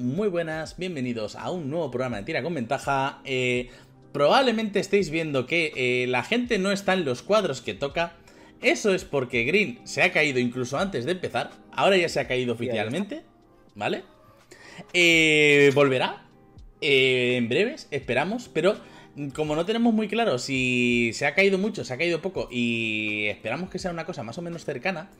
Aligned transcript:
Muy 0.00 0.28
buenas, 0.28 0.78
bienvenidos 0.78 1.36
a 1.36 1.50
un 1.50 1.68
nuevo 1.68 1.90
programa 1.90 2.16
de 2.16 2.22
Tira 2.22 2.42
con 2.42 2.54
Ventaja. 2.54 3.20
Eh, 3.26 3.68
probablemente 4.12 4.80
estéis 4.80 5.10
viendo 5.10 5.44
que 5.44 5.74
eh, 5.76 6.06
la 6.06 6.22
gente 6.22 6.58
no 6.58 6.72
está 6.72 6.94
en 6.94 7.04
los 7.04 7.22
cuadros 7.22 7.60
que 7.60 7.74
toca. 7.74 8.14
Eso 8.62 8.94
es 8.94 9.04
porque 9.04 9.44
Green 9.44 9.78
se 9.84 10.02
ha 10.02 10.10
caído 10.10 10.38
incluso 10.38 10.78
antes 10.78 11.04
de 11.04 11.12
empezar. 11.12 11.50
Ahora 11.72 11.98
ya 11.98 12.08
se 12.08 12.18
ha 12.18 12.26
caído 12.26 12.54
oficialmente. 12.54 13.24
¿Vale? 13.74 14.04
Eh, 14.94 15.70
volverá. 15.74 16.24
en 16.80 17.50
breves, 17.50 17.86
esperamos. 17.90 18.48
Pero 18.48 18.78
como 19.34 19.54
no 19.54 19.66
tenemos 19.66 19.92
muy 19.92 20.08
claro 20.08 20.38
si 20.38 21.10
se 21.12 21.26
ha 21.26 21.34
caído 21.34 21.58
mucho, 21.58 21.84
se 21.84 21.92
ha 21.92 21.98
caído 21.98 22.22
poco 22.22 22.48
y 22.50 23.26
esperamos 23.26 23.68
que 23.68 23.78
sea 23.78 23.90
una 23.90 24.06
cosa 24.06 24.22
más 24.22 24.38
o 24.38 24.42
menos 24.42 24.64
cercana, 24.64 25.10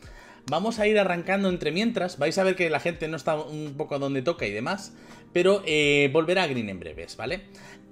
vamos 0.47 0.79
a 0.79 0.87
ir 0.87 0.99
arrancando 0.99 1.49
entre 1.49 1.73
mientras. 1.73 2.19
Vais 2.19 2.37
a 2.39 2.45
ver 2.45 2.57
que 2.57 2.71
la 2.71 2.81
gente 2.81 3.09
no 3.09 3.17
está 3.17 3.37
un 3.37 3.75
poco 3.77 3.99
donde 3.99 4.23
toca 4.23 4.47
y 4.47 4.51
demás, 4.51 4.93
pero 5.33 5.63
eh, 5.67 6.11
volverá 6.13 6.45
a 6.45 6.47
Green 6.47 6.69
en 6.69 6.81
breves, 6.81 7.17
¿vale? 7.17 7.43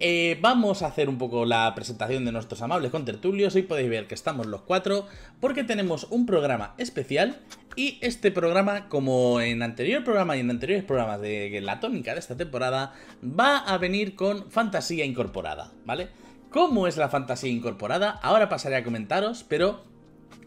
Eh, 0.00 0.38
vamos 0.40 0.82
a 0.82 0.86
hacer 0.86 1.08
un 1.08 1.18
poco 1.18 1.44
la 1.44 1.72
presentación 1.74 2.24
de 2.24 2.32
nuestros 2.32 2.62
amables 2.62 2.90
contertulios. 2.90 3.54
Hoy 3.54 3.62
podéis 3.62 3.90
ver 3.90 4.06
que 4.06 4.14
estamos 4.14 4.46
los 4.46 4.62
cuatro 4.62 5.06
porque 5.40 5.64
tenemos 5.64 6.06
un 6.10 6.24
programa 6.24 6.74
especial 6.78 7.40
y 7.74 7.98
este 8.00 8.30
programa, 8.30 8.88
como 8.88 9.40
en 9.40 9.62
anterior 9.62 10.04
programa 10.04 10.36
y 10.36 10.40
en 10.40 10.50
anteriores 10.50 10.84
programas 10.84 11.20
de 11.20 11.60
la 11.62 11.80
tónica 11.80 12.12
de 12.12 12.20
esta 12.20 12.36
temporada, 12.36 12.92
va 13.22 13.58
a 13.58 13.78
venir 13.78 14.14
con 14.14 14.50
fantasía 14.50 15.04
incorporada, 15.04 15.72
¿vale? 15.84 16.08
¿Cómo 16.50 16.86
es 16.86 16.96
la 16.96 17.08
fantasía 17.08 17.50
incorporada? 17.50 18.18
Ahora 18.22 18.48
pasaré 18.48 18.76
a 18.76 18.84
comentaros, 18.84 19.44
pero 19.44 19.84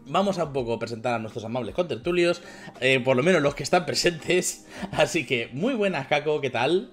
vamos 0.06 0.38
a 0.38 0.44
un 0.44 0.52
poco 0.52 0.78
presentar 0.78 1.14
a 1.14 1.18
nuestros 1.18 1.44
amables 1.44 1.74
contertulios, 1.74 2.42
eh, 2.80 3.00
por 3.00 3.16
lo 3.16 3.22
menos 3.22 3.42
los 3.42 3.54
que 3.54 3.62
están 3.62 3.86
presentes. 3.86 4.66
Así 4.92 5.26
que, 5.26 5.50
muy 5.52 5.74
buenas, 5.74 6.06
Caco, 6.06 6.40
¿qué 6.40 6.50
tal? 6.50 6.92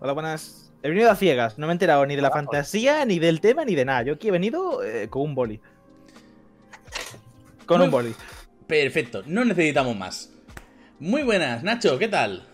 Hola, 0.00 0.12
buenas. 0.12 0.72
He 0.82 0.88
venido 0.88 1.10
a 1.10 1.16
ciegas, 1.16 1.58
no 1.58 1.66
me 1.66 1.72
he 1.72 1.74
enterado 1.74 2.06
ni 2.06 2.14
de 2.14 2.22
la 2.22 2.30
fantasía, 2.30 3.04
ni 3.04 3.18
del 3.18 3.40
tema, 3.40 3.64
ni 3.64 3.74
de 3.74 3.84
nada. 3.84 4.02
Yo 4.02 4.14
aquí 4.14 4.28
he 4.28 4.30
venido 4.30 4.84
eh, 4.84 5.08
con 5.08 5.22
un 5.22 5.34
boli. 5.34 5.60
Con 7.64 7.80
un 7.80 7.90
boli. 7.90 8.14
Perfecto, 8.66 9.22
no 9.26 9.44
necesitamos 9.44 9.96
más. 9.96 10.32
Muy 11.00 11.22
buenas, 11.22 11.62
Nacho, 11.62 11.98
¿qué 11.98 12.08
tal? 12.08 12.46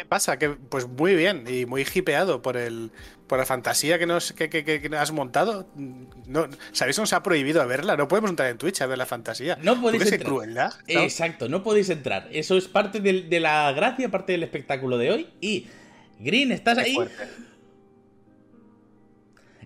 ¿Qué 0.00 0.06
pasa? 0.06 0.38
Que, 0.38 0.48
pues 0.48 0.88
muy 0.88 1.14
bien 1.14 1.44
y 1.46 1.66
muy 1.66 1.82
hipeado 1.82 2.40
por 2.40 2.56
el 2.56 2.90
por 3.26 3.38
la 3.38 3.44
fantasía 3.44 3.98
que 3.98 4.06
nos 4.06 4.32
que, 4.32 4.90
has 4.98 5.12
montado. 5.12 5.68
No, 5.76 6.48
¿Sabéis 6.72 6.96
que 6.96 7.02
nos 7.02 7.12
ha 7.12 7.22
prohibido 7.22 7.66
verla? 7.68 7.98
No 7.98 8.08
podemos 8.08 8.30
entrar 8.30 8.48
en 8.48 8.56
Twitch 8.56 8.80
a 8.80 8.86
ver 8.86 8.96
la 8.96 9.04
fantasía. 9.04 9.58
No 9.62 9.78
podéis 9.78 10.10
entrar. 10.10 10.72
Exacto, 10.86 11.50
no 11.50 11.62
podéis 11.62 11.90
entrar. 11.90 12.30
Eso 12.32 12.56
es 12.56 12.66
parte 12.66 13.00
de, 13.00 13.40
la 13.40 13.70
gracia, 13.72 14.10
parte 14.10 14.32
del 14.32 14.42
espectáculo 14.42 14.96
de 14.96 15.10
hoy. 15.10 15.28
Y 15.42 15.66
Green, 16.18 16.50
¿estás 16.50 16.78
ahí? 16.78 16.96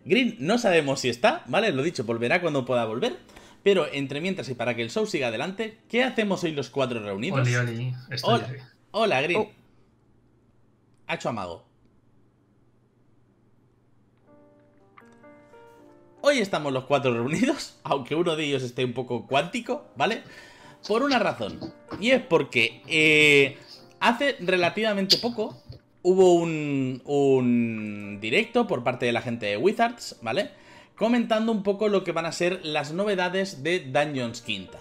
Green, 0.04 0.34
no 0.40 0.58
sabemos 0.58 0.98
si 0.98 1.10
está, 1.10 1.44
¿vale? 1.46 1.70
Lo 1.70 1.84
dicho, 1.84 2.02
volverá 2.02 2.40
cuando 2.40 2.64
pueda 2.64 2.84
volver. 2.86 3.18
Pero 3.62 3.86
entre 3.92 4.20
mientras 4.20 4.48
y 4.48 4.54
para 4.54 4.74
que 4.74 4.82
el 4.82 4.90
show 4.90 5.06
siga 5.06 5.28
adelante, 5.28 5.78
¿qué 5.88 6.02
hacemos 6.02 6.42
hoy 6.42 6.50
los 6.50 6.70
cuatro 6.70 6.98
reunidos? 6.98 7.48
hola, 8.24 8.48
hola, 8.90 9.22
Green. 9.22 9.40
Oh. 9.42 9.63
Ha 11.06 11.14
hecho 11.14 11.28
amago. 11.28 11.64
Hoy 16.22 16.38
estamos 16.38 16.72
los 16.72 16.84
cuatro 16.84 17.12
reunidos, 17.12 17.78
aunque 17.84 18.14
uno 18.14 18.34
de 18.34 18.44
ellos 18.44 18.62
esté 18.62 18.84
un 18.84 18.94
poco 18.94 19.26
cuántico, 19.26 19.86
¿vale? 19.96 20.22
Por 20.88 21.02
una 21.02 21.18
razón. 21.18 21.60
Y 22.00 22.10
es 22.10 22.22
porque 22.22 22.82
eh, 22.86 23.58
hace 24.00 24.36
relativamente 24.40 25.18
poco 25.18 25.62
hubo 26.02 26.34
un, 26.34 27.02
un 27.04 28.18
directo 28.20 28.66
por 28.66 28.84
parte 28.84 29.06
de 29.06 29.12
la 29.12 29.22
gente 29.22 29.46
de 29.46 29.56
Wizards, 29.56 30.16
¿vale? 30.22 30.50
Comentando 30.96 31.52
un 31.52 31.62
poco 31.62 31.88
lo 31.88 32.04
que 32.04 32.12
van 32.12 32.26
a 32.26 32.32
ser 32.32 32.64
las 32.64 32.92
novedades 32.92 33.62
de 33.62 33.80
Dungeons 33.80 34.40
Quinta. 34.40 34.78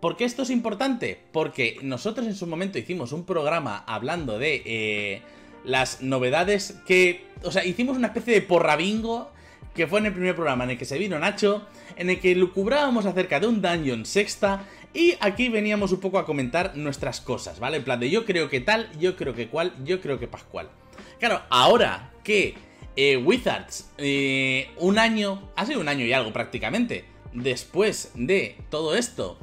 ¿Por 0.00 0.16
qué 0.16 0.24
esto 0.24 0.42
es 0.42 0.50
importante? 0.50 1.18
Porque 1.32 1.78
nosotros 1.82 2.26
en 2.26 2.34
su 2.34 2.46
momento 2.46 2.78
hicimos 2.78 3.12
un 3.12 3.24
programa 3.24 3.84
hablando 3.86 4.38
de 4.38 4.62
eh, 4.64 5.22
las 5.64 6.02
novedades 6.02 6.80
que... 6.86 7.26
O 7.42 7.50
sea, 7.50 7.64
hicimos 7.64 7.96
una 7.96 8.08
especie 8.08 8.34
de 8.34 8.42
porrabingo 8.42 9.30
que 9.74 9.86
fue 9.86 10.00
en 10.00 10.06
el 10.06 10.12
primer 10.12 10.34
programa 10.34 10.64
en 10.64 10.70
el 10.70 10.78
que 10.78 10.84
se 10.84 10.98
vino 10.98 11.18
Nacho, 11.18 11.66
en 11.96 12.10
el 12.10 12.20
que 12.20 12.34
lucubrábamos 12.34 13.06
acerca 13.06 13.40
de 13.40 13.48
un 13.48 13.60
dungeon 13.60 14.06
sexta 14.06 14.64
y 14.94 15.16
aquí 15.20 15.48
veníamos 15.48 15.90
un 15.90 16.00
poco 16.00 16.18
a 16.18 16.24
comentar 16.24 16.76
nuestras 16.76 17.20
cosas, 17.20 17.58
¿vale? 17.58 17.78
En 17.78 17.84
plan 17.84 17.98
de 17.98 18.08
yo 18.08 18.24
creo 18.24 18.48
que 18.48 18.60
tal, 18.60 18.88
yo 18.98 19.16
creo 19.16 19.34
que 19.34 19.48
cual, 19.48 19.74
yo 19.84 20.00
creo 20.00 20.20
que 20.20 20.28
pascual. 20.28 20.70
Claro, 21.18 21.42
ahora 21.50 22.12
que 22.22 22.54
eh, 22.94 23.16
Wizards, 23.16 23.90
eh, 23.98 24.70
un 24.78 25.00
año, 25.00 25.50
ha 25.56 25.66
sido 25.66 25.80
un 25.80 25.88
año 25.88 26.06
y 26.06 26.12
algo 26.12 26.32
prácticamente, 26.32 27.04
después 27.32 28.12
de 28.14 28.56
todo 28.70 28.94
esto, 28.94 29.36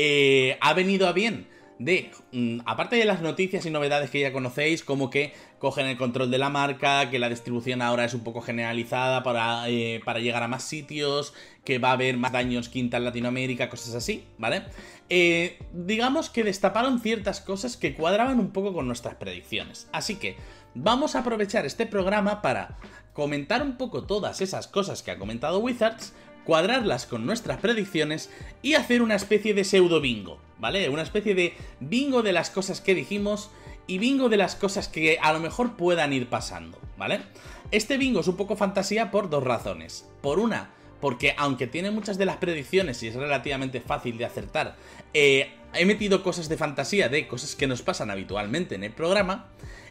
eh, 0.00 0.58
ha 0.60 0.74
venido 0.74 1.08
a 1.08 1.12
bien 1.12 1.48
de, 1.80 2.12
mm, 2.30 2.60
aparte 2.66 2.94
de 2.94 3.04
las 3.04 3.20
noticias 3.20 3.66
y 3.66 3.70
novedades 3.70 4.10
que 4.10 4.20
ya 4.20 4.32
conocéis, 4.32 4.84
como 4.84 5.10
que 5.10 5.32
cogen 5.58 5.86
el 5.86 5.96
control 5.96 6.30
de 6.30 6.38
la 6.38 6.50
marca, 6.50 7.10
que 7.10 7.18
la 7.18 7.28
distribución 7.28 7.82
ahora 7.82 8.04
es 8.04 8.14
un 8.14 8.22
poco 8.22 8.40
generalizada 8.40 9.24
para, 9.24 9.68
eh, 9.68 10.00
llegar 10.20 10.44
a 10.44 10.48
más 10.48 10.62
sitios, 10.62 11.34
que 11.64 11.80
va 11.80 11.90
a 11.90 11.92
haber 11.92 12.16
más 12.16 12.30
daños 12.30 12.68
quinta 12.68 12.98
en 12.98 13.04
Latinoamérica, 13.06 13.68
cosas 13.68 13.96
así, 13.96 14.24
¿vale? 14.38 14.62
Eh, 15.08 15.58
digamos 15.72 16.30
que 16.30 16.44
destaparon 16.44 17.00
ciertas 17.00 17.40
cosas 17.40 17.76
que 17.76 17.94
cuadraban 17.94 18.38
un 18.38 18.52
poco 18.52 18.72
con 18.72 18.86
nuestras 18.86 19.16
predicciones. 19.16 19.88
Así 19.92 20.14
que 20.14 20.36
vamos 20.76 21.16
a 21.16 21.20
aprovechar 21.20 21.66
este 21.66 21.86
programa 21.86 22.40
para 22.40 22.78
comentar 23.12 23.62
un 23.62 23.76
poco 23.76 24.04
todas 24.04 24.40
esas 24.42 24.68
cosas 24.68 25.02
que 25.02 25.10
ha 25.10 25.18
comentado 25.18 25.58
Wizards, 25.58 26.14
cuadrarlas 26.48 27.04
con 27.04 27.26
nuestras 27.26 27.58
predicciones 27.58 28.30
y 28.62 28.72
hacer 28.72 29.02
una 29.02 29.16
especie 29.16 29.52
de 29.52 29.64
pseudo 29.64 30.00
bingo, 30.00 30.40
¿vale? 30.58 30.88
Una 30.88 31.02
especie 31.02 31.34
de 31.34 31.52
bingo 31.78 32.22
de 32.22 32.32
las 32.32 32.48
cosas 32.48 32.80
que 32.80 32.94
dijimos 32.94 33.50
y 33.86 33.98
bingo 33.98 34.30
de 34.30 34.38
las 34.38 34.56
cosas 34.56 34.88
que 34.88 35.18
a 35.20 35.34
lo 35.34 35.40
mejor 35.40 35.76
puedan 35.76 36.14
ir 36.14 36.30
pasando, 36.30 36.80
¿vale? 36.96 37.20
Este 37.70 37.98
bingo 37.98 38.20
es 38.20 38.28
un 38.28 38.38
poco 38.38 38.56
fantasía 38.56 39.10
por 39.10 39.28
dos 39.28 39.44
razones. 39.44 40.08
Por 40.22 40.38
una, 40.38 40.70
porque 41.02 41.34
aunque 41.36 41.66
tiene 41.66 41.90
muchas 41.90 42.16
de 42.16 42.24
las 42.24 42.38
predicciones 42.38 43.02
y 43.02 43.08
es 43.08 43.14
relativamente 43.14 43.82
fácil 43.82 44.16
de 44.16 44.24
acertar, 44.24 44.76
eh, 45.12 45.50
he 45.74 45.84
metido 45.84 46.22
cosas 46.22 46.48
de 46.48 46.56
fantasía 46.56 47.10
de 47.10 47.28
cosas 47.28 47.56
que 47.56 47.66
nos 47.66 47.82
pasan 47.82 48.10
habitualmente 48.10 48.74
en 48.74 48.84
el 48.84 48.92
programa. 48.92 49.50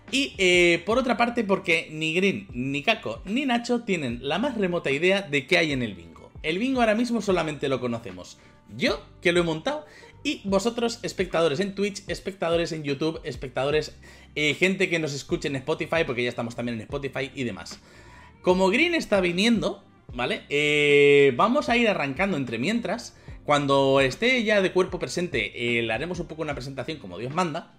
Y 0.09 0.33
eh, 0.39 0.81
por 0.87 0.97
otra 0.97 1.17
parte, 1.17 1.43
porque 1.43 1.89
ni 1.91 2.15
Green, 2.15 2.47
ni 2.51 2.81
Kako, 2.81 3.21
ni 3.25 3.45
Nacho 3.45 3.83
tienen 3.83 4.27
la 4.27 4.39
más 4.39 4.57
remota 4.57 4.89
idea 4.89 5.21
de 5.21 5.45
qué 5.45 5.59
hay 5.59 5.71
en 5.71 5.83
el 5.83 5.93
bingo. 5.93 6.16
El 6.43 6.59
bingo 6.59 6.81
ahora 6.81 6.95
mismo 6.95 7.21
solamente 7.21 7.69
lo 7.69 7.79
conocemos 7.79 8.37
yo, 8.75 9.01
que 9.21 9.31
lo 9.31 9.39
he 9.39 9.43
montado, 9.43 9.85
y 10.23 10.41
vosotros, 10.43 10.99
espectadores 11.03 11.59
en 11.59 11.75
Twitch, 11.75 12.03
espectadores 12.07 12.71
en 12.71 12.83
YouTube, 12.83 13.21
espectadores, 13.23 13.95
eh, 14.35 14.53
gente 14.55 14.89
que 14.89 14.99
nos 14.99 15.13
escuche 15.13 15.47
en 15.47 15.55
Spotify, 15.55 16.03
porque 16.05 16.23
ya 16.23 16.29
estamos 16.29 16.55
también 16.55 16.75
en 16.75 16.81
Spotify 16.81 17.31
y 17.33 17.43
demás. 17.43 17.79
Como 18.41 18.69
Green 18.69 18.93
está 18.93 19.21
viniendo, 19.21 19.83
¿vale? 20.13 20.43
Eh, 20.49 21.33
vamos 21.35 21.69
a 21.69 21.77
ir 21.77 21.87
arrancando 21.87 22.37
entre 22.37 22.57
mientras. 22.57 23.15
Cuando 23.45 24.01
esté 24.01 24.43
ya 24.43 24.61
de 24.61 24.73
cuerpo 24.73 24.99
presente, 24.99 25.79
eh, 25.79 25.81
le 25.81 25.93
haremos 25.93 26.19
un 26.19 26.27
poco 26.27 26.41
una 26.41 26.53
presentación 26.53 26.97
como 26.97 27.17
Dios 27.17 27.33
manda. 27.33 27.73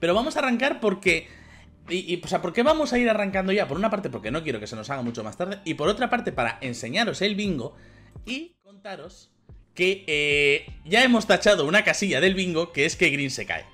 Pero 0.00 0.14
vamos 0.14 0.36
a 0.36 0.40
arrancar 0.40 0.80
porque 0.80 1.28
y, 1.88 2.20
o 2.24 2.28
sea, 2.28 2.40
¿por 2.40 2.52
qué 2.52 2.62
vamos 2.62 2.92
a 2.92 2.98
ir 2.98 3.08
arrancando 3.10 3.52
ya? 3.52 3.68
Por 3.68 3.76
una 3.76 3.90
parte, 3.90 4.08
porque 4.08 4.30
no 4.30 4.42
quiero 4.42 4.58
que 4.58 4.66
se 4.66 4.76
nos 4.76 4.88
haga 4.90 5.02
mucho 5.02 5.22
más 5.22 5.36
tarde. 5.36 5.60
Y 5.64 5.74
por 5.74 5.88
otra 5.88 6.08
parte, 6.08 6.32
para 6.32 6.58
enseñaros 6.60 7.20
el 7.20 7.34
bingo 7.34 7.76
y 8.24 8.56
contaros 8.62 9.30
que 9.74 10.04
eh, 10.06 10.66
ya 10.84 11.02
hemos 11.04 11.26
tachado 11.26 11.66
una 11.66 11.84
casilla 11.84 12.20
del 12.20 12.34
bingo 12.34 12.72
que 12.72 12.86
es 12.86 12.96
que 12.96 13.10
Green 13.10 13.30
se 13.30 13.44
cae. 13.44 13.66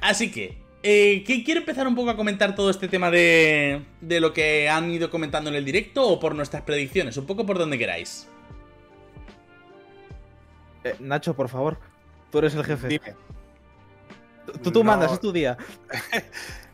Así 0.00 0.30
que, 0.30 0.62
eh, 0.82 1.24
¿quiero 1.26 1.60
empezar 1.60 1.86
un 1.88 1.96
poco 1.96 2.10
a 2.10 2.16
comentar 2.16 2.54
todo 2.54 2.70
este 2.70 2.88
tema 2.88 3.10
de, 3.10 3.82
de 4.00 4.20
lo 4.20 4.32
que 4.32 4.68
han 4.68 4.90
ido 4.90 5.10
comentando 5.10 5.50
en 5.50 5.56
el 5.56 5.64
directo 5.64 6.06
o 6.06 6.20
por 6.20 6.34
nuestras 6.34 6.62
predicciones? 6.62 7.16
Un 7.16 7.26
poco 7.26 7.44
por 7.44 7.58
donde 7.58 7.76
queráis. 7.76 8.28
Eh, 10.84 10.94
Nacho, 11.00 11.34
por 11.34 11.48
favor, 11.48 11.78
tú 12.30 12.38
eres 12.38 12.54
el 12.54 12.64
jefe. 12.64 12.88
Dime. 12.88 13.27
Tú, 14.62 14.70
tú 14.70 14.84
mandas, 14.84 15.12
es 15.12 15.20
tu 15.20 15.32
día. 15.32 15.56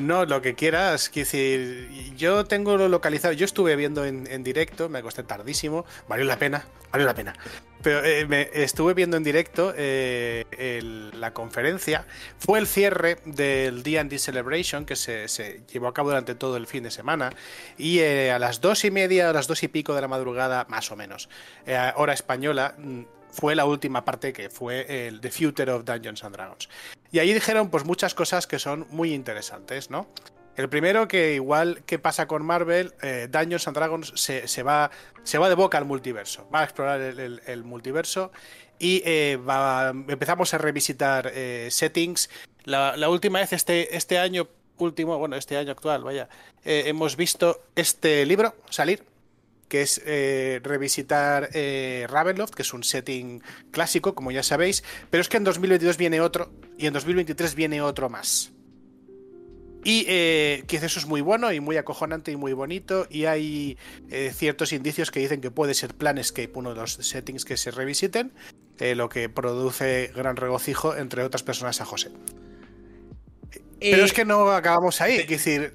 No, 0.00 0.24
lo 0.24 0.40
que 0.40 0.54
quieras, 0.54 1.10
quiero 1.10 1.26
decir, 1.26 2.14
yo 2.16 2.46
tengo 2.46 2.78
lo 2.78 2.88
localizado, 2.88 3.34
yo 3.34 3.44
estuve 3.44 3.76
viendo 3.76 4.02
en, 4.06 4.42
directo, 4.42 4.88
me 4.88 5.00
acosté 5.00 5.24
tardísimo, 5.24 5.84
valió 6.08 6.24
la 6.24 6.38
pena, 6.38 6.64
valió 6.90 7.06
la 7.06 7.14
pena. 7.14 7.34
Pero 7.82 8.02
eh, 8.02 8.24
me 8.26 8.48
estuve 8.54 8.94
viendo 8.94 9.18
en 9.18 9.24
directo 9.24 9.74
eh, 9.76 11.10
la 11.12 11.34
conferencia, 11.34 12.06
fue 12.38 12.60
el 12.60 12.66
cierre 12.66 13.18
del 13.26 13.82
D&D 13.82 14.18
Celebration 14.18 14.86
que 14.86 14.96
se, 14.96 15.26
llevó 15.70 15.88
a 15.88 15.92
cabo 15.92 16.08
durante 16.08 16.34
todo 16.34 16.56
el 16.56 16.66
fin 16.66 16.84
de 16.84 16.90
semana 16.90 17.34
y 17.76 17.98
eh, 17.98 18.30
a 18.30 18.38
las 18.38 18.62
dos 18.62 18.86
y 18.86 18.90
media, 18.90 19.28
a 19.28 19.32
las 19.34 19.48
dos 19.48 19.62
y 19.64 19.68
pico 19.68 19.94
de 19.94 20.00
la 20.00 20.08
madrugada, 20.08 20.64
más 20.70 20.90
o 20.90 20.96
menos, 20.96 21.28
hora 21.96 22.14
española, 22.14 22.74
mm, 22.78 23.02
fue 23.32 23.54
la 23.56 23.64
última 23.64 24.04
parte 24.04 24.32
que 24.32 24.50
fue 24.50 25.08
el 25.08 25.20
The 25.20 25.30
Future 25.30 25.72
of 25.72 25.84
Dungeons 25.84 26.22
and 26.22 26.36
Dragons. 26.36 26.68
Y 27.10 27.18
ahí 27.18 27.32
dijeron 27.32 27.70
pues 27.70 27.84
muchas 27.84 28.14
cosas 28.14 28.46
que 28.46 28.58
son 28.58 28.86
muy 28.90 29.12
interesantes, 29.12 29.90
¿no? 29.90 30.06
El 30.54 30.68
primero 30.68 31.08
que 31.08 31.34
igual 31.34 31.82
que 31.86 31.98
pasa 31.98 32.26
con 32.26 32.44
Marvel, 32.44 32.92
eh, 33.02 33.26
Dungeons 33.30 33.66
and 33.68 33.76
Dragons 33.76 34.12
se, 34.16 34.62
va, 34.62 34.90
se 35.22 35.38
va 35.38 35.48
de 35.48 35.54
boca 35.54 35.78
al 35.78 35.86
multiverso, 35.86 36.48
va 36.54 36.60
a 36.60 36.64
explorar 36.64 37.00
el, 37.00 37.64
multiverso 37.64 38.32
y 38.78 39.02
eh, 39.06 39.38
empezamos 40.08 40.52
a 40.52 40.58
revisitar 40.58 41.30
eh, 41.34 41.68
settings. 41.70 42.28
La, 42.64 42.96
la, 42.98 43.08
última 43.08 43.38
vez 43.38 43.54
este, 43.54 43.96
este 43.96 44.18
año 44.18 44.46
último, 44.76 45.16
bueno, 45.16 45.36
este 45.36 45.56
año 45.56 45.72
actual, 45.72 46.04
vaya, 46.04 46.28
hemos 46.64 47.16
visto 47.16 47.62
este 47.74 48.26
libro 48.26 48.54
salir, 48.68 49.04
que 49.72 49.80
es 49.80 50.02
eh, 50.04 50.60
revisitar 50.62 51.48
eh, 51.54 52.06
Ravenloft, 52.06 52.52
que 52.52 52.60
es 52.60 52.74
un 52.74 52.84
setting 52.84 53.40
clásico, 53.70 54.14
como 54.14 54.30
ya 54.30 54.42
sabéis, 54.42 54.84
pero 55.08 55.22
es 55.22 55.30
que 55.30 55.38
en 55.38 55.44
2022 55.44 55.96
viene 55.96 56.20
otro 56.20 56.52
y 56.76 56.88
en 56.88 56.92
2023 56.92 57.54
viene 57.54 57.80
otro 57.80 58.10
más. 58.10 58.52
Y 59.82 60.04
eh, 60.08 60.64
que 60.68 60.76
eso 60.76 60.98
es 60.98 61.06
muy 61.06 61.22
bueno 61.22 61.54
y 61.54 61.60
muy 61.60 61.78
acojonante 61.78 62.30
y 62.30 62.36
muy 62.36 62.52
bonito. 62.52 63.06
Y 63.08 63.24
hay 63.24 63.78
eh, 64.10 64.30
ciertos 64.34 64.74
indicios 64.74 65.10
que 65.10 65.20
dicen 65.20 65.40
que 65.40 65.50
puede 65.50 65.72
ser 65.72 65.94
Planescape 65.94 66.52
uno 66.54 66.74
de 66.74 66.76
los 66.76 66.92
settings 66.92 67.46
que 67.46 67.56
se 67.56 67.70
revisiten, 67.70 68.34
lo 68.78 69.08
que 69.08 69.30
produce 69.30 70.12
gran 70.14 70.36
regocijo 70.36 70.94
entre 70.94 71.22
otras 71.22 71.42
personas 71.42 71.80
a 71.80 71.86
José. 71.86 72.10
Pero 73.82 74.04
es 74.04 74.10
eh, 74.12 74.14
que 74.14 74.24
no 74.24 74.50
acabamos 74.50 75.00
ahí. 75.00 75.16
Es 75.16 75.28
decir, 75.28 75.74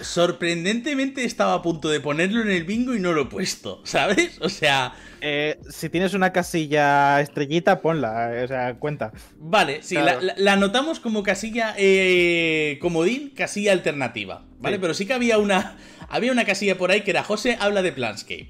sorprendentemente 0.00 1.24
estaba 1.24 1.54
a 1.54 1.62
punto 1.62 1.88
de 1.88 2.00
ponerlo 2.00 2.42
en 2.42 2.50
el 2.50 2.64
bingo 2.64 2.94
y 2.94 3.00
no 3.00 3.12
lo 3.12 3.22
he 3.22 3.26
puesto, 3.26 3.80
¿sabes? 3.84 4.38
O 4.40 4.48
sea. 4.48 4.94
Eh, 5.20 5.60
si 5.70 5.88
tienes 5.88 6.14
una 6.14 6.32
casilla 6.32 7.20
estrellita, 7.20 7.80
ponla, 7.80 8.32
o 8.42 8.48
sea, 8.48 8.74
cuenta. 8.74 9.12
Vale, 9.38 9.82
sí, 9.82 9.96
la, 9.96 10.52
anotamos 10.52 10.98
como 10.98 11.22
casilla 11.22 11.74
eh, 11.78 12.78
comodín, 12.80 13.30
casilla 13.30 13.70
alternativa, 13.70 14.44
¿vale? 14.58 14.80
Pero 14.80 14.94
sí 14.94 15.06
que 15.06 15.12
había 15.12 15.38
una, 15.38 15.76
había 16.08 16.32
una 16.32 16.44
casilla 16.44 16.76
por 16.76 16.90
ahí 16.90 17.02
que 17.02 17.12
era 17.12 17.22
José 17.22 17.56
habla 17.60 17.82
de 17.82 17.92
Planscape. 17.92 18.48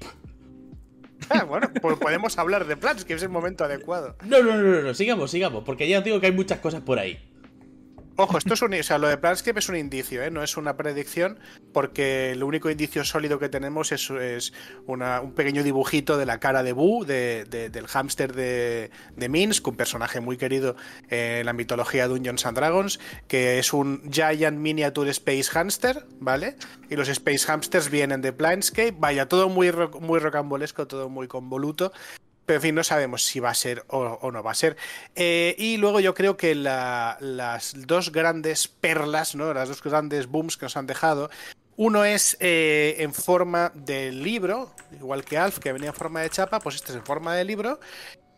Ah, 1.29 1.43
bueno, 1.43 1.69
pues 1.81 1.97
podemos 1.97 2.37
hablar 2.37 2.65
de 2.65 2.77
Planscape, 2.77 3.13
es 3.15 3.23
el 3.23 3.29
momento 3.29 3.63
adecuado. 3.63 4.15
No, 4.23 4.41
no, 4.41 4.57
no, 4.57 4.81
no, 4.81 4.93
sigamos, 4.93 5.31
sigamos, 5.31 5.63
porque 5.63 5.87
ya 5.87 5.99
os 5.99 6.03
digo 6.03 6.19
que 6.19 6.27
hay 6.27 6.31
muchas 6.31 6.59
cosas 6.59 6.81
por 6.81 6.97
ahí. 6.97 7.19
Ojo, 8.15 8.37
esto 8.37 8.53
es 8.53 8.61
un, 8.61 8.75
o 8.75 8.83
sea, 8.83 8.99
lo 8.99 9.07
de 9.07 9.17
Planscape 9.17 9.57
es 9.57 9.69
un 9.69 9.75
indicio, 9.75 10.21
¿eh? 10.21 10.29
no 10.29 10.43
es 10.43 10.55
una 10.55 10.77
predicción, 10.77 11.39
porque 11.71 12.31
el 12.33 12.43
único 12.43 12.69
indicio 12.69 13.03
sólido 13.03 13.39
que 13.39 13.49
tenemos 13.49 13.91
es, 13.91 14.07
es 14.11 14.53
un 14.85 15.33
pequeño 15.33 15.63
dibujito 15.63 16.15
de 16.15 16.27
la 16.27 16.39
cara 16.39 16.61
de 16.61 16.73
Boo, 16.73 17.05
del 17.05 17.87
hámster 17.87 18.33
de, 18.33 18.91
de 19.15 19.29
Minsk, 19.29 19.67
un 19.67 19.75
personaje 19.75 20.19
muy 20.19 20.37
querido 20.37 20.75
en 21.09 21.47
la 21.47 21.53
mitología 21.53 22.03
de 22.03 22.09
Dungeons 22.09 22.45
and 22.45 22.55
Dragons, 22.55 22.99
que 23.27 23.57
es 23.57 23.73
un 23.73 24.03
Giant 24.11 24.59
Miniature 24.59 25.09
Space 25.09 25.49
Hamster, 25.51 26.05
¿vale? 26.19 26.55
Y 26.91 26.95
los 26.95 27.09
Space 27.09 27.51
Hamsters 27.51 27.89
vienen 27.89 28.21
de 28.21 28.31
Planscape, 28.31 28.93
vaya, 28.95 29.27
todo 29.27 29.49
muy, 29.49 29.71
muy 30.01 30.19
rocambolesco, 30.19 30.85
todo 30.85 31.09
muy 31.09 31.27
convoluto, 31.27 31.91
pero 32.45 32.57
en 32.57 32.61
fin, 32.61 32.75
no 32.75 32.83
sabemos 32.83 33.23
si 33.23 33.39
va 33.39 33.49
a 33.49 33.55
ser 33.55 33.85
o, 33.87 34.31
no 34.31 34.43
va 34.43 34.51
a 34.51 34.55
ser. 34.55 34.75
Eh, 35.15 35.55
y 35.57 35.77
luego 35.77 35.99
yo 35.99 36.13
creo 36.13 36.35
que 36.35 36.55
las 36.55 37.73
dos 37.87 38.11
grandes 38.11 38.67
perlas, 38.67 39.35
¿no? 39.35 39.53
Las 39.53 39.69
dos 39.69 39.81
grandes 39.81 40.27
booms 40.27 40.57
que 40.57 40.65
nos 40.65 40.77
han 40.77 40.87
dejado. 40.87 41.29
Uno 41.75 42.05
es 42.05 42.37
eh, 42.39 42.95
en 42.99 43.13
forma 43.13 43.71
de 43.73 44.11
libro, 44.11 44.75
igual 44.91 45.25
que 45.25 45.37
Alf, 45.37 45.59
que 45.59 45.73
venía 45.73 45.89
en 45.89 45.95
forma 45.95 46.21
de 46.21 46.29
chapa, 46.29 46.59
pues 46.59 46.75
este 46.75 46.91
es 46.91 46.97
en 46.97 47.05
forma 47.05 47.35
de 47.35 47.45
libro. 47.45 47.79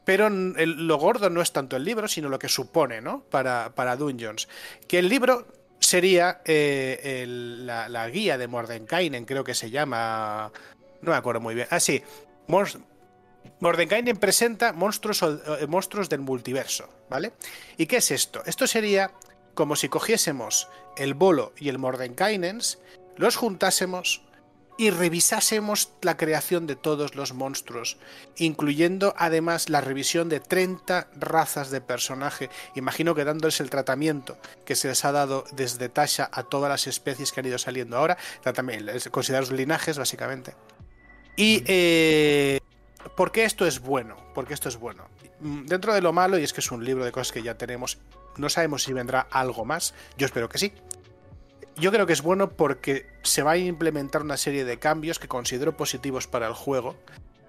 Pero 0.05 0.29
lo 0.29 0.97
gordo 0.97 1.31
no 1.31 1.41
es 1.41 1.51
tanto 1.51 1.75
el 1.75 1.83
libro, 1.83 2.07
sino 2.07 2.29
lo 2.29 2.37
que 2.37 2.47
supone, 2.47 3.01
¿no? 3.01 3.23
Para, 3.23 3.73
para 3.73 3.95
Dungeons. 3.95 4.47
Que 4.87 4.99
el 4.99 5.09
libro 5.09 5.47
sería 5.79 6.41
eh, 6.45 7.25
la, 7.27 8.07
guía 8.09 8.37
de 8.37 8.47
Mordenkainen, 8.47 9.25
creo 9.25 9.43
que 9.43 9.55
se 9.55 9.71
llama. 9.71 10.51
No 11.01 11.11
me 11.11 11.17
acuerdo 11.17 11.41
muy 11.41 11.55
bien. 11.55 11.67
Ah, 11.71 11.79
sí. 11.79 12.03
Mordenkainen 13.59 14.17
presenta 14.17 14.73
monstruos, 14.73 15.21
eh, 15.23 15.67
monstruos 15.67 16.09
del 16.09 16.21
multiverso, 16.21 16.89
¿vale? 17.09 17.33
¿Y 17.77 17.85
qué 17.85 17.97
es 17.97 18.11
esto? 18.11 18.43
Esto 18.45 18.67
sería 18.67 19.11
como 19.53 19.75
si 19.75 19.89
cogiésemos 19.89 20.67
el 20.97 21.13
bolo 21.13 21.53
y 21.57 21.69
el 21.69 21.79
Mordenkainens, 21.79 22.79
los 23.17 23.35
juntásemos 23.37 24.21
y 24.77 24.89
revisásemos 24.89 25.93
la 26.01 26.17
creación 26.17 26.67
de 26.67 26.75
todos 26.75 27.15
los 27.15 27.33
monstruos, 27.33 27.97
incluyendo 28.35 29.13
además 29.17 29.69
la 29.69 29.81
revisión 29.81 30.27
de 30.27 30.41
30 30.41 31.07
razas 31.15 31.71
de 31.71 31.81
personaje. 31.81 32.49
Imagino 32.75 33.15
que 33.15 33.23
dándoles 33.23 33.61
el 33.61 33.69
tratamiento 33.69 34.37
que 34.65 34.75
se 34.75 34.89
les 34.89 35.05
ha 35.05 35.13
dado 35.13 35.45
desde 35.53 35.89
Tasha 35.89 36.29
a 36.31 36.43
todas 36.43 36.69
las 36.69 36.87
especies 36.87 37.31
que 37.31 37.39
han 37.39 37.45
ido 37.45 37.57
saliendo 37.57 37.97
ahora, 37.97 38.17
también 38.53 38.85
considerar 39.11 39.43
los 39.43 39.53
linajes 39.53 39.97
básicamente. 39.97 40.55
Y 41.37 41.63
eh, 41.67 42.59
¿Por 43.15 43.31
qué 43.31 43.45
esto 43.45 43.65
es 43.65 43.79
bueno? 43.79 44.15
Porque 44.33 44.53
esto 44.53 44.69
es 44.69 44.77
bueno. 44.77 45.07
Mm, 45.39 45.65
dentro 45.65 45.93
de 45.93 46.01
lo 46.01 46.13
malo, 46.13 46.37
y 46.37 46.43
es 46.43 46.53
que 46.53 46.61
es 46.61 46.71
un 46.71 46.83
libro 46.83 47.05
de 47.05 47.11
cosas 47.11 47.31
que 47.31 47.43
ya 47.43 47.57
tenemos, 47.57 47.97
no 48.37 48.49
sabemos 48.49 48.83
si 48.83 48.93
vendrá 48.93 49.27
algo 49.31 49.65
más. 49.65 49.93
Yo 50.17 50.25
espero 50.25 50.49
que 50.49 50.57
sí. 50.57 50.73
Yo 51.77 51.91
creo 51.91 52.07
que 52.07 52.13
es 52.13 52.21
bueno 52.21 52.51
porque 52.51 53.05
se 53.23 53.43
va 53.43 53.51
a 53.51 53.57
implementar 53.57 54.21
una 54.21 54.37
serie 54.37 54.63
de 54.63 54.79
cambios 54.79 55.19
que 55.19 55.27
considero 55.27 55.75
positivos 55.75 56.25
para 56.25 56.47
el 56.47 56.53
juego, 56.53 56.95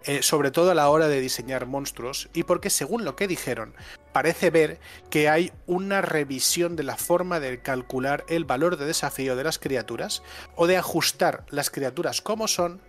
eh, 0.05 0.23
sobre 0.23 0.51
todo 0.51 0.73
a 0.73 0.75
la 0.75 0.89
hora 0.89 1.07
de 1.07 1.21
diseñar 1.21 1.67
monstruos, 1.67 2.29
y 2.35 2.43
porque 2.43 2.71
según 2.71 3.05
lo 3.05 3.15
que 3.15 3.29
dijeron, 3.29 3.75
parece 4.13 4.51
ver 4.51 4.81
que 5.11 5.29
hay 5.29 5.53
una 5.67 6.03
revisión 6.03 6.75
de 6.75 6.83
la 6.83 6.97
forma 6.97 7.39
de 7.39 7.61
calcular 7.61 8.25
el 8.29 8.45
valor 8.45 8.77
de 8.79 8.87
desafío 8.87 9.37
de 9.37 9.45
las 9.45 9.59
criaturas 9.59 10.23
o 10.57 10.67
de 10.67 10.77
ajustar 10.77 11.45
las 11.51 11.71
criaturas 11.71 12.21
como 12.21 12.49
son 12.49 12.81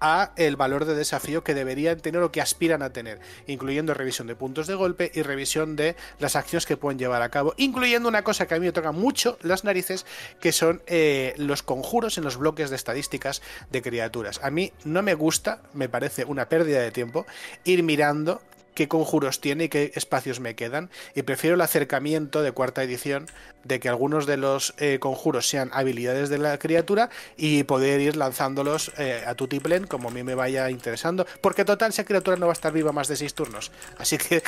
a 0.00 0.32
el 0.36 0.56
valor 0.56 0.84
de 0.84 0.94
desafío 0.94 1.44
que 1.44 1.54
deberían 1.54 2.00
tener 2.00 2.22
o 2.22 2.32
que 2.32 2.40
aspiran 2.40 2.82
a 2.82 2.92
tener, 2.92 3.20
incluyendo 3.46 3.94
revisión 3.94 4.26
de 4.26 4.36
puntos 4.36 4.66
de 4.66 4.74
golpe 4.74 5.10
y 5.14 5.22
revisión 5.22 5.76
de 5.76 5.96
las 6.18 6.36
acciones 6.36 6.66
que 6.66 6.76
pueden 6.76 6.98
llevar 6.98 7.22
a 7.22 7.30
cabo, 7.30 7.54
incluyendo 7.56 8.08
una 8.08 8.22
cosa 8.22 8.46
que 8.46 8.54
a 8.54 8.58
mí 8.58 8.66
me 8.66 8.72
toca 8.72 8.92
mucho 8.92 9.38
las 9.42 9.64
narices, 9.64 10.06
que 10.40 10.52
son 10.52 10.82
eh, 10.86 11.34
los 11.36 11.62
conjuros 11.62 12.18
en 12.18 12.24
los 12.24 12.36
bloques 12.36 12.70
de 12.70 12.76
estadísticas 12.76 13.42
de 13.70 13.82
criaturas. 13.82 14.40
A 14.42 14.50
mí 14.50 14.72
no 14.84 15.02
me 15.02 15.14
gusta, 15.14 15.62
me 15.72 15.88
parece 15.88 16.24
una 16.24 16.48
pérdida 16.48 16.80
de 16.80 16.90
tiempo, 16.90 17.26
ir 17.64 17.82
mirando 17.82 18.40
qué 18.76 18.86
conjuros 18.86 19.40
tiene 19.40 19.64
y 19.64 19.68
qué 19.68 19.90
espacios 19.96 20.38
me 20.38 20.54
quedan. 20.54 20.90
Y 21.16 21.22
prefiero 21.22 21.56
el 21.56 21.60
acercamiento 21.62 22.42
de 22.42 22.52
cuarta 22.52 22.84
edición 22.84 23.26
de 23.64 23.80
que 23.80 23.88
algunos 23.88 24.26
de 24.26 24.36
los 24.36 24.74
eh, 24.78 24.98
conjuros 25.00 25.48
sean 25.48 25.70
habilidades 25.72 26.28
de 26.28 26.38
la 26.38 26.56
criatura 26.58 27.10
y 27.36 27.64
poder 27.64 28.00
ir 28.00 28.16
lanzándolos 28.16 28.92
eh, 28.98 29.24
a 29.26 29.34
tu 29.34 29.48
tiplen 29.48 29.88
como 29.88 30.10
a 30.10 30.12
mí 30.12 30.22
me 30.22 30.36
vaya 30.36 30.70
interesando. 30.70 31.26
Porque 31.40 31.64
total, 31.64 31.90
esa 31.90 32.04
criatura 32.04 32.36
no 32.36 32.46
va 32.46 32.52
a 32.52 32.54
estar 32.54 32.72
viva 32.72 32.92
más 32.92 33.08
de 33.08 33.16
seis 33.16 33.34
turnos. 33.34 33.72
Así 33.98 34.18
que 34.18 34.42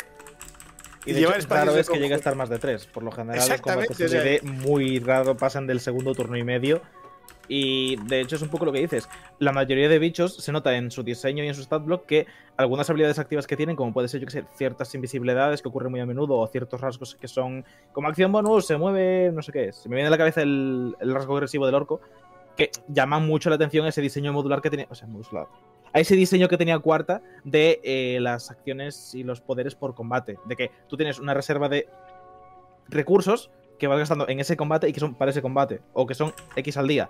y 1.07 1.15
de 1.15 1.23
hecho, 1.23 1.33
raro 1.49 1.77
es 1.77 1.89
que 1.89 1.99
llegue 1.99 2.15
a 2.15 2.19
estar 2.19 2.37
más 2.37 2.51
de 2.51 2.59
tres. 2.59 2.87
Por 2.87 3.03
lo 3.03 3.11
general, 3.11 3.49
los 3.49 3.61
combates 3.61 4.45
muy 4.45 5.01
raro 5.01 5.37
pasan 5.37 5.67
del 5.67 5.81
segundo 5.81 6.15
turno 6.15 6.37
y 6.37 6.45
medio 6.45 6.83
y 7.49 7.97
de 8.05 8.21
hecho 8.21 8.37
es 8.37 8.43
un 8.43 8.49
poco 8.49 8.65
lo 8.65 8.73
que 8.73 8.81
dices. 8.81 9.09
La 9.39 9.53
mayoría 9.53 9.89
de 9.89 9.99
bichos 9.99 10.37
se 10.37 10.53
nota 10.53 10.77
en 10.77 10.91
su 10.91 11.03
diseño 11.03 11.43
y 11.43 11.49
en 11.49 11.55
su 11.55 11.63
stat 11.63 11.85
block 11.85 12.07
que 12.07 12.27
algunas 12.57 12.89
habilidades 12.91 13.19
activas 13.19 13.47
que 13.47 13.57
tienen, 13.57 13.77
como 13.77 13.93
puede 13.93 14.09
ser, 14.09 14.21
yo 14.21 14.27
que 14.27 14.33
sé, 14.33 14.45
ciertas 14.55 14.95
invisibilidades 14.95 15.63
que 15.63 15.69
ocurren 15.69 15.91
muy 15.91 16.01
a 16.01 16.07
menudo 16.07 16.37
o 16.37 16.47
ciertos 16.49 16.81
rasgos 16.81 17.15
que 17.15 17.29
son 17.29 17.65
como 17.93 18.09
acción 18.09 18.33
bonus, 18.33 18.67
se 18.67 18.77
mueve, 18.77 19.31
no 19.33 19.43
sé 19.43 19.53
qué 19.53 19.69
es. 19.69 19.77
Se 19.77 19.89
me 19.89 19.97
viene 19.97 20.09
a 20.09 20.11
la 20.11 20.19
cabeza 20.19 20.43
el, 20.43 20.95
rasgo 21.01 21.35
agresivo 21.35 21.67
del 21.67 21.75
orco, 21.75 22.01
que 22.57 22.71
llama 22.89 23.21
mucho 23.21 23.49
la 23.49 23.57
atención 23.57 23.87
ese 23.87 24.01
diseño 24.01 24.33
modular 24.33 24.61
que 24.61 24.71
tenía. 24.71 24.87
O 24.91 24.95
sea, 24.95 25.07
modular. 25.07 25.47
A 25.93 26.01
ese 26.01 26.17
diseño 26.17 26.49
que 26.49 26.59
tenía 26.59 26.79
cuarta 26.81 27.23
de 27.45 27.81
eh, 27.83 28.19
las 28.21 28.51
acciones 28.51 29.15
y 29.15 29.23
los 29.23 29.41
poderes 29.41 29.75
por 29.75 29.95
combate. 29.95 30.37
De 30.45 30.57
que 30.57 30.71
tú 30.89 30.97
tienes 30.97 31.19
una 31.19 31.33
reserva 31.33 31.69
de 31.69 31.89
recursos 32.89 33.51
que 33.79 33.87
vas 33.87 33.99
gastando 33.99 34.29
en 34.29 34.41
ese 34.41 34.57
combate 34.57 34.89
y 34.89 34.93
que 34.93 35.01
son 35.01 35.15
para 35.15 35.31
ese 35.31 35.41
combate. 35.41 35.81
O 35.93 36.07
que 36.07 36.15
son 36.15 36.35
X 36.57 36.77
al 36.77 36.89
día. 36.89 37.09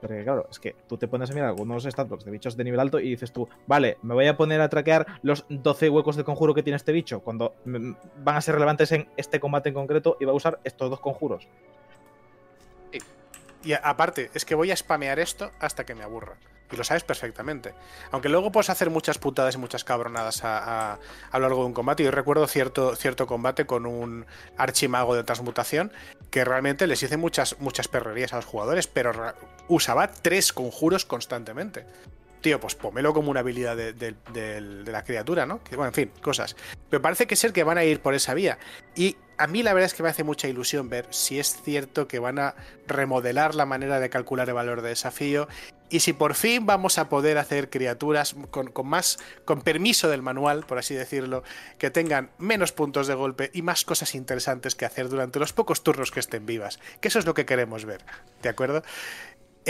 Porque 0.00 0.22
claro, 0.22 0.46
es 0.50 0.58
que 0.58 0.76
tú 0.88 0.96
te 0.96 1.08
pones 1.08 1.30
a 1.30 1.34
mirar 1.34 1.48
algunos 1.48 1.84
statblocks 1.84 2.24
de 2.24 2.30
bichos 2.30 2.56
de 2.56 2.64
nivel 2.64 2.80
alto 2.80 3.00
y 3.00 3.10
dices 3.10 3.32
tú, 3.32 3.48
vale, 3.66 3.98
me 4.02 4.14
voy 4.14 4.26
a 4.26 4.36
poner 4.36 4.60
a 4.60 4.68
traquear 4.68 5.06
los 5.22 5.44
12 5.48 5.90
huecos 5.90 6.16
de 6.16 6.24
conjuro 6.24 6.54
que 6.54 6.62
tiene 6.62 6.76
este 6.76 6.92
bicho 6.92 7.20
cuando 7.20 7.54
van 7.64 8.36
a 8.36 8.40
ser 8.40 8.54
relevantes 8.54 8.92
en 8.92 9.08
este 9.16 9.40
combate 9.40 9.70
en 9.70 9.74
concreto 9.74 10.16
y 10.20 10.24
va 10.24 10.32
a 10.32 10.36
usar 10.36 10.60
estos 10.64 10.90
dos 10.90 11.00
conjuros. 11.00 11.48
Y 13.64 13.72
aparte, 13.72 14.30
es 14.34 14.44
que 14.44 14.54
voy 14.54 14.70
a 14.70 14.76
spamear 14.76 15.18
esto 15.18 15.50
hasta 15.58 15.84
que 15.84 15.94
me 15.94 16.04
aburra. 16.04 16.36
Y 16.70 16.76
lo 16.76 16.84
sabes 16.84 17.02
perfectamente. 17.02 17.74
Aunque 18.10 18.28
luego 18.28 18.52
puedes 18.52 18.70
hacer 18.70 18.90
muchas 18.90 19.18
putadas 19.18 19.54
y 19.54 19.58
muchas 19.58 19.84
cabronadas 19.84 20.40
a, 20.44 20.98
lo 21.32 21.38
largo 21.40 21.60
de 21.60 21.66
un 21.66 21.72
combate. 21.72 22.04
Yo 22.04 22.10
recuerdo 22.10 22.46
cierto, 22.46 22.94
cierto 22.94 23.26
combate 23.26 23.64
con 23.64 23.86
un 23.86 24.26
archimago 24.56 25.14
de 25.14 25.24
transmutación 25.24 25.92
que 26.30 26.44
realmente 26.44 26.86
les 26.86 27.02
hice 27.02 27.16
muchas, 27.16 27.58
muchas 27.60 27.88
perrerías 27.88 28.32
a 28.32 28.36
los 28.36 28.44
jugadores, 28.44 28.86
pero 28.86 29.12
usaba 29.68 30.08
tres 30.08 30.52
conjuros 30.52 31.04
constantemente. 31.06 31.86
tío, 32.42 32.60
pues 32.60 32.74
pómelo 32.74 33.14
como 33.14 33.30
una 33.30 33.40
habilidad 33.40 33.76
de, 33.76 34.84
la 34.86 35.04
criatura, 35.04 35.46
¿no? 35.46 35.60
Bueno, 35.70 35.86
en 35.86 35.94
fin, 35.94 36.10
cosas. 36.20 36.54
Pero 36.90 37.00
parece 37.00 37.26
que 37.26 37.36
ser 37.36 37.52
que 37.52 37.64
van 37.64 37.78
a 37.78 37.84
ir 37.84 38.00
por 38.00 38.14
esa 38.14 38.34
vía. 38.34 38.58
Y 38.94 39.16
a 39.38 39.46
mí 39.46 39.62
la 39.62 39.72
verdad 39.72 39.86
es 39.86 39.94
que 39.94 40.02
me 40.02 40.08
hace 40.08 40.24
mucha 40.24 40.48
ilusión 40.48 40.88
ver 40.88 41.06
si 41.10 41.38
es 41.38 41.62
cierto 41.62 42.08
que 42.08 42.18
van 42.18 42.38
a 42.38 42.54
remodelar 42.86 43.54
la 43.54 43.66
manera 43.66 44.00
de 44.00 44.10
calcular 44.10 44.48
el 44.48 44.54
valor 44.54 44.82
de 44.82 44.90
desafío 44.90 45.48
y 45.90 46.00
si 46.00 46.12
por 46.12 46.34
fin 46.34 46.66
vamos 46.66 46.98
a 46.98 47.08
poder 47.08 47.38
hacer 47.38 47.70
criaturas 47.70 48.34
con, 48.50 48.68
con, 48.68 48.86
más, 48.86 49.18
con 49.44 49.62
permiso 49.62 50.08
del 50.08 50.22
manual, 50.22 50.66
por 50.66 50.78
así 50.78 50.94
decirlo, 50.94 51.44
que 51.78 51.90
tengan 51.90 52.30
menos 52.36 52.72
puntos 52.72 53.06
de 53.06 53.14
golpe 53.14 53.50
y 53.54 53.62
más 53.62 53.84
cosas 53.84 54.14
interesantes 54.14 54.74
que 54.74 54.84
hacer 54.84 55.08
durante 55.08 55.38
los 55.38 55.52
pocos 55.52 55.82
turnos 55.82 56.10
que 56.10 56.20
estén 56.20 56.44
vivas. 56.44 56.78
Que 57.00 57.08
eso 57.08 57.18
es 57.18 57.24
lo 57.24 57.32
que 57.32 57.46
queremos 57.46 57.86
ver, 57.86 58.04
¿de 58.42 58.50
acuerdo? 58.50 58.82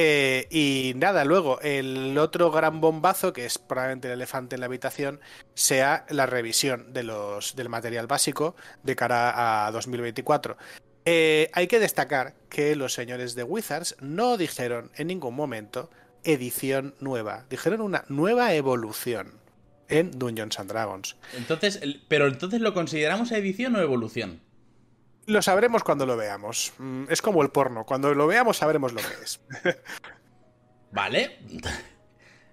Eh, 0.01 0.47
y 0.49 0.93
nada, 0.95 1.25
luego 1.25 1.61
el 1.61 2.17
otro 2.19 2.53
gran 2.53 2.81
bombazo, 2.81 3.33
que 3.33 3.45
es 3.45 3.59
probablemente 3.59 4.07
el 4.07 4.15
elefante 4.15 4.55
en 4.55 4.61
la 4.61 4.67
habitación, 4.67 5.19
sea 5.55 6.07
la 6.09 6.25
revisión 6.25 6.93
del 6.93 7.69
material 7.69 8.07
básico 8.07 8.55
de 8.85 8.95
cara 8.95 9.67
a 9.67 9.73
2024. 9.73 10.57
Eh, 11.05 11.51
hay 11.53 11.67
que 11.67 11.81
destacar 11.81 12.35
que 12.49 12.77
los 12.77 12.93
señores 12.93 13.35
de 13.35 13.43
Wizards 13.43 13.97
no 13.99 14.37
dijeron 14.37 14.93
en 14.95 15.09
ningún 15.09 15.35
momento 15.35 15.91
edición 16.23 16.95
nueva, 17.01 17.47
dijeron 17.51 17.81
una 17.81 18.05
nueva 18.09 18.55
evolución 18.55 19.33
en 19.89 20.17
Dungeons 20.17 20.61
and 20.61 20.71
Dragons. 20.71 21.17
Entonces, 21.37 21.81
pero 22.07 22.29
entonces 22.29 22.61
lo 22.61 22.73
consideramos 22.73 23.33
edición 23.33 23.75
o 23.75 23.81
evolución? 23.81 24.43
Lo 25.29 25.43
sabremos 25.43 25.85
cuando 25.85 26.07
lo 26.07 26.17
veamos. 26.17 26.73
Mm, 26.79 27.05
es 27.11 27.21
como 27.21 27.43
el 27.43 27.51
porno. 27.51 27.85
Cuando 27.85 28.15
lo 28.15 28.27
veamos 28.27 28.57
sabremos 28.57 28.95
lo 28.95 29.01
que 29.01 29.15
es. 29.23 29.41
vale. 30.91 31.39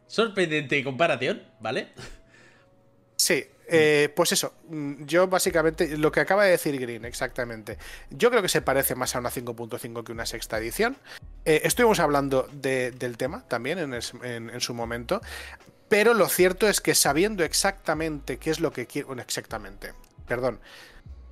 Sorprendente 0.08 0.84
comparación, 0.84 1.41
¿vale? 1.62 1.94
Sí, 3.15 3.46
eh, 3.67 4.12
pues 4.13 4.34
eso, 4.34 4.53
mm, 4.67 5.05
yo 5.05 5.29
básicamente 5.29 5.98
lo 5.98 6.12
que 6.12 6.20
acaba 6.20 6.44
de 6.44 6.51
decir 6.51 6.77
Green, 6.77 7.05
exactamente. 7.05 7.77
Yo 8.10 8.29
creo 8.29 8.41
que 8.41 8.50
se 8.50 8.62
parece 8.62 8.94
más 8.94 9.15
a 9.15 9.20
una 9.20 9.32
5.5 9.32 10.03
que 10.03 10.12
una 10.12 10.25
sexta 10.25 10.58
edición. 10.58 10.98
Eh, 11.46 11.62
estuvimos 11.63 12.01
hablando 12.01 12.50
del 12.51 13.15
tema 13.15 13.48
también 13.48 13.94
en, 13.94 14.62
su 14.62 14.74
momento, 14.74 15.22
pero 15.88 16.13
lo 16.13 16.27
cierto 16.27 16.67
es 16.67 16.82
que 16.82 16.94
sabiendo 16.94 17.46
exactamente 17.46 18.38
qué 18.38 18.51
es 18.51 18.60
lo 18.60 18.74
que 18.74 18.86
quiere, 18.86 19.08
bueno, 19.08 19.22
exactamente, 19.22 19.94
perdón, 20.27 20.60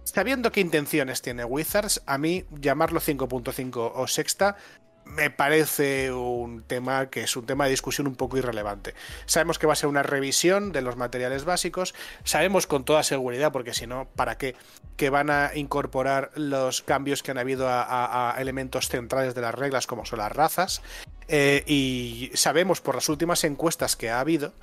Sabiendo 0.04 0.52
qué 0.52 0.60
intenciones 0.62 1.22
tiene 1.22 1.46
Wizards, 1.46 2.02
a 2.06 2.18
mí 2.18 2.46
llamarlo 2.60 3.00
5.5 3.00 3.92
o 3.96 4.08
sexta 4.08 4.58
me 5.06 5.30
parece 5.30 6.12
un 6.12 6.64
tema 6.64 7.08
que 7.08 7.24
es 7.24 7.36
un 7.36 7.46
tema 7.46 7.66
de 7.66 7.72
discusión 7.72 8.08
un 8.08 8.16
poco 8.16 8.38
irrelevante. 8.38 8.94
Sabemos 9.26 9.60
que 9.60 9.68
va 9.68 9.74
a 9.74 9.76
ser 9.76 9.90
una 9.90 10.04
revisión 10.04 10.72
de 10.72 10.82
los 10.82 10.96
materiales 10.96 11.46
básicos, 11.46 11.94
sabemos 12.24 12.68
con 12.68 12.86
toda 12.86 13.04
seguridad, 13.04 13.52
porque 13.52 13.74
si 13.74 13.88
no, 13.88 14.08
¿para 14.16 14.38
qué? 14.38 14.56
Que 14.98 15.10
van 15.10 15.30
a 15.30 15.52
incorporar 15.56 16.32
los 16.36 16.82
cambios 16.82 17.24
que 17.24 17.32
han 17.32 17.38
habido 17.38 17.68
a, 17.70 18.36
elementos 18.40 18.88
centrales 18.88 19.36
de 19.36 19.42
las 19.42 19.56
reglas, 19.56 19.88
como 19.88 20.06
son 20.06 20.20
las 20.20 20.32
razas, 20.32 20.82
eh, 21.28 21.64
y 21.68 22.32
sabemos 22.34 22.82
por 22.82 22.96
las 22.96 23.10
últimas 23.10 23.44
encuestas 23.44 23.96
que 23.96 24.10
ha 24.10 24.20
habido 24.20 24.54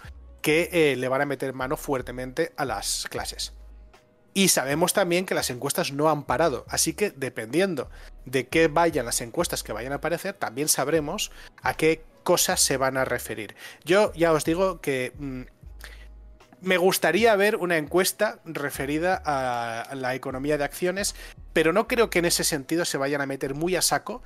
que 0.43 0.71
eh, 0.73 0.97
le 0.97 1.09
van 1.09 1.21
a 1.21 1.27
meter 1.27 1.53
mano 1.53 1.77
fuertemente 1.77 2.53
a 2.57 2.65
las 2.65 3.07
clases. 3.11 3.53
Y 4.33 4.49
sabemos 4.49 4.93
también 4.93 5.27
que 5.27 5.35
las 5.35 5.51
encuestas 5.51 5.93
no 5.93 6.09
han 6.09 6.25
parado, 6.25 6.65
así 6.69 6.95
que 6.95 7.11
dependiendo 7.11 7.91
de 8.27 8.47
qué 8.47 8.69
vayan 8.69 9.07
las 9.07 9.21
encuestas 9.21 9.63
que 9.63 9.73
vayan 9.73 9.93
a 9.93 9.97
aparecer, 9.97 10.35
también 10.35 10.69
sabremos 10.69 11.33
a 11.63 11.75
qué 11.75 12.05
cosas 12.23 12.61
se 12.61 12.77
van 12.77 12.97
a 12.97 13.05
referir. 13.05 13.57
Yo 13.85 14.13
ya 14.15 14.33
os 14.33 14.45
digo 14.45 14.81
que 14.81 15.13
mm, 15.19 15.43
me 16.61 16.77
gustaría 16.77 17.35
ver 17.37 17.57
una 17.57 17.77
encuesta 17.77 18.41
referida 18.45 19.21
a 19.25 19.95
la 19.95 20.15
economía 20.15 20.59
de 20.59 20.65
acciones, 20.65 21.15
pero 21.53 21.73
no 21.73 21.89
creo 21.89 22.11
que 22.11 22.21
en 22.21 22.27
ese 22.27 22.45
sentido 22.45 22.85
se 22.85 22.99
vayan 22.99 23.21
a 23.21 23.27
meter 23.27 23.55
muy 23.55 23.77
a 23.77 23.83
saco, 23.83 24.23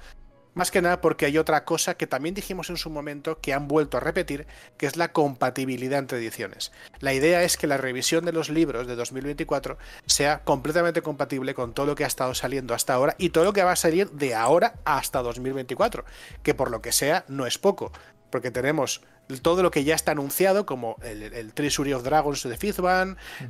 más 0.55 0.71
que 0.71 0.83
nada 0.83 1.01
porque 1.01 1.27
hay 1.27 1.39
otra 1.39 1.65
cosa 1.65 1.97
que 1.97 2.07
también 2.07 2.35
dijimos 2.35 2.71
en 2.71 2.77
su 2.77 2.91
momento 2.91 3.41
que 3.41 3.53
han 3.53 3.69
vuelto 3.69 3.97
a 3.97 4.01
repetir, 4.01 4.47
que 4.77 4.87
es 4.87 4.97
la 4.97 5.13
compatibilidad 5.13 5.99
entre 5.99 6.19
ediciones. 6.19 6.73
La 7.01 7.13
idea 7.13 7.43
es 7.43 7.57
que 7.57 7.67
la 7.67 7.77
revisión 7.77 8.25
de 8.25 8.33
los 8.33 8.49
libros 8.49 8.87
de 8.87 8.97
2024 8.97 9.79
sea 10.07 10.43
completamente 10.45 11.03
compatible 11.03 11.55
con 11.55 11.75
todo 11.75 11.87
lo 11.87 11.95
que 11.95 12.05
ha 12.05 12.09
estado 12.09 12.35
saliendo 12.35 12.75
hasta 12.75 12.95
ahora 12.95 13.15
y 13.19 13.31
todo 13.31 13.45
lo 13.45 13.53
que 13.53 13.63
va 13.63 13.73
a 13.73 13.77
salir 13.77 14.11
de 14.11 14.35
ahora 14.35 14.75
hasta 14.85 15.23
2024, 15.23 16.05
que 16.43 16.55
por 16.55 16.71
lo 16.71 16.81
que 16.81 16.93
sea 16.93 17.25
no 17.29 17.47
es 17.47 17.59
poco, 17.59 17.93
porque 18.31 18.51
tenemos 18.51 19.03
todo 19.43 19.63
lo 19.63 19.71
que 19.71 19.85
ya 19.85 19.95
está 19.95 20.13
anunciado, 20.13 20.67
como 20.67 20.97
el, 21.03 21.53
Treasury 21.55 21.93
of 21.93 22.03
Dragons 22.03 22.43
de 22.43 22.57
Fifth 22.57 22.81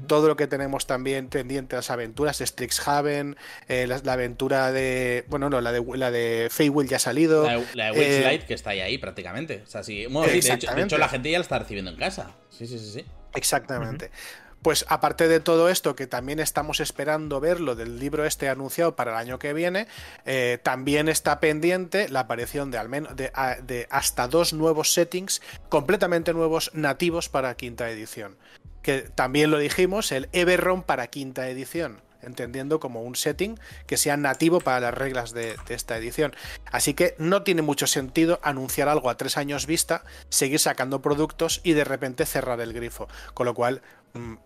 todo 0.07 0.29
lo 0.29 0.37
que 0.37 0.47
tenemos 0.47 0.87
también 0.87 1.29
pendiente, 1.29 1.77
las 1.77 1.91
aventuras 1.91 2.39
de 2.39 2.47
Strixhaven, 2.47 3.37
eh, 3.69 3.87
la, 3.87 4.13
aventura 4.13 4.73
de. 4.73 5.25
Bueno, 5.29 5.51
no, 5.51 5.61
la 5.61 5.73
de, 5.73 5.85
la 5.97 6.11
de 6.11 6.49
Feywild 6.51 6.91
ya 6.91 6.97
ha 6.97 7.01
salido. 7.01 7.49
La, 7.75 7.93
de 7.93 8.35
eh, 8.35 8.45
que 8.47 8.55
está 8.55 8.71
ahí, 8.71 8.99
prácticamente. 8.99 9.63
O 9.65 9.67
sea, 9.67 9.83
sí. 9.83 10.07
de, 10.07 10.39
hecho, 10.39 10.99
la 10.99 11.09
gente 11.09 11.31
ya 11.31 11.39
la 11.39 11.43
está 11.43 11.59
recibiendo 11.59 11.91
en 11.91 11.97
casa. 11.97 12.31
Sí, 12.51 12.67
sí, 12.67 12.79
sí. 12.79 12.91
sí. 12.93 13.05
Exactamente. 13.35 14.11
Pues 14.65 14.87
aparte 14.89 15.29
de 15.29 15.41
todo 15.41 15.69
esto, 15.69 15.95
que 15.95 16.07
también 16.07 16.41
estamos 16.41 16.81
esperando 16.81 17.39
ver 17.39 17.61
lo 17.61 17.75
del 17.75 17.99
libro 17.99 18.25
este 18.25 18.49
anunciado 18.49 18.97
para 18.97 19.11
el 19.11 19.19
año 19.19 19.39
que 19.39 19.53
viene, 19.53 19.89
eh, 20.25 20.59
también 20.63 21.11
está 21.11 21.39
pendiente 21.39 22.09
la 22.09 22.21
aparición 22.21 22.71
de, 22.71 22.79
al 22.79 22.89
menos, 22.89 23.15
de, 23.15 23.87
hasta 23.91 24.27
dos 24.27 24.55
nuevos 24.55 24.95
settings 24.95 25.43
completamente 25.69 26.33
nuevos 26.33 26.71
nativos 26.73 27.29
para 27.29 27.55
quinta 27.57 27.91
edición. 27.91 28.39
Que 28.81 29.03
también 29.03 29.51
lo 29.51 29.59
dijimos, 29.59 30.11
el 30.13 30.31
Everron 30.33 30.83
para 30.83 31.09
quinta 31.09 31.47
edición 31.47 32.01
entendiendo 32.23 32.81
como 32.81 33.03
un 33.03 33.17
setting 33.17 33.61
que 33.87 33.99
sea 33.99 34.17
nativo 34.17 34.61
para 34.61 34.81
las 34.81 34.95
reglas 34.95 35.35
de, 35.35 35.57
esta 35.69 35.99
edición. 35.99 36.35
Así 36.73 36.95
que 36.95 37.15
no 37.19 37.43
tiene 37.43 37.61
mucho 37.61 37.87
sentido 37.87 38.41
anunciar 38.43 38.89
algo 38.89 39.11
a 39.11 39.19
tres 39.19 39.37
años 39.37 39.67
vista, 39.67 40.05
seguir 40.31 40.59
sacando 40.59 41.03
productos 41.03 41.61
y 41.65 41.75
de 41.75 41.85
repente 41.85 42.25
cerrar 42.25 42.63
el 42.63 42.73
grifo. 42.73 43.09
Con 43.35 43.45
lo 43.45 43.53
cual, 43.53 43.83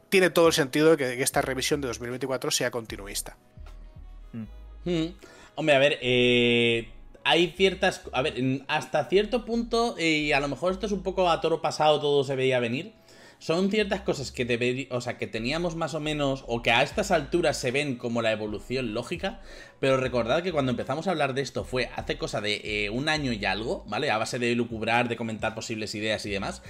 tiene 0.08 0.30
todo 0.30 0.48
el 0.48 0.52
sentido 0.52 0.96
de 0.96 0.96
que, 0.96 1.22
esta 1.22 1.42
revisión 1.42 1.80
de 1.80 1.88
2024 1.88 2.50
sea 2.50 2.70
continuista. 2.70 3.36
Mm. 4.32 4.90
Mm. 4.90 5.14
Hombre, 5.56 5.74
a 5.74 5.78
ver, 5.78 5.98
eh, 6.00 6.90
hay 7.24 7.48
ciertas... 7.56 8.02
A 8.12 8.22
ver, 8.22 8.34
hasta 8.68 9.04
cierto 9.08 9.44
punto, 9.44 9.96
eh, 9.98 10.10
y 10.10 10.32
a 10.32 10.40
lo 10.40 10.48
mejor 10.48 10.72
esto 10.72 10.86
es 10.86 10.92
un 10.92 11.02
poco 11.02 11.30
a 11.30 11.40
toro 11.40 11.60
pasado, 11.60 12.00
todo 12.00 12.24
se 12.24 12.36
veía 12.36 12.60
venir, 12.60 12.94
son 13.38 13.70
ciertas 13.70 14.00
cosas 14.00 14.32
que, 14.32 14.88
o 14.90 15.00
sea, 15.00 15.16
que 15.16 15.28
teníamos 15.28 15.76
más 15.76 15.94
o 15.94 16.00
menos, 16.00 16.44
o 16.48 16.60
que 16.60 16.72
a 16.72 16.82
estas 16.82 17.12
alturas 17.12 17.56
se 17.56 17.70
ven 17.70 17.96
como 17.96 18.20
la 18.20 18.32
evolución 18.32 18.94
lógica, 18.94 19.40
pero 19.78 19.96
recordad 19.96 20.42
que 20.42 20.52
cuando 20.52 20.72
empezamos 20.72 21.06
a 21.06 21.12
hablar 21.12 21.34
de 21.34 21.42
esto 21.42 21.64
fue 21.64 21.88
hace 21.94 22.18
cosa 22.18 22.40
de 22.40 22.60
eh, 22.64 22.90
un 22.90 23.08
año 23.08 23.32
y 23.32 23.44
algo, 23.44 23.84
¿vale? 23.86 24.10
A 24.10 24.18
base 24.18 24.40
de 24.40 24.54
lucubrar, 24.56 25.08
de 25.08 25.16
comentar 25.16 25.54
posibles 25.54 25.94
ideas 25.94 26.26
y 26.26 26.30
demás. 26.30 26.62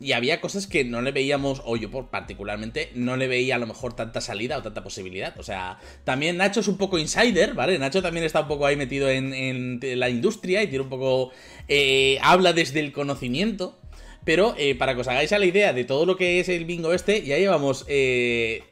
Y 0.00 0.12
había 0.12 0.40
cosas 0.40 0.66
que 0.66 0.84
no 0.84 1.02
le 1.02 1.12
veíamos, 1.12 1.62
o 1.64 1.76
yo 1.76 1.90
particularmente, 2.08 2.90
no 2.94 3.16
le 3.16 3.28
veía 3.28 3.56
a 3.56 3.58
lo 3.58 3.66
mejor 3.66 3.94
tanta 3.94 4.20
salida 4.20 4.58
o 4.58 4.62
tanta 4.62 4.82
posibilidad. 4.82 5.38
O 5.38 5.42
sea, 5.42 5.78
también 6.04 6.36
Nacho 6.36 6.60
es 6.60 6.68
un 6.68 6.76
poco 6.76 6.98
insider, 6.98 7.54
¿vale? 7.54 7.78
Nacho 7.78 8.02
también 8.02 8.26
está 8.26 8.40
un 8.40 8.48
poco 8.48 8.66
ahí 8.66 8.76
metido 8.76 9.08
en, 9.08 9.80
la 9.80 10.08
industria 10.08 10.62
y 10.62 10.68
tiene 10.68 10.84
un 10.84 10.90
poco... 10.90 11.32
Eh, 11.68 12.18
habla 12.22 12.52
desde 12.52 12.80
el 12.80 12.92
conocimiento. 12.92 13.78
Pero 14.24 14.54
eh, 14.56 14.74
para 14.74 14.94
que 14.94 15.02
os 15.02 15.08
hagáis 15.08 15.32
a 15.32 15.38
la 15.38 15.44
idea 15.44 15.72
de 15.72 15.84
todo 15.84 16.06
lo 16.06 16.16
que 16.16 16.40
es 16.40 16.48
el 16.48 16.64
bingo 16.64 16.94
este, 16.94 17.22
ya 17.22 17.36
llevamos 17.36 17.84
eh, 17.88 18.64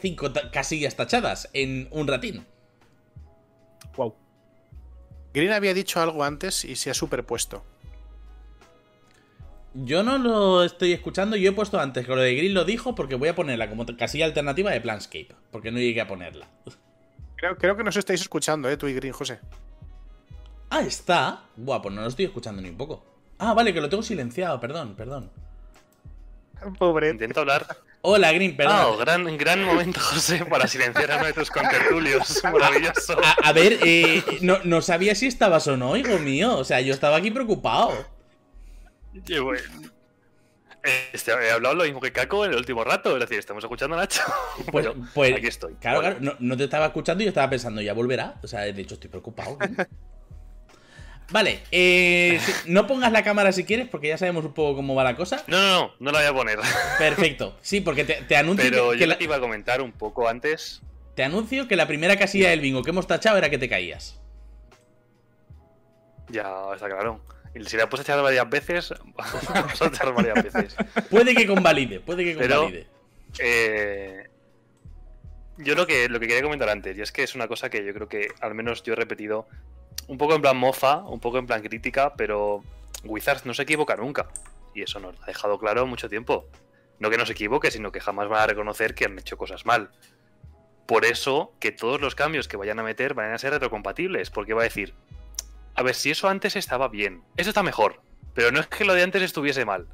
cinco 0.00 0.32
casillas 0.52 0.96
tachadas 0.96 1.48
en 1.52 1.88
un 1.92 2.08
ratín. 2.08 2.44
Wow. 3.96 4.14
Green 5.32 5.52
había 5.52 5.74
dicho 5.74 6.00
algo 6.00 6.24
antes 6.24 6.64
y 6.64 6.74
se 6.74 6.90
ha 6.90 6.94
superpuesto. 6.94 7.64
Yo 9.72 10.02
no 10.02 10.18
lo 10.18 10.64
estoy 10.64 10.92
escuchando, 10.92 11.36
yo 11.36 11.50
he 11.50 11.52
puesto 11.52 11.78
antes 11.78 12.04
que 12.04 12.14
lo 12.14 12.20
de 12.20 12.34
Green 12.34 12.54
lo 12.54 12.64
dijo 12.64 12.94
porque 12.94 13.14
voy 13.14 13.28
a 13.28 13.36
ponerla 13.36 13.68
como 13.68 13.86
casilla 13.96 14.24
alternativa 14.24 14.70
de 14.72 14.80
Planscape, 14.80 15.34
porque 15.52 15.70
no 15.70 15.78
llegué 15.78 16.00
a 16.00 16.08
ponerla. 16.08 16.48
Creo, 17.36 17.56
creo 17.56 17.76
que 17.76 17.84
nos 17.84 17.96
estáis 17.96 18.20
escuchando, 18.20 18.68
eh, 18.68 18.76
tú 18.76 18.88
y 18.88 18.94
Green, 18.94 19.12
José. 19.12 19.38
Ah, 20.70 20.80
está. 20.80 21.44
Buah, 21.56 21.80
pues 21.82 21.94
no 21.94 22.00
lo 22.02 22.08
estoy 22.08 22.24
escuchando 22.24 22.60
ni 22.60 22.68
un 22.68 22.76
poco. 22.76 23.04
Ah, 23.38 23.54
vale, 23.54 23.72
que 23.72 23.80
lo 23.80 23.88
tengo 23.88 24.02
silenciado, 24.02 24.60
perdón, 24.60 24.94
perdón. 24.94 25.30
Pobre. 26.78 27.10
Intento 27.10 27.40
hablar. 27.40 27.66
Hola, 28.02 28.32
Green, 28.32 28.56
perdón. 28.56 28.74
Ah, 28.76 28.96
gran, 28.98 29.36
gran 29.36 29.64
momento, 29.64 30.00
José, 30.00 30.44
para 30.46 30.66
silenciar 30.66 31.10
a 31.12 31.16
uno 31.16 31.26
de 31.26 31.32
tus 31.32 31.50
contertulios. 31.50 32.42
Maravilloso. 32.44 33.16
A, 33.42 33.52
ver, 33.52 33.78
eh, 33.82 34.22
no, 34.42 34.58
no 34.64 34.82
sabía 34.82 35.14
si 35.14 35.26
estabas 35.26 35.66
o 35.68 35.76
no, 35.76 35.96
hijo 35.96 36.18
mío. 36.18 36.56
O 36.56 36.64
sea, 36.64 36.80
yo 36.80 36.92
estaba 36.92 37.16
aquí 37.16 37.30
preocupado. 37.30 37.92
Este, 41.12 41.32
he 41.32 41.50
hablado 41.50 41.74
lo 41.74 41.84
mismo 41.84 42.00
que 42.00 42.12
Caco 42.12 42.44
en 42.44 42.52
el 42.52 42.56
último 42.56 42.84
rato, 42.84 43.14
es 43.14 43.20
decir, 43.20 43.38
estamos 43.38 43.62
escuchando 43.62 43.96
a 43.96 44.00
Nacho. 44.00 44.22
Pues, 44.70 44.88
pues 45.14 45.34
aquí 45.34 45.46
estoy. 45.46 45.74
Claro, 45.74 46.00
claro, 46.00 46.36
no, 46.38 46.56
te 46.56 46.64
estaba 46.64 46.86
escuchando 46.86 47.22
y 47.22 47.26
yo 47.26 47.30
estaba 47.30 47.50
pensando, 47.50 47.82
ya 47.82 47.92
volverá. 47.92 48.36
O 48.42 48.46
sea, 48.46 48.60
de 48.60 48.80
hecho, 48.80 48.94
estoy 48.94 49.10
preocupado. 49.10 49.58
Vale, 51.30 51.60
eh, 51.70 52.40
no 52.66 52.86
pongas 52.88 53.12
la 53.12 53.22
cámara 53.22 53.52
si 53.52 53.64
quieres, 53.64 53.88
porque 53.88 54.08
ya 54.08 54.18
sabemos 54.18 54.44
un 54.44 54.52
poco 54.52 54.76
cómo 54.76 54.94
va 54.94 55.04
la 55.04 55.14
cosa. 55.14 55.44
No, 55.46 55.58
no, 55.58 55.78
no, 55.78 55.94
no 56.00 56.12
la 56.12 56.18
voy 56.18 56.28
a 56.28 56.34
poner. 56.34 56.58
Perfecto. 56.98 57.56
Sí, 57.60 57.80
porque 57.80 58.04
te, 58.04 58.36
anuncio 58.36 58.68
Pero 58.68 58.90
que, 58.90 58.98
yo 58.98 59.06
iba 59.20 59.36
a 59.36 59.40
comentar 59.40 59.80
un 59.80 59.92
poco 59.92 60.28
antes. 60.28 60.82
Te 61.14 61.22
anuncio 61.22 61.68
que 61.68 61.76
la 61.76 61.86
primera 61.86 62.16
casilla 62.16 62.50
del 62.50 62.60
bingo 62.60 62.82
que 62.82 62.90
hemos 62.90 63.06
tachado 63.06 63.38
era 63.38 63.48
que 63.48 63.58
te 63.58 63.68
caías. 63.68 64.20
Ya, 66.30 66.52
está 66.74 66.88
claro. 66.88 67.20
Y 67.54 67.64
si 67.64 67.76
la 67.76 67.88
puedes 67.88 68.06
echar 68.06 68.22
varias 68.22 68.48
veces, 68.48 68.94
vamos 69.54 69.82
a 69.82 69.86
echar 69.86 70.12
varias 70.14 70.42
veces. 70.42 70.76
Puede 71.10 71.34
que 71.34 71.46
convalide, 71.46 72.00
puede 72.00 72.24
que 72.24 72.34
convalide. 72.36 72.86
eh, 73.38 74.28
yo 75.58 75.74
lo 75.74 75.86
que, 75.86 76.08
lo 76.08 76.20
que 76.20 76.26
quería 76.26 76.42
comentar 76.42 76.68
antes, 76.68 76.96
y 76.96 77.02
es 77.02 77.12
que 77.12 77.22
es 77.22 77.34
una 77.34 77.48
cosa 77.48 77.68
que 77.70 77.84
yo 77.84 77.92
creo 77.92 78.08
que 78.08 78.28
al 78.40 78.54
menos 78.54 78.82
yo 78.82 78.92
he 78.94 78.96
repetido 78.96 79.46
un 80.06 80.18
poco 80.18 80.34
en 80.34 80.42
plan 80.42 80.56
mofa, 80.56 80.96
un 80.98 81.20
poco 81.20 81.38
en 81.38 81.46
plan 81.46 81.62
crítica, 81.62 82.14
pero 82.14 82.64
Wizards 83.04 83.46
no 83.46 83.54
se 83.54 83.62
equivoca 83.62 83.96
nunca. 83.96 84.28
Y 84.74 84.82
eso 84.82 85.00
nos 85.00 85.20
ha 85.22 85.26
dejado 85.26 85.58
claro 85.58 85.86
mucho 85.86 86.08
tiempo. 86.08 86.46
No 86.98 87.10
que 87.10 87.16
no 87.16 87.26
se 87.26 87.32
equivoque, 87.32 87.70
sino 87.70 87.92
que 87.92 88.00
jamás 88.00 88.28
van 88.28 88.42
a 88.42 88.46
reconocer 88.46 88.94
que 88.94 89.06
han 89.06 89.18
hecho 89.18 89.36
cosas 89.36 89.66
mal. 89.66 89.90
Por 90.86 91.04
eso 91.04 91.52
que 91.60 91.72
todos 91.72 92.00
los 92.00 92.14
cambios 92.14 92.48
que 92.48 92.56
vayan 92.56 92.78
a 92.78 92.82
meter 92.82 93.14
van 93.14 93.32
a 93.32 93.38
ser 93.38 93.52
retrocompatibles, 93.52 94.30
porque 94.30 94.54
va 94.54 94.62
a 94.62 94.64
decir, 94.64 94.94
a 95.74 95.82
ver, 95.82 95.94
si 95.94 96.10
eso 96.10 96.28
antes 96.28 96.56
estaba 96.56 96.88
bien, 96.88 97.22
eso 97.36 97.50
está 97.50 97.62
mejor, 97.62 98.02
pero 98.34 98.50
no 98.52 98.60
es 98.60 98.66
que 98.66 98.84
lo 98.84 98.94
de 98.94 99.02
antes 99.02 99.22
estuviese 99.22 99.64
mal. 99.64 99.88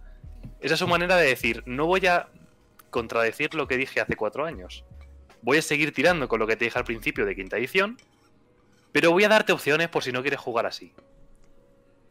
Esa 0.61 0.75
es 0.75 0.81
su 0.81 0.87
manera 0.87 1.17
de 1.17 1.27
decir, 1.27 1.63
no 1.67 1.87
voy 1.87 2.07
a 2.07 2.29
contradecir 2.91 3.55
lo 3.55 3.69
que 3.69 3.77
dije 3.77 4.01
hace 4.01 4.17
cuatro 4.17 4.45
años. 4.45 4.85
Voy 5.43 5.59
a 5.59 5.63
seguir 5.63 5.93
tirando 5.93 6.29
con 6.29 6.41
lo 6.41 6.47
que 6.47 6.57
te 6.57 6.65
dije 6.65 6.79
al 6.79 6.85
principio 6.85 7.27
de 7.27 7.37
quinta 7.37 7.57
edición, 7.59 7.99
pero 8.93 9.13
voy 9.13 9.25
a 9.25 9.29
darte 9.29 9.53
opciones 9.53 9.89
por 9.89 10.03
si 10.03 10.13
no 10.13 10.23
quieres 10.23 10.41
jugar 10.41 10.67
así. 10.67 10.93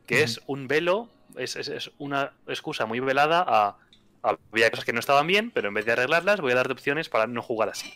Que 0.05 0.21
es 0.21 0.39
un 0.45 0.67
velo, 0.67 1.09
es, 1.35 1.91
una 1.97 2.33
excusa 2.47 2.85
muy 2.85 2.99
velada 2.99 3.43
a, 3.47 3.77
Había 4.21 4.69
cosas 4.69 4.85
que 4.85 4.93
no 4.93 4.99
estaban 4.99 5.25
bien, 5.27 5.51
pero 5.51 5.67
en 5.67 5.73
vez 5.73 5.85
de 5.85 5.93
arreglarlas, 5.93 6.41
voy 6.41 6.51
a 6.51 6.55
darte 6.55 6.73
opciones 6.73 7.09
para 7.09 7.27
no 7.27 7.41
jugar 7.41 7.69
así. 7.69 7.93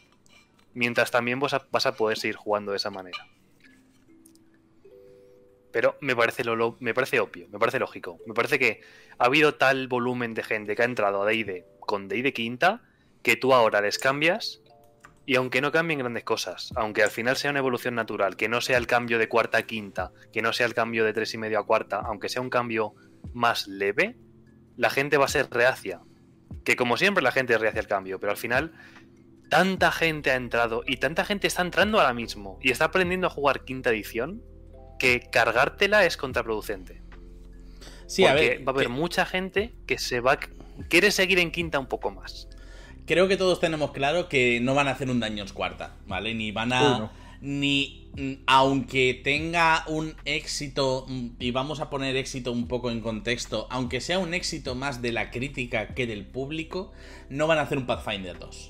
Mientras 0.73 1.11
también 1.11 1.39
vas 1.39 1.53
a, 1.53 1.65
vas 1.71 1.85
a 1.85 1.95
poder 1.95 2.17
seguir 2.17 2.35
jugando 2.35 2.71
de 2.71 2.77
esa 2.77 2.89
manera. 2.89 3.27
Pero 5.71 5.97
me 6.01 6.15
parece, 6.15 6.43
me 6.79 6.93
parece 6.93 7.19
obvio, 7.19 7.47
me 7.49 7.59
parece 7.59 7.79
lógico. 7.79 8.19
Me 8.25 8.33
parece 8.33 8.57
que 8.57 8.81
ha 9.17 9.25
habido 9.25 9.55
tal 9.55 9.87
volumen 9.87 10.33
de 10.33 10.43
gente 10.43 10.75
que 10.75 10.81
ha 10.81 10.85
entrado 10.85 11.21
a 11.21 11.25
DD 11.25 11.65
con 11.79 12.07
DD 12.07 12.33
quinta 12.33 12.81
que 13.21 13.35
tú 13.35 13.53
ahora 13.53 13.81
les 13.81 13.99
cambias 13.99 14.61
y 15.25 15.35
aunque 15.35 15.61
no 15.61 15.71
cambien 15.71 15.99
grandes 15.99 16.23
cosas, 16.23 16.71
aunque 16.75 17.03
al 17.03 17.11
final 17.11 17.37
sea 17.37 17.51
una 17.51 17.59
evolución 17.59 17.93
natural, 17.93 18.35
que 18.35 18.49
no 18.49 18.61
sea 18.61 18.77
el 18.77 18.87
cambio 18.87 19.19
de 19.19 19.29
cuarta 19.29 19.59
a 19.59 19.63
quinta, 19.63 20.11
que 20.33 20.41
no 20.41 20.53
sea 20.53 20.65
el 20.65 20.73
cambio 20.73 21.05
de 21.05 21.13
tres 21.13 21.33
y 21.35 21.37
medio 21.37 21.59
a 21.59 21.65
cuarta, 21.67 21.99
aunque 21.99 22.29
sea 22.29 22.41
un 22.41 22.49
cambio 22.49 22.95
más 23.33 23.67
leve, 23.67 24.17
la 24.75 24.89
gente 24.89 25.17
va 25.17 25.25
a 25.25 25.29
ser 25.29 25.47
reacia. 25.51 26.01
Que 26.63 26.75
como 26.75 26.97
siempre 26.97 27.23
la 27.23 27.31
gente 27.31 27.53
es 27.53 27.61
reacia 27.61 27.79
al 27.81 27.87
cambio, 27.87 28.19
pero 28.19 28.31
al 28.31 28.37
final 28.37 28.73
tanta 29.49 29.91
gente 29.91 30.31
ha 30.31 30.35
entrado 30.35 30.83
y 30.85 30.97
tanta 30.97 31.25
gente 31.25 31.45
está 31.45 31.61
entrando 31.61 31.99
ahora 31.99 32.13
mismo 32.13 32.57
y 32.61 32.71
está 32.71 32.85
aprendiendo 32.85 33.27
a 33.27 33.29
jugar 33.29 33.65
quinta 33.65 33.91
edición 33.91 34.41
que 34.99 35.21
cargártela 35.31 36.05
es 36.05 36.17
contraproducente. 36.17 37.01
Sí, 38.05 38.25
a 38.25 38.33
ver, 38.33 38.67
va 38.67 38.71
a 38.71 38.75
haber 38.75 38.89
mucha 38.89 39.25
gente 39.25 39.73
que 39.87 39.97
se 39.97 40.19
va 40.19 40.39
quiere 40.89 41.11
seguir 41.11 41.39
en 41.39 41.51
quinta 41.51 41.79
un 41.79 41.87
poco 41.87 42.11
más 42.11 42.47
creo 43.09 43.27
que 43.27 43.37
todos 43.37 43.59
tenemos 43.59 43.89
claro 43.89 44.29
que 44.29 44.59
no 44.61 44.75
van 44.75 44.87
a 44.87 44.91
hacer 44.91 45.09
un 45.09 45.19
Dungeons 45.19 45.51
cuarta, 45.51 45.95
¿vale? 46.05 46.35
Ni 46.35 46.51
van 46.51 46.71
a. 46.71 47.11
Ni. 47.41 48.07
Mm, 48.15 48.33
aunque 48.45 49.19
tenga 49.23 49.83
un 49.87 50.15
éxito, 50.25 51.05
mm, 51.07 51.29
y 51.39 51.49
vamos 51.49 51.79
a 51.79 51.89
poner 51.89 52.15
éxito 52.15 52.51
un 52.51 52.67
poco 52.67 52.91
en 52.91 53.01
contexto, 53.01 53.67
aunque 53.71 53.99
sea 53.99 54.19
un 54.19 54.35
éxito 54.35 54.75
más 54.75 55.01
de 55.01 55.11
la 55.11 55.31
crítica 55.31 55.95
que 55.95 56.05
del 56.05 56.25
público, 56.25 56.91
no 57.29 57.47
van 57.47 57.57
a 57.57 57.61
hacer 57.61 57.79
un 57.79 57.87
Pathfinder 57.87 58.37
2. 58.37 58.68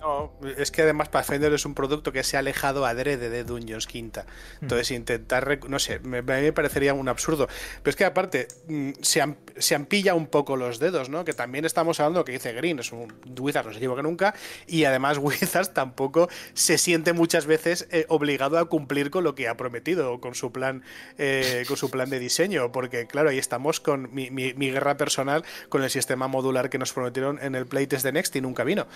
No, 0.00 0.32
es 0.56 0.70
que 0.70 0.82
además 0.82 1.08
Pathfinder 1.08 1.52
es 1.52 1.66
un 1.66 1.74
producto 1.74 2.12
que 2.12 2.22
se 2.22 2.36
ha 2.36 2.40
alejado 2.40 2.86
adrede 2.86 3.30
de 3.30 3.42
Dungeons 3.42 3.86
Quinta. 3.86 4.26
Entonces, 4.62 4.92
intentar, 4.92 5.58
no 5.68 5.78
sé, 5.80 5.98
me, 6.00 6.22
me 6.22 6.52
parecería 6.52 6.94
un 6.94 7.08
absurdo. 7.08 7.48
Pero 7.82 7.90
es 7.90 7.96
que 7.96 8.04
aparte, 8.04 8.46
mm, 8.68 8.90
se, 9.00 9.22
se 9.56 9.74
ampilla 9.74 10.14
un 10.14 10.28
poco 10.28 10.56
los 10.56 10.78
dedos, 10.78 11.08
¿no? 11.08 11.24
Que 11.24 11.32
también 11.32 11.64
estamos 11.64 11.98
hablando 11.98 12.24
que 12.24 12.32
dice 12.32 12.52
Green, 12.52 12.78
es 12.78 12.92
un 12.92 13.12
Wizard, 13.40 13.66
no 13.66 13.72
se 13.72 13.78
equivoca 13.78 14.02
nunca, 14.02 14.34
y 14.68 14.84
además 14.84 15.18
Wizards 15.20 15.74
tampoco 15.74 16.28
se 16.54 16.78
siente 16.78 17.12
muchas 17.12 17.46
veces 17.46 17.88
eh, 17.90 18.06
obligado 18.08 18.58
a 18.58 18.68
cumplir 18.68 19.10
con 19.10 19.24
lo 19.24 19.34
que 19.34 19.48
ha 19.48 19.56
prometido, 19.56 20.12
o 20.12 20.20
con 20.20 20.36
su 20.36 20.52
plan, 20.52 20.84
eh, 21.18 21.64
con 21.66 21.76
su 21.76 21.90
plan 21.90 22.08
de 22.08 22.20
diseño, 22.20 22.70
porque 22.70 23.08
claro, 23.08 23.30
ahí 23.30 23.38
estamos 23.38 23.80
con 23.80 24.14
mi, 24.14 24.30
mi 24.30 24.70
guerra 24.70 24.96
personal 24.96 25.44
con 25.68 25.82
el 25.82 25.90
sistema 25.90 26.28
modular 26.28 26.70
que 26.70 26.78
nos 26.78 26.92
prometieron 26.92 27.38
en 27.42 27.56
el 27.56 27.66
playtest 27.66 28.04
de 28.04 28.12
Next 28.12 28.36
y 28.36 28.40
nunca 28.40 28.62
vino. 28.62 28.86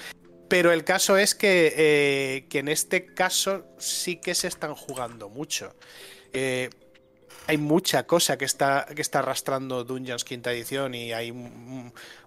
Pero 0.53 0.71
el 0.71 0.85
caso 0.85 1.17
es 1.17 1.35
que, 1.35 1.73
eh, 1.75 2.47
que, 2.51 2.59
en 2.59 2.69
este 2.69 3.07
caso 3.07 3.65
sí 3.79 4.17
que 4.17 4.35
se 4.35 4.49
están 4.49 4.75
jugando 4.75 5.31
mucho. 5.31 5.75
Eh, 6.35 6.69
hay 7.47 7.57
mucha 7.57 8.07
cosa 8.07 8.37
que 8.37 8.45
está, 8.45 8.87
que 8.95 9.01
está 9.01 9.21
arrastrando 9.21 9.83
Dungeons 9.83 10.25
quinta 10.25 10.53
edición 10.53 10.95
y 10.95 11.15
hay 11.15 11.33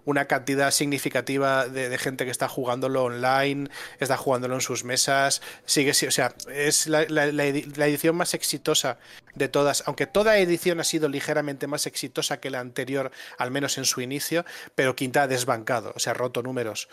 una 0.05 0.25
cantidad 0.25 0.71
significativa 0.71 1.67
de, 1.67 1.95
gente 1.97 2.25
que 2.25 2.31
está 2.31 2.47
jugándolo 2.47 3.03
online, 3.03 3.69
está 3.99 4.17
jugándolo 4.17 4.55
en 4.55 4.61
sus 4.61 4.83
mesas, 4.83 5.41
sigue, 5.65 5.91
o 5.91 6.11
sea, 6.11 6.33
es 6.53 6.87
la, 6.87 7.03
edición 7.03 8.15
más 8.15 8.33
exitosa 8.33 8.97
de 9.33 9.47
todas, 9.49 9.83
aunque 9.85 10.07
toda 10.07 10.37
edición 10.37 10.79
ha 10.79 10.83
sido 10.83 11.09
ligeramente 11.09 11.67
más 11.67 11.87
exitosa 11.87 12.39
que 12.39 12.49
la 12.49 12.59
anterior, 12.59 13.11
al 13.37 13.51
menos 13.51 13.77
en 13.77 13.85
su 13.85 14.01
inicio, 14.01 14.45
pero 14.75 14.95
Quinta 14.95 15.23
ha 15.23 15.27
desbancado, 15.27 15.91
o 15.95 15.99
sea, 15.99 16.11
ha 16.11 16.13
roto 16.13 16.41
números. 16.41 16.87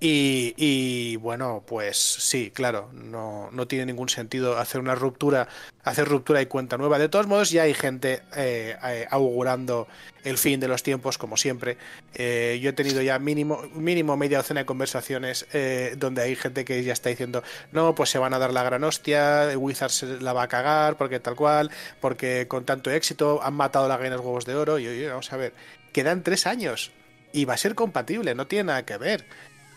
Y, 0.00 1.16
bueno, 1.16 1.64
pues 1.66 1.96
sí, 1.96 2.50
claro, 2.50 2.90
no, 2.92 3.48
no, 3.52 3.66
tiene 3.66 3.86
ningún 3.86 4.08
sentido 4.08 4.58
hacer 4.58 4.80
una 4.80 4.94
ruptura, 4.94 5.48
hacer 5.84 6.06
ruptura 6.08 6.42
y 6.42 6.46
cuenta 6.46 6.76
nueva. 6.76 6.98
De 6.98 7.08
todos 7.08 7.26
modos, 7.26 7.50
ya 7.50 7.62
hay 7.62 7.74
gente 7.74 8.22
eh, 8.36 8.76
eh, 8.84 9.06
augurando 9.10 9.88
el 10.26 10.38
fin 10.38 10.60
de 10.60 10.68
los 10.68 10.82
tiempos, 10.82 11.18
como 11.18 11.36
siempre. 11.36 11.78
Eh, 12.14 12.55
yo 12.60 12.70
he 12.70 12.72
tenido 12.72 13.02
ya 13.02 13.18
mínimo, 13.18 13.62
mínimo 13.74 14.16
media 14.16 14.38
docena 14.38 14.60
de 14.60 14.66
conversaciones 14.66 15.46
eh, 15.52 15.94
donde 15.98 16.22
hay 16.22 16.36
gente 16.36 16.64
que 16.64 16.82
ya 16.82 16.92
está 16.92 17.08
diciendo, 17.08 17.42
no, 17.72 17.94
pues 17.94 18.10
se 18.10 18.18
van 18.18 18.34
a 18.34 18.38
dar 18.38 18.52
la 18.52 18.62
gran 18.62 18.84
hostia, 18.84 19.48
Wizards 19.56 19.94
se 19.94 20.20
la 20.20 20.32
va 20.32 20.44
a 20.44 20.48
cagar, 20.48 20.96
porque 20.96 21.20
tal 21.20 21.36
cual, 21.36 21.70
porque 22.00 22.46
con 22.48 22.64
tanto 22.64 22.90
éxito 22.90 23.40
han 23.42 23.54
matado 23.54 23.88
la 23.88 23.96
gallina 23.96 24.16
huevos 24.16 24.44
de 24.44 24.54
oro. 24.54 24.78
Y 24.78 24.86
oye, 24.86 25.08
vamos 25.08 25.32
a 25.32 25.36
ver, 25.36 25.52
quedan 25.92 26.22
tres 26.22 26.46
años 26.46 26.92
y 27.32 27.44
va 27.44 27.54
a 27.54 27.58
ser 27.58 27.74
compatible, 27.74 28.34
no 28.34 28.46
tiene 28.46 28.64
nada 28.64 28.84
que 28.84 28.96
ver. 28.96 29.26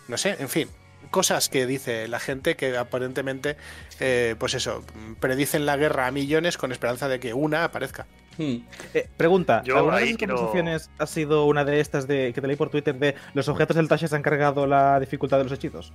No 0.07 0.17
sé, 0.17 0.35
en 0.39 0.49
fin, 0.49 0.69
cosas 1.11 1.49
que 1.49 1.65
dice 1.65 2.07
la 2.07 2.19
gente 2.19 2.55
que 2.55 2.77
aparentemente, 2.77 3.57
eh, 3.99 4.35
pues 4.39 4.53
eso, 4.53 4.83
predicen 5.19 5.65
la 5.65 5.77
guerra 5.77 6.07
a 6.07 6.11
millones 6.11 6.57
con 6.57 6.71
esperanza 6.71 7.07
de 7.07 7.19
que 7.19 7.33
una 7.33 7.63
aparezca. 7.63 8.07
Hmm. 8.39 8.65
Eh, 8.93 9.05
pregunta, 9.17 9.63
¿alguna 9.75 9.97
de 9.97 10.05
las 10.05 10.17
conversaciones 10.17 10.89
ha 10.97 11.05
sido 11.05 11.43
una 11.43 11.65
de 11.65 11.81
estas 11.81 12.07
de 12.07 12.31
que 12.33 12.39
te 12.39 12.47
leí 12.47 12.55
por 12.55 12.69
Twitter 12.69 12.97
de 12.97 13.15
los 13.33 13.49
objetos 13.49 13.75
del 13.75 13.89
Tasha 13.89 14.07
se 14.07 14.15
han 14.15 14.21
cargado 14.21 14.65
la 14.65 14.97
dificultad 14.97 15.39
de 15.39 15.43
los 15.43 15.51
hechizos? 15.51 15.91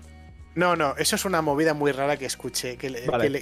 No, 0.55 0.77
no, 0.77 0.95
eso 0.99 1.17
es 1.17 1.25
una 1.25 1.41
movida 1.41 1.73
muy 1.73 1.91
rara 1.91 2.19
que 2.19 2.27
escuché, 2.27 2.77
que, 2.77 2.91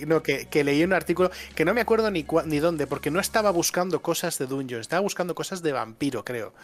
no, 0.07 0.23
que, 0.23 0.65
leí 0.65 0.85
un 0.85 0.93
artículo 0.93 1.33
que 1.57 1.65
no 1.65 1.75
me 1.75 1.81
acuerdo 1.81 2.13
ni, 2.13 2.25
ni 2.47 2.59
dónde, 2.61 2.87
porque 2.87 3.11
no 3.11 3.19
estaba 3.19 3.51
buscando 3.51 4.01
cosas 4.01 4.39
de 4.39 4.47
Dungeon, 4.47 4.81
estaba 4.81 5.01
buscando 5.01 5.35
cosas 5.35 5.63
de 5.63 5.73
vampiro, 5.73 6.25
creo. 6.25 6.55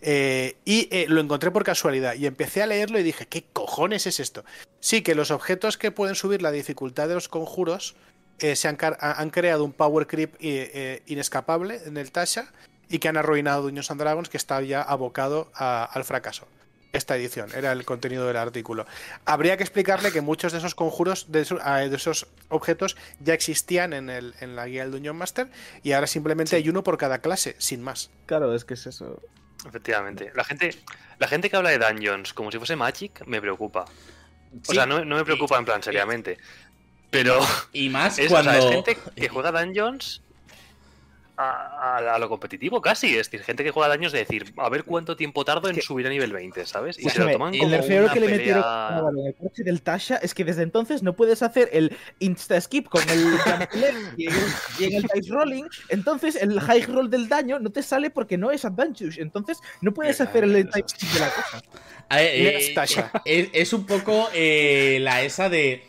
Eh, 0.00 0.56
y 0.64 0.88
eh, 0.92 1.06
lo 1.08 1.20
encontré 1.20 1.50
por 1.50 1.64
casualidad 1.64 2.14
y 2.14 2.26
empecé 2.26 2.62
a 2.62 2.66
leerlo 2.68 3.00
y 3.00 3.02
dije, 3.02 3.26
¿qué 3.26 3.44
cojones 3.52 4.06
es 4.06 4.20
esto? 4.20 4.44
Sí, 4.78 5.02
que 5.02 5.16
los 5.16 5.32
objetos 5.32 5.76
que 5.76 5.90
pueden 5.90 6.14
subir 6.14 6.42
la 6.42 6.52
dificultad 6.52 7.08
de 7.08 7.14
los 7.14 7.28
conjuros 7.28 7.96
eh, 8.40 8.56
se 8.56 8.68
han, 8.68 8.78
han, 8.80 9.30
creado 9.30 9.64
un 9.64 9.72
power 9.72 10.06
creep 10.06 10.34
eh, 10.34 10.70
eh, 10.72 11.02
inescapable 11.06 11.80
en 11.86 11.96
el 11.96 12.12
Tasha 12.12 12.52
y 12.88 12.98
que 12.98 13.08
han 13.08 13.16
arruinado 13.16 13.62
Dungeons 13.62 13.90
and 13.90 14.00
Dragons 14.00 14.28
que 14.28 14.36
está 14.36 14.60
ya 14.62 14.82
abocado 14.82 15.50
al 15.54 16.04
fracaso. 16.04 16.46
Esta 16.92 17.16
edición 17.16 17.50
era 17.54 17.72
el 17.72 17.84
contenido 17.84 18.26
del 18.26 18.38
artículo. 18.38 18.86
Habría 19.26 19.56
que 19.58 19.62
explicarle 19.62 20.10
que 20.10 20.22
muchos 20.22 20.52
de 20.52 20.58
esos 20.58 20.74
conjuros, 20.74 21.30
de 21.30 21.42
esos, 21.42 22.26
objetos, 22.48 22.96
ya 23.20 23.34
existían 23.34 23.92
en, 23.92 24.08
el, 24.08 24.34
en, 24.40 24.56
la 24.56 24.66
guía 24.66 24.84
del 24.84 24.92
Dungeon 24.92 25.16
Master 25.16 25.48
y 25.82 25.92
ahora 25.92 26.06
simplemente 26.06 26.56
hay 26.56 26.68
uno 26.68 26.82
por 26.82 26.96
cada 26.96 27.18
clase, 27.18 27.56
sin 27.58 27.82
más. 27.82 28.10
Claro, 28.24 28.54
es 28.54 28.64
que 28.64 28.74
es 28.74 28.86
eso. 28.86 29.20
Efectivamente. 29.66 30.32
La 30.34 30.44
gente, 30.44 30.70
la 31.18 31.28
gente 31.28 31.50
que 31.50 31.56
habla 31.56 31.70
de 31.70 31.78
Dungeons 31.78 32.32
como 32.32 32.50
si 32.50 32.58
fuese 32.58 32.76
Magic 32.76 33.26
me 33.26 33.40
preocupa. 33.40 33.84
O 34.66 34.72
sea, 34.72 34.86
no, 34.86 35.04
no, 35.04 35.16
me 35.16 35.24
preocupa 35.24 35.58
en 35.58 35.64
plan 35.64 35.82
seriamente. 35.82 36.38
Pero. 37.10 37.40
Y 37.72 37.88
más 37.88 38.18
cuando. 38.28 38.70
gente 38.70 38.96
que 39.16 39.28
juega 39.28 39.52
Dungeons. 39.52 40.22
a, 41.38 42.16
lo 42.18 42.28
competitivo 42.28 42.82
casi. 42.82 43.16
Es 43.16 43.30
decir, 43.30 43.42
gente 43.44 43.62
que 43.62 43.70
juega 43.70 43.88
daños 43.88 44.12
de 44.12 44.18
decir, 44.18 44.52
a 44.56 44.68
ver 44.68 44.84
cuánto 44.84 45.16
tiempo 45.16 45.44
tardo 45.44 45.68
en 45.68 45.80
subir 45.80 46.06
a 46.06 46.10
nivel 46.10 46.32
20, 46.32 46.66
¿sabes? 46.66 46.98
Y 46.98 47.08
se 47.08 47.20
lo 47.20 47.30
toman 47.30 47.56
como 47.56 47.74
el 47.74 48.10
que 48.10 48.20
le 48.20 48.28
metieron 48.28 48.64
en 49.16 49.26
el 49.26 49.34
coche 49.36 49.62
del 49.62 49.82
Tasha 49.82 50.16
es 50.16 50.34
que 50.34 50.44
desde 50.44 50.62
entonces 50.62 51.02
no 51.02 51.14
puedes 51.14 51.42
hacer 51.42 51.68
el 51.72 51.96
insta 52.18 52.60
skip 52.60 52.88
con 52.88 53.08
el 53.08 53.20
y, 54.16 54.26
en 54.26 54.32
el, 54.32 54.38
y 54.78 54.84
en 54.84 54.94
el 54.94 55.02
dice 55.02 55.32
rolling. 55.32 55.64
Entonces 55.88 56.36
el 56.36 56.60
high 56.60 56.82
roll 56.86 57.08
del 57.08 57.28
daño 57.28 57.60
no 57.60 57.70
te 57.70 57.82
sale 57.82 58.10
porque 58.10 58.36
no 58.36 58.50
es 58.50 58.64
advantage. 58.64 59.22
Entonces 59.22 59.58
no 59.80 59.94
puedes 59.94 60.20
hacer 60.20 60.44
el 60.44 60.54
dive 60.54 60.84
skip 60.88 61.08
de 61.10 61.20
la 61.20 61.30
cosa. 61.30 61.62
Eh, 62.10 62.74
es, 63.24 63.50
es, 63.52 63.72
un 63.74 63.84
poco 63.84 64.30
eh, 64.32 64.98
la 65.02 65.22
esa 65.22 65.50
de 65.50 65.84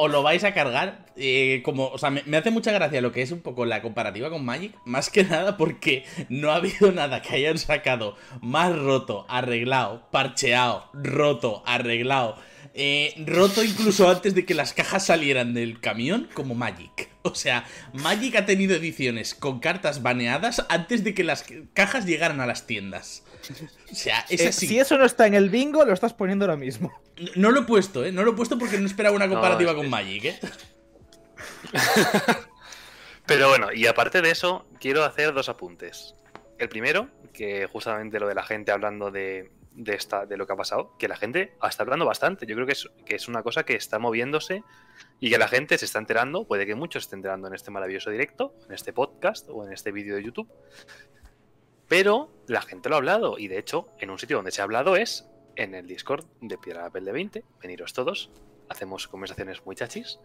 o 0.00 0.08
lo 0.08 0.22
vais 0.22 0.44
a 0.44 0.54
cargar. 0.54 1.04
Eh, 1.16 1.60
como, 1.62 1.88
o 1.88 1.98
sea, 1.98 2.10
me, 2.10 2.36
hace 2.36 2.50
mucha 2.50 2.72
gracia 2.72 3.02
lo 3.02 3.12
que 3.12 3.20
es 3.20 3.32
un 3.32 3.40
poco 3.40 3.66
la 3.66 3.82
comparativa 3.82 4.30
con 4.30 4.44
Magic. 4.44 4.74
Más 4.86 5.10
que 5.10 5.24
nada 5.24 5.58
porque 5.58 6.04
no 6.30 6.50
ha 6.50 6.56
habido 6.56 6.90
nada 6.94 7.20
que 7.20 7.34
hayan 7.34 7.58
sacado 7.58 8.16
más 8.40 8.74
roto, 8.76 9.26
arreglado, 9.28 10.08
parcheado, 10.10 10.88
roto, 10.94 11.62
arreglado. 11.66 12.36
Eh, 12.72 13.14
roto 13.26 13.62
incluso 13.62 14.08
antes 14.08 14.34
de 14.34 14.46
que 14.46 14.54
las 14.54 14.72
cajas 14.72 15.04
salieran 15.04 15.52
del 15.52 15.80
camión 15.80 16.28
como 16.32 16.54
Magic. 16.54 17.10
O 17.22 17.34
sea, 17.34 17.66
Magic 17.92 18.36
ha 18.36 18.46
tenido 18.46 18.74
ediciones 18.74 19.34
con 19.34 19.60
cartas 19.60 20.02
baneadas 20.02 20.64
antes 20.70 21.04
de 21.04 21.12
que 21.12 21.24
las 21.24 21.44
cajas 21.74 22.06
llegaran 22.06 22.40
a 22.40 22.46
las 22.46 22.66
tiendas. 22.66 23.24
O 23.90 23.94
sea, 23.94 24.24
es 24.28 24.40
eh, 24.40 24.48
así. 24.48 24.66
si 24.66 24.78
eso 24.78 24.96
no 24.98 25.04
está 25.04 25.26
en 25.26 25.34
el 25.34 25.50
bingo, 25.50 25.84
lo 25.84 25.92
estás 25.92 26.14
poniendo 26.14 26.44
ahora 26.44 26.56
mismo. 26.56 26.92
No, 27.36 27.50
lo 27.50 27.60
he 27.60 27.64
puesto, 27.64 28.04
¿eh? 28.04 28.12
No 28.12 28.22
lo 28.22 28.32
he 28.32 28.34
puesto 28.34 28.58
porque 28.58 28.78
no 28.78 28.86
esperaba 28.86 29.14
una 29.14 29.28
comparativa 29.28 29.74
con 29.74 29.88
Magic, 29.88 30.24
¿eh? 30.24 30.40
Pero 33.26 33.48
bueno, 33.48 33.72
y 33.72 33.86
aparte 33.86 34.22
de 34.22 34.30
eso, 34.30 34.66
quiero 34.80 35.04
hacer 35.04 35.32
dos 35.32 35.48
apuntes. 35.48 36.14
El 36.58 36.68
primero, 36.68 37.08
que 37.32 37.66
justamente 37.66 38.18
lo 38.18 38.26
de 38.26 38.34
la 38.34 38.42
gente 38.42 38.72
hablando 38.72 39.10
de, 39.10 39.50
esta, 39.86 40.26
de 40.26 40.36
lo 40.36 40.46
que 40.46 40.52
ha 40.52 40.56
pasado, 40.56 40.96
que 40.98 41.08
la 41.08 41.16
gente 41.16 41.54
está 41.62 41.82
hablando 41.82 42.04
bastante. 42.04 42.46
Yo 42.46 42.54
creo 42.54 42.66
que 42.66 42.72
es, 42.72 42.88
que 43.06 43.14
es 43.14 43.28
una 43.28 43.42
cosa 43.42 43.64
que 43.64 43.74
está 43.74 43.98
moviéndose 43.98 44.64
y 45.20 45.30
que 45.30 45.38
la 45.38 45.48
gente 45.48 45.78
se 45.78 45.84
está 45.84 45.98
enterando, 45.98 46.46
puede 46.46 46.66
que 46.66 46.74
muchos 46.74 47.04
se 47.04 47.06
estén 47.06 47.18
enterando 47.18 47.48
en 47.48 47.54
este 47.54 47.70
maravilloso 47.70 48.10
directo, 48.10 48.54
en 48.66 48.74
este 48.74 48.92
podcast 48.92 49.48
o 49.48 49.64
en 49.64 49.72
este 49.72 49.92
vídeo 49.92 50.16
de 50.16 50.24
YouTube, 50.24 50.50
pero 51.90 52.30
la 52.46 52.62
gente 52.62 52.88
lo 52.88 52.94
ha 52.94 52.98
hablado 52.98 53.36
y 53.36 53.48
de 53.48 53.58
hecho 53.58 53.88
en 53.98 54.10
un 54.10 54.18
sitio 54.20 54.36
donde 54.36 54.52
se 54.52 54.60
ha 54.60 54.64
hablado 54.64 54.94
es 54.94 55.26
en 55.56 55.74
el 55.74 55.88
Discord 55.88 56.24
de 56.40 56.56
Piedra 56.56 56.84
Papel 56.84 57.04
de 57.04 57.10
20. 57.10 57.44
Veniros 57.60 57.92
todos, 57.92 58.30
hacemos 58.68 59.08
conversaciones 59.08 59.66
muy 59.66 59.74
chachis. 59.74 60.20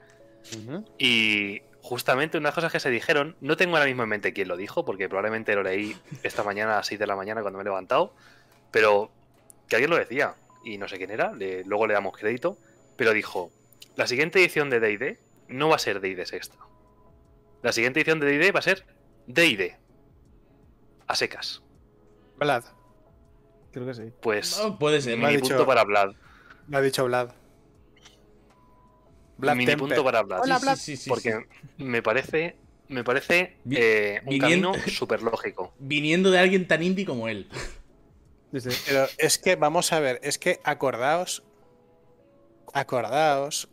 Y 0.99 1.63
justamente 1.81 2.37
unas 2.37 2.53
cosas 2.53 2.71
que 2.71 2.79
se 2.79 2.91
dijeron, 2.91 3.35
no 3.41 3.57
tengo 3.57 3.77
ahora 3.77 3.87
mismo 3.87 4.03
en 4.03 4.09
mente 4.09 4.31
quién 4.31 4.47
lo 4.47 4.57
dijo, 4.57 4.85
porque 4.85 5.09
probablemente 5.09 5.55
lo 5.55 5.63
leí 5.63 5.97
esta 6.21 6.43
mañana 6.43 6.73
a 6.73 6.77
las 6.77 6.87
6 6.87 6.99
de 6.99 7.07
la 7.07 7.15
mañana 7.15 7.41
cuando 7.41 7.57
me 7.57 7.63
he 7.63 7.65
levantado, 7.65 8.13
pero 8.69 9.09
que 9.67 9.75
alguien 9.75 9.89
lo 9.89 9.97
decía, 9.97 10.35
y 10.63 10.77
no 10.77 10.87
sé 10.87 10.97
quién 10.97 11.09
era, 11.09 11.33
luego 11.65 11.87
le 11.87 11.95
damos 11.95 12.15
crédito, 12.15 12.59
pero 12.95 13.11
dijo, 13.11 13.49
la 13.95 14.05
siguiente 14.05 14.39
edición 14.39 14.69
de 14.69 14.79
D&D 14.79 15.17
no 15.47 15.69
va 15.69 15.77
a 15.77 15.79
ser 15.79 15.99
D&D 15.99 16.27
sexta. 16.27 16.57
La 17.63 17.71
siguiente 17.71 18.01
edición 18.01 18.19
de 18.19 18.27
D&D 18.27 18.51
va 18.51 18.59
a 18.59 18.61
ser 18.61 18.85
D&D 19.25 19.83
a 21.07 21.15
secas. 21.15 21.61
Vlad. 22.37 22.63
Creo 23.71 23.85
que 23.85 23.93
sí. 23.93 24.11
Pues 24.21 24.61
puede 24.79 25.01
ser. 25.01 25.17
Mi 25.17 25.37
punto 25.37 25.65
para 25.65 25.83
Vlad. 25.83 26.13
Me 26.67 26.77
ha 26.77 26.81
dicho 26.81 27.05
Vlad. 27.05 27.31
Vlad 29.37 29.55
mini 29.55 29.75
punto 29.75 30.03
para 30.03 30.21
Vlad. 30.23 30.41
Hola, 30.41 30.75
Sí, 30.75 30.95
sí, 30.95 31.09
porque 31.09 31.45
me 31.77 32.01
parece, 32.01 32.57
me 32.87 33.03
parece 33.03 33.57
eh, 33.69 34.21
un 34.25 34.39
camino 34.39 34.73
súper 34.87 35.21
lógico. 35.21 35.73
Viniendo 35.79 36.31
de 36.31 36.39
alguien 36.39 36.67
tan 36.67 36.83
indie 36.83 37.05
como 37.05 37.27
él. 37.27 37.49
Pero 38.51 39.07
es 39.17 39.37
que, 39.37 39.55
vamos 39.55 39.91
a 39.91 39.99
ver, 39.99 40.19
es 40.23 40.37
que 40.37 40.59
acordaos. 40.63 41.43
Acordaos. 42.73 43.69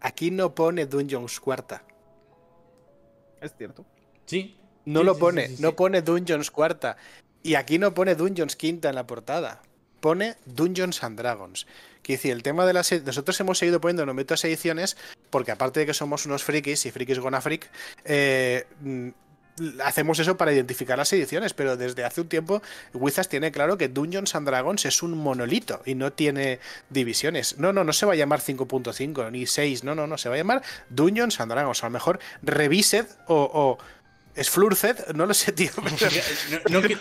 Aquí 0.00 0.30
no 0.30 0.54
pone 0.54 0.84
Dungeons 0.84 1.40
cuarta. 1.40 1.86
Es 3.40 3.54
cierto. 3.56 3.86
Sí. 4.26 4.58
No 4.84 5.02
lo 5.02 5.18
pone, 5.18 5.50
no 5.58 5.76
pone 5.76 6.02
Dungeons 6.02 6.50
cuarta. 6.50 6.96
Y 7.42 7.56
aquí 7.56 7.78
no 7.78 7.94
pone 7.94 8.14
Dungeons 8.14 8.56
quinta 8.56 8.88
en 8.88 8.94
la 8.94 9.06
portada. 9.06 9.62
Pone 10.00 10.36
Dungeons 10.46 11.02
and 11.02 11.18
Dragons. 11.18 11.66
Que 12.02 12.14
decir, 12.14 12.32
el 12.32 12.42
tema 12.42 12.66
de 12.66 12.72
las. 12.72 12.92
Nosotros 13.04 13.38
hemos 13.40 13.58
seguido 13.58 13.80
poniendo 13.80 14.04
numerosas 14.04 14.44
ediciones 14.44 14.96
porque, 15.30 15.52
aparte 15.52 15.80
de 15.80 15.86
que 15.86 15.94
somos 15.94 16.26
unos 16.26 16.44
frikis 16.44 16.84
y 16.86 16.90
frikis 16.90 17.18
gonna 17.18 17.40
freak, 17.40 17.70
eh, 18.04 18.66
mm, 18.80 19.08
hacemos 19.82 20.18
eso 20.18 20.36
para 20.36 20.52
identificar 20.52 20.98
las 20.98 21.12
ediciones, 21.12 21.54
pero 21.54 21.76
desde 21.76 22.04
hace 22.04 22.20
un 22.20 22.28
tiempo 22.28 22.62
Wizards 22.92 23.28
tiene 23.28 23.52
claro 23.52 23.78
que 23.78 23.88
Dungeons 23.88 24.34
and 24.34 24.46
Dragons 24.46 24.84
es 24.84 25.02
un 25.02 25.16
monolito 25.16 25.80
y 25.86 25.94
no 25.94 26.12
tiene 26.12 26.60
divisiones. 26.90 27.58
No, 27.58 27.72
no, 27.72 27.84
no 27.84 27.92
se 27.92 28.04
va 28.06 28.12
a 28.12 28.16
llamar 28.16 28.40
5.5 28.40 29.30
ni 29.30 29.46
6, 29.46 29.84
no, 29.84 29.94
no, 29.94 30.06
no, 30.06 30.18
se 30.18 30.28
va 30.28 30.34
a 30.34 30.38
llamar 30.38 30.62
Dungeons 30.90 31.40
and 31.40 31.52
Dragons. 31.52 31.82
A 31.82 31.86
lo 31.86 31.90
mejor 31.90 32.18
Revised 32.42 33.06
o 33.28 33.78
¿Es 34.34 34.50
Flurced? 34.50 35.12
No 35.14 35.26
lo 35.26 35.34
sé, 35.34 35.52
tío. 35.52 35.70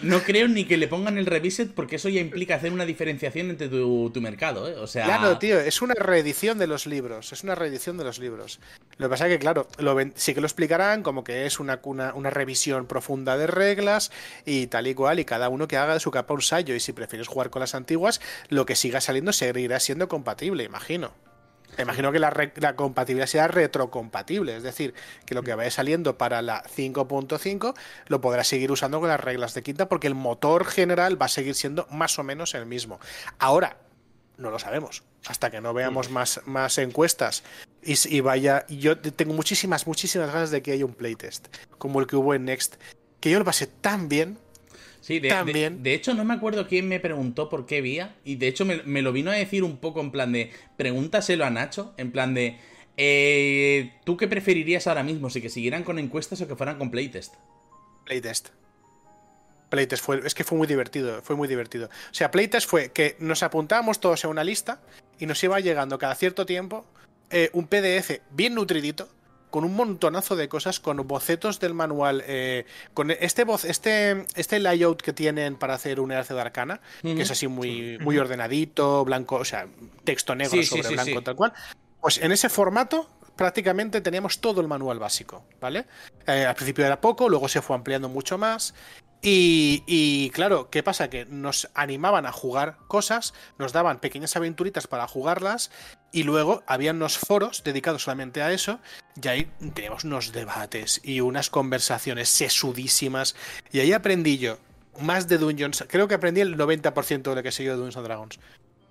No, 0.02 0.22
creo 0.22 0.48
ni 0.48 0.66
que 0.66 0.78
le 0.78 0.88
pongan 0.88 1.18
el 1.18 1.26
reviset 1.26 1.74
porque 1.74 1.96
eso 1.96 2.10
ya 2.10 2.20
implica 2.20 2.56
hacer 2.56 2.72
una 2.72 2.86
diferenciación 2.86 3.50
entre 3.50 3.70
tu, 3.70 4.12
mercado, 4.22 4.70
¿eh? 4.70 4.76
O 4.78 4.88
sea... 4.88 5.06
Claro, 5.06 5.38
tío, 5.40 5.60
es 5.60 5.82
una 5.82 5.96
reedición 5.96 6.58
de 6.58 6.68
los 6.68 6.86
libros. 6.86 7.34
Es 7.34 7.44
una 7.44 7.56
reedición 7.56 7.98
de 7.98 8.04
los 8.04 8.20
libros. 8.20 8.60
Lo 8.98 9.08
que 9.08 9.10
pasa 9.10 9.28
es 9.28 9.34
que, 9.34 9.40
claro, 9.40 9.68
lo 9.80 9.98
sí 10.16 10.34
que 10.34 10.42
lo 10.42 10.48
explicarán 10.48 11.02
como 11.02 11.24
que 11.24 11.46
es 11.46 11.60
una, 11.60 11.80
una, 11.84 12.14
una, 12.14 12.30
revisión 12.30 12.86
profunda 12.86 13.38
de 13.38 13.48
reglas 13.48 14.12
y 14.46 14.68
tal 14.68 14.88
y 14.88 14.94
cual, 14.94 15.20
y 15.20 15.26
cada 15.26 15.50
uno 15.50 15.68
que 15.68 15.78
haga 15.78 15.94
de 15.94 16.00
su 16.00 16.12
capa 16.12 16.34
un 16.34 16.42
sallo. 16.42 16.76
Y 16.76 16.80
si 16.80 16.94
prefieres 16.94 17.28
jugar 17.28 17.50
con 17.50 17.62
las 17.62 17.76
antiguas, 17.76 18.22
lo 18.50 18.66
que 18.66 18.76
siga 18.76 19.02
saliendo 19.02 19.34
seguirá 19.34 19.80
siendo 19.80 20.08
compatible, 20.08 20.64
imagino. 20.64 21.14
Imagino 21.78 22.12
que 22.12 22.20
la, 22.20 22.76
compatibilidad 22.76 23.28
sea 23.28 23.48
retrocompatible, 23.48 24.56
es 24.56 24.64
decir, 24.64 24.94
que 25.26 25.36
lo 25.36 25.44
que 25.44 25.54
vaya 25.56 25.72
saliendo 25.72 26.18
para 26.18 26.42
la 26.42 26.64
5.5 26.64 27.74
lo 28.08 28.22
podrá 28.22 28.44
seguir 28.44 28.72
usando 28.72 29.00
con 29.00 29.10
las 29.10 29.20
reglas 29.20 29.54
de 29.54 29.64
quinta 29.64 29.88
porque 29.88 30.08
el 30.08 30.16
motor 30.16 30.66
general 30.66 31.22
va 31.22 31.28
a 31.28 31.30
seguir 31.30 31.56
siendo 31.56 31.88
más 31.90 32.20
o 32.20 32.24
menos 32.24 32.54
el 32.54 32.66
mismo. 32.66 33.00
Ahora, 33.40 33.78
no 34.38 34.50
lo 34.50 34.60
sabemos, 34.60 35.04
hasta 35.26 35.52
que 35.52 35.62
no 35.62 35.74
veamos 35.74 36.10
mm. 36.10 36.14
más, 36.14 36.42
más 36.46 36.78
encuestas 36.78 37.44
y, 37.82 37.96
y 38.16 38.22
vaya. 38.22 38.66
Yo 38.68 38.98
tengo 39.00 39.34
muchísimas, 39.34 39.88
muchísimas 39.88 40.32
ganas 40.32 40.52
de 40.52 40.62
que 40.62 40.72
haya 40.72 40.86
un 40.86 40.94
playtest, 40.94 41.48
como 41.78 42.00
el 42.00 42.08
que 42.08 42.16
hubo 42.16 42.34
en 42.34 42.46
Next, 42.46 42.76
que 43.20 43.30
yo 43.30 43.40
lo 43.40 43.46
pasé 43.46 43.68
tan 43.68 44.10
bien 44.10 44.38
Sí, 45.04 45.20
de, 45.20 45.70
De, 45.82 45.94
hecho, 45.94 46.14
no 46.14 46.24
me 46.24 46.34
acuerdo 46.34 46.66
quién 46.66 46.88
me 46.88 46.98
preguntó 46.98 47.50
por 47.50 47.66
qué 47.66 47.82
vía. 47.82 48.16
Y 48.24 48.38
de 48.38 48.48
hecho, 48.48 48.64
me, 48.64 49.02
lo 49.02 49.12
vino 49.12 49.32
a 49.32 49.34
decir 49.34 49.66
un 49.66 49.76
poco 49.76 50.00
en 50.00 50.12
plan 50.12 50.32
de. 50.32 50.50
Pregúntaselo 50.78 51.44
a 51.44 51.50
Nacho. 51.50 51.94
En 51.98 52.14
plan 52.14 52.34
de. 52.34 52.58
Eh, 52.96 53.92
¿Tú 54.06 54.16
qué 54.16 54.30
preferirías 54.30 54.88
ahora 54.88 55.04
mismo? 55.04 55.30
¿Si 55.30 55.42
que 55.42 55.50
siguieran 55.50 55.84
con 55.84 56.00
encuestas 56.00 56.40
o 56.40 56.48
que 56.48 56.56
fueran 56.56 56.78
con 56.78 56.90
playtest? 56.90 57.34
Playtest. 58.06 58.52
Playtest 59.68 60.06
fue. 60.06 60.22
Es 60.26 60.34
que 60.34 60.46
fue 60.46 60.58
muy 60.58 60.68
divertido. 60.68 61.22
Fue 61.22 61.36
muy 61.36 61.50
divertido. 61.50 61.88
O 61.88 62.14
sea, 62.14 62.32
playtest 62.32 62.66
fue 62.66 62.94
que 62.94 63.18
nos 63.20 63.44
apuntábamos 63.44 64.00
todos 64.00 64.24
en 64.24 64.30
una 64.30 64.46
lista 64.46 64.80
y 65.20 65.26
nos 65.26 65.44
iba 65.44 65.60
llegando 65.60 66.00
cada 66.00 66.16
cierto 66.16 66.46
tiempo 66.46 66.86
eh, 67.30 67.50
un 67.52 67.68
PDF 67.68 68.22
bien 68.32 68.56
nutridito 68.56 69.10
con 69.54 69.66
un 69.66 69.76
montonazo 69.76 70.36
de 70.36 70.50
cosas, 70.50 70.80
con 70.80 70.98
bocetos 71.06 71.60
del 71.60 71.76
manual, 71.76 72.24
eh, 72.26 72.66
con 72.96 73.12
este, 73.12 73.44
voz, 73.44 73.66
este, 73.66 74.26
este 74.34 74.60
layout 74.60 75.04
que 75.04 75.14
tienen 75.14 75.58
para 75.58 75.76
hacer 75.76 76.00
un 76.00 76.12
enlace 76.12 76.34
de 76.34 76.42
arcana, 76.42 76.82
que 77.04 77.22
es 77.22 77.30
así 77.30 77.48
muy, 77.48 78.00
muy 78.00 78.18
ordenadito, 78.18 79.06
blanco, 79.06 79.36
o 79.36 79.46
sea, 79.46 79.68
texto 80.04 80.34
negro 80.34 80.64
sobre 80.64 80.90
blanco, 80.90 81.22
tal 81.22 81.36
cual. 81.36 81.54
Pues 82.02 82.18
en 82.18 82.32
ese 82.32 82.50
formato 82.50 83.08
prácticamente 83.36 84.02
teníamos 84.02 84.42
todo 84.42 84.60
el 84.60 84.68
manual 84.68 84.98
básico, 84.98 85.46
¿vale? 85.62 85.86
Eh, 86.26 86.46
al 86.48 86.56
principio 86.56 86.84
era 86.84 87.00
poco, 87.00 87.30
luego 87.30 87.48
se 87.48 87.62
fue 87.62 87.76
ampliando 87.76 88.10
mucho 88.10 88.40
más. 88.40 88.74
Y, 89.26 90.32
claro, 90.34 90.70
¿qué 90.70 90.84
pasa? 90.84 91.10
Que 91.10 91.26
nos 91.26 91.70
animaban 91.76 92.26
a 92.26 92.32
jugar 92.32 92.78
cosas, 92.88 93.34
nos 93.58 93.72
daban 93.72 94.00
pequeñas 94.00 94.36
aventuritas 94.36 94.88
para 94.88 95.08
jugarlas 95.08 95.72
y 96.14 96.24
luego 96.24 96.64
había 96.68 96.92
unos 96.92 97.18
foros 97.18 97.64
dedicados 97.66 98.04
solamente 98.04 98.42
a 98.42 98.54
eso 98.54 98.80
y 99.22 99.28
ahí 99.28 99.52
teníamos 99.74 100.06
unos 100.06 100.32
debates 100.32 101.02
y 101.04 101.20
unas 101.20 101.50
conversaciones 101.50 102.30
sesudísimas 102.30 103.36
y 103.74 103.82
ahí 103.82 103.92
aprendí 103.92 104.38
yo 104.38 104.58
más 105.02 105.28
de 105.28 105.40
Dungeons, 105.40 105.84
creo 105.90 106.08
que 106.08 106.14
aprendí 106.14 106.40
el 106.40 106.56
90% 106.56 107.24
de 107.24 107.36
lo 107.36 107.44
que 107.44 107.52
sé 107.52 107.66
yo 107.66 107.72
de 107.72 107.78
Dungeons 107.78 108.06
Dragons 108.06 108.40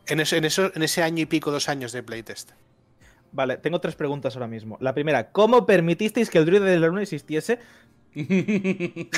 en, 0.07 0.21
eso, 0.21 0.37
en, 0.37 0.45
eso, 0.45 0.71
en 0.75 0.83
ese 0.83 1.03
año 1.03 1.23
y 1.23 1.27
pico, 1.27 1.51
dos 1.51 1.69
años 1.69 1.93
de 1.93 2.03
playtest. 2.03 2.51
Vale, 3.31 3.57
tengo 3.57 3.81
tres 3.81 3.95
preguntas 3.95 4.35
ahora 4.35 4.49
mismo. 4.49 4.77
La 4.81 4.93
primera, 4.93 5.31
¿cómo 5.31 5.65
permitisteis 5.65 6.29
que 6.29 6.39
el 6.39 6.45
druida 6.45 6.65
de 6.67 6.79
la 6.79 6.89
luna 6.89 7.03
existiese? 7.03 7.59
en, 8.15 9.09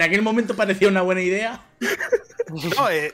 aquel, 0.00 0.22
momento 0.22 0.56
parecía 0.56 0.88
una 0.88 1.02
buena 1.02 1.22
idea. 1.22 1.64
No, 2.78 2.88
eh, 2.88 3.12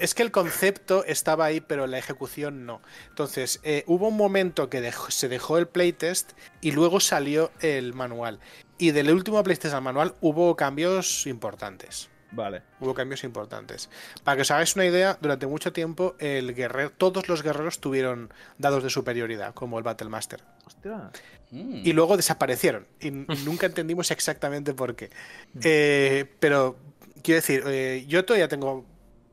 es 0.00 0.14
que 0.14 0.22
el 0.22 0.30
concepto 0.30 1.04
estaba 1.04 1.44
ahí, 1.44 1.60
pero 1.60 1.86
la 1.86 1.98
ejecución 1.98 2.66
no. 2.66 2.80
Entonces, 3.08 3.60
eh, 3.62 3.84
hubo 3.86 4.08
un 4.08 4.16
momento 4.16 4.70
que 4.70 4.92
se 5.08 5.28
dejó 5.28 5.58
el 5.58 5.68
playtest 5.68 6.32
y 6.60 6.72
luego 6.72 7.00
salió 7.00 7.50
el 7.60 7.94
manual. 7.94 8.40
Y 8.78 8.90
del 8.92 9.10
último 9.10 9.42
playtest 9.42 9.74
al 9.74 9.82
manual 9.82 10.14
hubo 10.20 10.56
cambios 10.56 11.26
importantes. 11.26 12.10
Vale. 12.32 12.62
Hubo 12.80 12.94
cambios 12.94 13.24
importantes. 13.24 13.90
Para 14.24 14.36
que 14.36 14.42
os 14.42 14.50
hagáis 14.50 14.74
una 14.74 14.86
idea, 14.86 15.18
durante 15.20 15.46
mucho 15.46 15.72
tiempo 15.72 16.16
el 16.18 16.54
guerrero, 16.54 16.90
todos 16.90 17.28
los 17.28 17.42
guerreros 17.42 17.78
tuvieron 17.78 18.32
dados 18.58 18.82
de 18.82 18.90
superioridad, 18.90 19.52
como 19.52 19.76
el 19.78 19.84
Battlemaster. 19.84 20.40
Hostia. 20.64 21.10
Mm. 21.50 21.82
Y 21.84 21.92
luego 21.92 22.16
desaparecieron. 22.16 22.86
Y 23.00 23.10
nunca 23.44 23.66
entendimos 23.66 24.10
exactamente 24.10 24.72
por 24.72 24.96
qué. 24.96 25.10
Mm. 25.52 25.60
Eh, 25.62 26.34
pero, 26.40 26.78
quiero 27.22 27.36
decir, 27.36 27.64
eh, 27.66 28.06
yo 28.08 28.24
todavía 28.24 28.48
tengo 28.48 28.86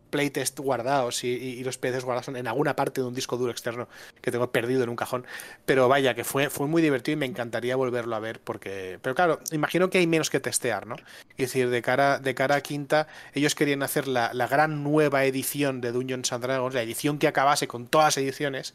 playtest 0.10 0.60
guardados 0.60 1.24
y, 1.24 1.64
los 1.64 1.78
PCs 1.78 2.04
guardados 2.04 2.30
en 2.30 2.48
alguna 2.48 2.76
parte 2.76 3.02
de 3.02 3.08
un 3.08 3.14
disco 3.14 3.38
duro 3.38 3.52
externo 3.52 3.88
que 4.22 4.32
tengo 4.32 4.52
perdido 4.52 4.84
en 4.84 4.90
un 4.90 4.96
cajón. 4.96 5.26
Pero 5.66 5.88
vaya, 5.88 6.16
que 6.16 6.24
fue, 6.24 6.50
fue 6.50 6.68
muy 6.68 6.82
divertido 6.82 7.14
y 7.14 7.20
me 7.20 7.26
encantaría 7.26 7.76
volverlo 7.76 8.16
a 8.16 8.20
ver 8.20 8.40
porque... 8.40 9.00
Pero 9.02 9.16
claro, 9.16 9.40
imagino 9.52 9.90
que 9.90 10.00
hay 10.00 10.08
menos 10.08 10.30
que 10.30 10.40
testear, 10.40 10.88
¿no? 10.88 10.96
Es 11.38 11.38
decir, 11.38 11.70
de 11.70 11.82
cara, 11.82 12.20
de 12.20 12.36
cara 12.36 12.56
a 12.56 12.62
quinta, 12.62 13.08
ellos 13.34 13.56
querían 13.56 13.84
hacer 13.84 14.08
la, 14.08 14.32
gran 14.50 14.84
nueva 14.84 15.26
edición 15.26 15.82
de 15.82 15.92
Dungeons 15.92 16.34
and 16.34 16.44
Dragons, 16.44 16.74
la 16.74 16.82
edición 16.82 17.20
que 17.20 17.28
acabase 17.28 17.68
con 17.68 17.88
todas 17.88 18.08
las 18.08 18.18
ediciones, 18.18 18.74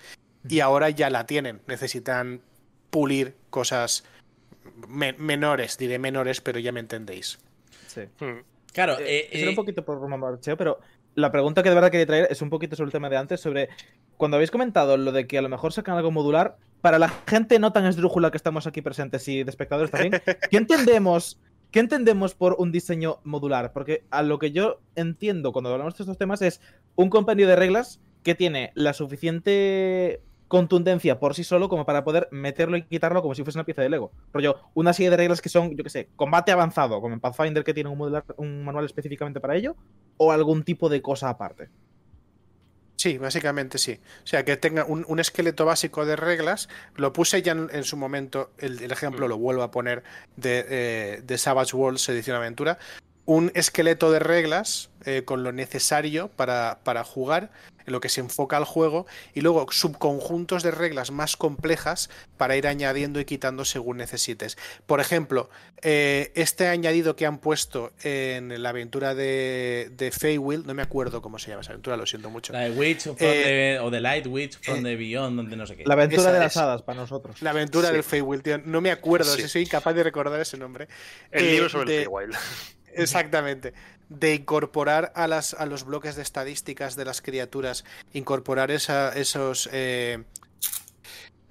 y 0.49 0.61
ahora 0.61 0.90
ya 0.90 1.11
la 1.11 1.27
tienen. 1.27 1.62
Necesitan 1.66 2.40
pulir 2.90 3.35
cosas 3.51 4.05
menores, 5.18 5.79
diré 5.79 5.99
menores, 5.99 6.40
pero 6.40 6.59
ya 6.59 6.73
me 6.73 6.81
entendéis. 6.81 7.38
Sí. 7.87 8.03
Hmm. 8.20 8.40
Claro, 8.75 8.99
eh, 8.99 9.29
eh, 9.31 9.44
un 9.44 9.51
eh, 9.51 9.55
poquito 9.55 9.85
por 9.85 10.05
Marcheo, 10.09 10.57
pero 10.57 10.81
la 11.14 11.31
pregunta 11.31 11.62
que 11.62 11.68
de 11.68 11.74
verdad 11.74 11.90
quería 11.90 12.07
traer 12.07 12.29
es 12.31 12.42
un 12.42 12.50
poquito 12.50 12.77
sobre 12.77 12.88
el 12.88 12.92
tema 12.92 13.09
de 13.09 13.16
antes, 13.16 13.40
sobre 13.40 13.68
cuando 14.16 14.37
habéis 14.37 14.50
comentado 14.50 14.96
lo 14.96 15.12
de 15.12 15.27
que 15.27 15.38
a 15.38 15.42
lo 15.42 15.48
mejor 15.48 15.72
sacan 15.72 15.96
algo 15.96 16.11
modular, 16.11 16.57
para 16.81 16.98
la 16.98 17.09
gente 17.09 17.59
no 17.59 17.72
tan 17.72 17.87
esdrújula 17.87 18.31
que 18.31 18.37
estamos 18.37 18.66
aquí 18.66 18.83
presentes 18.83 19.27
y 19.29 19.42
de 19.42 19.50
espectadores 19.50 19.90
también, 19.90 20.12
¿qué 20.50 20.57
entendemos, 20.57 21.40
¿qué 21.70 21.81
entendemos 21.81 22.35
por 22.35 22.57
un 22.59 22.72
diseño 22.72 23.20
modular? 23.24 23.72
Porque 23.72 24.05
a 24.11 24.22
lo 24.22 24.38
que 24.38 24.53
yo 24.53 24.81
entiendo 24.96 25.53
cuando 25.53 25.72
hablamos 25.72 25.96
de 25.96 26.03
estos 26.03 26.18
temas 26.18 26.42
es 26.42 26.61
un 26.96 27.11
compendio 27.11 27.48
de 27.48 27.57
reglas 27.57 28.00
que 28.22 28.35
tiene 28.35 28.72
la 28.74 28.92
suficiente 28.92 30.20
contundencia 30.48 31.18
por 31.18 31.35
sí 31.35 31.44
solo 31.44 31.68
como 31.68 31.87
para 31.87 32.04
poder 32.04 32.28
meterlo 32.30 32.76
y 32.76 32.83
quitarlo 32.83 33.22
como 33.22 33.35
si 33.35 33.42
fuese 33.42 33.59
una 33.59 33.64
pieza 33.64 33.83
de 33.83 33.88
Lego. 33.88 34.12
Rollo, 34.33 34.57
una 34.74 34.92
serie 34.92 35.11
de 35.11 35.16
reglas 35.16 35.40
que 35.40 35.48
son, 35.48 35.76
yo 35.76 35.85
que 35.85 35.90
sé, 35.90 36.09
combate 36.16 36.52
avanzado, 36.52 37.00
como 37.00 37.14
en 37.14 37.20
Pathfinder 37.20 37.64
que 37.64 37.74
tiene 37.74 37.90
un, 37.90 38.22
un 38.37 38.64
manual 38.64 38.85
específicamente 38.85 39.40
para 39.40 39.57
ello, 39.57 39.76
o 40.16 40.33
algún 40.33 40.62
tipo 40.62 40.88
de 40.88 41.02
cosa 41.02 41.28
aparte. 41.28 41.68
Sí, 42.96 43.18
básicamente 43.18 43.76
sí. 43.76 44.00
O 44.22 44.26
sea, 44.26 44.44
que 44.44 44.57
tenga 44.57 44.87
un, 44.87 45.20
esqueleto 45.20 45.66
básico 45.66 46.07
de 46.07 46.16
reglas. 46.16 46.70
Lo 46.96 47.12
puse 47.12 47.42
ya 47.42 47.52
en, 47.52 47.85
su 47.85 47.96
momento, 47.96 48.52
el, 48.57 48.90
ejemplo 48.90 49.26
mm. 49.26 49.28
lo 49.28 49.37
vuelvo 49.37 49.62
a 49.62 49.70
poner 49.70 50.04
de, 50.37 50.64
eh, 50.68 51.22
de 51.22 51.38
Savage 51.38 51.76
Worlds 51.76 52.09
Edición 52.09 52.37
Aventura. 52.37 52.78
Un 53.27 53.51
esqueleto 53.55 54.13
de 54.13 54.19
reglas 54.19 54.91
eh, 55.05 55.23
con 55.25 55.43
lo 55.43 55.53
necesario 55.53 56.29
para, 56.29 56.81
para 56.85 57.05
jugar 57.05 57.51
en 57.87 57.93
lo 57.93 58.01
que 58.01 58.09
se 58.09 58.21
enfoca 58.21 58.57
al 58.57 58.65
juego, 58.65 59.07
y 59.35 59.41
luego 59.41 59.67
subconjuntos 59.71 60.63
de 60.63 60.71
reglas 60.71 61.11
más 61.11 61.37
complejas 61.37 62.11
para 62.37 62.57
ir 62.57 62.67
añadiendo 62.67 63.21
y 63.21 63.25
quitando 63.25 63.65
según 63.65 63.99
necesites. 63.99 64.57
Por 64.87 65.01
ejemplo, 65.01 65.51
eh, 65.83 66.33
este 66.35 66.69
añadido 66.69 67.17
que 67.17 67.27
han 67.27 67.39
puesto 67.39 67.93
en 68.03 68.63
la 68.63 68.71
aventura 68.71 69.15
de, 69.15 69.91
de 69.93 70.11
Feywild, 70.11 70.67
no 70.67 70.75
me 70.75 70.83
acuerdo 70.83 71.21
cómo 71.21 71.39
se 71.39 71.51
llama 71.51 71.61
esa 71.61 71.73
aventura, 71.73 71.97
lo 71.97 72.07
siento 72.07 72.31
mucho. 72.31 72.53
La 72.53 72.61
de 72.61 72.71
Witch 72.71 73.09
eh, 73.19 73.79
o, 73.81 73.91
The 73.91 74.01
Light 74.01 74.27
Witch 74.27 74.59
from 74.63 74.83
the 74.83 74.97
Beyond, 74.97 75.37
donde 75.37 75.57
no 75.57 75.67
sé 75.67 75.77
qué. 75.77 75.85
La 75.85 75.95
aventura 75.95 76.33
de 76.33 76.41
las 76.41 76.57
hadas 76.57 76.83
para 76.83 77.01
nosotros. 77.01 77.43
La 77.43 77.51
aventura 77.51 77.91
del 77.91 78.03
Feywild, 78.03 78.43
tío. 78.43 78.59
No 78.65 78.81
me 78.81 78.91
acuerdo, 78.91 79.35
si 79.37 79.49
soy 79.49 79.63
incapaz 79.63 79.95
de 79.95 80.03
recordar 80.03 80.41
ese 80.41 80.57
nombre. 80.57 80.89
El 81.31 81.51
libro 81.51 81.69
sobre 81.69 81.99
el 81.99 82.05
Feywild. 82.05 82.35
Exactamente. 82.96 83.74
De 84.09 84.35
incorporar 84.35 85.12
a, 85.14 85.26
las, 85.26 85.54
a 85.54 85.66
los 85.66 85.85
bloques 85.85 86.16
de 86.16 86.22
estadísticas 86.22 86.96
de 86.96 87.04
las 87.04 87.22
criaturas, 87.22 87.85
incorporar 88.12 88.70
esa, 88.70 89.11
esos... 89.11 89.68
Eh, 89.72 90.24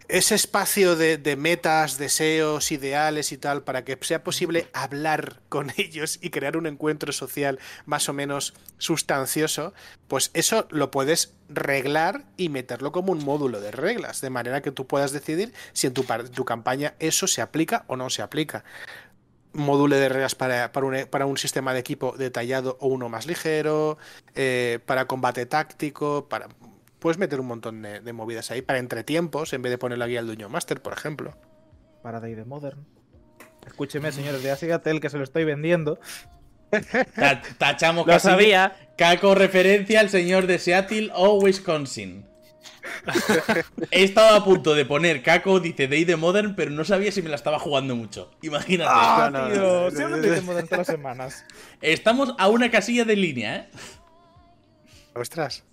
ese 0.09 0.35
espacio 0.35 0.95
de, 0.95 1.17
de, 1.17 1.35
metas, 1.35 1.97
deseos, 1.97 2.71
ideales 2.71 3.31
y 3.31 3.37
tal, 3.37 3.63
para 3.63 3.83
que 3.83 3.97
sea 4.01 4.23
posible 4.23 4.67
hablar 4.73 5.41
con 5.49 5.71
ellos 5.77 6.19
y 6.21 6.29
crear 6.29 6.57
un 6.57 6.67
encuentro 6.67 7.11
social 7.13 7.59
más 7.85 8.09
o 8.09 8.13
menos 8.13 8.53
sustancioso, 8.77 9.73
pues 10.07 10.29
eso 10.33 10.67
lo 10.69 10.91
puedes 10.91 11.33
reglar 11.49 12.25
y 12.37 12.49
meterlo 12.49 12.91
como 12.91 13.11
un 13.11 13.23
módulo 13.23 13.61
de 13.61 13.71
reglas, 13.71 14.21
de 14.21 14.29
manera 14.29 14.61
que 14.61 14.71
tú 14.71 14.87
puedas 14.87 15.11
decidir 15.13 15.53
si 15.71 15.87
en 15.87 15.93
tu, 15.93 16.03
tu 16.03 16.45
campaña 16.45 16.95
eso 16.99 17.27
se 17.27 17.41
aplica 17.41 17.85
o 17.87 17.95
no 17.95 18.09
se 18.09 18.21
aplica 18.21 18.63
módulo 19.53 19.95
de 19.95 20.09
reglas 20.09 20.35
para, 20.35 20.71
para, 20.71 21.25
un, 21.25 21.37
sistema 21.37 21.73
de 21.73 21.79
equipo 21.79 22.15
detallado 22.17 22.77
o 22.79 22.87
uno 22.87 23.09
más 23.09 23.27
ligero, 23.27 23.97
eh, 24.35 24.79
para 24.85 25.05
combate 25.05 25.45
táctico, 25.45 26.27
para 26.27 26.47
puedes 27.03 27.17
meter 27.17 27.41
un 27.41 27.47
montón 27.47 27.81
de, 27.81 28.13
movidas 28.13 28.49
ahí 28.49 28.61
para 28.61 28.79
entretiempos 28.79 29.51
en 29.51 29.61
vez 29.61 29.71
de 29.71 29.77
poner 29.77 29.97
la 29.97 30.07
guía 30.07 30.19
al 30.19 30.27
Duño 30.27 30.47
Master, 30.47 30.81
por 30.81 30.93
ejemplo. 30.93 31.35
Para 32.01 32.21
Day 32.21 32.33
de 32.33 32.45
Modern. 32.45 32.85
Escúcheme, 33.67 34.11
señores 34.13 34.41
de 34.41 34.51
Asigatel, 34.51 35.01
que 35.01 35.09
se 35.09 35.17
lo 35.17 35.25
estoy 35.25 35.43
vendiendo. 35.43 35.99
tachamos 37.57 38.07
lo 38.07 38.19
sabía. 38.19 38.75
Caco 38.97 39.35
referencia 39.35 39.99
al 39.99 40.09
señor 40.09 40.47
de 40.47 40.59
Seattle 40.59 41.11
o 41.13 41.39
Wisconsin. 41.41 42.25
He 43.91 44.03
estado 44.03 44.35
a 44.35 44.43
punto 44.43 44.73
de 44.75 44.85
poner 44.85 45.23
Caco, 45.23 45.59
dice 45.59 45.87
Day 45.87 46.05
de 46.05 46.15
Modern, 46.15 46.55
pero 46.55 46.71
no 46.71 46.85
sabía 46.85 47.11
si 47.11 47.21
me 47.21 47.29
la 47.29 47.35
estaba 47.35 47.59
jugando 47.59 47.95
mucho. 47.95 48.31
Imagínate. 48.41 48.91
Ah, 48.93 49.29
tío, 49.51 49.91
de 49.91 50.41
Modern 50.41 50.67
todas 50.67 50.79
las 50.79 50.87
semanas. 50.87 51.45
Estamos 51.81 52.33
a 52.37 52.49
una 52.49 52.71
casilla 52.71 53.05
de 53.05 53.15
línea, 53.15 53.55
¿eh? 53.55 53.69
Ostras. 55.15 55.63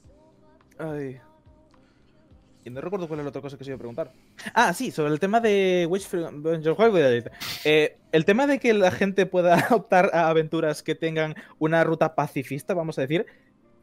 Ay. 0.78 1.20
Y 2.64 2.70
no 2.70 2.80
recuerdo 2.80 3.08
cuál 3.08 3.20
es 3.20 3.24
la 3.24 3.30
otra 3.30 3.40
cosa 3.40 3.56
que 3.56 3.64
se 3.64 3.70
iba 3.70 3.76
a 3.76 3.78
preguntar. 3.78 4.12
Ah, 4.52 4.74
sí, 4.74 4.90
sobre 4.90 5.12
el 5.12 5.20
tema 5.20 5.40
de 5.40 5.86
Witch 5.88 6.06
eh, 7.64 7.96
El 8.12 8.24
tema 8.26 8.46
de 8.46 8.58
que 8.58 8.74
la 8.74 8.90
gente 8.90 9.24
pueda 9.24 9.66
optar 9.70 10.10
a 10.12 10.28
aventuras 10.28 10.82
que 10.82 10.94
tengan 10.94 11.34
una 11.58 11.84
ruta 11.84 12.14
pacifista, 12.14 12.74
vamos 12.74 12.98
a 12.98 13.02
decir, 13.02 13.26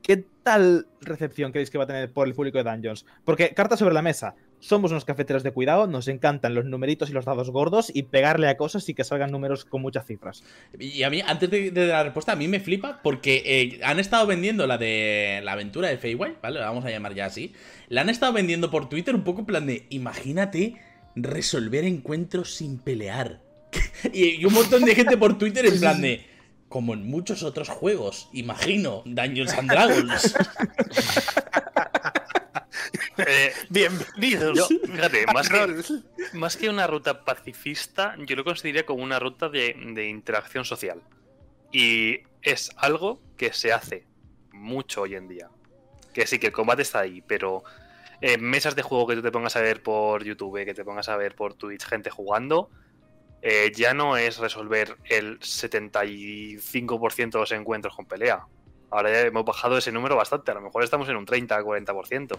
¿Qué 0.01 0.23
tal 0.43 0.87
recepción 1.01 1.51
creéis 1.51 1.69
que 1.69 1.77
va 1.77 1.83
a 1.83 1.87
tener 1.87 2.11
por 2.11 2.27
el 2.27 2.33
público 2.33 2.57
de 2.57 2.63
Dungeons? 2.63 3.05
Porque, 3.25 3.53
carta 3.53 3.75
sobre 3.75 3.93
la 3.93 4.01
mesa, 4.01 4.35
somos 4.59 4.91
unos 4.91 5.05
cafeteros 5.05 5.43
de 5.43 5.51
cuidado, 5.51 5.87
nos 5.87 6.07
encantan 6.07 6.55
los 6.55 6.65
numeritos 6.65 7.09
y 7.09 7.13
los 7.13 7.25
dados 7.25 7.51
gordos 7.51 7.91
y 7.93 8.03
pegarle 8.03 8.47
a 8.47 8.57
cosas 8.57 8.87
y 8.89 8.93
que 8.93 9.03
salgan 9.03 9.31
números 9.31 9.65
con 9.65 9.81
muchas 9.81 10.05
cifras. 10.05 10.43
Y 10.79 11.03
a 11.03 11.09
mí, 11.09 11.21
antes 11.25 11.49
de, 11.49 11.71
la 11.71 12.03
respuesta, 12.03 12.31
a 12.31 12.35
mí 12.35 12.47
me 12.47 12.59
flipa 12.59 13.01
porque 13.03 13.43
eh, 13.45 13.79
han 13.83 13.99
estado 13.99 14.25
vendiendo 14.25 14.65
la 14.65 14.77
de 14.77 15.41
la 15.43 15.53
aventura 15.53 15.89
de 15.89 15.97
Feywild, 15.97 16.41
¿vale? 16.41 16.59
La 16.59 16.67
vamos 16.67 16.85
a 16.85 16.89
llamar 16.89 17.13
ya 17.13 17.25
así. 17.25 17.53
La 17.89 18.01
han 18.01 18.09
estado 18.09 18.33
vendiendo 18.33 18.71
por 18.71 18.89
Twitter 18.89 19.13
un 19.15 19.23
poco 19.23 19.41
en 19.41 19.45
plan 19.45 19.65
de, 19.65 19.85
imagínate 19.89 20.75
resolver 21.15 21.83
encuentros 21.83 22.55
sin 22.55 22.79
pelear. 22.79 23.41
y 24.13 24.43
un 24.45 24.53
montón 24.53 24.85
de 24.85 24.95
gente 24.95 25.17
por 25.17 25.37
Twitter 25.37 25.65
en 25.65 25.79
plan 25.79 26.01
de 26.01 26.36
como 26.69 26.93
en 26.93 27.07
muchos 27.07 27.43
otros 27.43 27.69
juegos, 27.69 28.29
imagino, 28.33 29.03
Dungeons 29.05 29.53
and 29.53 29.69
Dragons. 29.69 30.35
Eh, 33.25 33.51
Bienvenidos. 33.69 34.67
fíjate, 34.67 35.25
más 36.33 36.55
que, 36.55 36.69
una 36.69 36.85
ruta 36.85 37.25
pacifista, 37.25 38.15
yo 38.19 38.35
lo 38.35 38.43
consideraría 38.43 38.85
como 38.85 39.03
una 39.03 39.17
ruta 39.17 39.49
de, 39.49 39.75
interacción 40.07 40.65
social. 40.65 41.01
Y 41.71 42.19
es 42.43 42.69
algo 42.77 43.19
que 43.35 43.53
se 43.53 43.73
hace 43.73 44.05
mucho 44.51 45.01
hoy 45.01 45.15
en 45.15 45.27
día. 45.27 45.49
Que 46.13 46.27
sí, 46.27 46.37
que 46.37 46.47
el 46.47 46.53
combate 46.53 46.83
está 46.83 46.99
ahí, 46.99 47.23
pero 47.27 47.63
eh, 48.21 48.37
mesas 48.37 48.75
de 48.75 48.83
juego 48.83 49.07
que 49.07 49.15
tú 49.15 49.23
te 49.23 49.31
pongas 49.31 49.55
a 49.55 49.61
ver 49.61 49.81
por 49.81 50.23
YouTube, 50.23 50.63
que 50.63 50.75
te 50.75 50.85
pongas 50.85 51.09
a 51.09 51.17
ver 51.17 51.35
por 51.35 51.55
Twitch, 51.55 51.85
gente 51.85 52.11
jugando, 52.11 52.69
eh, 53.41 53.71
ya 53.75 53.93
no 53.93 54.17
es 54.17 54.37
resolver 54.37 54.97
el 55.05 55.39
75% 55.39 57.31
de 57.31 57.39
los 57.39 57.51
encuentros 57.51 57.95
con 57.95 58.05
pelea. 58.05 58.45
Ahora 58.89 59.11
ya 59.11 59.19
hemos 59.21 59.43
bajado 59.43 59.77
ese 59.77 59.91
número 59.91 60.15
bastante, 60.15 60.51
a 60.51 60.53
lo 60.53 60.61
mejor 60.61 60.83
estamos 60.83 61.09
en 61.09 61.17
un 61.17 61.25
30-40%. 61.25 62.37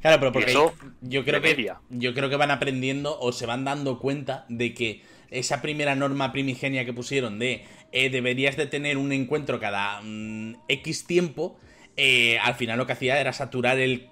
Claro, 0.00 0.20
pero 0.20 0.32
porque 0.32 0.52
yo 1.00 1.24
creo 1.24 1.42
que 1.42 1.72
yo 1.90 2.14
creo 2.14 2.30
que 2.30 2.36
van 2.36 2.52
aprendiendo 2.52 3.18
o 3.18 3.32
se 3.32 3.46
van 3.46 3.64
dando 3.64 3.98
cuenta 3.98 4.46
de 4.48 4.74
que 4.74 5.02
esa 5.30 5.60
primera 5.60 5.96
norma 5.96 6.32
primigenia 6.32 6.84
que 6.84 6.92
pusieron 6.92 7.40
de 7.40 7.64
eh, 7.90 8.10
deberías 8.10 8.56
de 8.56 8.66
tener 8.66 8.96
un 8.96 9.12
encuentro 9.12 9.58
cada 9.58 10.00
mm, 10.02 10.54
X 10.68 11.06
tiempo, 11.06 11.58
eh, 11.96 12.38
al 12.38 12.54
final 12.54 12.78
lo 12.78 12.86
que 12.86 12.92
hacía 12.92 13.20
era 13.20 13.32
saturar 13.32 13.78
el, 13.80 14.08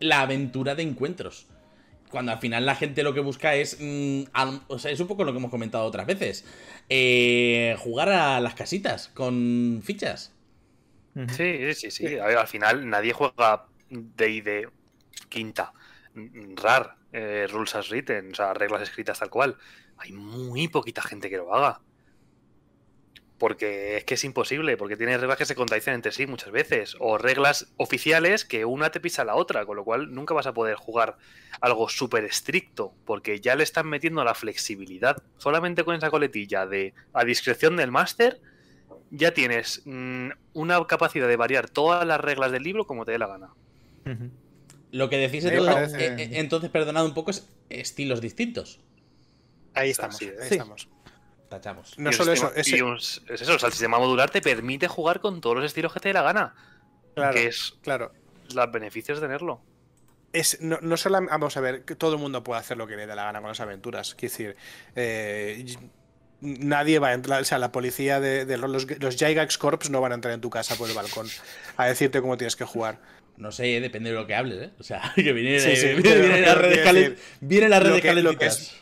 la 0.00 0.20
aventura 0.20 0.74
de 0.74 0.82
encuentros 0.82 1.46
cuando 2.12 2.30
al 2.30 2.38
final 2.38 2.66
la 2.66 2.76
gente 2.76 3.02
lo 3.02 3.14
que 3.14 3.20
busca 3.20 3.54
es. 3.56 3.78
Mm, 3.80 4.24
o 4.68 4.78
sea, 4.78 4.92
es 4.92 5.00
un 5.00 5.08
poco 5.08 5.24
lo 5.24 5.32
que 5.32 5.38
hemos 5.38 5.50
comentado 5.50 5.84
otras 5.84 6.06
veces. 6.06 6.44
Eh, 6.88 7.74
jugar 7.78 8.10
a 8.10 8.38
las 8.38 8.54
casitas 8.54 9.08
con 9.08 9.80
fichas. 9.82 10.32
Sí, 11.30 11.74
sí, 11.74 11.90
sí. 11.90 12.18
al 12.18 12.46
final 12.46 12.88
nadie 12.88 13.12
juega 13.12 13.66
de 13.90 14.68
quinta. 15.28 15.72
RAR, 16.14 16.96
eh, 17.12 17.46
rules 17.50 17.74
as 17.74 17.90
written, 17.90 18.32
o 18.32 18.34
sea, 18.34 18.54
reglas 18.54 18.82
escritas 18.82 19.18
tal 19.18 19.30
cual. 19.30 19.56
Hay 19.96 20.12
muy 20.12 20.68
poquita 20.68 21.02
gente 21.02 21.28
que 21.30 21.38
lo 21.38 21.54
haga. 21.54 21.80
Porque 23.42 23.96
es 23.96 24.04
que 24.04 24.14
es 24.14 24.22
imposible, 24.22 24.76
porque 24.76 24.96
tiene 24.96 25.18
reglas 25.18 25.36
que 25.36 25.46
se 25.46 25.56
contradicen 25.56 25.94
entre 25.94 26.12
sí 26.12 26.28
muchas 26.28 26.52
veces, 26.52 26.94
o 27.00 27.18
reglas 27.18 27.72
oficiales 27.76 28.44
que 28.44 28.64
una 28.64 28.92
te 28.92 29.00
pisa 29.00 29.22
a 29.22 29.24
la 29.24 29.34
otra, 29.34 29.66
con 29.66 29.74
lo 29.74 29.82
cual 29.82 30.14
nunca 30.14 30.32
vas 30.32 30.46
a 30.46 30.54
poder 30.54 30.76
jugar 30.76 31.18
algo 31.60 31.88
súper 31.88 32.22
estricto, 32.22 32.94
porque 33.04 33.40
ya 33.40 33.56
le 33.56 33.64
están 33.64 33.88
metiendo 33.88 34.22
la 34.22 34.36
flexibilidad. 34.36 35.20
Solamente 35.38 35.82
con 35.82 35.96
esa 35.96 36.08
coletilla 36.08 36.66
de 36.66 36.94
a 37.12 37.24
discreción 37.24 37.74
del 37.74 37.90
máster, 37.90 38.40
ya 39.10 39.34
tienes 39.34 39.82
mm, 39.86 40.28
una 40.52 40.86
capacidad 40.86 41.26
de 41.26 41.34
variar 41.34 41.68
todas 41.68 42.06
las 42.06 42.20
reglas 42.20 42.52
del 42.52 42.62
libro 42.62 42.86
como 42.86 43.04
te 43.04 43.10
dé 43.10 43.18
la 43.18 43.26
gana. 43.26 43.50
Lo 44.92 45.10
que 45.10 45.16
decís 45.16 45.44
entonces, 45.46 45.94
eh, 45.94 46.14
eh, 46.16 46.30
entonces, 46.34 46.70
perdonad 46.70 47.04
un 47.04 47.14
poco, 47.14 47.32
es 47.32 47.48
estilos 47.70 48.20
distintos. 48.20 48.78
Ahí 49.74 49.90
estamos, 49.90 50.22
ahí 50.22 50.30
estamos. 50.48 50.91
Tachamos. 51.52 51.98
No 51.98 52.12
solo 52.12 52.32
eso, 52.32 52.50
es... 52.54 52.66
eso, 52.68 52.86
o 53.54 53.58
sea, 53.58 53.66
el 53.66 53.72
sistema 53.72 53.98
modular 53.98 54.30
te 54.30 54.40
permite 54.40 54.88
jugar 54.88 55.20
con 55.20 55.42
todos 55.42 55.56
los 55.56 55.66
estilos 55.66 55.92
que 55.92 56.00
te 56.00 56.08
dé 56.08 56.14
la 56.14 56.22
gana. 56.22 56.54
Claro, 57.14 57.34
que 57.34 57.46
es 57.46 57.74
claro. 57.82 58.12
los 58.54 58.72
beneficios 58.72 59.20
de 59.20 59.26
tenerlo. 59.26 59.60
Es, 60.32 60.62
no, 60.62 60.78
no 60.80 60.96
solo, 60.96 61.20
vamos 61.20 61.56
a 61.58 61.60
ver, 61.60 61.84
que 61.84 61.94
todo 61.94 62.14
el 62.14 62.18
mundo 62.18 62.42
puede 62.42 62.60
hacer 62.60 62.78
lo 62.78 62.86
que 62.86 62.96
le 62.96 63.06
dé 63.06 63.14
la 63.14 63.24
gana 63.24 63.40
con 63.40 63.48
las 63.48 63.60
aventuras. 63.60 64.14
Quiero 64.14 64.32
decir, 64.32 64.56
eh, 64.96 65.66
nadie 66.40 66.98
va 66.98 67.08
a 67.08 67.12
entrar, 67.12 67.42
o 67.42 67.44
sea, 67.44 67.58
la 67.58 67.70
policía 67.70 68.18
de, 68.18 68.56
los, 68.56 68.88
los 68.98 69.16
Gygax 69.18 69.58
Corps 69.58 69.90
no 69.90 70.00
van 70.00 70.12
a 70.12 70.14
entrar 70.14 70.32
en 70.32 70.40
tu 70.40 70.48
casa 70.48 70.74
por 70.76 70.88
el 70.88 70.94
balcón 70.94 71.28
a 71.76 71.86
decirte 71.86 72.22
cómo 72.22 72.38
tienes 72.38 72.56
que 72.56 72.64
jugar. 72.64 72.98
No 73.36 73.52
sé, 73.52 73.78
depende 73.80 74.08
de 74.08 74.16
lo 74.16 74.26
que 74.26 74.34
hables, 74.34 74.62
¿eh? 74.62 74.70
O 74.78 74.82
sea, 74.82 75.12
que 75.14 75.34
viene, 75.34 75.58
viene, 76.02 76.40
la 76.40 76.54
red 76.54 77.16
viene 77.40 77.68
la 77.68 77.80
red 77.80 78.02
de 78.02 78.22
lo 78.22 78.38
que 78.38 78.46
es 78.46 78.74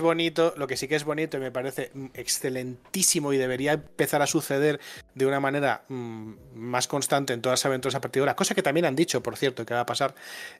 bonito, 0.00 0.54
lo 0.56 0.66
que 0.66 0.76
sí 0.76 0.88
que 0.88 0.96
es 0.96 1.04
bonito 1.04 1.36
y 1.36 1.40
me 1.40 1.50
parece 1.50 1.90
excelentísimo 2.14 3.32
y 3.32 3.38
debería 3.38 3.72
empezar 3.72 4.22
a 4.22 4.26
suceder 4.26 4.80
de 5.14 5.26
una 5.26 5.40
manera 5.40 5.84
mm, 5.88 6.32
más 6.54 6.88
constante 6.88 7.32
en 7.32 7.42
todas 7.42 7.60
las 7.60 7.66
aventuras 7.66 7.94
a 7.94 8.00
partir 8.00 8.20
de 8.20 8.24
ahora, 8.24 8.36
cosa 8.36 8.54
que 8.54 8.62
también 8.62 8.86
han 8.86 8.96
dicho, 8.96 9.22
por 9.22 9.36
cierto, 9.36 9.66
que 9.66 9.74
va 9.74 9.80
a 9.80 9.86
pasar, 9.86 10.14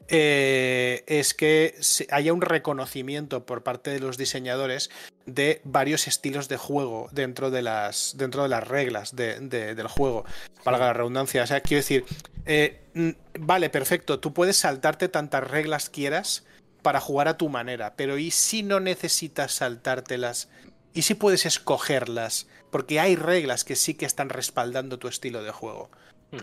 eh, 0.09 1.05
es 1.07 1.35
que 1.35 1.75
haya 2.11 2.33
un 2.33 2.41
reconocimiento 2.41 3.47
por 3.47 3.63
parte 3.63 3.91
de 3.91 4.01
los 4.01 4.17
diseñadores 4.17 4.91
de 5.27 5.61
varios 5.65 6.09
estilos 6.09 6.49
de 6.49 6.57
juego 6.57 7.09
dentro 7.13 7.51
de 7.51 7.63
las, 7.63 8.15
dentro 8.17 8.43
de 8.43 8.49
las 8.49 8.67
reglas 8.67 9.15
del 9.15 9.89
juego, 9.89 10.25
valga 10.65 10.87
la 10.87 10.93
redundancia. 10.95 11.43
O 11.43 11.47
sea, 11.47 11.61
quiero 11.61 11.81
decir, 11.81 12.05
eh, 12.47 12.81
vale, 13.39 13.69
perfecto, 13.71 14.21
tú 14.21 14.33
puedes 14.33 14.57
saltarte 14.57 15.09
tantas 15.09 15.49
reglas 15.49 15.91
quieras 15.91 16.45
para 16.83 17.01
jugar 17.01 17.29
a 17.29 17.37
tu 17.37 17.49
manera, 17.49 17.95
pero 17.97 18.19
¿y 18.19 18.31
si 18.31 18.63
no 18.63 18.81
necesitas 18.81 19.53
saltártelas? 19.53 20.49
¿Y 20.95 21.03
si 21.03 21.15
puedes 21.15 21.47
escogerlas? 21.47 22.49
Porque 22.71 23.01
hay 23.01 23.17
reglas 23.17 23.65
que 23.65 23.77
sí 23.77 23.95
que 23.95 24.07
están 24.07 24.29
respaldando 24.29 24.99
tu 24.99 25.09
estilo 25.09 25.43
de 25.43 25.51
juego. 25.51 25.91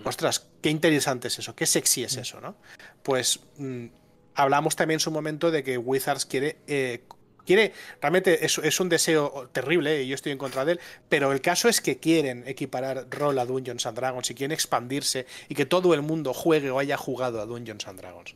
Ostras, 0.03 0.47
qué 0.61 0.69
interesante 0.69 1.27
es 1.27 1.37
eso, 1.39 1.55
qué 1.55 1.65
sexy 1.67 2.03
es 2.03 2.17
eso, 2.17 2.41
¿no? 2.41 2.55
Pues 3.03 3.39
mm, 3.57 3.85
hablamos 4.33 4.75
también 4.75 4.95
en 4.95 5.01
su 5.01 5.11
momento 5.11 5.51
de 5.51 5.63
que 5.63 5.77
Wizards 5.77 6.25
quiere 6.25 6.57
eh, 6.65 7.03
quiere, 7.45 7.73
realmente 8.01 8.45
es, 8.45 8.57
es, 8.57 8.79
un 8.79 8.89
deseo 8.89 9.49
terrible 9.51 10.01
y 10.01 10.07
yo 10.07 10.15
estoy 10.15 10.31
en 10.31 10.37
contra 10.37 10.65
de 10.65 10.73
él, 10.73 10.79
pero 11.07 11.31
el 11.31 11.41
caso 11.41 11.69
es 11.69 11.79
que 11.79 11.99
quieren 11.99 12.43
equiparar 12.47 13.07
rol 13.09 13.37
a 13.39 13.45
Dungeons 13.45 13.85
and 13.85 13.97
Dragons 13.97 14.29
y 14.31 14.35
quieren 14.35 14.51
expandirse 14.51 15.25
y 15.47 15.55
que 15.55 15.65
todo 15.65 15.93
el 15.93 16.01
mundo 16.01 16.33
juegue 16.33 16.71
o 16.71 16.79
haya 16.79 16.97
jugado 16.97 17.39
a 17.39 17.45
Dungeons 17.45 17.87
and 17.87 17.99
Dragons. 17.99 18.33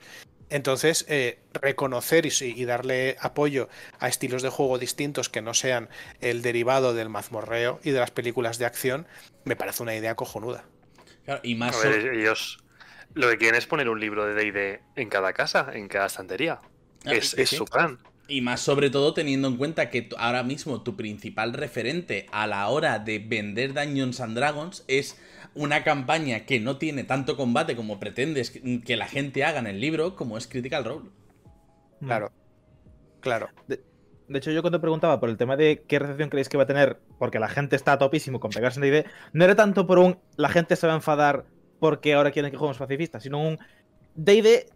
Entonces, 0.49 1.05
eh, 1.07 1.39
reconocer 1.53 2.25
y, 2.25 2.65
darle 2.65 3.17
apoyo 3.19 3.69
a 3.99 4.07
estilos 4.07 4.41
de 4.41 4.49
juego 4.49 4.79
distintos 4.79 5.29
que 5.29 5.41
no 5.41 5.53
sean 5.53 5.89
el 6.21 6.41
derivado 6.41 6.93
del 6.93 7.09
mazmorreo 7.09 7.79
y 7.83 7.91
de 7.91 7.99
las 7.99 8.11
películas 8.11 8.57
de 8.57 8.65
acción, 8.65 9.07
me 9.43 9.55
parece 9.55 9.83
una 9.83 9.95
idea 9.95 10.15
cojonuda. 10.15 10.65
y 11.43 11.55
más. 11.55 11.83
ellos 11.85 12.59
lo 13.13 13.29
que 13.29 13.37
quieren 13.37 13.57
es 13.57 13.65
poner 13.65 13.89
un 13.89 13.99
libro 13.99 14.25
de 14.25 14.33
DD 14.33 14.81
en 14.95 15.09
cada 15.09 15.33
casa, 15.33 15.71
en 15.73 15.87
cada 15.87 16.07
estantería. 16.07 16.59
Ah, 17.05 17.13
es, 17.13 17.35
su 17.49 17.65
plan. 17.65 17.99
Y 18.29 18.41
más 18.41 18.61
sobre 18.61 18.89
todo 18.89 19.13
teniendo 19.13 19.47
en 19.47 19.57
cuenta 19.57 19.89
que 19.89 20.07
ahora 20.17 20.43
mismo 20.43 20.81
tu 20.83 20.95
principal 20.95 21.53
referente 21.53 22.27
a 22.31 22.47
la 22.47 22.69
hora 22.69 22.99
de 22.99 23.19
vender 23.19 23.73
Dungeons 23.73 24.21
and 24.21 24.37
Dragons 24.37 24.85
es 24.87 25.19
una 25.55 25.83
campaña 25.83 26.45
que 26.45 26.59
no 26.59 26.77
tiene 26.77 27.03
tanto 27.03 27.35
combate 27.35 27.75
como 27.75 27.99
pretendes 27.99 28.51
que 28.51 28.95
la 28.95 29.07
gente 29.07 29.43
haga 29.43 29.59
en 29.59 29.67
el 29.67 29.81
libro, 29.81 30.15
como 30.15 30.37
es 30.37 30.47
Critical 30.47 30.85
Role. 30.85 31.09
Claro. 32.05 32.31
Claro. 33.19 33.49
De, 33.67 33.81
hecho, 34.37 34.51
yo 34.51 34.61
cuando 34.61 34.79
preguntaba 34.79 35.19
por 35.19 35.29
el 35.29 35.37
tema 35.37 35.57
de 35.57 35.83
qué 35.87 35.99
recepción 35.99 36.29
creéis 36.29 36.49
que 36.49 36.57
va 36.57 36.63
a 36.63 36.67
tener, 36.67 36.99
porque 37.17 37.39
la 37.39 37.49
gente 37.49 37.75
está 37.75 37.97
topísimo 37.97 38.39
con 38.39 38.51
pegarse 38.51 38.79
en 38.79 38.91
DD, 38.91 39.05
no 39.33 39.43
era 39.43 39.55
tanto 39.55 39.87
por 39.87 39.99
un 39.99 40.19
la 40.37 40.49
gente 40.49 40.75
se 40.75 40.85
va 40.87 40.93
a 40.93 40.97
enfadar 40.97 41.45
porque 41.79 42.13
ahora 42.13 42.31
quieren 42.31 42.51
que 42.51 42.57
juguemos 42.57 42.77
pacifistas, 42.77 43.23
sino 43.23 43.41
un 43.41 43.57
DD 44.15 44.69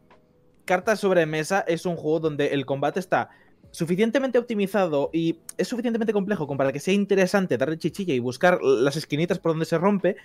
cartas 0.65 0.99
sobre 0.99 1.25
mesa 1.25 1.63
es 1.67 1.85
un 1.85 1.95
juego 1.95 2.21
donde 2.21 2.47
el 2.47 2.65
combate 2.65 2.99
está 2.99 3.29
suficientemente 3.73 4.38
optimizado 4.38 5.09
y 5.12 5.39
es 5.57 5.67
suficientemente 5.67 6.13
complejo 6.13 6.45
como 6.45 6.59
para 6.59 6.71
que 6.71 6.79
sea 6.79 6.93
interesante 6.93 7.57
darle 7.57 7.79
chichilla 7.79 8.13
y 8.13 8.19
buscar 8.19 8.62
las 8.62 8.95
esquinitas 8.95 9.39
por 9.39 9.53
donde 9.53 9.65
se 9.65 9.79
rompe, 9.79 10.15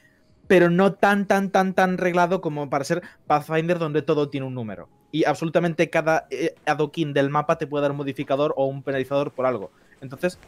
pero 0.46 0.68
no 0.68 0.92
tan, 0.92 1.26
tan, 1.26 1.50
tan, 1.50 1.72
tan 1.72 1.96
reglado 1.96 2.42
como 2.42 2.68
para 2.68 2.84
ser 2.84 3.02
Pathfinder 3.26 3.78
donde 3.78 4.02
todo 4.02 4.28
tiene 4.28 4.46
un 4.46 4.54
número. 4.54 4.90
Y 5.12 5.24
absolutamente 5.24 5.88
cada 5.88 6.26
eh, 6.30 6.56
adoquín 6.66 7.14
del 7.14 7.30
mapa 7.30 7.56
te 7.56 7.66
puede 7.66 7.82
dar 7.82 7.92
un 7.92 7.96
modificador 7.96 8.52
o 8.54 8.66
un 8.66 8.82
penalizador 8.82 9.32
por 9.32 9.46
algo. 9.46 9.70
Entonces, 10.02 10.38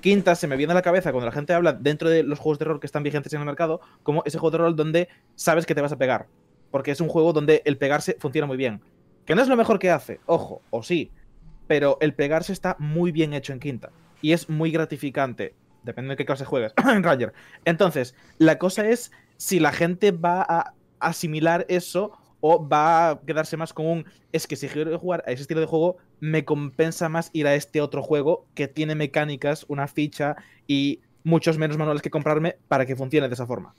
quinta 0.00 0.34
se 0.34 0.46
me 0.46 0.56
viene 0.56 0.72
a 0.72 0.74
la 0.74 0.82
cabeza 0.82 1.12
cuando 1.12 1.26
la 1.26 1.32
gente 1.32 1.52
habla 1.52 1.74
dentro 1.74 2.08
de 2.08 2.22
los 2.22 2.38
juegos 2.38 2.58
de 2.58 2.64
rol 2.64 2.80
que 2.80 2.86
están 2.86 3.02
vigentes 3.02 3.34
en 3.34 3.40
el 3.40 3.46
mercado, 3.46 3.82
como 4.02 4.22
ese 4.24 4.38
juego 4.38 4.52
de 4.52 4.58
rol 4.64 4.76
donde 4.76 5.08
sabes 5.34 5.66
que 5.66 5.74
te 5.74 5.82
vas 5.82 5.92
a 5.92 5.98
pegar. 5.98 6.26
Porque 6.70 6.90
es 6.90 7.02
un 7.02 7.08
juego 7.08 7.34
donde 7.34 7.60
el 7.66 7.76
pegarse 7.76 8.16
funciona 8.18 8.46
muy 8.46 8.56
bien. 8.56 8.80
Que 9.26 9.34
no 9.34 9.42
es 9.42 9.48
lo 9.48 9.56
mejor 9.56 9.78
que 9.78 9.90
hace, 9.90 10.20
ojo, 10.24 10.62
o 10.70 10.82
sí, 10.82 11.12
pero 11.66 11.98
el 12.00 12.14
pegarse 12.14 12.52
está 12.52 12.76
muy 12.78 13.12
bien 13.12 13.34
hecho 13.34 13.52
en 13.52 13.60
quinta. 13.60 13.90
Y 14.20 14.32
es 14.32 14.48
muy 14.48 14.70
gratificante 14.70 15.54
Depende 15.82 16.10
de 16.10 16.16
qué 16.16 16.24
clase 16.24 16.44
juegues. 16.44 16.72
en 16.88 17.02
Ranger. 17.02 17.32
Entonces, 17.64 18.14
la 18.38 18.58
cosa 18.58 18.88
es 18.88 19.12
si 19.36 19.60
la 19.60 19.72
gente 19.72 20.12
va 20.12 20.42
a 20.42 20.74
asimilar 21.00 21.66
eso 21.68 22.12
o 22.40 22.66
va 22.66 23.10
a 23.10 23.20
quedarse 23.20 23.56
más 23.56 23.72
con 23.72 23.86
un. 23.86 24.06
Es 24.32 24.46
que 24.46 24.56
si 24.56 24.68
quiero 24.68 24.98
jugar 24.98 25.22
a 25.26 25.32
ese 25.32 25.42
estilo 25.42 25.60
de 25.60 25.66
juego, 25.66 25.96
me 26.20 26.44
compensa 26.44 27.08
más 27.08 27.30
ir 27.32 27.46
a 27.46 27.54
este 27.54 27.80
otro 27.80 28.02
juego 28.02 28.46
que 28.54 28.68
tiene 28.68 28.94
mecánicas, 28.94 29.64
una 29.68 29.88
ficha 29.88 30.36
y 30.66 31.00
muchos 31.24 31.58
menos 31.58 31.76
manuales 31.76 32.02
que 32.02 32.10
comprarme 32.10 32.56
para 32.68 32.86
que 32.86 32.96
funcione 32.96 33.28
de 33.28 33.34
esa 33.34 33.46
forma. 33.46 33.74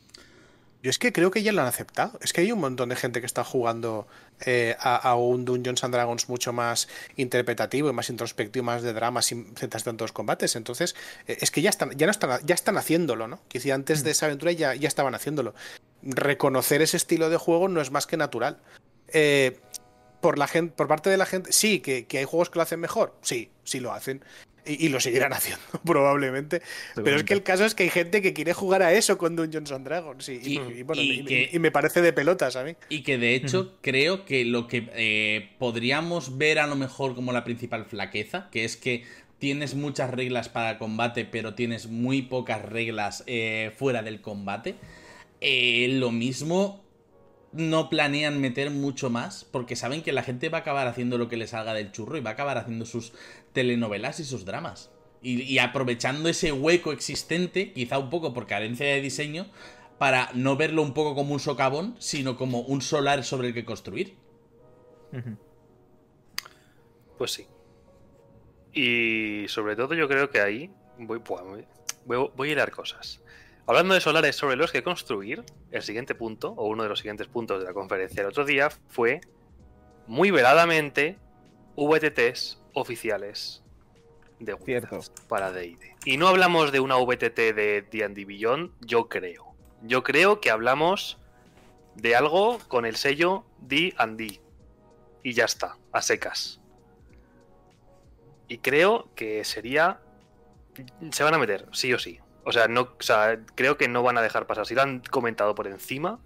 Yo 0.83 0.89
es 0.89 0.99
que 0.99 1.13
creo 1.13 1.31
que 1.31 1.41
ya 1.41 1.53
lo 1.53 1.61
han 1.61 1.67
aceptado. 1.67 2.19
Es 2.21 2.33
que 2.33 2.41
hay 2.41 2.51
un 2.51 2.59
montón 2.59 2.89
de 2.89 2.97
gente 2.97 3.21
que 3.21 3.25
está 3.25 3.45
jugando 3.45 4.05
eh, 4.45 4.75
a, 4.77 5.15
un 5.15 5.45
Dungeons 5.45 5.81
and 5.85 5.93
Dragons 5.93 6.27
mucho 6.27 6.51
más 6.51 6.89
interpretativo 7.15 7.89
y 7.89 7.93
más 7.93 8.09
introspectivo, 8.09 8.65
más 8.65 8.81
de 8.81 8.91
drama, 8.91 9.21
sin 9.21 9.55
centrarse 9.55 9.93
los 9.93 10.11
combates. 10.11 10.57
Entonces, 10.57 10.93
eh, 11.25 11.37
es 11.39 11.51
que 11.51 11.61
ya 11.61 11.69
están, 11.69 11.91
ya 11.91 12.05
no 12.05 12.11
están, 12.11 12.45
ya 12.45 12.53
están 12.53 12.77
haciéndolo, 12.77 13.29
¿no? 13.29 13.39
Si 13.53 13.71
antes 13.71 14.03
de 14.03 14.11
esa 14.11 14.25
aventura 14.25 14.51
ya, 14.51 14.75
ya 14.75 14.89
estaban 14.89 15.15
haciéndolo. 15.15 15.55
Reconocer 16.01 16.81
ese 16.81 16.97
estilo 16.97 17.29
de 17.29 17.37
juego 17.37 17.69
no 17.69 17.79
es 17.79 17.89
más 17.89 18.05
que 18.05 18.17
natural. 18.17 18.59
Eh, 19.07 19.61
por 20.19 20.37
la 20.37 20.47
gente, 20.47 20.73
por 20.75 20.89
parte 20.89 21.09
de 21.09 21.15
la 21.15 21.25
gente, 21.25 21.53
sí, 21.53 21.79
que, 21.79 22.07
que, 22.07 22.17
hay 22.17 22.25
juegos 22.25 22.49
que 22.49 22.59
lo 22.59 22.63
hacen 22.63 22.81
mejor, 22.81 23.15
sí, 23.21 23.51
sí 23.63 23.79
lo 23.79 23.93
hacen. 23.93 24.21
Y, 24.65 24.89
lo 24.89 24.99
seguirán 24.99 25.33
haciendo, 25.33 25.63
probablemente. 25.85 26.61
Pero 26.95 27.17
es 27.17 27.23
que 27.23 27.33
el 27.33 27.43
caso 27.43 27.65
es 27.65 27.75
que 27.75 27.83
hay 27.83 27.89
gente 27.89 28.21
que 28.21 28.33
quiere 28.33 28.53
jugar 28.53 28.81
a 28.81 28.93
eso 28.93 29.17
con 29.17 29.35
Dungeons 29.35 29.71
and 29.71 29.85
Dragons. 29.85 30.29
Y, 30.29 30.59
y, 31.51 31.59
me 31.59 31.71
parece 31.71 32.01
de 32.01 32.13
pelotas 32.13 32.55
a 32.55 32.63
mí. 32.63 32.75
Y 32.89 33.03
que 33.03 33.17
de 33.17 33.35
hecho 33.35 33.77
creo 33.81 34.25
que 34.25 34.45
lo 34.45 34.67
que 34.67 34.89
eh, 34.93 35.49
podríamos 35.59 36.37
ver 36.37 36.59
a 36.59 36.67
lo 36.67 36.75
mejor 36.75 37.15
como 37.15 37.31
la 37.31 37.43
principal 37.43 37.85
flaqueza, 37.85 38.49
que 38.51 38.63
es 38.65 38.77
que 38.77 39.03
tienes 39.39 39.75
muchas 39.75 40.09
reglas 40.09 40.47
para 40.47 40.71
el 40.71 40.77
combate, 40.77 41.25
pero 41.25 41.53
tienes 41.53 41.87
muy 41.87 42.21
pocas 42.21 42.61
reglas 42.61 43.23
eh, 43.27 43.73
fuera 43.75 44.01
del 44.01 44.21
combate. 44.21 44.75
Eh, 45.41 45.89
lo 45.99 46.11
mismo 46.11 46.81
no 47.51 47.89
planean 47.89 48.41
meter 48.41 48.71
mucho 48.71 49.09
más 49.09 49.45
porque 49.45 49.75
saben 49.75 50.01
que 50.01 50.11
la 50.11 50.23
gente 50.23 50.49
va 50.49 50.59
a 50.59 50.61
acabar 50.61 50.87
haciendo 50.87 51.17
lo 51.17 51.29
que 51.29 51.37
les 51.37 51.51
salga 51.51 51.73
del 51.73 51.91
churro 51.91 52.17
y 52.17 52.21
va 52.21 52.31
a 52.31 52.33
acabar 52.33 52.57
haciendo 52.57 52.85
sus 52.85 53.13
telenovelas 53.53 54.19
y 54.19 54.25
sus 54.25 54.45
dramas. 54.45 54.91
Y, 55.25 55.57
aprovechando 55.59 56.27
ese 56.27 56.51
hueco 56.51 56.91
existente, 56.91 57.71
quizá 57.71 57.97
un 57.97 58.09
poco 58.09 58.33
por 58.33 58.45
carencia 58.45 58.85
de 58.85 58.99
diseño, 58.99 59.45
para 59.97 60.29
no 60.33 60.57
verlo 60.57 60.81
un 60.81 60.93
poco 60.93 61.15
como 61.15 61.33
un 61.33 61.39
socavón, 61.39 61.95
sino 61.97 62.35
como 62.35 62.59
un 62.59 62.81
solar 62.81 63.23
sobre 63.23 63.47
el 63.49 63.53
que 63.53 63.63
construir. 63.63 64.17
Pues 67.17 67.31
sí. 67.31 67.47
Y 68.73 69.47
sobre 69.47 69.77
todo 69.77 69.93
yo 69.93 70.09
creo 70.09 70.29
que 70.29 70.41
ahí 70.41 70.69
voy, 70.97 71.21
voy, 72.05 72.29
voy 72.35 72.49
a 72.49 72.51
hilar 72.51 72.71
cosas. 72.71 73.21
Hablando 73.65 73.93
de 73.93 74.01
solares 74.01 74.35
sobre 74.35 74.57
los 74.57 74.73
que 74.73 74.83
construir, 74.83 75.45
el 75.71 75.81
siguiente 75.83 76.15
punto, 76.15 76.51
o 76.51 76.67
uno 76.67 76.83
de 76.83 76.89
los 76.89 76.99
siguientes 76.99 77.27
puntos 77.27 77.59
de 77.59 77.65
la 77.65 77.73
conferencia 77.73 78.23
del 78.23 78.31
otro 78.31 78.43
día, 78.43 78.69
fue 78.89 79.21
muy 80.05 80.31
veladamente 80.31 81.17
VTTs 81.77 82.62
oficiales 82.73 83.63
de 84.39 84.53
Wizards 84.53 85.11
para 85.27 85.51
D&D. 85.51 85.95
Y 86.05 86.17
no 86.17 86.27
hablamos 86.27 86.71
de 86.71 86.79
una 86.79 86.95
VTT 86.97 87.53
de 87.53 87.85
D&D 87.89 88.25
Beyond, 88.25 88.71
yo 88.81 89.07
creo. 89.07 89.53
Yo 89.81 90.03
creo 90.03 90.41
que 90.41 90.49
hablamos 90.49 91.17
de 91.95 92.15
algo 92.15 92.59
con 92.67 92.85
el 92.85 92.95
sello 92.95 93.45
D&D. 93.59 94.41
Y 95.23 95.33
ya 95.33 95.45
está, 95.45 95.77
a 95.91 96.01
secas. 96.01 96.59
Y 98.47 98.57
creo 98.57 99.09
que 99.15 99.43
sería... 99.43 99.99
Se 101.11 101.23
van 101.23 101.33
a 101.33 101.37
meter, 101.37 101.67
sí 101.71 101.93
o 101.93 101.99
sí. 101.99 102.19
O 102.45 102.51
sea, 102.51 102.67
no, 102.67 102.81
o 102.81 103.03
sea, 103.03 103.39
creo 103.55 103.77
que 103.77 103.87
no 103.87 104.03
van 104.03 104.17
a 104.17 104.21
dejar 104.21 104.47
pasar. 104.47 104.65
Si 104.65 104.75
lo 104.75 104.81
han 104.81 104.99
comentado 104.99 105.55
por 105.55 105.67
encima, 105.67 106.19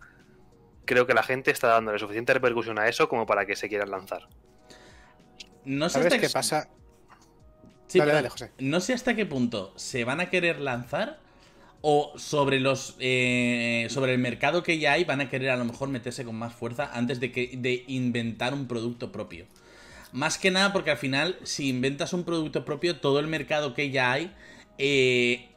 creo 0.86 1.06
que 1.06 1.14
la 1.14 1.22
gente 1.22 1.52
está 1.52 1.68
dándole 1.68 2.00
suficiente 2.00 2.34
repercusión 2.34 2.80
a 2.80 2.88
eso 2.88 3.08
como 3.08 3.26
para 3.28 3.46
que 3.46 3.56
se 3.56 3.70
quieran 3.70 3.92
lanzar. 3.92 4.28
No 5.68 5.90
sé 5.90 6.00
hasta 6.00 6.18
qué 6.18 6.30
pasa. 6.30 6.70
No 8.58 8.80
sé 8.80 8.94
hasta 8.94 9.16
qué 9.16 9.26
punto 9.26 9.74
se 9.76 10.06
van 10.06 10.22
a 10.22 10.30
querer 10.30 10.62
lanzar 10.62 11.20
o 11.82 12.14
sobre 12.18 12.62
los 12.62 12.96
eh, 13.00 13.88
sobre 13.90 14.14
el 14.14 14.20
mercado 14.20 14.64
que 14.64 14.80
ya 14.80 14.94
hay 14.94 15.04
van 15.04 15.20
a 15.20 15.30
querer 15.30 15.50
a 15.50 15.58
lo 15.58 15.66
mejor 15.66 15.90
meterse 15.90 16.24
con 16.24 16.36
más 16.36 16.54
fuerza 16.54 16.90
antes 16.94 17.20
de 17.20 17.34
que 17.34 17.52
de 17.58 17.84
inventar 17.88 18.54
un 18.54 18.68
producto 18.68 19.12
propio. 19.12 19.46
Más 20.14 20.38
que 20.38 20.52
nada 20.52 20.72
porque 20.72 20.92
al 20.92 20.98
final 20.98 21.38
si 21.44 21.68
inventas 21.68 22.14
un 22.14 22.24
producto 22.24 22.64
propio 22.64 23.00
todo 23.02 23.20
el 23.20 23.28
mercado 23.28 23.74
que 23.74 23.92
ya 23.92 24.14
hay 24.14 24.34
eh, 24.78 25.50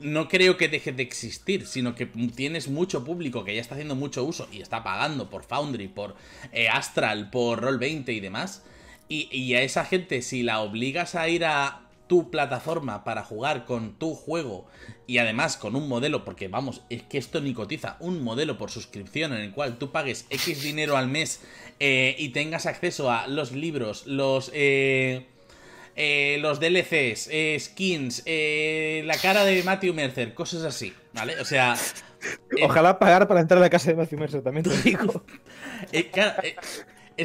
no 0.00 0.28
creo 0.28 0.56
que 0.56 0.68
deje 0.68 0.92
de 0.92 1.02
existir, 1.02 1.66
sino 1.66 1.94
que 1.94 2.06
tienes 2.06 2.68
mucho 2.68 3.04
público 3.04 3.44
que 3.44 3.54
ya 3.54 3.60
está 3.60 3.74
haciendo 3.74 3.94
mucho 3.94 4.24
uso 4.24 4.48
y 4.52 4.60
está 4.60 4.82
pagando 4.82 5.30
por 5.30 5.44
Foundry, 5.44 5.88
por 5.88 6.16
eh, 6.52 6.68
Astral, 6.68 7.30
por 7.30 7.62
Roll20 7.62 8.08
y 8.14 8.20
demás. 8.20 8.64
Y, 9.06 9.54
a 9.54 9.62
esa 9.62 9.84
gente, 9.84 10.22
si 10.22 10.42
la 10.42 10.60
obligas 10.60 11.14
a 11.14 11.28
ir 11.28 11.44
a 11.44 11.82
tu 12.08 12.30
plataforma 12.30 13.04
para 13.04 13.22
jugar 13.22 13.64
con 13.64 13.98
tu 13.98 14.14
juego 14.14 14.66
y 15.06 15.18
además 15.18 15.56
con 15.56 15.76
un 15.76 15.88
modelo, 15.88 16.24
porque 16.24 16.48
vamos, 16.48 16.82
es 16.90 17.02
que 17.02 17.18
esto 17.18 17.40
ni 17.40 17.54
cotiza, 17.54 17.96
un 18.00 18.22
modelo 18.22 18.58
por 18.58 18.70
suscripción 18.70 19.32
en 19.32 19.40
el 19.40 19.52
cual 19.52 19.78
tú 19.78 19.92
pagues 19.92 20.26
X 20.30 20.62
dinero 20.62 20.96
al 20.96 21.08
mes 21.08 21.42
eh, 21.80 22.16
y 22.18 22.30
tengas 22.30 22.66
acceso 22.66 23.10
a 23.10 23.28
los 23.28 23.52
libros, 23.52 24.06
los... 24.06 24.50
Eh, 24.54 25.28
eh, 25.96 26.38
los 26.40 26.58
DLCs, 26.58 27.28
eh, 27.30 27.56
skins, 27.60 28.22
eh, 28.26 29.02
la 29.06 29.16
cara 29.16 29.44
de 29.44 29.62
Matthew 29.62 29.94
Mercer, 29.94 30.34
cosas 30.34 30.64
así, 30.64 30.92
¿vale? 31.12 31.40
O 31.40 31.44
sea... 31.44 31.76
Ojalá 32.62 32.98
pagar 32.98 33.28
para 33.28 33.40
entrar 33.40 33.58
a 33.58 33.60
la 33.60 33.70
casa 33.70 33.90
de 33.90 33.96
Matthew 33.96 34.18
Mercer, 34.18 34.42
también 34.42 34.64
te 34.64 34.76
digo. 34.82 35.24
es 35.92 36.06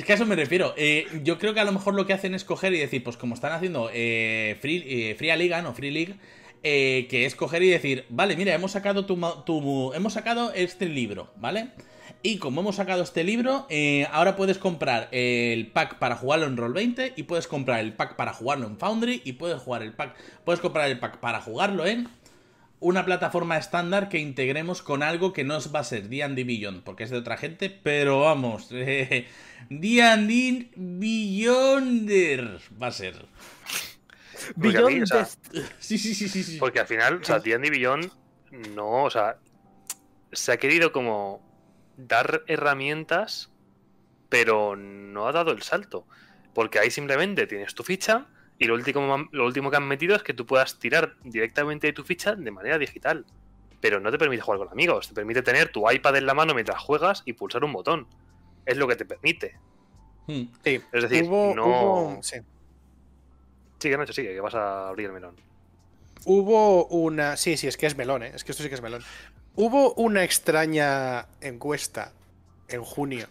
que 0.04 0.12
a 0.12 0.16
eso 0.16 0.26
me 0.26 0.36
refiero. 0.36 0.76
yo 1.24 1.40
creo 1.40 1.54
que 1.54 1.62
a 1.62 1.64
lo 1.64 1.72
mejor 1.72 1.96
lo 1.96 2.06
que 2.06 2.14
hacen 2.14 2.36
es 2.36 2.44
coger 2.44 2.74
y 2.74 2.80
decir, 2.80 3.04
pues 3.04 3.18
como 3.18 3.34
están 3.34 3.54
haciendo 3.54 3.88
Free, 3.88 5.16
Free 5.18 5.38
Liga, 5.38 5.62
no 5.62 5.74
Free 5.74 5.92
League, 5.92 6.16
que 6.62 7.26
es 7.26 7.36
coger 7.36 7.64
y 7.64 7.70
decir, 7.70 8.06
vale, 8.10 8.36
mira, 8.36 8.54
hemos 8.54 8.74
sacado 8.74 9.06
tu, 9.06 9.18
tu, 9.46 9.94
hemos 9.94 10.14
sacado 10.14 10.52
este 10.54 10.86
libro, 10.86 11.32
¿vale? 11.38 11.70
Y 12.22 12.38
como 12.38 12.60
hemos 12.60 12.76
sacado 12.76 13.02
este 13.02 13.24
libro, 13.24 13.66
eh, 13.70 14.06
ahora 14.12 14.36
puedes 14.36 14.58
comprar 14.58 15.08
el 15.12 15.68
pack 15.68 16.00
para 16.00 16.18
jugarlo 16.18 16.48
en 16.48 16.58
Roll20 16.58 17.14
y 17.16 17.24
puedes 17.24 17.48
comprar 17.48 17.80
el 17.80 17.94
pack 17.94 18.18
para 18.18 18.34
jugarlo 18.34 18.68
en 18.68 18.78
Foundry 18.78 19.22
y 19.24 19.34
puedes 19.34 19.62
jugar 19.62 19.84
el 19.84 19.94
pack, 19.94 20.16
puedes 20.44 20.60
comprar 20.60 20.90
el 20.90 21.00
pack 21.00 21.20
para 21.20 21.40
jugarlo 21.40 21.86
en 21.86 22.10
una 22.82 23.06
plataforma 23.06 23.58
estándar 23.58 24.10
que 24.10 24.20
integremos 24.20 24.82
con 24.82 25.02
algo 25.02 25.32
que 25.32 25.46
no 25.46 25.58
va 25.74 25.80
a 25.80 25.84
ser 25.86 26.10
D&D 26.10 26.44
Beyond, 26.44 26.84
porque 26.84 27.04
es 27.04 27.10
de 27.10 27.18
otra 27.18 27.38
gente, 27.38 27.70
pero 27.70 28.22
vamos, 28.22 28.68
eh, 28.74 29.28
D&D 29.70 30.72
Beyonder 30.76 32.60
va 32.82 32.88
a 32.88 32.92
ser. 32.92 33.26
Beyond 34.58 35.08
sí, 35.80 35.98
sí, 35.98 36.14
sí, 36.14 36.28
sí, 36.28 36.44
sí. 36.44 36.58
Porque 36.58 36.82
al 36.82 36.88
final, 36.88 37.20
o 37.22 37.24
sea, 37.24 37.40
D&D 37.40 37.70
Beyond 37.70 38.12
no, 38.76 39.04
o 39.04 39.10
sea, 39.10 39.38
se 40.34 40.52
ha 40.52 40.58
querido 40.58 40.92
como 40.92 41.49
dar 42.08 42.44
herramientas, 42.48 43.52
pero 44.30 44.76
no 44.76 45.28
ha 45.28 45.32
dado 45.32 45.52
el 45.52 45.62
salto. 45.62 46.06
Porque 46.54 46.80
ahí 46.80 46.92
simplemente 46.92 47.48
tienes 47.48 47.76
tu 47.76 47.84
ficha 47.84 48.28
y 48.58 48.66
lo 48.66 48.74
último, 48.74 49.28
lo 49.32 49.46
último 49.46 49.72
que 49.72 49.78
han 49.78 49.88
metido 49.88 50.16
es 50.16 50.24
que 50.24 50.34
tú 50.34 50.46
puedas 50.46 50.80
tirar 50.80 51.16
directamente 51.24 51.88
de 51.88 51.94
tu 51.94 52.04
ficha 52.04 52.36
de 52.36 52.52
manera 52.52 52.78
digital. 52.78 53.26
Pero 53.82 54.00
no 54.00 54.12
te 54.12 54.18
permite 54.18 54.42
jugar 54.42 54.60
con 54.60 54.70
amigos, 54.70 55.08
te 55.08 55.14
permite 55.14 55.42
tener 55.42 55.72
tu 55.72 55.90
iPad 55.90 56.18
en 56.18 56.26
la 56.26 56.34
mano 56.34 56.54
mientras 56.54 56.82
juegas 56.82 57.24
y 57.26 57.34
pulsar 57.34 57.64
un 57.64 57.72
botón. 57.72 58.08
Es 58.66 58.78
lo 58.78 58.88
que 58.88 58.98
te 58.98 59.06
permite. 59.06 59.58
Hmm. 60.28 60.44
Sí, 60.64 60.82
es 60.92 61.04
decir, 61.04 61.30
no. 61.30 62.20
sí. 62.22 62.38
Sigue, 63.80 63.98
Nacho, 63.98 64.12
sigue, 64.12 64.34
que 64.34 64.42
vas 64.42 64.56
a 64.56 64.90
abrir 64.90 65.08
el 65.08 65.14
melón. 65.14 65.36
Hubo 66.26 66.86
una. 66.88 67.38
Sí, 67.38 67.56
sí, 67.56 67.68
es 67.68 67.78
que 67.78 67.86
es 67.86 67.96
melón, 67.96 68.24
¿eh? 68.24 68.32
Es 68.36 68.44
que 68.44 68.52
esto 68.52 68.62
sí 68.62 68.68
que 68.68 68.76
es 68.76 68.82
melón. 68.82 69.02
Hubo 69.62 69.94
una 69.96 70.24
extraña 70.24 71.28
encuesta 71.42 72.14
en 72.70 72.82
junio 72.82 73.28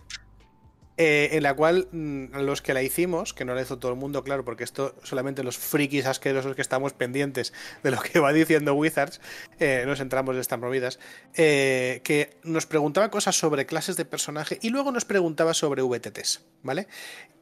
eh, 0.98 1.30
en 1.32 1.42
la 1.42 1.54
cual 1.54 1.88
mm, 1.90 2.36
los 2.40 2.60
que 2.60 2.74
la 2.74 2.82
hicimos, 2.82 3.32
que 3.32 3.46
no 3.46 3.54
la 3.54 3.62
hizo 3.62 3.78
todo 3.78 3.92
el 3.92 3.96
mundo, 3.96 4.22
claro, 4.22 4.44
porque 4.44 4.62
esto 4.62 4.94
solamente 5.02 5.42
los 5.42 5.56
frikis 5.56 6.04
asquerosos 6.04 6.54
que 6.54 6.60
estamos 6.60 6.92
pendientes 6.92 7.54
de 7.82 7.92
lo 7.92 7.98
que 8.02 8.20
va 8.20 8.34
diciendo 8.34 8.74
Wizards, 8.74 9.22
eh, 9.58 9.84
nos 9.86 10.00
entramos 10.00 10.34
de 10.34 10.42
estas 10.42 10.58
movidas, 10.58 10.98
eh, 11.32 12.02
que 12.04 12.36
nos 12.42 12.66
preguntaba 12.66 13.10
cosas 13.10 13.34
sobre 13.34 13.64
clases 13.64 13.96
de 13.96 14.04
personaje 14.04 14.58
y 14.60 14.68
luego 14.68 14.92
nos 14.92 15.06
preguntaba 15.06 15.54
sobre 15.54 15.80
VTTs, 15.80 16.42
¿vale? 16.62 16.88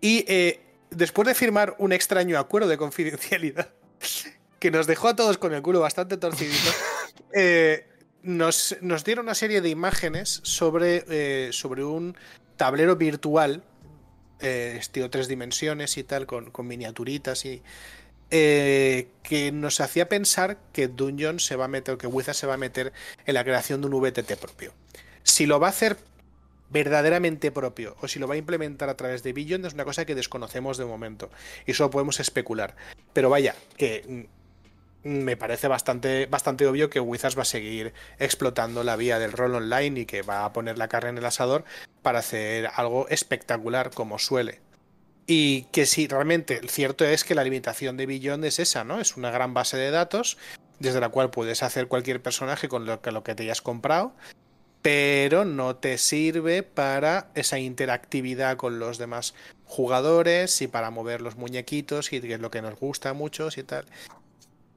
Y 0.00 0.24
después 0.90 1.26
de 1.26 1.34
firmar 1.34 1.74
un 1.78 1.92
extraño 1.92 2.38
acuerdo 2.38 2.68
de 2.68 2.78
confidencialidad, 2.78 3.68
que 4.60 4.70
nos 4.70 4.86
dejó 4.86 5.08
a 5.08 5.16
todos 5.16 5.38
con 5.38 5.52
el 5.54 5.62
culo 5.62 5.80
bastante 5.80 6.16
torcidito, 6.18 6.70
nos, 8.26 8.76
dieron 9.04 9.26
una 9.26 9.34
serie 9.34 9.60
de 9.60 9.68
imágenes 9.68 10.40
sobre, 10.42 11.04
eh, 11.08 11.50
sobre 11.52 11.84
un 11.84 12.16
tablero 12.56 12.96
virtual, 12.96 13.62
eh, 14.40 14.76
estilo 14.78 15.08
tres 15.10 15.28
dimensiones 15.28 15.96
y 15.96 16.04
tal, 16.04 16.26
con, 16.26 16.52
miniaturitas 16.66 17.44
y. 17.44 17.62
Eh, 18.32 19.06
que 19.22 19.52
nos 19.52 19.80
hacía 19.80 20.08
pensar 20.08 20.58
que 20.72 20.88
Dungeon 20.88 21.38
se 21.38 21.54
va 21.54 21.66
a 21.66 21.68
meter, 21.68 21.96
que 21.96 22.08
Wizard 22.08 22.34
se 22.34 22.48
va 22.48 22.54
a 22.54 22.56
meter 22.56 22.92
en 23.24 23.34
la 23.34 23.44
creación 23.44 23.80
de 23.80 23.86
un 23.86 24.02
VTT 24.02 24.36
propio. 24.36 24.72
Si 25.22 25.46
lo 25.46 25.60
va 25.60 25.68
a 25.68 25.70
hacer 25.70 25.96
verdaderamente 26.68 27.52
propio 27.52 27.96
o 28.00 28.08
si 28.08 28.18
lo 28.18 28.26
va 28.26 28.34
a 28.34 28.38
implementar 28.38 28.88
a 28.88 28.96
través 28.96 29.22
de 29.22 29.32
Billion 29.32 29.64
es 29.64 29.74
una 29.74 29.84
cosa 29.84 30.04
que 30.04 30.16
desconocemos 30.16 30.76
de 30.76 30.84
momento 30.84 31.30
y 31.66 31.74
solo 31.74 31.90
podemos 31.90 32.18
especular. 32.18 32.74
Pero 33.12 33.30
vaya, 33.30 33.54
que 33.76 34.26
me 35.06 35.36
parece 35.36 35.68
bastante, 35.68 36.26
bastante 36.26 36.66
obvio 36.66 36.90
que 36.90 37.00
Wizards 37.00 37.38
va 37.38 37.42
a 37.42 37.46
seguir 37.46 37.94
explotando 38.18 38.82
la 38.82 38.96
vía 38.96 39.18
del 39.18 39.32
rol 39.32 39.54
online 39.54 40.00
y 40.00 40.06
que 40.06 40.22
va 40.22 40.44
a 40.44 40.52
poner 40.52 40.78
la 40.78 40.88
carne 40.88 41.10
en 41.10 41.18
el 41.18 41.24
asador 41.24 41.64
para 42.02 42.18
hacer 42.18 42.68
algo 42.74 43.08
espectacular 43.08 43.90
como 43.90 44.18
suele. 44.18 44.60
Y 45.26 45.62
que 45.72 45.86
si 45.86 46.06
realmente 46.06 46.60
cierto 46.68 47.04
es 47.04 47.24
que 47.24 47.34
la 47.34 47.44
limitación 47.44 47.96
de 47.96 48.06
Beyond 48.06 48.44
es 48.44 48.58
esa, 48.58 48.84
¿no? 48.84 49.00
Es 49.00 49.16
una 49.16 49.30
gran 49.30 49.54
base 49.54 49.76
de 49.76 49.90
datos 49.90 50.38
desde 50.78 51.00
la 51.00 51.08
cual 51.08 51.30
puedes 51.30 51.62
hacer 51.62 51.88
cualquier 51.88 52.20
personaje 52.20 52.68
con 52.68 52.84
lo 52.84 53.00
que, 53.00 53.10
lo 53.10 53.24
que 53.24 53.34
te 53.34 53.44
hayas 53.44 53.62
comprado, 53.62 54.14
pero 54.82 55.44
no 55.44 55.76
te 55.76 55.98
sirve 55.98 56.62
para 56.62 57.30
esa 57.34 57.58
interactividad 57.58 58.56
con 58.56 58.78
los 58.78 58.98
demás 58.98 59.34
jugadores 59.64 60.60
y 60.62 60.68
para 60.68 60.90
mover 60.90 61.22
los 61.22 61.36
muñequitos 61.36 62.12
y 62.12 62.20
que 62.20 62.34
es 62.34 62.40
lo 62.40 62.50
que 62.50 62.62
nos 62.62 62.78
gusta 62.78 63.10
a 63.10 63.14
muchos 63.14 63.58
y 63.58 63.62
tal. 63.62 63.86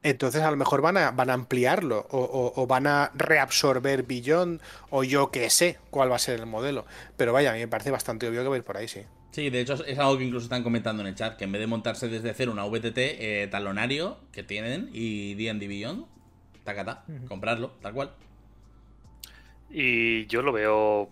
Entonces 0.02 0.41
a 0.41 0.52
lo 0.52 0.58
mejor 0.58 0.82
van 0.82 0.97
a, 0.97 1.12
van 1.12 1.30
a 1.30 1.34
ampliarlo 1.34 2.08
o, 2.10 2.66
van 2.68 2.88
a 2.88 3.12
reabsorber 3.16 4.04
Beyond 4.04 4.62
o 4.89 5.04
yo 5.04 5.30
que 5.30 5.50
sé 5.50 5.78
cuál 5.89 6.12
va 6.12 6.16
a 6.16 6.20
ser 6.20 6.39
el 6.39 6.45
modelo. 6.45 6.86
Pero 7.18 7.34
vaya, 7.34 7.52
a 7.52 7.54
mí 7.54 7.60
me 7.60 7.68
parece 7.68 7.91
bastante 7.91 8.28
obvio 8.28 8.43
que 8.43 8.50
va 8.50 8.56
a 8.56 8.58
ir 8.58 8.64
por 8.64 8.78
ahí, 8.78 8.88
sí. 8.88 9.02
Sí, 9.32 9.50
de 9.50 9.62
hecho 9.62 9.84
es 9.86 10.00
algo 10.00 10.18
que 10.18 10.24
incluso 10.24 10.45
están 10.45 10.64
comentando 10.64 11.02
en 11.02 11.08
el 11.08 11.16
chat, 11.16 11.38
que 11.38 11.43
en 11.43 11.52
vez 11.52 11.60
de 11.60 11.68
montarse 11.68 12.08
desde 12.08 12.34
cero 12.34 12.52
una 12.52 12.66
VTT 12.66 12.97
eh, 12.97 13.47
talonario 13.52 14.18
que 14.32 14.43
tienen 14.43 14.89
y 14.91 15.36
D&D 15.36 15.68
Beyond, 15.68 16.06
tacata, 16.64 17.04
comprarlo, 17.28 17.72
tal 17.82 17.93
cual. 17.93 18.12
Y 19.70 20.26
yo 20.28 20.41
lo 20.41 20.52
veo, 20.52 21.10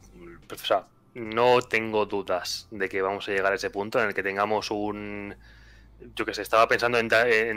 pues, 0.47 0.63
o 0.63 0.65
sea, 0.65 0.87
no 1.13 1.61
tengo 1.61 2.05
dudas 2.05 2.67
de 2.71 2.89
que 2.89 3.01
vamos 3.01 3.27
a 3.27 3.31
llegar 3.31 3.51
a 3.51 3.55
ese 3.55 3.69
punto 3.69 3.99
en 4.01 4.07
el 4.07 4.13
que 4.13 4.23
tengamos 4.23 4.71
un 4.71 5.35
yo 6.15 6.25
que 6.25 6.33
sé, 6.33 6.41
estaba 6.41 6.67
pensando 6.67 6.97
en, 6.97 7.07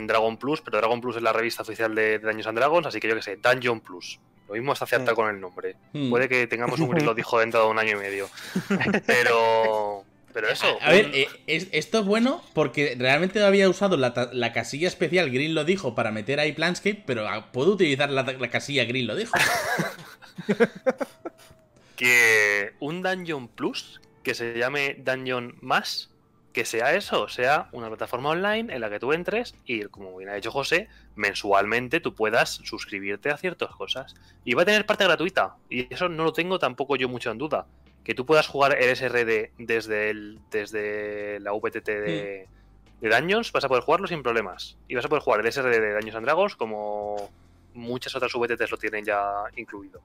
Dragon 0.07 0.37
Plus, 0.37 0.61
pero 0.61 0.77
Dragon 0.77 1.01
Plus 1.01 1.17
es 1.17 1.21
la 1.21 1.33
revista 1.33 1.63
oficial 1.63 1.93
de, 1.93 2.19
Dungeons 2.19 2.47
and 2.47 2.57
Dragons, 2.57 2.87
así 2.87 2.99
que 2.99 3.07
yo 3.07 3.15
que 3.15 3.21
sé, 3.21 3.37
Dungeon 3.37 3.81
Plus. 3.81 4.19
Lo 4.47 4.55
mismo 4.55 4.73
está 4.73 4.85
acertado 4.85 5.13
mm. 5.13 5.15
con 5.15 5.29
el 5.33 5.39
nombre. 5.39 5.75
Mm. 5.93 6.09
Puede 6.09 6.27
que 6.27 6.45
tengamos 6.47 6.79
un 6.79 7.05
lo 7.05 7.13
dijo 7.13 7.39
dentro 7.39 7.63
de 7.63 7.67
un 7.69 7.79
año 7.79 7.97
y 7.97 8.01
medio. 8.01 8.29
Pero. 9.05 10.03
Pero 10.33 10.49
eso. 10.49 10.77
A, 10.81 10.91
ver, 10.91 11.11
eh, 11.13 11.27
esto 11.47 11.99
es 11.99 12.05
bueno 12.05 12.41
porque 12.53 12.95
realmente 12.97 13.43
había 13.43 13.69
usado 13.69 13.97
la, 13.97 14.53
casilla 14.53 14.87
especial, 14.87 15.29
Green 15.29 15.53
lo 15.53 15.65
dijo, 15.65 15.93
para 15.93 16.11
meter 16.11 16.39
ahí 16.39 16.53
Planscape, 16.53 17.03
pero 17.05 17.27
ah, 17.27 17.51
puedo 17.51 17.71
utilizar 17.71 18.09
la, 18.09 18.25
casilla 18.49 18.85
Green 18.85 19.07
lo 19.07 19.15
dijo. 19.17 19.33
que 21.97 22.73
un 22.79 23.03
Dungeon 23.03 23.49
Plus, 23.49 23.99
que 24.23 24.33
se 24.33 24.57
llame 24.57 24.95
Dungeon 24.99 25.57
Más, 25.59 26.09
que 26.51 26.65
sea 26.65 26.93
eso, 26.95 27.27
sea 27.27 27.69
una 27.71 27.87
plataforma 27.87 28.29
online 28.29 28.73
en 28.73 28.81
la 28.81 28.89
que 28.89 28.99
tú 28.99 29.13
entres 29.13 29.55
y, 29.65 29.83
como 29.83 30.15
bien 30.17 30.29
ha 30.29 30.35
dicho 30.35 30.51
José, 30.51 30.89
mensualmente 31.15 31.99
tú 31.99 32.13
puedas 32.13 32.61
suscribirte 32.63 33.29
a 33.29 33.37
ciertas 33.37 33.71
cosas. 33.75 34.15
Y 34.43 34.53
va 34.53 34.63
a 34.63 34.65
tener 34.65 34.85
parte 34.85 35.03
gratuita, 35.03 35.55
y 35.69 35.93
eso 35.93 36.09
no 36.09 36.23
lo 36.23 36.33
tengo 36.33 36.59
tampoco 36.59 36.95
yo 36.95 37.09
mucho 37.09 37.31
en 37.31 37.37
duda. 37.37 37.65
Que 38.03 38.15
tú 38.15 38.25
puedas 38.25 38.47
jugar 38.47 38.77
el 38.81 38.95
SRD 38.95 39.51
desde, 39.59 40.09
el, 40.09 40.39
desde 40.49 41.39
la 41.39 41.51
VTT 41.51 41.85
de, 41.85 42.47
de 42.99 43.09
Dungeons, 43.09 43.51
vas 43.51 43.63
a 43.63 43.67
poder 43.67 43.83
jugarlo 43.83 44.07
sin 44.07 44.23
problemas. 44.23 44.77
Y 44.87 44.95
vas 44.95 45.05
a 45.05 45.09
poder 45.09 45.23
jugar 45.23 45.45
el 45.45 45.51
SRD 45.51 45.79
de 45.79 45.93
Dungeons 45.93 46.15
and 46.15 46.25
Dragons 46.25 46.55
como 46.55 47.29
muchas 47.73 48.15
otras 48.15 48.33
VTTs 48.33 48.71
lo 48.71 48.77
tienen 48.77 49.05
ya 49.05 49.43
incluido. 49.55 50.01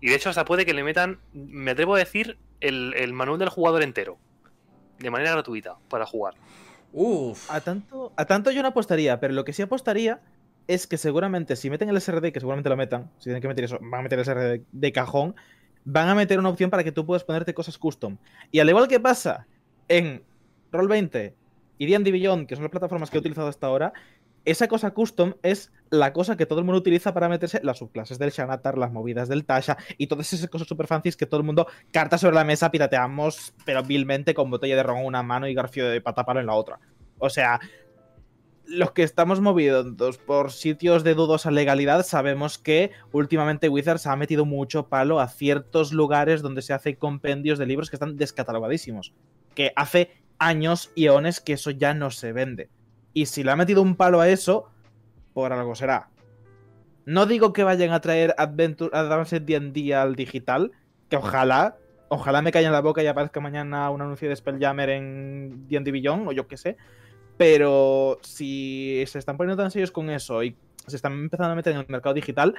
Y 0.00 0.10
de 0.10 0.16
hecho 0.16 0.28
hasta 0.28 0.44
puede 0.44 0.66
que 0.66 0.74
le 0.74 0.84
metan, 0.84 1.20
me 1.32 1.70
atrevo 1.70 1.94
a 1.94 1.98
decir, 1.98 2.36
el, 2.60 2.94
el 2.94 3.12
manual 3.12 3.38
del 3.38 3.48
jugador 3.48 3.82
entero 3.82 4.18
de 5.02 5.10
manera 5.10 5.32
gratuita 5.32 5.76
para 5.88 6.06
jugar. 6.06 6.34
Uf. 6.92 7.50
A 7.50 7.60
tanto, 7.60 8.12
a 8.16 8.24
tanto 8.24 8.50
yo 8.50 8.62
no 8.62 8.68
apostaría, 8.68 9.18
pero 9.18 9.32
lo 9.34 9.44
que 9.44 9.52
sí 9.52 9.62
apostaría 9.62 10.20
es 10.68 10.86
que 10.86 10.98
seguramente 10.98 11.56
si 11.56 11.70
meten 11.70 11.88
el 11.88 12.00
SRD, 12.00 12.32
que 12.32 12.40
seguramente 12.40 12.68
lo 12.68 12.76
metan, 12.76 13.10
si 13.18 13.24
tienen 13.24 13.42
que 13.42 13.48
meter 13.48 13.64
eso, 13.64 13.78
van 13.80 14.00
a 14.00 14.02
meter 14.04 14.18
el 14.18 14.24
SRD 14.24 14.62
de 14.70 14.92
cajón, 14.92 15.34
van 15.84 16.08
a 16.08 16.14
meter 16.14 16.38
una 16.38 16.48
opción 16.48 16.70
para 16.70 16.84
que 16.84 16.92
tú 16.92 17.04
puedas 17.06 17.24
ponerte 17.24 17.54
cosas 17.54 17.78
custom. 17.78 18.18
Y 18.50 18.60
al 18.60 18.68
igual 18.68 18.88
que 18.88 19.00
pasa 19.00 19.46
en 19.88 20.22
Roll20 20.70 21.34
y 21.78 21.86
D&D 21.86 22.12
Beyond, 22.12 22.46
que 22.46 22.54
son 22.54 22.62
las 22.64 22.70
plataformas 22.70 23.10
que 23.10 23.16
he 23.16 23.20
utilizado 23.20 23.48
hasta 23.48 23.66
ahora, 23.66 23.92
esa 24.44 24.68
cosa 24.68 24.92
custom 24.92 25.34
es 25.42 25.72
la 25.90 26.12
cosa 26.12 26.36
que 26.36 26.46
todo 26.46 26.58
el 26.58 26.64
mundo 26.64 26.78
utiliza 26.78 27.12
para 27.12 27.28
meterse 27.28 27.60
las 27.62 27.78
subclases 27.78 28.18
del 28.18 28.30
Shanatar, 28.30 28.78
las 28.78 28.92
movidas 28.92 29.28
del 29.28 29.44
Tasha 29.44 29.76
y 29.98 30.06
todas 30.06 30.32
esas 30.32 30.48
cosas 30.48 30.66
super 30.66 30.86
fancies 30.86 31.16
que 31.16 31.26
todo 31.26 31.40
el 31.40 31.46
mundo 31.46 31.66
carta 31.92 32.18
sobre 32.18 32.34
la 32.34 32.44
mesa, 32.44 32.70
pirateamos, 32.70 33.54
pero 33.64 33.82
vilmente 33.82 34.34
con 34.34 34.50
botella 34.50 34.76
de 34.76 34.82
ron 34.82 34.98
en 34.98 35.06
una 35.06 35.22
mano 35.22 35.46
y 35.46 35.54
garfio 35.54 35.88
de 35.88 36.00
patapalo 36.00 36.40
en 36.40 36.46
la 36.46 36.54
otra. 36.54 36.80
O 37.18 37.30
sea, 37.30 37.60
los 38.66 38.92
que 38.92 39.02
estamos 39.02 39.40
movidos 39.40 40.18
por 40.18 40.50
sitios 40.50 41.04
de 41.04 41.14
dudosa 41.14 41.50
legalidad 41.50 42.04
sabemos 42.04 42.58
que 42.58 42.90
últimamente 43.12 43.68
Wizards 43.68 44.06
ha 44.06 44.16
metido 44.16 44.44
mucho 44.44 44.88
palo 44.88 45.20
a 45.20 45.28
ciertos 45.28 45.92
lugares 45.92 46.42
donde 46.42 46.62
se 46.62 46.72
hace 46.72 46.96
compendios 46.96 47.58
de 47.58 47.66
libros 47.66 47.90
que 47.90 47.96
están 47.96 48.16
descatalogadísimos. 48.16 49.12
Que 49.54 49.72
hace 49.76 50.22
años 50.38 50.90
y 50.94 51.06
eones 51.06 51.40
que 51.40 51.52
eso 51.52 51.70
ya 51.70 51.92
no 51.94 52.10
se 52.10 52.32
vende. 52.32 52.70
Y 53.14 53.26
si 53.26 53.42
le 53.42 53.50
ha 53.50 53.56
metido 53.56 53.82
un 53.82 53.96
palo 53.96 54.20
a 54.20 54.28
eso, 54.28 54.70
por 55.32 55.52
algo 55.52 55.74
será. 55.74 56.08
No 57.04 57.26
digo 57.26 57.52
que 57.52 57.64
vayan 57.64 57.92
a 57.92 58.00
traer 58.00 58.34
Adventure, 58.38 58.90
Advanced 58.92 59.42
D&D 59.42 59.94
al 59.94 60.14
digital, 60.14 60.72
que 61.08 61.16
ojalá, 61.16 61.76
ojalá 62.08 62.42
me 62.42 62.52
caiga 62.52 62.68
en 62.68 62.72
la 62.72 62.80
boca 62.80 63.02
y 63.02 63.06
aparezca 63.06 63.40
mañana 63.40 63.90
un 63.90 64.02
anuncio 64.02 64.28
de 64.28 64.36
Spelljammer 64.36 64.90
en 64.90 65.66
D&D 65.68 65.90
Beyond, 65.90 66.28
o 66.28 66.32
yo 66.32 66.46
qué 66.46 66.56
sé. 66.56 66.76
Pero 67.36 68.18
si 68.22 69.02
se 69.06 69.18
están 69.18 69.36
poniendo 69.36 69.60
tan 69.60 69.70
serios 69.70 69.90
con 69.90 70.10
eso 70.10 70.42
y 70.42 70.56
se 70.86 70.96
están 70.96 71.12
empezando 71.12 71.52
a 71.52 71.56
meter 71.56 71.72
en 71.72 71.80
el 71.80 71.86
mercado 71.88 72.14
digital, 72.14 72.54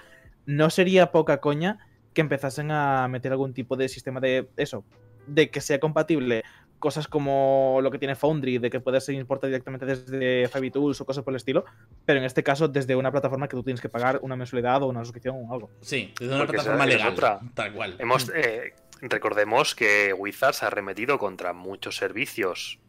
no 0.46 0.70
sería 0.70 1.12
poca 1.12 1.40
coña 1.40 1.80
que 2.14 2.22
empezasen 2.22 2.72
a 2.72 3.08
meter 3.08 3.32
algún 3.32 3.54
tipo 3.54 3.76
de 3.76 3.88
sistema 3.88 4.20
de 4.20 4.50
eso, 4.58 4.84
de 5.26 5.50
que 5.50 5.62
sea 5.62 5.80
compatible 5.80 6.44
cosas 6.84 7.08
como 7.08 7.80
lo 7.82 7.90
que 7.92 7.98
tiene 7.98 8.14
Foundry, 8.14 8.58
de 8.58 8.70
que 8.70 8.82
puedes 8.82 9.08
importar 9.08 9.50
directamente 9.50 9.86
desde 9.86 10.50
Five 10.50 10.72
Tools 10.72 11.00
o 11.00 11.06
cosas 11.06 11.24
por 11.24 11.32
el 11.32 11.38
estilo, 11.38 11.64
pero 12.04 12.20
en 12.20 12.26
este 12.26 12.44
caso 12.44 12.68
desde 12.68 12.94
una 12.98 13.10
plataforma 13.10 13.48
que 13.48 13.56
tú 13.56 13.64
tienes 13.64 13.80
que 13.80 13.88
pagar 13.88 14.20
una 14.22 14.36
mensualidad 14.36 14.84
o 14.84 14.88
una 14.88 15.00
suscripción 15.06 15.38
o 15.38 15.54
algo. 15.54 15.70
Sí, 15.80 16.14
desde 16.20 16.36
una 16.36 16.46
plataforma 16.46 16.86
legal, 16.86 17.16
tal 17.54 17.72
cual. 17.72 17.96
Hemos, 18.00 18.30
eh, 18.36 18.74
recordemos 19.00 19.76
que 19.76 20.12
Wizards 20.12 20.62
ha 20.62 20.68
arremetido 20.68 21.18
contra 21.18 21.54
muchos 21.54 21.96
servicios 21.96 22.80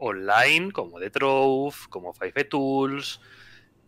online, 0.00 0.72
como 0.72 0.98
The 0.98 1.10
Trove, 1.10 1.76
como 1.90 2.12
Five 2.12 2.46
Tools, 2.46 3.20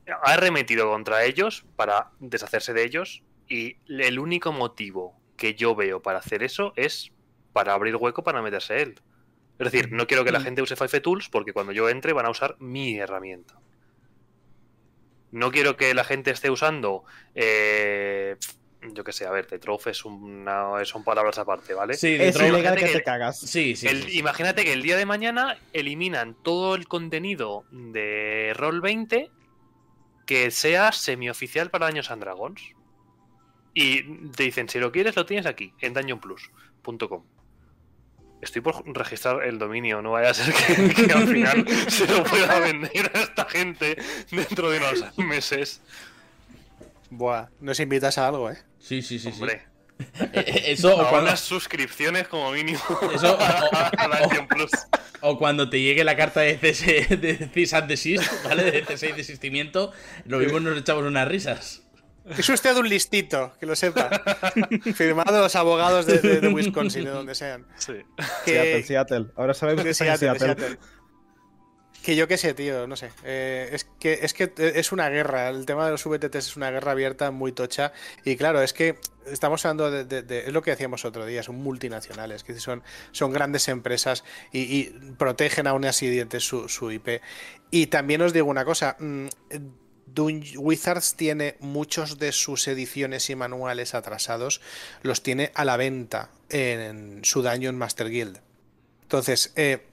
ha 0.07 0.35
arremetido 0.35 0.89
contra 0.89 1.25
ellos 1.25 1.65
para 1.75 2.13
deshacerse 2.21 2.73
de 2.73 2.85
ellos 2.85 3.25
y 3.49 3.79
el 3.89 4.21
único 4.21 4.53
motivo 4.53 5.17
que 5.37 5.57
yo 5.57 5.75
veo 5.75 6.01
para 6.03 6.21
hacer 6.21 6.45
eso 6.45 6.73
es 6.77 7.11
para 7.53 7.73
abrir 7.73 7.97
hueco 7.97 8.23
para 8.23 8.43
meterse 8.43 8.81
él. 8.81 9.01
Es 9.59 9.73
decir, 9.73 9.93
no 9.93 10.07
quiero 10.07 10.25
que 10.25 10.33
la 10.33 10.41
gente 10.41 10.63
use 10.63 10.77
Five 10.77 11.01
Tools 11.01 11.29
porque 11.29 11.53
cuando 11.53 11.73
yo 11.73 11.89
entre 11.89 12.13
van 12.13 12.27
a 12.27 12.31
usar 12.31 12.57
mi 12.59 12.99
herramienta. 12.99 13.55
No 15.33 15.51
quiero 15.51 15.77
que 15.77 15.95
la 15.95 16.05
gente 16.05 16.31
esté 16.31 16.51
usando. 16.51 17.05
Eh, 17.35 18.37
yo 18.93 19.05
qué 19.05 19.13
sé, 19.13 19.27
a 19.27 19.31
ver, 19.31 19.47
Tetrof 19.47 19.87
es 19.89 20.05
una, 20.05 20.85
son 20.85 21.05
palabras 21.05 21.39
aparte, 21.39 21.75
¿vale? 21.75 21.95
Sí, 21.95 22.17
es 22.19 22.37
ilegal 22.37 22.77
que, 22.77 22.87
te 22.87 23.03
cagas. 23.03 23.39
Sí, 23.39 23.77
sí, 23.77 23.89
Imagínate 24.13 24.65
que 24.65 24.73
el 24.73 24.83
día 24.83 24.97
de 24.97 25.07
mañana 25.07 25.59
eliminan 25.73 26.35
todo 26.43 26.75
el 26.75 26.87
contenido 26.87 27.65
de 27.71 28.53
Roll20 28.57 29.31
que 30.27 30.51
sea 30.51 30.93
semioficial 30.93 31.71
para 31.71 31.87
Daños 31.87 32.11
and 32.11 32.23
Dragons. 32.23 32.61
Y 33.73 34.03
te 34.31 34.45
dicen, 34.45 34.69
si 34.69 34.79
lo 34.79 34.91
quieres, 34.91 35.17
lo 35.17 35.27
tienes 35.27 35.47
aquí, 35.47 35.73
en 35.81 35.95
dungeonplus.com. 35.95 37.25
Estoy 38.41 38.61
por 38.61 38.85
registrar 38.87 39.43
el 39.45 39.59
dominio, 39.59 40.03
no 40.03 40.13
vaya 40.13 40.31
a 40.31 40.35
ser 40.35 40.53
que, 40.53 41.13
al 41.13 41.27
final 41.27 41.65
se 41.89 42.07
lo 42.07 42.23
pueda 42.25 42.61
vender 42.61 43.11
a 43.15 43.21
esta 43.21 43.45
gente 43.47 43.97
dentro 44.31 44.71
de 44.71 44.79
unos 44.79 45.19
meses. 45.19 45.81
Buah, 47.11 47.49
nos 47.61 47.81
invitas 47.81 48.19
a 48.19 48.29
algo, 48.29 48.51
¿eh? 48.51 48.59
Sí, 48.79 49.03
sí, 49.03 49.19
sí. 49.19 49.29
Hombre. 49.29 49.63
Eh, 49.99 50.29
eh, 50.33 50.63
eso, 50.67 50.95
o 50.95 51.09
cuando... 51.09 51.29
unas 51.29 51.41
suscripciones 51.41 52.29
como 52.29 52.51
mínimo 52.53 52.79
eso, 53.15 53.35
o, 53.35 53.41
a 53.41 54.47
Plus. 54.49 54.71
O 55.23 55.39
cuando 55.39 55.71
te 55.71 55.81
llegue 55.81 56.05
la 56.05 56.17
carta 56.17 56.41
de, 56.41 56.57
CS, 56.59 57.19
de 57.19 57.49
Cease 57.53 57.77
and 57.77 57.89
Desist, 57.89 58.45
¿vale? 58.45 58.71
De 58.71 58.85
cese 58.85 59.09
y 59.09 59.13
desistimiento, 59.13 59.93
lo 60.27 60.39
mismo 60.39 60.61
nos 60.61 60.79
echamos 60.79 61.05
unas 61.05 61.27
risas. 61.27 61.86
Es 62.29 62.49
usted 62.49 62.77
un 62.77 62.89
listito, 62.89 63.53
que 63.61 63.67
lo 63.67 63.77
sepa. 63.77 64.11
Firmado 64.95 65.41
los 65.41 65.55
abogados 65.55 66.07
de, 66.07 66.49
Wisconsin, 66.49 67.05
de 67.05 67.11
donde 67.11 67.35
sean. 67.35 67.67
Sí. 67.77 67.95
Seattle, 68.45 68.83
Seattle. 68.83 69.27
Ahora 69.37 69.55
sabemos 69.55 69.85
que 69.85 69.95
Seattle, 69.95 70.39
Seattle. 70.39 70.79
Que 72.03 72.15
yo 72.15 72.29
qué 72.29 72.37
sé, 72.37 72.55
tío, 72.55 72.87
no 72.87 72.95
sé. 72.95 73.11
Eh, 73.25 73.69
es, 73.73 73.85
que, 73.99 74.21
es 74.23 74.33
que 74.33 74.53
es 74.57 74.93
una 74.93 75.09
guerra. 75.09 75.49
El 75.49 75.67
tema 75.67 75.87
de 75.87 75.93
los 75.93 76.05
VTTs 76.05 76.37
es 76.37 76.57
una 76.57 76.71
guerra 76.71 76.93
abierta 76.93 77.31
muy 77.31 77.53
tocha. 77.53 77.93
Y 78.25 78.37
claro, 78.37 78.63
es 78.63 78.73
que 78.73 78.99
estamos 79.27 79.65
hablando 79.65 79.91
de. 79.91 80.45
es 80.47 80.53
lo 80.53 80.63
que 80.63 80.71
decíamos 80.71 81.05
otro 81.05 81.27
día, 81.27 81.43
son 81.43 81.57
multinacionales, 81.57 82.45
que 82.45 82.55
son, 82.61 82.83
son 83.11 83.33
grandes 83.33 83.67
empresas 83.69 84.23
y, 84.53 84.85
protegen 85.19 85.67
aún 85.67 85.85
así 85.85 86.25
su, 86.39 86.69
su 86.69 86.93
IP. 86.93 87.21
Y 87.71 87.87
también 87.89 88.23
os 88.23 88.33
digo 88.33 88.49
una 88.49 88.65
cosa. 88.65 88.97
Mm, 90.17 90.59
Wizards 90.59 91.15
tiene 91.15 91.57
muchos 91.61 92.19
de 92.19 92.33
sus 92.33 92.67
ediciones 92.69 93.29
y 93.31 93.37
manuales 93.37 93.95
atrasados, 93.95 94.61
los 95.03 95.23
tiene 95.23 95.53
a 95.55 95.65
la 95.65 95.77
venta 95.77 96.31
en 96.49 97.25
su 97.25 97.43
Dungeon 97.43 97.77
Master 97.77 98.09
Guild. 98.09 98.41
Entonces, 99.03 99.53
eh, 99.57 99.87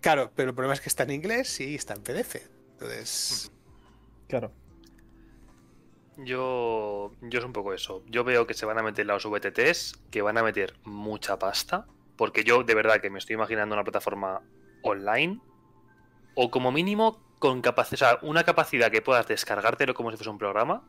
claro, 0.00 0.30
pero 0.34 0.50
el 0.50 0.54
problema 0.54 0.74
es 0.74 0.80
que 0.80 0.88
está 0.88 1.04
en 1.04 1.12
inglés 1.12 1.60
y 1.60 1.74
está 1.74 1.94
en 1.94 2.02
PDF. 2.02 2.36
Entonces. 2.72 3.50
Claro. 4.28 4.52
Yo, 6.18 7.12
yo 7.20 7.38
es 7.38 7.44
un 7.44 7.52
poco 7.52 7.74
eso. 7.74 8.02
Yo 8.06 8.24
veo 8.24 8.46
que 8.46 8.54
se 8.54 8.66
van 8.66 8.78
a 8.78 8.82
meter 8.82 9.06
los 9.06 9.26
VTTs, 9.26 9.98
que 10.10 10.22
van 10.22 10.38
a 10.38 10.42
meter 10.42 10.74
mucha 10.84 11.38
pasta, 11.38 11.86
porque 12.16 12.42
yo 12.42 12.62
de 12.62 12.74
verdad 12.74 13.00
que 13.00 13.10
me 13.10 13.18
estoy 13.18 13.34
imaginando 13.34 13.74
una 13.74 13.84
plataforma 13.84 14.42
online, 14.82 15.40
o 16.34 16.50
como 16.50 16.72
mínimo 16.72 17.25
con 17.46 17.62
capacidad, 17.62 18.18
una 18.22 18.42
capacidad 18.42 18.90
que 18.90 19.02
puedas 19.02 19.28
descargártelo 19.28 19.94
como 19.94 20.10
si 20.10 20.16
fuese 20.16 20.30
un 20.30 20.38
programa 20.38 20.82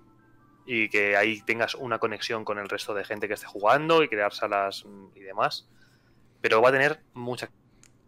y 0.66 0.90
que 0.90 1.16
ahí 1.16 1.40
tengas 1.42 1.76
una 1.76 2.00
conexión 2.00 2.44
con 2.44 2.58
el 2.58 2.68
resto 2.68 2.96
de 2.96 3.06
gente 3.06 3.28
que 3.28 3.36
esté 3.36 3.46
jugando 3.46 4.04
y 4.04 4.08
crear 4.08 4.34
salas 4.34 4.84
y 5.16 5.20
demás. 5.20 5.70
Pero 6.42 6.60
va 6.60 6.70
a 6.70 6.72
tener 6.72 7.00
mucha. 7.14 7.52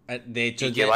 Eh, 0.08 0.24
de 0.26 0.48
hecho, 0.48 0.68
ya, 0.68 0.88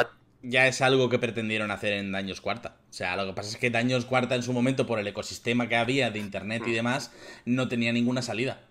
ya, 0.42 0.66
es 0.66 0.82
algo 0.82 1.10
que 1.10 1.20
pretendieron 1.20 1.70
hacer 1.70 1.94
en 1.94 2.12
Daños 2.12 2.42
Cuarta. 2.42 2.78
O 2.90 2.94
sea, 2.94 3.16
lo 3.16 3.28
que 3.28 3.34
pasa 3.34 3.50
es 3.50 3.58
que 3.58 3.70
Daños 3.70 4.06
Cuarta 4.06 4.34
en 4.34 4.42
su 4.42 4.52
momento, 4.52 4.88
por 4.88 4.98
el 4.98 5.06
ecosistema 5.06 5.70
que 5.70 5.76
había 5.76 6.10
de 6.10 6.18
internet 6.18 6.64
y 6.66 6.72
mm. 6.72 6.74
demás, 6.74 7.14
no 7.46 7.68
tenía 7.68 7.94
ninguna 7.94 8.24
salida 8.24 8.62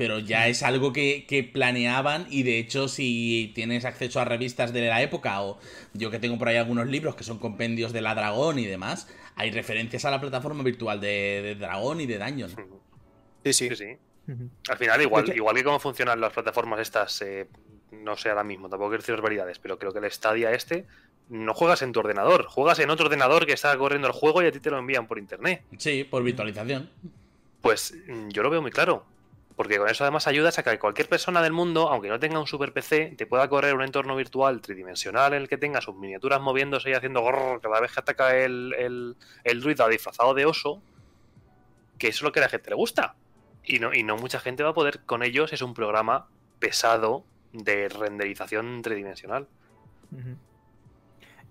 pero 0.00 0.18
ya 0.18 0.48
es 0.48 0.62
algo 0.62 0.94
que, 0.94 1.50
planeaban 1.52 2.26
y 2.30 2.42
de 2.42 2.58
hecho 2.58 2.88
si 2.88 3.52
tienes 3.54 3.84
acceso 3.84 4.18
a 4.18 4.24
revistas 4.24 4.72
de 4.72 4.88
la 4.88 5.02
época 5.02 5.42
o 5.42 5.60
yo 5.92 6.10
que 6.10 6.18
tengo 6.18 6.38
por 6.38 6.48
ahí 6.48 6.56
algunos 6.56 6.86
libros 6.86 7.16
que 7.16 7.22
son 7.22 7.38
compendios 7.38 7.92
de 7.92 8.00
la 8.00 8.14
Dragón 8.14 8.58
y 8.58 8.64
demás, 8.64 9.08
hay 9.36 9.50
referencias 9.50 10.06
a 10.06 10.10
la 10.10 10.18
plataforma 10.18 10.62
virtual 10.62 11.02
de, 11.02 11.54
Dragón 11.60 12.00
y 12.00 12.06
de 12.06 12.18
Dungeon. 12.18 12.50
Sí, 13.44 13.52
sí. 13.52 13.76
sí, 13.76 13.98
Al 14.70 14.78
final, 14.78 15.02
igual, 15.02 15.36
igual 15.36 15.54
que 15.54 15.64
cómo 15.64 15.78
funcionan 15.78 16.18
las 16.18 16.32
plataformas 16.32 16.80
estas, 16.80 17.20
eh, 17.20 17.46
no 17.92 18.16
sé 18.16 18.30
ahora 18.30 18.42
mismo, 18.42 18.70
tampoco 18.70 18.92
quiero 18.92 19.02
decir 19.02 19.20
variedades, 19.20 19.58
pero 19.58 19.78
creo 19.78 19.92
que 19.92 19.98
el 19.98 20.10
Stadia 20.10 20.50
este 20.52 20.86
no 21.28 21.52
juegas 21.52 21.82
en 21.82 21.92
tu 21.92 22.00
ordenador, 22.00 22.46
juegas 22.46 22.78
en 22.78 22.88
otro 22.88 23.04
ordenador 23.04 23.44
que 23.44 23.52
está 23.52 23.76
corriendo 23.76 24.08
el 24.08 24.14
juego 24.14 24.42
y 24.42 24.46
a 24.46 24.50
ti 24.50 24.60
te 24.60 24.70
lo 24.70 24.78
envían 24.78 25.06
por 25.06 25.18
internet. 25.18 25.62
Sí, 25.76 26.04
por 26.04 26.22
virtualización. 26.22 26.88
Pues 27.60 27.94
mm, 28.08 28.30
yo 28.30 28.42
lo 28.42 28.48
veo 28.48 28.62
muy 28.62 28.70
claro. 28.70 29.04
Porque 29.56 29.78
con 29.78 29.88
eso 29.88 30.04
además 30.04 30.26
ayudas 30.26 30.58
a 30.58 30.62
que 30.62 30.78
cualquier 30.78 31.08
persona 31.08 31.42
del 31.42 31.52
mundo, 31.52 31.88
aunque 31.88 32.08
no 32.08 32.18
tenga 32.18 32.38
un 32.38 32.46
super 32.46 32.72
PC, 32.72 33.14
te 33.16 33.26
pueda 33.26 33.48
correr 33.48 33.74
un 33.74 33.82
entorno 33.82 34.16
virtual 34.16 34.60
tridimensional 34.60 35.34
en 35.34 35.42
el 35.42 35.48
que 35.48 35.58
tenga 35.58 35.80
sus 35.80 35.94
miniaturas 35.96 36.40
moviéndose 36.40 36.90
y 36.90 36.94
haciendo 36.94 37.20
gorro 37.20 37.60
cada 37.60 37.80
vez 37.80 37.92
que 37.92 38.00
ataca 38.00 38.36
el, 38.36 38.74
el, 38.78 39.16
el 39.44 39.60
druida 39.60 39.88
disfrazado 39.88 40.32
de 40.34 40.46
oso, 40.46 40.82
que 41.98 42.08
eso 42.08 42.18
es 42.18 42.22
lo 42.22 42.32
que 42.32 42.40
a 42.40 42.42
la 42.42 42.48
gente 42.48 42.70
le 42.70 42.76
gusta. 42.76 43.16
Y 43.64 43.78
no, 43.78 43.92
y 43.92 44.02
no 44.02 44.16
mucha 44.16 44.40
gente 44.40 44.62
va 44.62 44.70
a 44.70 44.74
poder 44.74 45.00
con 45.00 45.22
ellos, 45.22 45.52
es 45.52 45.62
un 45.62 45.74
programa 45.74 46.28
pesado 46.58 47.24
de 47.52 47.88
renderización 47.88 48.82
tridimensional. 48.82 49.46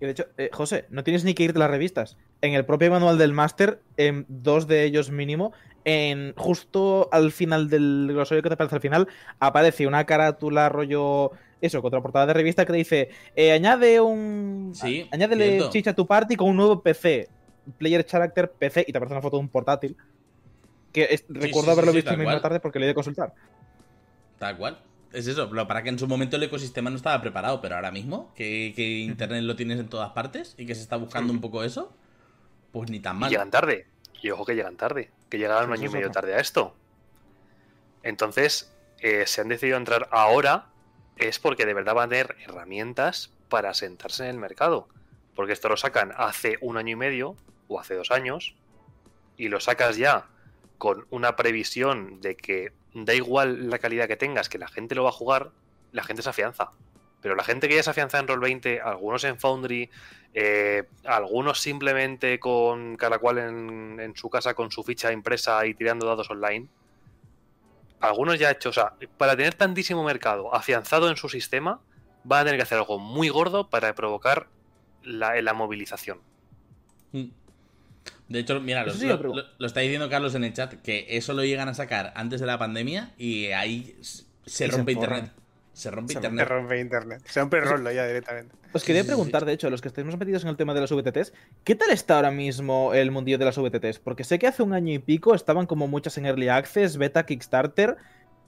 Y 0.00 0.06
de 0.06 0.10
hecho, 0.10 0.26
eh, 0.38 0.50
José, 0.52 0.86
no 0.90 1.04
tienes 1.04 1.24
ni 1.24 1.34
que 1.34 1.44
irte 1.44 1.58
a 1.58 1.60
las 1.60 1.70
revistas. 1.70 2.16
En 2.40 2.54
el 2.54 2.64
propio 2.64 2.90
manual 2.90 3.18
del 3.18 3.34
máster, 3.34 3.82
en 3.98 4.24
dos 4.28 4.66
de 4.66 4.84
ellos 4.84 5.10
mínimo, 5.10 5.52
en 5.84 6.34
justo 6.36 7.08
al 7.12 7.32
final 7.32 7.68
del 7.68 8.08
glosario 8.10 8.42
que 8.42 8.48
te 8.48 8.54
aparece 8.54 8.76
al 8.76 8.82
final, 8.82 9.08
aparece 9.38 9.86
una 9.86 10.04
carátula 10.04 10.68
rollo 10.68 11.32
eso, 11.60 11.82
portada 11.82 12.26
de 12.26 12.32
revista 12.32 12.64
que 12.64 12.72
te 12.72 12.78
dice 12.78 13.10
eh, 13.36 13.52
añade 13.52 14.00
un 14.00 14.72
sí, 14.74 15.06
añádele 15.12 15.68
chicha 15.70 15.90
a 15.90 15.94
tu 15.94 16.06
party 16.06 16.36
con 16.36 16.48
un 16.48 16.56
nuevo 16.56 16.82
PC, 16.82 17.28
player 17.78 18.04
character 18.04 18.50
PC 18.50 18.84
y 18.86 18.92
te 18.92 18.98
aparece 18.98 19.14
una 19.14 19.22
foto 19.22 19.36
de 19.36 19.42
un 19.42 19.48
portátil. 19.48 19.96
Que 20.92 21.22
recuerdo 21.28 21.70
haberlo 21.70 21.92
visto 21.92 22.16
misma 22.16 22.40
tarde 22.40 22.58
porque 22.58 22.80
le 22.80 22.86
he 22.86 22.88
de 22.88 22.94
consultar. 22.94 23.32
Tal 24.38 24.56
cual. 24.56 24.78
Es 25.12 25.26
eso, 25.26 25.50
para 25.66 25.82
que 25.82 25.88
en 25.88 25.98
su 25.98 26.06
momento 26.06 26.36
el 26.36 26.42
ecosistema 26.44 26.88
no 26.88 26.96
estaba 26.96 27.20
preparado, 27.20 27.60
pero 27.60 27.74
ahora 27.74 27.90
mismo, 27.90 28.32
que, 28.34 28.72
Internet 29.04 29.42
lo 29.42 29.56
tienes 29.56 29.78
en 29.78 29.88
todas 29.88 30.10
partes 30.10 30.54
y 30.56 30.66
que 30.66 30.74
se 30.74 30.82
está 30.82 30.96
buscando 30.96 31.32
un 31.32 31.40
poco 31.40 31.64
eso, 31.64 31.92
pues 32.72 32.90
ni 32.90 33.00
tan 33.00 33.18
mal. 33.18 33.30
llegan 33.30 33.50
tarde. 33.50 33.86
Y 34.22 34.30
ojo 34.30 34.44
que 34.44 34.54
llegan 34.54 34.76
tarde, 34.76 35.10
que 35.28 35.38
llegaron 35.38 35.70
un 35.70 35.76
año 35.76 35.86
y 35.88 35.92
medio 35.92 36.10
tarde 36.10 36.34
a 36.34 36.40
esto. 36.40 36.74
Entonces, 38.02 38.72
eh, 38.98 39.26
se 39.26 39.40
han 39.40 39.48
decidido 39.48 39.76
entrar 39.76 40.08
ahora, 40.10 40.66
es 41.16 41.38
porque 41.38 41.66
de 41.66 41.74
verdad 41.74 41.94
van 41.94 42.06
a 42.06 42.10
tener 42.10 42.36
herramientas 42.44 43.32
para 43.48 43.74
sentarse 43.74 44.24
en 44.24 44.30
el 44.30 44.38
mercado. 44.38 44.88
Porque 45.34 45.52
esto 45.52 45.68
lo 45.68 45.76
sacan 45.76 46.12
hace 46.16 46.58
un 46.60 46.76
año 46.76 46.92
y 46.92 46.96
medio 46.96 47.36
o 47.68 47.78
hace 47.78 47.94
dos 47.94 48.10
años, 48.10 48.56
y 49.36 49.48
lo 49.48 49.60
sacas 49.60 49.96
ya 49.96 50.26
con 50.76 51.06
una 51.10 51.36
previsión 51.36 52.20
de 52.20 52.36
que 52.36 52.72
da 52.94 53.14
igual 53.14 53.70
la 53.70 53.78
calidad 53.78 54.08
que 54.08 54.16
tengas, 54.16 54.48
que 54.48 54.58
la 54.58 54.68
gente 54.68 54.94
lo 54.94 55.04
va 55.04 55.10
a 55.10 55.12
jugar, 55.12 55.52
la 55.92 56.02
gente 56.02 56.22
se 56.22 56.30
afianza. 56.30 56.72
Pero 57.22 57.36
la 57.36 57.44
gente 57.44 57.68
que 57.68 57.76
ya 57.76 57.82
se 57.82 57.90
afianza 57.90 58.18
en 58.18 58.26
Roll20, 58.26 58.82
algunos 58.82 59.24
en 59.24 59.38
Foundry, 59.38 59.90
eh, 60.34 60.84
algunos 61.04 61.60
simplemente 61.60 62.38
con 62.38 62.96
cada 62.96 63.18
cual 63.18 63.38
en, 63.38 64.12
su 64.16 64.30
casa 64.30 64.54
con 64.54 64.70
su 64.70 64.82
ficha 64.82 65.12
impresa 65.12 65.66
y 65.66 65.74
tirando 65.74 66.06
dados 66.06 66.30
online, 66.30 66.68
algunos 68.00 68.38
ya 68.38 68.50
hechos, 68.50 68.78
o 68.78 68.80
sea, 68.80 68.94
para 69.18 69.36
tener 69.36 69.54
tantísimo 69.54 70.04
mercado 70.04 70.54
afianzado 70.54 71.10
en 71.10 71.16
su 71.16 71.28
sistema, 71.28 71.80
van 72.24 72.40
a 72.40 72.44
tener 72.44 72.58
que 72.58 72.62
hacer 72.62 72.78
algo 72.78 72.98
muy 72.98 73.28
gordo 73.28 73.68
para 73.68 73.94
provocar 73.94 74.48
la, 75.02 75.40
la 75.42 75.52
movilización. 75.52 76.20
Mm. 77.12 77.30
De 78.28 78.38
hecho, 78.38 78.60
mira, 78.60 78.86
lo, 78.86 79.66
está 79.66 79.80
diciendo 79.80 80.08
Carlos 80.08 80.36
en 80.36 80.44
el 80.44 80.52
chat, 80.52 80.74
que 80.82 81.04
eso 81.08 81.32
lo 81.32 81.44
llegan 81.44 81.68
a 81.68 81.74
sacar 81.74 82.12
antes 82.14 82.40
de 82.40 82.46
la 82.46 82.58
pandemia 82.58 83.12
y 83.18 83.46
ahí 83.46 83.96
se 84.46 84.68
rompe 84.68 84.92
internet. 84.92 85.32
Se 85.80 85.90
rompe 85.90 86.12
internet. 86.12 86.46
Se 86.46 86.54
rompe 86.54 86.78
internet. 86.78 87.22
Se 87.24 87.40
rompe 87.40 87.60
rollo 87.60 87.90
ya 87.90 88.06
directamente. 88.06 88.54
Os 88.74 88.84
quería 88.84 89.02
preguntar, 89.02 89.46
de 89.46 89.54
hecho, 89.54 89.66
a 89.66 89.70
los 89.70 89.80
que 89.80 89.88
estemos 89.88 90.14
metidos 90.18 90.42
en 90.42 90.50
el 90.50 90.58
tema 90.58 90.74
de 90.74 90.82
las 90.82 90.92
VTTs, 90.92 91.32
¿qué 91.64 91.74
tal 91.74 91.88
está 91.88 92.16
ahora 92.16 92.30
mismo 92.30 92.92
el 92.92 93.10
mundillo 93.10 93.38
de 93.38 93.46
las 93.46 93.56
VTTs? 93.56 93.98
Porque 93.98 94.22
sé 94.22 94.38
que 94.38 94.46
hace 94.46 94.62
un 94.62 94.74
año 94.74 94.92
y 94.92 94.98
pico 94.98 95.34
estaban 95.34 95.64
como 95.64 95.88
muchas 95.88 96.18
en 96.18 96.26
Early 96.26 96.48
Access, 96.48 96.98
Beta, 96.98 97.24
Kickstarter, 97.24 97.96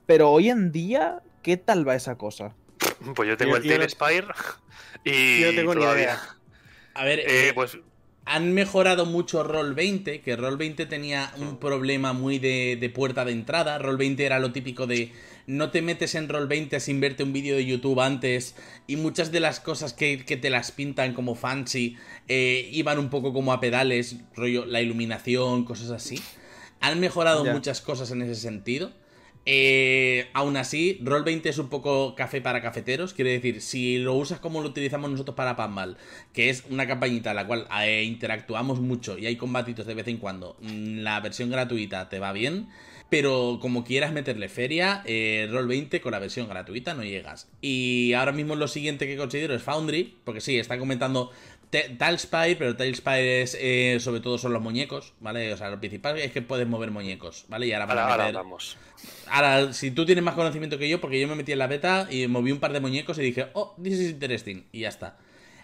pero 0.05 0.31
hoy 0.31 0.51
en 0.51 0.73
día, 0.73 1.23
¿qué 1.43 1.57
tal 1.57 1.89
va 1.89 1.95
esa 1.95 2.19
cosa? 2.19 2.55
Pues 3.15 3.31
yo 3.31 3.39
tengo 3.39 3.57
el 3.57 3.63
Telespire 3.63 4.27
y. 5.05 5.41
Yo 5.41 5.53
no 5.53 5.57
tengo 5.57 5.75
ni 5.75 5.85
idea. 5.85 6.21
A 6.93 7.05
ver, 7.07 7.21
eh, 7.21 7.49
eh 7.49 7.53
pues 7.55 7.79
han 8.25 8.53
mejorado 8.55 9.05
mucho 9.05 9.45
Roll20, 9.45 10.23
que 10.23 10.39
Roll20 10.39 10.89
tenía 10.89 11.33
un 11.39 11.59
problema 11.59 12.13
muy 12.13 12.39
de, 12.39 12.93
puerta 12.95 13.25
de 13.25 13.33
entrada. 13.33 13.79
Roll20 13.81 14.21
era 14.21 14.39
lo 14.39 14.53
típico 14.53 14.87
de 14.87 15.13
no 15.47 15.71
te 15.71 15.83
metes 15.83 16.15
en 16.15 16.29
Roll20 16.29 16.79
sin 16.79 17.01
verte 17.01 17.25
un 17.25 17.33
vídeo 17.33 17.57
de 17.57 17.67
YouTube 17.67 18.01
antes. 18.01 18.55
Y 18.87 18.97
muchas 18.97 19.33
de 19.33 19.41
las 19.41 19.59
cosas 19.59 19.93
que, 19.93 20.19
te 20.19 20.51
las 20.51 20.71
pintan 20.71 21.15
como 21.15 21.35
fancy 21.35 21.97
eh, 22.29 22.69
iban 22.73 22.99
un 22.99 23.11
poco 23.11 23.33
como 23.33 23.53
a 23.53 23.61
pedales, 23.61 24.17
rollo 24.37 24.67
la 24.67 24.81
iluminación, 24.81 25.65
cosas 25.65 25.91
así. 25.91 26.21
Han 26.81 27.01
mejorado 27.01 27.45
muchas 27.45 27.81
cosas 27.81 28.11
en 28.13 28.23
ese 28.23 28.37
sentido. 28.37 28.93
Eh, 29.45 30.29
aún 30.35 30.57
así, 30.57 31.01
Roll20 31.03 31.47
es 31.47 31.59
un 31.59 31.69
poco 31.69 32.15
café 32.15 32.41
para 32.41 32.63
cafeteros. 32.63 33.15
Quiere 33.15 33.33
decir, 33.33 33.61
si 33.61 33.99
lo 33.99 34.15
usas 34.15 34.39
como 34.41 34.61
lo 34.61 34.69
utilizamos 34.69 35.11
nosotros 35.11 35.35
para 35.35 35.57
Panball, 35.57 35.97
que 36.33 36.51
es 36.51 36.65
una 36.71 36.87
campañita 36.87 37.31
en 37.31 37.37
la 37.37 37.47
cual 37.47 37.67
eh, 37.83 38.05
interactuamos 38.05 38.81
mucho 38.81 39.19
y 39.19 39.27
hay 39.27 39.37
combatitos 39.37 39.87
de 39.87 39.95
vez 39.95 40.09
en 40.09 40.19
cuando, 40.19 40.57
mm, 40.61 40.99
la 40.99 41.21
versión 41.21 41.51
gratuita 41.51 42.09
te 42.09 42.19
va 42.19 42.33
bien. 42.33 42.69
Pero 43.11 43.59
como 43.61 43.85
quieras 43.85 44.11
meterle 44.15 44.49
feria, 44.49 45.03
eh, 45.05 45.47
Roll20 45.51 46.01
con 46.01 46.13
la 46.13 46.19
versión 46.19 46.49
gratuita 46.49 46.95
no 46.95 47.05
llegas. 47.05 47.47
Y 47.61 48.15
ahora 48.15 48.33
mismo 48.33 48.57
lo 48.57 48.69
siguiente 48.69 49.07
que 49.07 49.19
considero 49.19 49.55
es 49.55 49.63
Foundry, 49.63 50.17
porque 50.25 50.41
sí, 50.41 50.59
están 50.59 50.79
comentando 50.79 51.31
Talespire, 51.73 52.57
pero 52.57 52.77
Talespire 52.77 53.43
es 53.43 53.57
eh, 53.59 53.97
sobre 53.99 54.21
todo 54.21 54.37
son 54.37 54.53
los 54.53 54.61
muñecos, 54.61 55.15
¿vale? 55.21 55.55
O 55.55 55.57
sea, 55.57 55.71
lo 55.71 55.81
principal 55.81 56.19
es 56.19 56.31
que 56.31 56.43
puedes 56.43 56.69
mover 56.69 56.91
muñecos, 56.91 57.47
¿vale? 57.49 57.67
Y 57.67 57.73
ahora, 57.73 58.11
ahora, 58.11 58.31
vamos. 58.31 58.77
Ahora, 59.27 59.73
si 59.73 59.91
tú 59.91 60.05
tienes 60.05 60.23
más 60.23 60.35
conocimiento 60.35 60.77
que 60.77 60.87
yo, 60.87 61.01
porque 61.01 61.19
yo 61.19 61.27
me 61.29 61.35
metí 61.35 61.53
en 61.53 61.59
la 61.59 61.69
beta 61.69 62.07
y 62.11 62.27
moví 62.27 62.53
un 62.53 62.61
par 62.61 62.75
de 62.75 62.81
muñecos 62.81 63.19
y 63.19 63.23
dije, 63.23 63.47
oh, 63.55 63.75
this 63.83 63.95
is 63.95 64.11
interesting, 64.11 64.67
y 64.71 64.81
ya 64.81 64.91
está. 64.91 65.17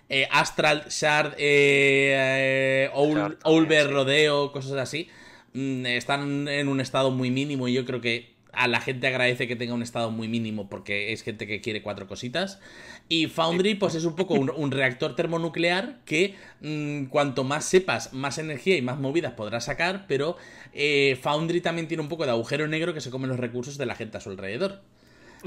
Eh, 0.09 0.27
Astral, 0.31 0.87
Shard, 0.89 1.35
eh, 1.37 2.89
eh 2.95 3.85
Rodeo, 3.87 4.51
cosas 4.51 4.79
así, 4.79 5.11
mm, 5.53 5.85
están 5.85 6.49
en 6.49 6.69
un 6.69 6.81
estado 6.81 7.11
muy 7.11 7.31
mínimo 7.31 7.69
y 7.69 7.75
yo 7.75 7.85
creo 7.85 8.01
que 8.01 8.38
a 8.53 8.69
la 8.69 8.81
gente 8.81 9.07
agradece 9.07 9.47
que 9.47 9.57
tenga 9.57 9.75
un 9.75 9.83
estado 9.83 10.11
muy 10.11 10.29
mínimo 10.29 10.69
porque 10.69 11.13
es 11.13 11.23
gente 11.23 11.47
que 11.47 11.61
quiere 11.61 11.83
cuatro 11.83 12.07
cositas. 12.07 12.61
Y 13.09 13.27
Foundry, 13.27 13.75
pues 13.75 13.95
es 13.95 14.05
un 14.05 14.17
poco 14.17 14.35
un, 14.35 14.71
reactor 14.71 15.17
termonuclear 15.17 15.99
que 16.05 16.35
mm, 16.61 17.05
cuanto 17.07 17.45
más 17.45 17.65
sepas, 17.65 18.13
más 18.13 18.39
energía 18.39 18.77
y 18.77 18.83
más 18.83 18.99
movidas 18.99 19.33
podrás 19.33 19.65
sacar, 19.65 20.07
pero 20.07 20.37
eh, 20.73 21.19
Foundry 21.23 21.61
también 21.61 21.89
tiene 21.89 22.03
un 22.03 22.09
poco 22.09 22.25
de 22.25 22.31
agujero 22.31 22.69
negro 22.69 22.95
que 22.95 23.01
se 23.01 23.11
come 23.11 23.27
los 23.27 23.39
recursos 23.39 23.79
de 23.79 23.87
la 23.87 23.95
gente 23.95 24.19
a 24.19 24.21
su 24.21 24.31
alrededor. 24.31 24.83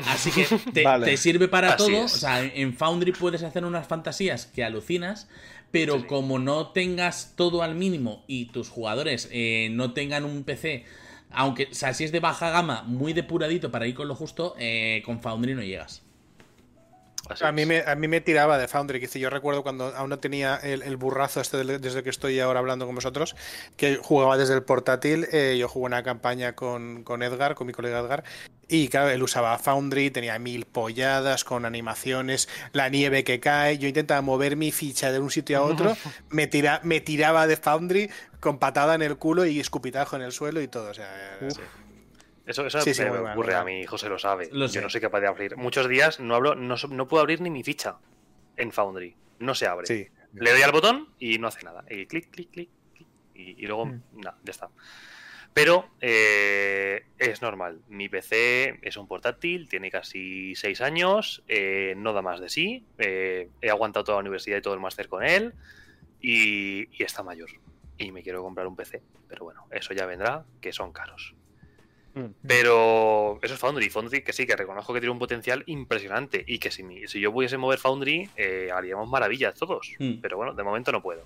Así 0.08 0.32
que 0.32 0.46
te, 0.74 1.18
sirve 1.18 1.48
para 1.48 1.76
todo. 1.76 2.06
O 2.06 2.08
sea, 2.08 2.44
en 2.44 2.76
Foundry 2.76 3.12
puedes 3.12 3.44
hacer 3.44 3.66
unas 3.66 3.88
fantasías 3.88 4.46
que 4.46 4.64
alucinas, 4.64 5.28
pero 5.72 6.08
como 6.08 6.40
no 6.40 6.68
tengas 6.68 7.34
todo 7.36 7.62
al 7.64 7.76
mínimo 7.76 8.24
y 8.28 8.46
tus 8.46 8.70
jugadores 8.70 9.30
eh, 9.32 9.70
no 9.72 9.94
tengan 9.94 10.26
un 10.26 10.44
PC, 10.44 10.86
aunque, 11.34 11.70
o 11.72 11.76
sea, 11.76 11.94
si 11.94 12.04
es 12.04 12.12
de 12.12 12.20
baja 12.20 12.50
gama, 12.50 12.84
muy 12.84 13.14
depuradito 13.14 13.72
para 13.72 13.88
ir 13.88 13.96
con 13.96 14.08
lo 14.08 14.16
justo, 14.16 14.56
eh, 14.58 15.02
con 15.06 15.22
Foundry 15.22 15.54
no 15.54 15.62
llegas. 15.62 16.04
A 17.40 17.52
mí, 17.52 17.66
me, 17.66 17.82
a 17.82 17.96
mí 17.96 18.08
me 18.08 18.20
tiraba 18.20 18.58
de 18.58 18.68
Foundry, 18.68 19.00
que 19.00 19.20
yo 19.20 19.30
recuerdo 19.30 19.64
cuando 19.64 19.96
aún 19.96 20.10
no 20.10 20.20
tenía 20.20 20.58
el, 20.58 20.98
burrazo 20.98 21.40
este 21.40 21.64
desde 21.64 22.04
que 22.04 22.10
estoy 22.10 22.40
ahora 22.40 22.60
hablando 22.60 22.86
con 22.86 22.96
vosotros, 22.96 23.36
que 23.78 23.98
jugaba 23.98 24.38
desde 24.38 24.56
el 24.56 24.64
portátil, 24.64 25.28
eh, 25.32 25.56
yo 25.58 25.70
jugué 25.70 25.86
una 25.86 26.04
campaña 26.04 26.56
con, 26.56 27.04
con, 27.04 27.24
Edgar, 27.24 27.56
con 27.56 27.68
mi 27.68 27.74
colega 27.74 28.00
Edgar, 28.00 28.24
y 28.72 28.88
claro, 28.88 29.10
él 29.10 29.22
usaba 29.22 29.58
Foundry, 29.58 30.12
tenía 30.12 30.40
mil 30.40 30.66
polladas 30.66 31.44
con 31.44 31.66
animaciones, 31.66 32.48
la 32.72 32.88
nieve 32.88 33.26
que 33.26 33.42
cae, 33.42 33.78
yo 33.78 33.90
intentaba 33.90 34.22
mover 34.22 34.56
mi 34.56 34.72
ficha 34.72 35.12
de 35.12 35.20
un 35.20 35.30
sitio 35.30 35.58
a 35.58 35.62
otro, 35.64 35.98
me, 36.30 36.48
tira, 36.48 36.80
me 36.84 37.02
tiraba 37.02 37.48
de 37.48 37.58
Foundry 37.58 38.10
con 38.40 38.60
patada 38.60 38.96
en 38.96 39.02
el 39.02 39.18
culo 39.18 39.46
y 39.46 39.60
escupitajo 39.60 40.16
en 40.16 40.22
el 40.22 40.32
suelo 40.32 40.62
y 40.62 40.70
todo, 40.70 40.90
o 40.90 40.94
sea... 40.94 41.38
Eso, 42.46 42.66
eso 42.66 42.80
me, 42.80 43.32
ocurre 43.32 43.56
a 43.56 43.66
mí, 43.66 43.86
José 43.86 44.08
lo 44.08 44.18
sabe. 44.18 44.50
Yo 44.52 44.82
no 44.82 44.90
soy 44.90 45.02
capaz 45.02 45.20
de 45.20 45.28
abrir. 45.28 45.58
Muchos 45.58 45.88
días 45.88 46.20
no, 46.20 46.36
hablo, 46.36 46.56
no, 46.56 47.08
puedo 47.08 47.22
abrir 47.22 47.40
ni 47.42 47.50
mi 47.50 47.64
ficha 47.64 47.98
en 48.58 48.72
Foundry. 48.72 49.16
No 49.40 49.54
se 49.54 49.68
abre. 49.68 50.12
Le 50.34 50.52
doy 50.52 50.62
al 50.62 50.72
botón 50.72 51.10
y 51.20 51.38
no 51.38 51.48
hace 51.48 51.64
nada. 51.64 51.84
Y 51.90 52.08
clic, 52.08 52.32
clic, 52.32 52.50
clic. 52.52 52.70
Y, 53.36 53.66
luego, 53.68 53.86
mm. 53.86 54.02
nada, 54.16 54.38
ya 54.44 54.52
está. 54.52 54.70
Pero 55.54 55.90
eh, 56.00 57.04
es 57.18 57.42
normal. 57.42 57.82
Mi 57.90 58.08
PC 58.08 58.80
es 58.82 58.96
un 58.96 59.08
portátil, 59.08 59.68
tiene 59.68 59.92
casi 59.92 60.56
6 60.56 60.82
años, 60.82 61.44
eh, 61.48 61.94
no 61.98 62.14
da 62.14 62.22
más 62.22 62.40
de 62.40 62.50
sí. 62.50 62.86
Eh, 62.98 63.50
he 63.62 63.70
aguantado 63.70 64.06
toda 64.06 64.18
la 64.18 64.22
universidad 64.22 64.58
y 64.58 64.62
todo 64.62 64.74
el 64.74 64.80
máster 64.80 65.08
con 65.08 65.24
él. 65.24 65.54
Y, 66.22 66.88
y 66.98 67.04
está 67.04 67.24
mayor. 67.24 67.50
Y 67.98 68.12
me 68.12 68.24
quiero 68.24 68.42
comprar 68.42 68.68
un 68.68 68.76
PC. 68.76 69.02
Pero 69.28 69.46
bueno, 69.46 69.66
eso 69.72 69.94
ya 69.94 70.06
vendrá, 70.06 70.46
que 70.62 70.72
son 70.72 70.94
caros. 70.94 71.36
Mm. 72.14 72.26
Pero 72.46 73.40
eso 73.42 73.54
es 73.54 73.60
Foundry. 73.60 73.90
Foundry 73.90 74.22
que 74.22 74.34
sí, 74.34 74.46
que 74.46 74.56
reconozco 74.56 74.94
que 74.94 75.00
tiene 75.00 75.12
un 75.12 75.20
potencial 75.20 75.64
impresionante 75.68 76.44
y 76.46 76.60
que 76.60 76.72
si, 76.72 76.84
si 77.08 77.20
yo 77.20 77.32
pudiese 77.32 77.58
mover 77.58 77.80
Foundry 77.80 78.30
eh, 78.36 78.70
haríamos 78.74 79.10
maravillas 79.10 79.56
todos. 79.56 79.92
Mm. 80.00 80.16
Pero 80.22 80.38
bueno, 80.38 80.54
de 80.54 80.64
momento 80.64 80.92
no 80.92 81.02
puedo. 81.02 81.26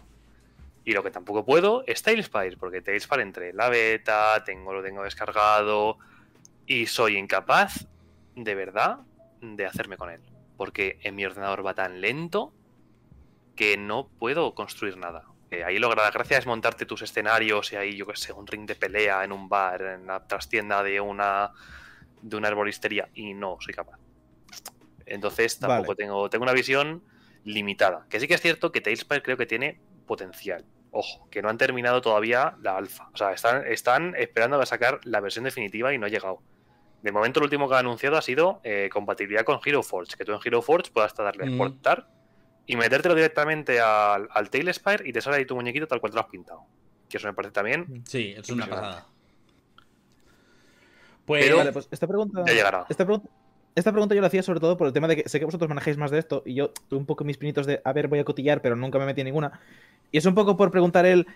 Y 0.85 0.93
lo 0.93 1.03
que 1.03 1.09
tampoco 1.09 1.43
puedo 1.43 1.83
es 1.87 2.03
Tailspire, 2.03 2.57
porque 2.57 2.81
Tailspire 2.81 3.23
entre 3.23 3.53
la 3.53 3.69
beta, 3.69 4.43
tengo, 4.45 4.71
lo 4.71 4.83
tengo 4.83 5.03
descargado 5.03 5.97
y 6.67 6.85
soy 6.85 7.17
incapaz, 7.17 7.87
de 8.35 8.55
verdad, 8.55 8.99
de 9.41 9.65
hacerme 9.65 9.97
con 9.97 10.11
él. 10.11 10.21
Porque 10.57 10.99
en 11.01 11.15
mi 11.15 11.25
ordenador 11.25 11.65
va 11.65 11.73
tan 11.73 12.01
lento 12.01 12.53
que 13.55 13.77
no 13.77 14.07
puedo 14.19 14.53
construir 14.53 14.97
nada. 14.97 15.23
Eh, 15.51 15.63
ahí 15.63 15.79
lo 15.79 15.93
la 15.93 16.11
gracia 16.11 16.37
es 16.37 16.45
montarte 16.45 16.85
tus 16.85 17.01
escenarios 17.01 17.71
y 17.71 17.75
ahí, 17.77 17.95
yo 17.95 18.05
que 18.05 18.15
sé, 18.15 18.33
un 18.33 18.45
ring 18.45 18.67
de 18.67 18.75
pelea 18.75 19.23
en 19.23 19.31
un 19.31 19.49
bar, 19.49 19.81
en 19.81 20.07
la 20.07 20.27
trastienda 20.27 20.83
de 20.83 20.99
una, 21.01 21.51
de 22.21 22.35
una 22.35 22.47
arboristería, 22.47 23.09
y 23.13 23.33
no 23.33 23.57
soy 23.59 23.73
capaz. 23.73 23.97
Entonces 25.05 25.59
tampoco 25.59 25.95
tengo, 25.95 26.29
tengo 26.29 26.43
una 26.43 26.53
visión 26.53 27.03
limitada. 27.43 28.05
Que 28.09 28.19
sí 28.19 28.27
que 28.27 28.33
es 28.35 28.41
cierto 28.41 28.71
que 28.71 28.81
Tailspire 28.81 29.21
creo 29.21 29.37
que 29.37 29.45
tiene 29.45 29.79
potencial. 30.05 30.65
Ojo, 30.97 31.27
que 31.29 31.41
no 31.41 31.49
han 31.49 31.57
terminado 31.57 31.99
todavía 31.99 32.55
la 32.61 32.77
alfa. 32.77 33.09
O 33.13 33.17
sea, 33.17 33.33
están, 33.33 33.67
están 33.67 34.15
esperando 34.15 34.57
a 34.61 34.65
sacar 34.65 35.01
la 35.03 35.19
versión 35.19 35.43
definitiva 35.43 35.93
y 35.93 35.97
no 35.97 36.05
ha 36.05 36.09
llegado. 36.09 36.41
De 37.01 37.11
momento, 37.11 37.41
lo 37.41 37.47
último 37.47 37.67
que 37.67 37.75
ha 37.75 37.79
anunciado 37.79 38.15
ha 38.15 38.21
sido 38.21 38.61
eh, 38.63 38.89
compatibilidad 38.89 39.43
con 39.43 39.59
Hero 39.65 39.83
Forge. 39.83 40.15
Que 40.17 40.23
tú 40.23 40.31
en 40.31 40.39
Hero 40.43 40.61
Forge 40.61 40.91
puedas 40.91 41.13
darle 41.13 41.43
mm. 41.43 41.49
exportar 41.49 42.07
y 42.65 42.77
metértelo 42.77 43.13
directamente 43.13 43.81
al, 43.81 44.29
al 44.31 44.49
Tailspire 44.49 45.05
y 45.05 45.11
te 45.11 45.19
sale 45.19 45.35
ahí 45.35 45.45
tu 45.45 45.55
muñequito 45.55 45.85
tal 45.85 45.99
cual 45.99 46.13
te 46.13 46.15
lo 46.15 46.21
has 46.21 46.29
pintado. 46.29 46.61
Que 47.09 47.17
eso 47.17 47.27
me 47.27 47.33
parece 47.33 47.51
también. 47.51 48.03
Sí, 48.07 48.33
es 48.37 48.49
una 48.49 48.65
pasada. 48.65 49.05
Pues, 51.25 51.71
pues 51.73 51.89
esta 51.91 52.07
pregunta. 52.07 52.41
Ya 52.47 52.53
llegará. 52.53 52.85
Esta 52.87 53.03
pregunta, 53.03 53.29
esta 53.75 53.91
pregunta 53.91 54.15
yo 54.15 54.21
la 54.21 54.27
hacía 54.27 54.41
sobre 54.41 54.59
todo 54.59 54.77
por 54.77 54.87
el 54.87 54.93
tema 54.93 55.07
de 55.07 55.17
que 55.17 55.29
sé 55.29 55.39
que 55.39 55.45
vosotros 55.45 55.69
manejáis 55.69 55.97
más 55.97 56.11
de 56.11 56.19
esto 56.19 56.43
y 56.45 56.55
yo 56.55 56.71
tuve 56.87 56.99
un 56.99 57.05
poco 57.05 57.23
mis 57.23 57.37
pinitos 57.37 57.65
de, 57.65 57.81
a 57.83 57.93
ver, 57.93 58.07
voy 58.07 58.19
a 58.19 58.23
cotillar, 58.23 58.61
pero 58.61 58.75
nunca 58.75 58.99
me 58.99 59.05
metí 59.05 59.23
ninguna. 59.23 59.59
Y 60.11 60.17
es 60.17 60.25
un 60.25 60.33
poco 60.35 60.57
por 60.57 60.71
preguntar 60.71 61.05
él, 61.05 61.27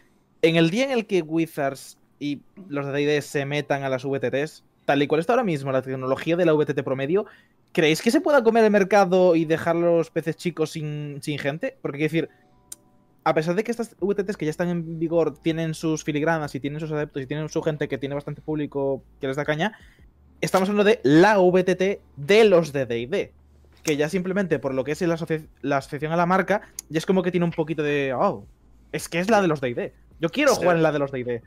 en 0.41 0.55
el 0.55 0.69
día 0.69 0.85
en 0.85 0.91
el 0.91 1.05
que 1.05 1.21
Wizards 1.21 1.97
y 2.19 2.41
los 2.67 2.85
de 2.91 3.21
se 3.21 3.45
metan 3.45 3.83
a 3.83 3.89
las 3.89 4.03
VTTs, 4.03 4.63
tal 4.85 5.01
y 5.01 5.07
cual 5.07 5.19
está 5.19 5.33
ahora 5.33 5.43
mismo 5.43 5.71
la 5.71 5.81
tecnología 5.81 6.35
de 6.35 6.45
la 6.45 6.53
VTT 6.53 6.83
promedio, 6.83 7.25
¿Creéis 7.71 8.01
que 8.01 8.09
se 8.09 8.19
pueda 8.21 8.43
comer 8.43 8.63
el 8.63 8.71
mercado 8.71 9.35
y 9.35 9.45
dejar 9.45 9.75
los 9.75 10.09
peces 10.09 10.35
chicos 10.35 10.71
sin, 10.71 11.21
gente? 11.21 11.77
Porque 11.81 11.99
quiero 11.99 12.11
decir, 12.11 12.29
a 13.23 13.35
pesar 13.35 13.53
de 13.53 13.63
que 13.63 13.69
estas 13.69 13.95
VTTs 13.99 14.37
que 14.37 14.45
ya 14.45 14.51
están 14.51 14.69
en 14.69 14.97
vigor 14.97 15.37
tienen 15.37 15.75
sus 15.75 16.03
filigranas 16.03 16.55
y 16.55 16.59
tienen 16.59 16.79
sus 16.79 16.91
adeptos 16.91 17.21
y 17.21 17.27
tienen 17.27 17.47
su 17.47 17.61
gente 17.61 17.87
que 17.87 17.99
tiene 17.99 18.15
bastante 18.15 18.41
público 18.41 19.03
que 19.21 19.27
les 19.27 19.35
da 19.35 19.45
caña, 19.45 19.77
estamos 20.41 20.69
hablando 20.69 20.89
de 20.89 20.99
la 21.03 21.37
VTT 21.37 22.01
de 22.15 22.43
los 22.45 22.73
de 22.73 22.85
DD. 22.85 23.31
Que 23.83 23.97
ya 23.97 24.09
simplemente 24.09 24.59
por 24.59 24.73
lo 24.73 24.83
que 24.83 24.91
es 24.91 25.01
la, 25.01 25.13
asociación 25.13 26.11
a 26.11 26.17
la 26.17 26.25
marca, 26.25 26.61
ya 26.89 26.97
es 26.97 27.05
como 27.05 27.23
que 27.23 27.31
tiene 27.31 27.45
un 27.45 27.51
poquito 27.51 27.81
de. 27.81 28.13
Oh, 28.13 28.45
es 28.91 29.07
que 29.07 29.19
es 29.19 29.29
la 29.29 29.41
de 29.41 29.47
los 29.47 29.61
DD. 29.61 29.93
Yo 30.19 30.29
quiero 30.29 30.53
jugar 30.55 30.75
en 30.75 30.83
la 30.83 30.91
de 30.91 30.99
los 30.99 31.11
DD. 31.11 31.41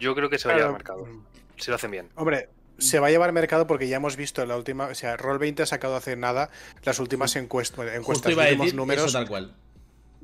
Yo 0.00 0.14
creo 0.14 0.28
que 0.28 0.38
se 0.38 0.48
va 0.48 0.54
a 0.54 0.56
llevar 0.56 0.70
al 0.70 0.74
mercado. 0.74 1.06
Si 1.56 1.70
lo 1.70 1.76
hacen 1.76 1.90
bien. 1.90 2.08
Hombre, 2.16 2.48
se 2.78 2.98
va 2.98 3.06
a 3.06 3.10
llevar 3.10 3.32
mercado 3.32 3.66
porque 3.66 3.88
ya 3.88 3.96
hemos 3.96 4.16
visto 4.16 4.42
en 4.42 4.48
la 4.48 4.56
última, 4.56 4.86
o 4.86 4.94
sea, 4.94 5.16
Roll20 5.16 5.60
ha 5.60 5.66
sacado 5.66 5.96
hace 5.96 6.16
nada 6.16 6.50
las 6.82 6.98
últimas 6.98 7.36
encuestas, 7.36 7.94
encuestas 7.94 8.34
los 8.34 8.44
últimos 8.44 8.74
números. 8.74 9.12
tal 9.12 9.28
cual. 9.28 9.54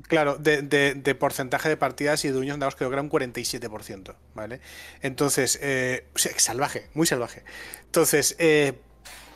Claro, 0.07 0.37
de, 0.37 1.15
porcentaje 1.19 1.69
de 1.69 1.77
partidas 1.77 2.25
y 2.25 2.27
de 2.27 2.33
Dungeons 2.33 2.59
Dragons 2.59 2.75
creo 2.75 2.89
que 2.89 2.95
era 2.95 3.01
un 3.01 3.09
47%, 3.09 4.15
¿vale? 4.35 4.59
Entonces, 5.01 5.57
eh, 5.61 6.05
salvaje, 6.15 6.89
muy 6.93 7.07
salvaje. 7.07 7.43
Entonces, 7.85 8.35
eh, 8.39 8.73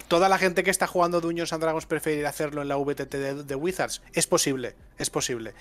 toda 0.08 0.30
la 0.30 0.38
gente 0.38 0.64
que 0.64 0.72
está 0.72 0.88
jugando 0.88 1.22
Dungeons 1.22 1.54
and 1.54 1.64
Dragons 1.64 1.86
preferir 1.86 2.26
hacerlo 2.26 2.62
en 2.62 2.68
la 2.68 2.76
VTT 2.76 3.12
de, 3.12 3.44
de, 3.44 3.56
Wizards. 3.56 4.02
Es 4.14 4.28
posible, 4.28 4.76
es 4.98 5.10
posible. 5.10 5.54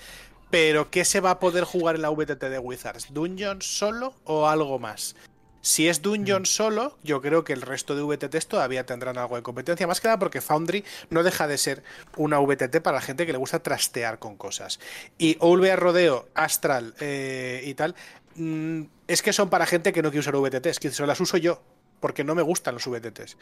Pero, 0.49 0.89
¿qué 0.89 1.05
se 1.05 1.19
va 1.19 1.31
a 1.31 1.39
poder 1.39 1.63
jugar 1.63 1.95
en 1.95 2.01
la 2.01 2.09
VTT 2.09 2.43
de 2.43 2.59
Wizards? 2.59 3.13
¿Dungeons 3.13 3.65
solo 3.65 4.15
o 4.23 4.47
algo 4.47 4.79
más? 4.79 5.15
Si 5.61 5.87
es 5.87 6.01
Dungeon 6.01 6.45
solo, 6.45 6.97
yo 7.03 7.21
creo 7.21 7.43
que 7.43 7.53
el 7.53 7.61
resto 7.61 7.95
de 7.95 8.03
VTTs 8.03 8.47
todavía 8.47 8.85
tendrán 8.85 9.17
algo 9.17 9.35
de 9.35 9.43
competencia. 9.43 9.87
Más 9.87 9.99
que 9.99 10.07
nada 10.07 10.19
porque 10.19 10.41
Foundry 10.41 10.83
no 11.09 11.23
deja 11.23 11.47
de 11.47 11.57
ser 11.57 11.83
una 12.15 12.39
VTT 12.39 12.81
para 12.81 12.97
la 12.97 13.01
gente 13.01 13.25
que 13.25 13.31
le 13.31 13.37
gusta 13.37 13.59
trastear 13.59 14.19
con 14.19 14.37
cosas. 14.37 14.79
Y 15.17 15.37
OVR 15.39 15.79
Rodeo, 15.79 16.29
Astral 16.35 16.93
eh, 16.99 17.63
y 17.65 17.73
tal, 17.73 17.95
mm, 18.35 18.83
es 19.07 19.21
que 19.21 19.33
son 19.33 19.49
para 19.49 19.65
gente 19.65 19.91
que 19.93 20.01
no 20.01 20.09
quiere 20.09 20.19
usar 20.19 20.35
VTTs, 20.35 20.79
que 20.79 20.91
se 20.91 21.05
las 21.05 21.19
uso 21.19 21.37
yo 21.37 21.61
porque 21.99 22.23
no 22.23 22.35
me 22.35 22.41
gustan 22.41 22.75
los 22.75 22.87
VTTs. 22.87 23.37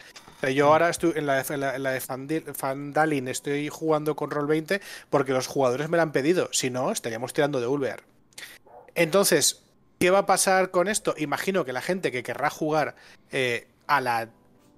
yo 0.53 0.68
ahora 0.68 0.89
estoy 0.89 1.13
en 1.16 1.26
la, 1.26 1.43
de 1.43 2.53
Fandalin, 2.53 3.28
estoy 3.28 3.70
jugando 3.70 4.16
con 4.16 4.30
Roll20 4.32 4.82
porque 5.09 5.34
los 5.34 5.47
jugadores 5.47 5.89
me 5.89 5.97
lo 5.97 6.03
han 6.03 6.11
pedido. 6.11 6.49
Si 6.51 6.70
no, 6.70 6.91
estaríamos 6.91 7.34
tirando 7.34 7.59
de 7.59 7.68
Ulver. 7.68 8.03
Entonces, 8.95 9.64
¿Qué 10.06 10.12
va 10.12 10.20
a 10.20 10.26
pasar 10.28 10.70
con 10.70 10.88
esto? 10.88 11.16
Imagino 11.18 11.66
que 11.66 11.74
la 11.74 11.82
gente 11.82 12.12
que 12.12 12.22
querrá 12.22 12.51
jugar 12.51 12.93
eh, 13.32 13.66
a 13.88 14.01
la, 14.01 14.30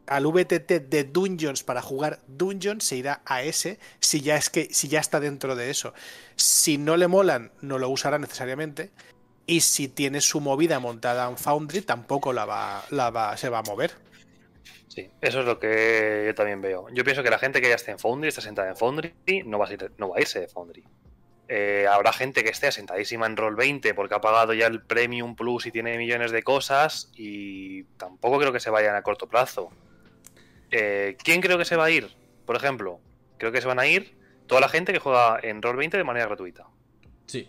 al 0.07 0.25
VTT 0.25 0.87
de 0.87 1.03
Dungeons 1.03 1.63
para 1.63 1.81
jugar 1.81 2.21
Dungeons 2.27 2.85
se 2.85 2.95
irá 2.95 3.21
a 3.25 3.43
ese 3.43 3.77
si 3.99 4.21
ya, 4.21 4.37
es 4.37 4.49
que, 4.49 4.69
si 4.71 4.87
ya 4.87 5.01
está 5.01 5.19
dentro 5.19 5.57
de 5.57 5.69
eso. 5.69 5.93
Si 6.37 6.77
no 6.77 6.95
le 6.95 7.09
molan, 7.09 7.51
no 7.59 7.77
lo 7.77 7.89
usará 7.89 8.19
necesariamente. 8.19 8.89
Y 9.45 9.59
si 9.59 9.89
tiene 9.89 10.21
su 10.21 10.39
movida 10.39 10.79
montada 10.79 11.27
en 11.27 11.35
Foundry, 11.35 11.81
tampoco 11.81 12.31
la 12.31 12.45
va, 12.45 12.85
la 12.91 13.09
va, 13.09 13.35
se 13.35 13.49
va 13.49 13.59
a 13.59 13.63
mover. 13.63 13.91
Sí, 14.87 15.09
eso 15.19 15.41
es 15.41 15.45
lo 15.45 15.59
que 15.59 16.23
yo 16.25 16.35
también 16.35 16.61
veo. 16.61 16.87
Yo 16.93 17.03
pienso 17.03 17.21
que 17.21 17.29
la 17.29 17.37
gente 17.37 17.59
que 17.59 17.67
ya 17.67 17.75
esté 17.75 17.91
en 17.91 17.99
Foundry, 17.99 18.29
está 18.29 18.39
sentada 18.39 18.69
en 18.69 18.77
Foundry, 18.77 19.13
no 19.43 19.59
va 19.59 19.65
a, 19.65 19.69
no 19.97 20.07
va 20.07 20.15
a 20.19 20.21
irse 20.21 20.39
de 20.39 20.47
Foundry. 20.47 20.85
Eh, 21.49 21.87
habrá 21.89 22.11
gente 22.11 22.43
que 22.43 22.49
esté 22.49 22.67
asentadísima 22.67 23.25
en 23.25 23.37
Roll 23.37 23.55
20 23.55 23.93
porque 23.93 24.15
ha 24.15 24.21
pagado 24.21 24.53
ya 24.53 24.67
el 24.67 24.81
Premium 24.81 25.35
Plus 25.35 25.65
y 25.65 25.71
tiene 25.71 25.97
millones 25.97 26.31
de 26.31 26.43
cosas 26.43 27.09
y 27.15 27.83
tampoco 27.97 28.37
creo 28.39 28.51
que 28.51 28.59
se 28.59 28.69
vayan 28.69 28.95
a 28.95 29.01
corto 29.01 29.27
plazo. 29.27 29.69
Eh, 30.71 31.15
¿Quién 31.23 31.39
creo 31.39 31.57
que 31.57 31.63
se 31.63 31.77
va 31.77 31.85
a 31.85 31.89
ir? 31.89 32.09
Por 32.45 32.57
ejemplo, 32.57 32.99
creo 33.37 33.53
que 33.53 33.61
se 33.61 33.67
van 33.67 33.79
a 33.79 33.87
ir 33.87 34.17
toda 34.47 34.59
la 34.59 34.67
gente 34.67 34.91
que 34.91 34.99
juega 34.99 35.39
en 35.41 35.61
Roll 35.61 35.77
20 35.77 35.97
de 35.97 36.03
manera 36.03 36.25
gratuita. 36.25 36.67
Sí. 37.27 37.47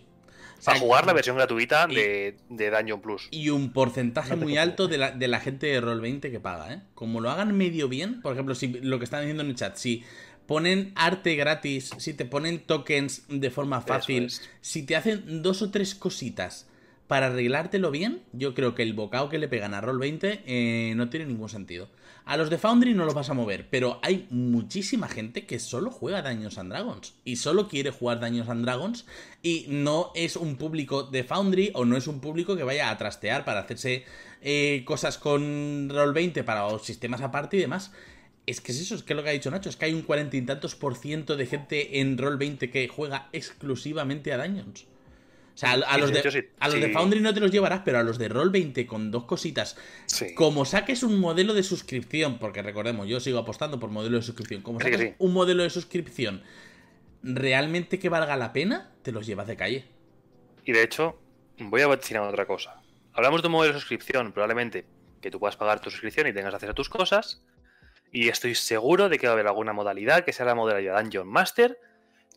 a 0.65 0.77
jugar 0.77 1.05
la 1.05 1.13
versión 1.13 1.37
gratuita 1.37 1.87
de, 1.87 2.37
de, 2.49 2.69
Dungeon 2.69 3.01
Plus. 3.01 3.27
Y 3.31 3.49
un 3.49 3.71
porcentaje 3.71 4.35
muy 4.35 4.57
alto 4.57 4.87
de 4.87 4.97
la, 4.97 5.11
de 5.11 5.27
la 5.27 5.39
gente 5.39 5.67
de 5.67 5.79
Roll 5.79 6.01
20 6.01 6.31
que 6.31 6.39
paga, 6.39 6.73
¿eh? 6.73 6.81
Como 6.95 7.21
lo 7.21 7.29
hagan 7.29 7.57
medio 7.57 7.87
bien, 7.87 8.21
por 8.21 8.33
ejemplo, 8.33 8.55
si 8.55 8.67
lo 8.67 8.97
que 8.99 9.05
están 9.05 9.21
diciendo 9.21 9.43
en 9.43 9.49
el 9.49 9.55
chat, 9.55 9.75
si 9.75 10.03
ponen 10.49 10.93
arte 10.95 11.35
gratis, 11.35 11.91
si 11.99 12.15
te 12.15 12.25
ponen 12.25 12.57
tokens 12.57 13.21
de 13.29 13.51
forma 13.51 13.81
fácil, 13.81 14.31
si 14.61 14.81
te 14.81 14.95
hacen 14.95 15.43
dos 15.43 15.61
o 15.61 15.69
tres 15.69 15.93
cositas 15.93 16.67
para 17.05 17.27
arreglártelo 17.27 17.91
bien, 17.91 18.23
yo 18.33 18.55
creo 18.55 18.73
que 18.73 18.81
el 18.81 18.93
bocado 18.93 19.29
que 19.29 19.37
le 19.37 19.47
pegan 19.47 19.75
a 19.75 19.81
Roll20 19.83 20.41
eh, 20.47 20.93
no 20.95 21.07
tiene 21.09 21.27
ningún 21.27 21.49
sentido. 21.49 21.89
A 22.25 22.35
los 22.35 22.49
de 22.49 22.57
Foundry 22.57 22.95
no 22.95 23.05
los 23.05 23.13
vas 23.13 23.29
a 23.29 23.35
mover, 23.35 23.67
pero 23.69 23.99
hay 24.01 24.25
muchísima 24.31 25.07
gente 25.07 25.45
que 25.45 25.59
solo 25.59 25.91
juega 25.91 26.23
Daños 26.23 26.57
and 26.57 26.71
Dragons 26.71 27.13
y 27.23 27.35
solo 27.35 27.67
quiere 27.67 27.91
jugar 27.91 28.19
Daños 28.19 28.49
and 28.49 28.65
Dragons 28.65 29.05
y 29.43 29.67
no 29.69 30.11
es 30.15 30.35
un 30.35 30.55
público 30.55 31.03
de 31.03 31.23
Foundry 31.23 31.69
o 31.75 31.85
no 31.85 31.95
es 31.95 32.07
un 32.07 32.21
público 32.21 32.55
que 32.55 32.63
vaya 32.63 32.89
a 32.89 32.97
trastear 32.97 33.45
para 33.45 33.59
hacerse 33.59 34.03
eh, 34.41 34.81
cosas 34.83 35.19
con 35.19 35.89
Roll20 35.89 36.43
para 36.43 36.67
sistemas 36.79 37.21
aparte 37.21 37.57
y 37.57 37.59
demás. 37.59 37.91
Es 38.49 38.61
que 38.61 38.71
es 38.71 38.81
eso, 38.81 38.95
es 38.95 39.03
que 39.03 39.13
lo 39.13 39.21
que 39.21 39.29
ha 39.29 39.33
dicho 39.33 39.51
Nacho, 39.51 39.69
es 39.69 39.75
que 39.75 39.85
hay 39.85 39.93
un 39.93 40.01
cuarenta 40.01 40.35
y 40.35 40.41
tantos 40.41 40.73
por 40.73 40.95
ciento 40.95 41.37
de 41.37 41.45
gente 41.45 41.99
en 41.99 42.17
Roll 42.17 42.37
20 42.37 42.71
que 42.71 42.87
juega 42.87 43.29
exclusivamente 43.31 44.33
a 44.33 44.43
Dungeons. 44.43 44.87
O 45.53 45.57
sea, 45.59 45.73
a, 45.73 45.97
los, 45.99 46.11
de, 46.11 46.49
a 46.59 46.67
los 46.67 46.81
de 46.81 46.89
Foundry 46.89 47.19
no 47.19 47.31
te 47.31 47.41
los 47.41 47.51
llevarás, 47.51 47.81
pero 47.85 47.99
a 47.99 48.03
los 48.03 48.17
de 48.17 48.27
Roll 48.27 48.49
20 48.49 48.87
con 48.87 49.11
dos 49.11 49.25
cositas. 49.25 49.77
Como 50.33 50.65
saques 50.65 51.03
un 51.03 51.19
modelo 51.19 51.53
de 51.53 51.61
suscripción, 51.61 52.39
porque 52.39 52.63
recordemos, 52.63 53.07
yo 53.07 53.19
sigo 53.19 53.37
apostando 53.37 53.79
por 53.79 53.91
modelo 53.91 54.17
de 54.17 54.23
suscripción. 54.23 54.63
Como 54.63 54.79
saques 54.79 55.13
un 55.19 55.31
modelo 55.31 55.61
de 55.61 55.69
suscripción 55.69 56.41
realmente 57.21 57.99
que 57.99 58.09
valga 58.09 58.35
la 58.35 58.51
pena, 58.51 58.89
te 59.03 59.11
los 59.11 59.27
llevas 59.27 59.45
de 59.45 59.57
calle. 59.57 59.85
Y 60.65 60.71
de 60.71 60.81
hecho, 60.81 61.19
voy 61.59 61.81
a 61.81 61.87
decir 61.87 62.17
otra 62.17 62.47
cosa. 62.47 62.81
Hablamos 63.13 63.43
de 63.43 63.47
un 63.49 63.51
modelo 63.51 63.73
de 63.75 63.79
suscripción, 63.79 64.31
probablemente 64.31 64.85
que 65.21 65.29
tú 65.29 65.39
puedas 65.39 65.55
pagar 65.55 65.81
tu 65.81 65.91
suscripción 65.91 66.25
y 66.25 66.33
tengas 66.33 66.55
acceso 66.55 66.71
a 66.71 66.75
tus 66.75 66.89
cosas, 66.89 67.43
y 68.11 68.29
estoy 68.29 68.55
seguro 68.55 69.09
de 69.09 69.19
que 69.19 69.27
va 69.27 69.31
a 69.31 69.33
haber 69.33 69.47
alguna 69.47 69.73
modalidad, 69.73 70.23
que 70.23 70.33
sea 70.33 70.45
la 70.45 70.55
modalidad 70.55 71.01
Dungeon 71.01 71.27
Master, 71.27 71.79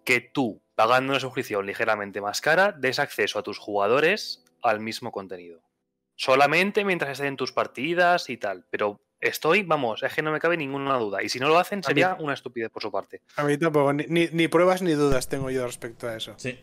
que 0.04 0.20
tú, 0.20 0.60
pagando 0.74 1.12
una 1.12 1.20
suscripción 1.20 1.66
ligeramente 1.66 2.20
más 2.20 2.40
cara, 2.40 2.72
des 2.72 2.98
acceso 2.98 3.38
a 3.38 3.42
tus 3.42 3.58
jugadores 3.58 4.44
al 4.62 4.80
mismo 4.80 5.12
contenido. 5.12 5.62
Solamente 6.16 6.84
mientras 6.84 7.12
estén 7.12 7.28
en 7.28 7.36
tus 7.36 7.52
partidas 7.52 8.28
y 8.28 8.36
tal. 8.36 8.64
Pero 8.70 9.00
estoy, 9.20 9.62
vamos, 9.62 10.02
es 10.02 10.12
que 10.12 10.22
no 10.22 10.30
me 10.30 10.40
cabe 10.40 10.56
ninguna 10.56 10.96
duda. 10.96 11.22
Y 11.22 11.28
si 11.28 11.38
no 11.38 11.48
lo 11.48 11.58
hacen, 11.58 11.82
sería 11.82 12.16
una 12.20 12.34
estupidez 12.34 12.70
por 12.70 12.82
su 12.82 12.90
parte. 12.90 13.22
A 13.36 13.44
mí 13.44 13.56
tampoco, 13.56 13.92
ni, 13.92 14.48
pruebas 14.48 14.82
ni 14.82 14.92
dudas 14.92 15.28
tengo 15.28 15.50
yo 15.50 15.66
respecto 15.66 16.08
a 16.08 16.16
eso. 16.16 16.34
Sí. 16.36 16.58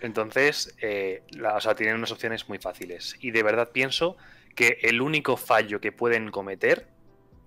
Entonces, 0.00 0.74
eh, 0.80 1.22
o 1.54 1.60
sea, 1.60 1.74
tienen 1.74 1.96
unas 1.96 2.12
opciones 2.12 2.48
muy 2.48 2.58
fáciles. 2.58 3.16
Y 3.20 3.30
de 3.30 3.42
verdad 3.42 3.70
pienso 3.72 4.16
que 4.54 4.78
el 4.82 5.00
único 5.00 5.36
fallo 5.36 5.80
que 5.80 5.92
pueden 5.92 6.30
cometer 6.30 6.93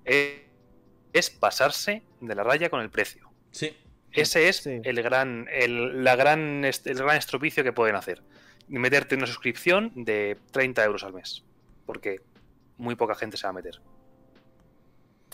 es, 0.08 1.30
pasarse 1.30 2.04
de 2.22 2.36
la 2.36 2.44
raya 2.44 2.70
con 2.70 2.82
el 2.82 2.90
precio. 2.90 3.30
Sí. 3.52 3.76
Ese 4.12 4.50
es 4.50 4.66
el 4.66 5.04
gran, 5.04 5.48
el, 5.52 6.04
la 6.04 6.16
gran, 6.16 6.66
el 6.66 6.96
gran 6.96 7.18
estropicio 7.18 7.64
que 7.64 7.74
pueden 7.74 7.96
hacer. 7.96 8.24
Meterte 8.68 9.16
una 9.16 9.28
suscripción 9.28 9.92
de 9.96 10.38
30 10.52 10.84
euros 10.84 11.04
al 11.04 11.14
mes. 11.14 11.44
Porque 11.86 12.22
muy 12.78 12.96
poca 12.96 13.16
gente 13.16 13.38
se 13.38 13.46
va 13.46 13.52
a 13.52 13.54
meter. 13.54 13.80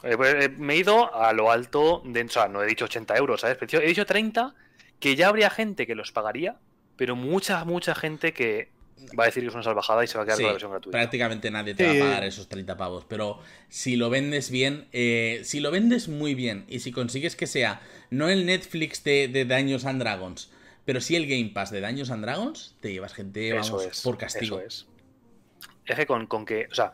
Eh, 0.04 0.18
pues, 0.18 0.36
eh, 0.36 0.50
me 0.50 0.74
he 0.74 0.78
ido 0.78 1.14
a 1.16 1.32
lo 1.34 1.52
alto 1.52 2.02
de. 2.06 2.24
O 2.24 2.30
sea, 2.30 2.48
no 2.48 2.62
he 2.62 2.68
dicho 2.68 2.86
80 2.86 3.16
euros, 3.16 3.42
¿sabes? 3.42 3.58
He 3.62 3.88
dicho 3.88 4.06
30, 4.06 4.54
que 5.00 5.16
ya 5.16 5.30
habría 5.30 5.50
gente 5.50 5.88
que 5.88 5.96
los 5.96 6.12
pagaría, 6.12 6.58
pero 6.98 7.16
mucha, 7.16 7.64
mucha 7.64 7.96
gente 7.96 8.34
que 8.34 8.70
va 9.18 9.24
a 9.24 9.26
decir 9.28 9.44
que 9.44 9.50
es 9.50 9.54
una 9.54 9.64
salvajada 9.64 10.04
y 10.04 10.08
se 10.08 10.18
va 10.18 10.24
a 10.24 10.26
quedar 10.26 10.38
con 10.38 10.46
la 10.46 10.52
versión 10.54 10.72
gratuita. 10.72 10.98
Prácticamente 10.98 11.52
nadie 11.52 11.76
te 11.76 11.86
va 11.86 11.92
a 11.94 12.00
pagar 12.10 12.24
esos 12.24 12.48
30 12.48 12.78
pavos. 12.78 13.06
Pero 13.08 13.40
si 13.70 13.96
lo 13.96 14.10
vendes 14.10 14.50
bien, 14.50 14.88
eh, 14.92 15.42
si 15.44 15.60
lo 15.60 15.72
vendes 15.72 16.08
muy 16.08 16.36
bien 16.36 16.66
y 16.68 16.80
si 16.80 16.92
consigues 16.92 17.36
que 17.36 17.48
sea 17.48 17.82
no 18.10 18.30
el 18.30 18.46
Netflix 18.46 19.04
de, 19.04 19.28
de 19.28 19.46
Daños 19.46 19.86
and 19.86 20.02
Dragons, 20.02 20.52
pero 20.86 21.02
sí 21.02 21.16
el 21.16 21.28
Game 21.28 21.52
Pass 21.54 21.72
de 21.72 21.82
Daños 21.82 22.12
and 22.12 22.24
Dragons, 22.24 22.76
te 22.80 22.92
llevas 22.92 23.14
gente 23.14 23.54
vamos, 23.54 24.02
por 24.04 24.18
castigo. 24.18 24.60
Eso 24.60 24.68
es. 24.68 24.88
Es 25.86 25.96
que 25.96 26.06
con, 26.06 26.28
con 26.28 26.46
que, 26.46 26.68
o 26.72 26.76
sea, 26.76 26.94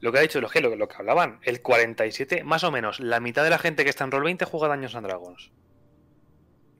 lo 0.00 0.12
que 0.12 0.18
ha 0.18 0.22
dicho 0.22 0.40
lo 0.40 0.48
que, 0.48 0.60
lo, 0.60 0.88
que 0.88 0.96
hablaban, 0.96 1.40
el 1.42 1.60
47, 1.60 2.42
más 2.44 2.64
o 2.64 2.70
menos, 2.70 3.00
la 3.00 3.20
mitad 3.20 3.44
de 3.44 3.50
la 3.50 3.58
gente 3.58 3.84
que 3.84 3.90
está 3.90 4.04
en 4.04 4.12
Roll20 4.12 4.44
juega 4.44 4.68
Daños 4.68 4.94
and 4.94 5.06
Dragons. 5.06 5.50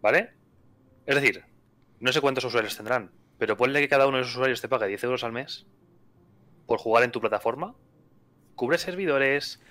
¿Vale? 0.00 0.30
Es 1.06 1.14
decir, 1.14 1.44
no 1.98 2.12
sé 2.12 2.20
cuántos 2.20 2.44
usuarios 2.44 2.76
tendrán, 2.76 3.10
pero 3.40 3.56
ponle 3.56 3.80
que 3.80 3.88
cada 3.88 4.06
uno 4.06 4.18
de 4.18 4.24
los 4.24 4.32
usuarios 4.32 4.60
te 4.60 4.68
pague 4.68 4.86
10 4.86 5.04
euros 5.04 5.24
al 5.24 5.32
mes 5.32 5.64
por 6.66 6.78
jugar 6.78 7.04
en 7.04 7.10
tu 7.10 7.22
plataforma, 7.22 7.74
cubre 8.54 8.76
servidores, 8.76 9.62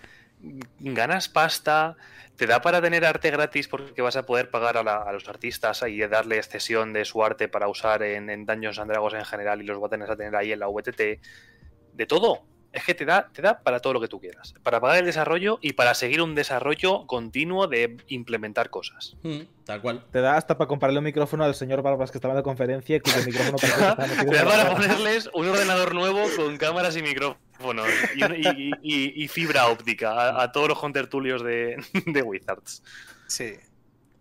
ganas 0.79 1.29
pasta, 1.29 1.95
te 2.35 2.47
da 2.47 2.61
para 2.61 2.81
tener 2.81 3.05
arte 3.05 3.29
gratis 3.29 3.67
porque 3.67 4.01
vas 4.01 4.15
a 4.15 4.25
poder 4.25 4.49
pagar 4.49 4.75
a, 4.77 5.13
los 5.13 5.29
artistas 5.29 5.83
y 5.87 5.99
darle 5.99 6.37
excesión 6.37 6.93
de 6.93 7.05
su 7.05 7.23
arte 7.23 7.47
para 7.47 7.67
usar 7.67 8.01
en, 8.01 8.31
en 8.31 8.47
Dungeons 8.47 8.79
and 8.79 8.89
Dragons 8.89 9.13
en 9.13 9.25
general 9.25 9.61
y 9.61 9.65
los 9.65 9.79
vas 9.79 9.89
a 9.89 9.91
tener 9.91 10.09
a 10.09 10.15
tener 10.17 10.35
ahí 10.35 10.51
en 10.51 10.59
la 10.59 10.67
VTT. 10.67 11.21
De 11.93 12.05
todo 12.07 12.41
es 12.71 12.83
que 12.83 12.93
te 12.93 13.05
da, 13.05 13.29
te 13.33 13.41
da 13.41 13.59
para 13.59 13.79
todo 13.79 13.93
lo 13.93 14.01
que 14.01 14.07
tú 14.07 14.19
quieras. 14.19 14.53
Para 14.63 14.79
pagar 14.79 14.99
el 14.99 15.05
desarrollo 15.05 15.59
y 15.61 15.73
para 15.73 15.93
seguir 15.93 16.21
un 16.21 16.35
desarrollo 16.35 17.07
continuo 17.07 17.67
de 17.67 17.97
implementar 18.07 18.69
cosas. 18.69 19.15
Hmm, 19.23 19.41
tal 19.65 19.81
cual. 19.81 20.05
Te 20.11 20.21
da 20.21 20.37
hasta 20.37 20.57
para 20.57 20.67
comprarle 20.67 20.99
un 20.99 21.05
micrófono 21.05 21.43
al 21.43 21.55
señor 21.55 21.81
Barbas 21.81 22.11
que 22.11 22.17
estaba 22.17 22.33
en 22.33 22.37
la 22.37 22.43
conferencia 22.43 22.95
y 22.95 22.99
cuyo 22.99 23.17
micrófono 23.25 23.57
te 23.57 23.67
da 23.67 24.45
para 24.45 24.69
ponerles 24.71 25.29
un 25.33 25.47
ordenador 25.47 25.95
nuevo 25.95 26.23
con 26.35 26.57
cámaras 26.57 26.95
y 26.95 27.01
micrófonos 27.01 27.87
y, 28.83 29.27
fibra 29.27 29.67
óptica 29.67 30.41
a, 30.41 30.51
todos 30.51 30.69
los 30.69 30.79
contertulios 30.79 31.43
de, 31.43 31.77
de 32.05 32.21
Wizards. 32.21 32.83
Sí. 33.27 33.55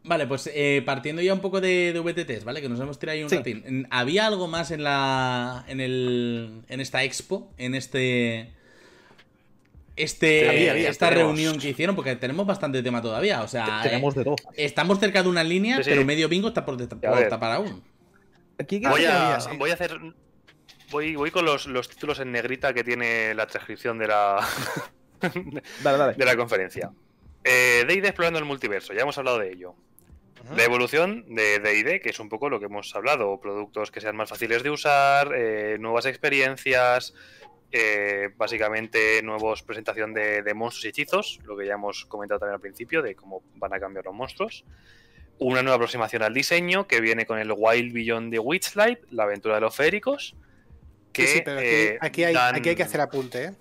Vale, 0.09 0.27
pues 0.27 0.51
eh, 0.55 0.83
partiendo 0.87 1.21
ya 1.21 1.35
un 1.35 1.41
poco 1.41 1.61
de, 1.61 1.93
de, 1.93 2.01
VTTs, 2.01 2.45
¿vale? 2.45 2.63
Que 2.63 2.69
nos 2.71 2.81
hemos 2.81 2.99
tirado 2.99 3.15
ahí 3.17 3.23
un 3.25 3.31
ratín. 3.31 3.87
¿Había 3.91 4.27
algo 4.27 4.49
más 4.49 4.71
en 4.71 4.83
la. 4.83 5.67
en 5.69 5.81
el. 5.81 6.63
en 6.69 6.81
esta 6.81 7.05
expo? 7.05 7.53
En 7.59 7.75
este. 7.75 8.55
Este, 9.97 10.89
esta 10.89 11.11
reunión 11.11 11.59
que 11.59 11.71
hicieron, 11.71 11.95
porque 11.95 12.17
tenemos 12.17 12.47
bastante 12.47 12.83
tema 12.83 13.03
todavía. 13.03 13.43
O 13.43 13.49
sea, 13.49 13.81
tenemos 13.83 14.15
de 14.15 14.25
todo. 14.25 14.37
Estamos 14.55 14.99
cerca 14.99 15.23
de 15.23 15.29
una 15.29 15.45
línea, 15.45 15.81
pero 15.85 16.05
medio 16.07 16.29
bingo 16.29 16.49
está 16.49 16.65
por, 16.65 16.79
tapar 16.87 17.53
aún. 17.53 17.83
voy, 18.57 19.05
a, 19.05 19.39
voy 19.59 19.71
a 19.71 19.75
hacer. 19.75 19.99
Voy, 20.91 21.17
voy 21.17 21.31
con 21.31 21.45
los, 21.45 21.67
los, 21.67 21.91
títulos 21.91 22.19
en 22.21 22.33
negrita 22.33 22.73
que 22.73 22.83
tiene 22.83 23.35
la 23.35 23.47
transcripción 23.47 23.99
de 23.99 24.07
la. 24.07 24.49
de 26.17 26.25
la 26.25 26.37
conferencia. 26.37 26.91
Eh, 27.45 27.85
DD 27.87 28.07
explorando 28.07 28.39
el 28.39 28.45
multiverso, 28.47 28.95
ya 28.95 29.03
hemos 29.03 29.19
hablado 29.19 29.39
de 29.39 29.53
ello. 29.53 29.75
La 30.55 30.65
evolución 30.65 31.25
de 31.35 31.59
DD, 31.59 32.01
que 32.01 32.11
es 32.11 32.21
un 32.21 32.29
poco 32.29 32.49
lo 32.49 32.59
que 32.59 32.67
hemos 32.67 32.95
hablado, 32.95 33.41
productos 33.41 33.91
que 33.91 34.01
sean 34.01 34.17
más 34.17 34.29
fáciles 34.29 34.63
de 34.63 34.71
usar, 34.71 35.33
eh, 35.35 35.77
nuevas 35.79 36.07
experiencias, 36.07 37.15
eh, 37.71 38.31
básicamente 38.37 39.23
nuevos 39.23 39.63
presentación 39.63 40.15
de, 40.15 40.43
monstruos 40.55 40.87
y 40.87 40.89
hechizos, 40.89 41.41
lo 41.45 41.57
que 41.57 41.67
ya 41.67 41.75
hemos 41.75 42.07
comentado 42.07 42.41
también 42.41 42.55
al 42.55 42.61
principio, 42.61 43.03
de 43.03 43.15
cómo 43.15 43.43
van 43.57 43.75
a 43.75 43.81
cambiar 43.81 44.07
los 44.07 44.15
monstruos. 44.15 44.65
Una 45.39 45.63
nueva 45.63 45.77
aproximación 45.77 46.23
al 46.23 46.35
diseño 46.35 46.87
que 46.87 47.01
viene 47.01 47.27
con 47.27 47.39
el 47.39 47.53
Wild 47.55 47.93
Beyond 47.93 48.33
the 48.33 48.39
Witchlight, 48.39 49.01
la 49.11 49.25
aventura 49.25 49.57
de 49.57 49.61
los 49.61 49.77
féricos. 49.77 50.35
Que, 51.13 51.27
sí, 51.27 51.43
pero 51.45 51.61
aquí, 52.01 52.25
hay, 52.25 52.35
aquí 52.37 52.71
hay 52.71 52.77
que 52.77 52.83
hacer 52.83 53.01
apunte. 53.01 53.45
¿eh? 53.45 53.53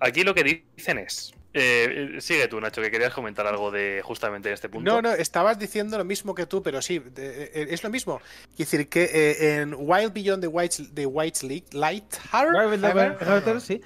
Aquí 0.00 0.22
lo 0.22 0.34
que 0.34 0.62
dicen 0.76 0.98
es, 0.98 1.34
eh, 1.54 2.18
sigue 2.20 2.46
tú, 2.48 2.60
Nacho, 2.60 2.82
que 2.82 2.90
querías 2.90 3.14
comentar 3.14 3.46
algo 3.46 3.70
de 3.70 4.00
justamente 4.04 4.52
este 4.52 4.68
punto. 4.68 4.90
No, 4.90 5.00
no, 5.00 5.12
estabas 5.12 5.58
diciendo 5.58 5.96
lo 5.96 6.04
mismo 6.04 6.34
que 6.34 6.46
tú, 6.46 6.62
pero 6.62 6.82
sí, 6.82 7.02
eh, 7.16 7.68
es 7.70 7.82
lo 7.82 7.90
mismo. 7.90 8.20
Es 8.52 8.58
decir, 8.58 8.88
que 8.88 9.04
eh, 9.04 9.60
en 9.60 9.74
Wild 9.76 10.12
Beyond 10.12 10.42
the 10.42 10.46
White, 10.46 10.90
the 10.94 11.06
White 11.06 11.62
Light, 11.72 12.14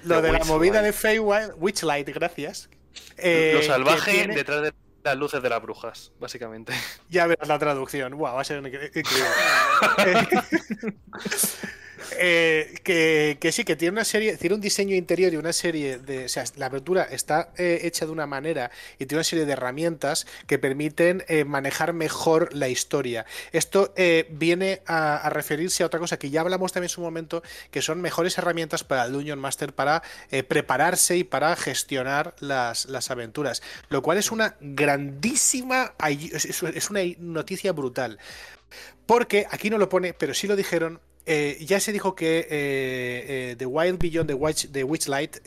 lo 0.03 0.21
de 0.21 0.31
la 0.31 0.43
movida 0.45 0.81
de 0.81 0.91
Feywild, 0.91 1.53
Witchlight, 1.57 2.09
gracias. 2.09 2.69
lo 3.17 3.63
salvaje 3.63 4.27
detrás 4.27 4.61
de 4.61 4.73
las 5.03 5.17
luces 5.17 5.41
de 5.41 5.49
las 5.49 5.61
brujas, 5.61 6.11
básicamente. 6.19 6.73
Ya 7.09 7.27
verás 7.27 7.47
la 7.47 7.59
traducción. 7.59 8.17
Wow, 8.17 8.35
va 8.35 8.41
a 8.41 8.43
ser 8.43 8.57
increíble. 8.57 8.91
Eh, 12.17 12.75
que, 12.83 13.51
sí, 13.51 13.63
que 13.63 13.75
tiene 13.75 13.93
una 13.93 14.03
serie, 14.03 14.37
tiene 14.37 14.55
un 14.55 14.61
diseño 14.61 14.95
interior 14.95 15.33
y 15.33 15.37
una 15.37 15.53
serie 15.53 15.97
de. 15.97 16.25
O 16.25 16.29
sea, 16.29 16.43
la 16.55 16.67
apertura 16.67 17.03
está 17.03 17.51
eh, 17.57 17.81
hecha 17.83 18.05
de 18.05 18.11
una 18.11 18.25
manera 18.25 18.71
y 18.95 19.05
tiene 19.05 19.19
una 19.19 19.23
serie 19.23 19.45
de 19.45 19.53
herramientas 19.53 20.27
que 20.47 20.59
permiten 20.59 21.23
eh, 21.27 21.45
manejar 21.45 21.93
mejor 21.93 22.53
la 22.53 22.69
historia. 22.69 23.25
Esto 23.51 23.93
viene 24.29 24.81
a, 24.85 25.29
referirse 25.29 25.83
a 25.83 25.85
otra 25.85 25.99
cosa 25.99 26.17
que 26.17 26.29
ya 26.29 26.41
hablamos 26.41 26.71
también 26.71 26.85
en 26.85 26.93
su 26.93 27.01
momento, 27.01 27.43
que 27.71 27.81
son 27.81 28.01
mejores 28.01 28.37
herramientas 28.37 28.83
para 28.83 29.05
el 29.05 29.13
Dungeon 29.13 29.39
Master 29.39 29.73
para 29.73 30.03
prepararse 30.47 31.17
y 31.17 31.23
para 31.23 31.55
gestionar 31.55 32.35
las, 32.39 32.85
las, 32.85 33.11
aventuras. 33.11 33.61
Lo 33.89 34.01
cual 34.01 34.17
es 34.17 34.31
una 34.31 34.55
grandísima. 34.59 35.93
Es 36.07 36.89
una 36.89 37.01
noticia 37.19 37.71
brutal. 37.71 38.19
Porque 39.05 39.45
aquí 39.49 39.69
no 39.69 39.77
lo 39.77 39.89
pone, 39.89 40.13
pero 40.13 40.33
sí 40.33 40.47
lo 40.47 40.55
dijeron 40.55 40.99
eh, 41.25 41.57
ya 41.61 41.79
se 41.79 41.93
dijo 41.93 42.15
que 42.15 42.39
eh, 42.39 42.47
eh, 42.51 43.55
The 43.57 43.65
Wild 43.65 43.97
Beyond 43.97 44.27
the, 44.27 44.69
the 44.69 44.83
Witchlight 44.83 45.37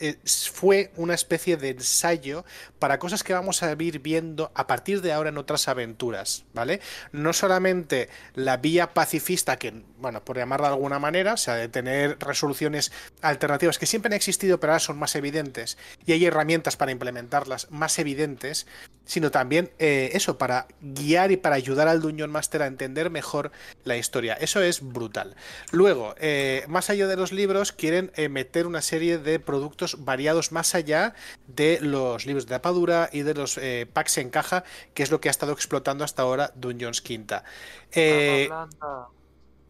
fue 0.51 0.91
una 0.95 1.13
especie 1.13 1.55
de 1.55 1.69
ensayo 1.69 2.45
para 2.79 2.97
cosas 2.97 3.23
que 3.23 3.33
vamos 3.33 3.61
a 3.61 3.71
ir 3.73 3.99
viendo 3.99 4.51
a 4.55 4.65
partir 4.65 5.01
de 5.01 5.13
ahora 5.13 5.29
en 5.29 5.37
otras 5.37 5.67
aventuras, 5.67 6.45
¿vale? 6.53 6.81
No 7.11 7.31
solamente 7.31 8.09
la 8.33 8.57
vía 8.57 8.93
pacifista, 8.93 9.57
que, 9.57 9.83
bueno, 9.99 10.25
por 10.25 10.37
llamarla 10.37 10.69
de 10.69 10.73
alguna 10.73 10.97
manera, 10.97 11.33
o 11.33 11.37
sea, 11.37 11.55
de 11.55 11.67
tener 11.67 12.17
resoluciones 12.19 12.91
alternativas 13.21 13.77
que 13.77 13.85
siempre 13.85 14.07
han 14.07 14.13
existido, 14.13 14.59
pero 14.59 14.73
ahora 14.73 14.79
son 14.79 14.97
más 14.97 15.15
evidentes, 15.15 15.77
y 16.07 16.13
hay 16.13 16.25
herramientas 16.25 16.75
para 16.75 16.91
implementarlas 16.91 17.69
más 17.69 17.99
evidentes, 17.99 18.65
sino 19.07 19.31
también 19.31 19.71
eso, 19.79 20.37
para 20.37 20.67
guiar 20.81 21.31
y 21.31 21.37
para 21.37 21.55
ayudar 21.55 21.87
al 21.87 22.01
Dungeon 22.01 22.29
Master 22.29 22.61
a 22.61 22.67
entender 22.67 23.09
mejor 23.09 23.51
la 23.83 23.97
historia. 23.97 24.35
Eso 24.35 24.61
es 24.61 24.81
brutal. 24.81 25.35
Luego, 25.71 26.15
eh, 26.19 26.63
más 26.67 26.89
allá 26.89 27.07
de 27.07 27.15
los 27.15 27.31
libros, 27.31 27.71
quieren 27.71 28.11
eh, 28.15 28.29
meter 28.29 28.67
una 28.67 28.81
serie 28.81 29.17
de 29.17 29.39
productos 29.39 30.03
variados 30.05 30.51
más 30.51 30.75
allá 30.75 31.13
de 31.47 31.79
los 31.81 32.25
libros 32.25 32.45
de 32.45 32.55
tapadura 32.55 33.09
y 33.11 33.21
de 33.21 33.33
los 33.33 33.57
eh, 33.57 33.87
packs 33.91 34.17
en 34.17 34.29
caja, 34.29 34.63
que 34.93 35.03
es 35.03 35.11
lo 35.11 35.21
que 35.21 35.29
ha 35.29 35.31
estado 35.31 35.53
explotando 35.53 36.03
hasta 36.03 36.21
ahora 36.21 36.51
Dungeons 36.55 37.01
Quinta. 37.01 37.43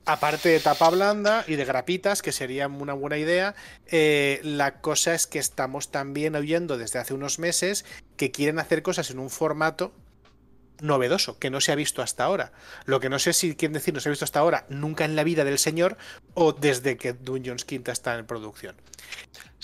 Aparte 0.08 0.50
de 0.50 0.60
tapa 0.60 0.90
blanda 0.90 1.44
y 1.48 1.56
de 1.56 1.66
grapitas, 1.66 2.22
que 2.22 2.32
sería 2.32 2.68
una 2.68 2.94
buena 2.94 3.18
idea, 3.18 3.54
la 3.92 4.82
cosa 4.82 5.14
es 5.14 5.28
que 5.28 5.40
estamos 5.40 5.92
también 5.92 6.36
oyendo 6.36 6.78
desde 6.78 7.00
hace 7.00 7.14
unos 7.14 7.40
meses 7.40 7.86
que 8.16 8.32
quieren 8.32 8.60
hacer 8.60 8.82
cosas 8.82 9.12
en 9.12 9.20
un 9.20 9.30
formato 9.30 9.94
novedoso, 10.82 11.40
que 11.40 11.50
no 11.50 11.62
se 11.62 11.72
ha 11.72 11.76
visto 11.76 12.02
hasta 12.02 12.24
ahora. 12.24 12.52
Lo 12.86 13.00
que 13.00 13.10
no 13.10 13.20
sé 13.20 13.34
si 13.34 13.56
quieren 13.56 13.74
decir 13.74 13.94
no 13.94 14.00
se 14.00 14.10
ha 14.10 14.12
visto 14.12 14.26
hasta 14.26 14.40
ahora, 14.40 14.66
nunca 14.70 15.06
en 15.06 15.16
la 15.16 15.24
vida 15.24 15.44
del 15.44 15.60
señor, 15.60 15.98
o 16.34 16.54
desde 16.54 16.98
que 16.98 17.14
Dungeons 17.14 17.66
Quinta 17.66 17.92
está 17.92 18.18
en 18.18 18.26
producción. 18.26 18.76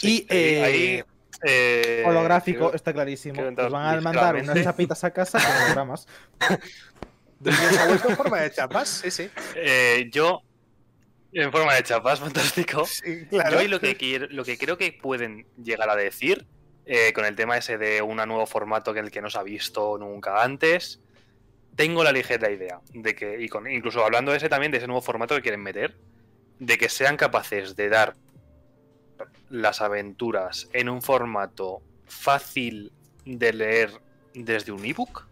y 0.02 0.26
eh, 0.30 1.04
eh, 1.46 2.04
holográfico, 2.06 2.74
está 2.74 2.94
clarísimo. 2.94 3.42
Nos 3.52 3.72
van 3.72 3.98
a 3.98 4.02
mandar 4.02 4.36
unas 4.36 4.64
chapitas 4.64 5.04
a 5.04 5.12
casa 5.12 5.40
con 5.40 5.64
hologramas. 5.64 6.08
¿Dungeons 7.52 8.06
en 8.06 8.16
forma 8.16 8.42
de 8.42 8.52
chapas? 8.52 8.90
Sí, 8.90 9.12
sí. 9.12 9.30
Eh, 9.56 10.10
yo, 10.12 10.42
en 11.32 11.52
forma 11.52 11.74
de 11.76 11.84
chapas, 11.84 12.20
fantástico. 12.22 12.86
Yo 13.32 13.68
lo 13.68 13.80
que, 13.80 14.28
lo 14.30 14.44
que 14.44 14.58
creo 14.58 14.78
que 14.78 14.92
pueden 14.94 15.46
llegar 15.62 15.90
a 15.90 15.96
decir 15.96 16.46
con 17.16 17.24
el 17.24 17.36
tema 17.38 17.58
ese 17.58 17.78
de 17.78 18.02
un 18.02 18.18
nuevo 18.18 18.46
formato 18.46 18.94
que 18.94 19.00
el 19.00 19.10
que 19.10 19.22
no 19.22 19.30
se 19.30 19.40
ha 19.40 19.44
visto 19.44 19.98
nunca 19.98 20.44
antes, 20.44 21.00
tengo 21.76 22.04
la 22.04 22.12
ligera 22.12 22.52
idea 22.52 22.82
de 22.94 23.16
que, 23.16 23.42
y 23.42 23.50
con, 23.50 23.70
incluso 23.70 24.04
hablando 24.04 24.32
de 24.32 24.38
ese 24.38 24.50
también, 24.50 24.72
de 24.72 24.78
ese 24.78 24.88
nuevo 24.88 25.02
formato 25.02 25.36
que 25.36 25.42
quieren 25.42 25.62
meter, 25.62 25.96
de 26.60 26.78
que 26.78 26.90
sean 26.90 27.18
capaces 27.18 27.76
de 27.76 27.90
dar 27.90 28.16
las 29.50 29.82
aventuras 29.82 30.70
en 30.74 30.90
un 30.90 31.02
formato 31.02 31.82
fácil 32.06 32.92
de 33.26 33.54
leer 33.54 33.92
desde 34.34 34.72
un 34.72 34.86
ebook, 34.86 35.28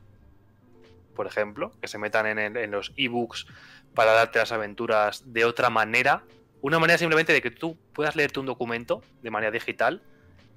por 1.15 1.27
ejemplo, 1.27 1.71
que 1.81 1.87
se 1.87 1.97
metan 1.97 2.25
en, 2.25 2.57
en 2.57 2.71
los 2.71 2.93
ebooks 2.97 3.47
para 3.93 4.13
darte 4.13 4.39
las 4.39 4.51
aventuras 4.51 5.33
de 5.33 5.45
otra 5.45 5.69
manera, 5.69 6.23
una 6.61 6.79
manera 6.79 6.97
simplemente 6.97 7.33
de 7.33 7.41
que 7.41 7.51
tú 7.51 7.77
puedas 7.93 8.15
leerte 8.15 8.39
un 8.39 8.45
documento 8.45 9.01
de 9.21 9.31
manera 9.31 9.51
digital 9.51 10.01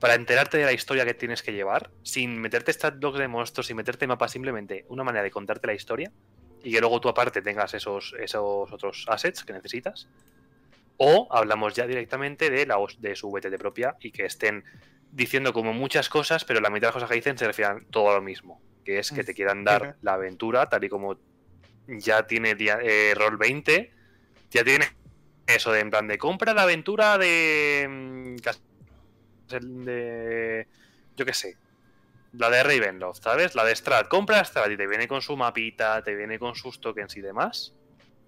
para 0.01 0.15
enterarte 0.15 0.59
de 0.59 0.65
la 0.65 0.73
historia 0.73 1.05
que 1.05 1.15
tienes 1.15 1.43
que 1.43 1.53
llevar, 1.53 1.91
sin 2.03 2.39
meterte 2.39 2.73
stat 2.73 2.99
blogs 2.99 3.19
de 3.19 3.29
monstruos, 3.29 3.67
sin 3.67 3.77
meterte 3.77 4.07
mapas, 4.07 4.33
simplemente 4.33 4.85
una 4.89 5.05
manera 5.05 5.23
de 5.23 5.31
contarte 5.31 5.67
la 5.67 5.75
historia 5.75 6.13
y 6.63 6.73
que 6.73 6.81
luego 6.81 7.01
tú 7.01 7.09
aparte 7.09 7.43
tengas 7.43 7.75
esos, 7.75 8.15
esos 8.19 8.73
otros 8.73 9.07
assets 9.09 9.45
que 9.45 9.53
necesitas. 9.53 10.09
O 10.97 11.29
hablamos 11.31 11.75
ya 11.75 11.87
directamente 11.87 12.51
de, 12.51 12.67
la, 12.67 12.77
de 12.99 13.17
su 13.17 13.31
VTT 13.31 13.59
propia 13.59 13.97
y 14.01 14.11
que 14.11 14.27
estén 14.27 14.65
diciendo 15.11 15.53
como 15.53 15.73
muchas 15.73 16.09
cosas, 16.09 16.45
pero 16.45 16.61
la 16.61 16.71
mitad 16.71 16.83
de 16.83 16.87
las 16.89 16.95
cosas 16.95 17.09
que 17.09 17.17
dicen 17.17 17.39
se 17.39 17.47
refieren 17.47 17.87
todo 17.91 18.11
a 18.11 18.15
lo 18.15 18.23
mismo, 18.23 18.61
que 18.85 18.99
es 18.99 19.11
que 19.11 19.25
te 19.25 19.35
quieran 19.35 19.65
dar 19.65 19.97
la 20.03 20.15
aventura 20.15 20.69
tal 20.69 20.85
y 20.85 20.89
como 20.89 21.19
ya 21.89 22.27
tiene 22.27 22.57
eh, 22.59 23.15
Roll 23.17 23.37
20, 23.37 23.93
ya 24.51 24.65
tiene 24.65 24.87
eso 25.47 25.73
de 25.73 25.81
en 25.81 25.91
plan 25.91 26.07
de 26.07 26.19
compra 26.19 26.55
la 26.55 26.63
aventura 26.63 27.19
de, 27.19 27.87
mm, 27.89 28.37
de 29.85 30.67
yo 31.17 31.25
qué 31.25 31.35
sé, 31.35 31.57
la 32.33 32.51
de 32.51 32.63
Ravenloft, 32.63 33.23
¿sabes? 33.23 33.55
La 33.55 33.65
de 33.65 33.75
Strat, 33.75 34.09
compra 34.09 34.45
Strat 34.45 34.71
y 34.71 34.77
te 34.77 34.87
viene 34.87 35.07
con 35.07 35.23
su 35.23 35.37
mapita, 35.37 36.03
te 36.03 36.15
viene 36.15 36.39
con 36.39 36.55
sus 36.55 36.81
tokens 36.81 37.17
y 37.17 37.21
demás. 37.21 37.75